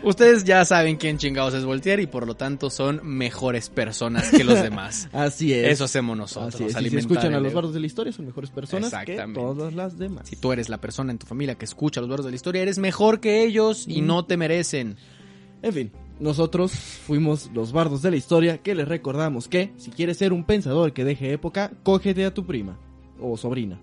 ustedes 0.02 0.44
ya 0.44 0.64
saben 0.64 0.96
quién 0.96 1.18
chingados 1.18 1.54
es 1.54 1.64
Voltaire 1.64 2.02
y 2.02 2.06
por 2.06 2.26
lo 2.26 2.34
tanto 2.36 2.70
son 2.70 3.00
mejores 3.02 3.68
personas 3.68 4.30
que 4.30 4.44
los 4.44 4.62
demás. 4.62 5.08
así 5.12 5.52
es 5.52 5.72
Eso 5.72 5.84
hacemos 5.84 6.16
nosotros. 6.16 6.54
así 6.54 6.64
es 6.64 6.80
y 6.86 6.90
si 6.90 6.96
escuchan 6.98 7.34
a 7.34 7.40
los 7.40 7.52
bardos 7.52 7.74
de 7.74 7.80
la 7.80 7.86
historia 7.86 8.12
son 8.12 8.26
mejores 8.26 8.50
personas 8.50 8.92
que 9.04 9.16
todas 9.34 9.74
las 9.74 9.98
demás 9.98 10.28
Si 10.28 10.36
tú 10.36 10.52
eres 10.52 10.68
la 10.68 10.78
persona 10.80 11.10
en 11.12 11.18
tu 11.18 11.26
familia 11.26 11.56
que 11.56 11.64
escucha 11.64 12.00
los 12.00 12.08
bardos 12.08 12.26
de 12.26 12.32
la 12.32 12.36
historia, 12.36 12.62
eres 12.62 12.78
mejor 12.78 13.20
que 13.20 13.42
ellos 13.44 13.86
y 13.88 14.02
Mm. 14.02 14.06
no 14.06 14.24
te 14.24 14.36
merecen. 14.36 14.96
En 15.62 15.72
fin, 15.72 15.92
nosotros 16.20 16.70
fuimos 16.72 17.50
los 17.52 17.72
bardos 17.72 18.00
de 18.02 18.12
la 18.12 18.16
historia 18.16 18.58
que 18.58 18.74
les 18.76 18.86
recordamos 18.86 19.48
que 19.48 19.72
si 19.76 19.90
quieres 19.90 20.16
ser 20.18 20.32
un 20.32 20.44
pensador 20.44 20.92
que 20.92 21.04
deje 21.04 21.32
época, 21.32 21.72
cógete 21.82 22.24
a 22.24 22.32
tu 22.32 22.46
prima 22.46 22.78
o 23.20 23.36
sobrina. 23.36 23.80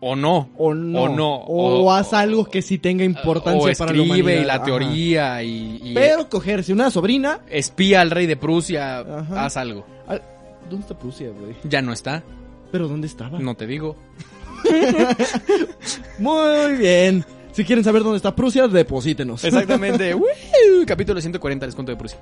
O 0.00 0.14
no. 0.14 0.50
O 0.56 0.74
no. 0.74 1.02
O 1.02 1.08
no, 1.08 1.34
O, 1.34 1.82
o- 1.84 1.92
haz 1.92 2.12
algo 2.12 2.44
que 2.44 2.62
sí 2.62 2.78
tenga 2.78 3.02
importancia 3.04 3.72
o 3.72 3.76
para 3.76 3.92
la 3.92 4.02
humanidad. 4.02 4.42
y 4.42 4.44
la 4.44 4.62
teoría 4.62 5.42
y, 5.42 5.80
y 5.82 5.94
Pero 5.94 6.28
cogerse 6.28 6.72
una 6.72 6.90
sobrina... 6.90 7.40
espía 7.50 8.00
al 8.00 8.10
rey 8.12 8.26
de 8.26 8.36
Prusia, 8.36 9.00
Ajá. 9.00 9.44
haz 9.46 9.56
algo. 9.56 9.84
al- 10.06 10.22
¿Dónde 10.70 10.82
está 10.82 10.98
Prusia, 10.98 11.30
güey? 11.30 11.56
Ya 11.64 11.82
no 11.82 11.92
está, 11.92 12.22
¿Pero 12.70 12.86
dónde 12.86 13.06
estaba? 13.08 13.38
no 13.40 13.54
te 13.56 13.66
digo. 13.66 13.96
Muy 16.18 16.72
bien. 16.76 17.24
Si 17.52 17.64
quieren 17.64 17.82
saber 17.84 18.02
dónde 18.02 18.18
está 18.18 18.34
Prusia, 18.36 18.68
deposítenos. 18.68 19.42
Exactamente. 19.42 20.14
Capítulo 20.86 21.20
140, 21.20 21.66
les 21.66 21.74
cuento 21.74 21.90
de 21.92 21.96
Prusia. 21.98 22.18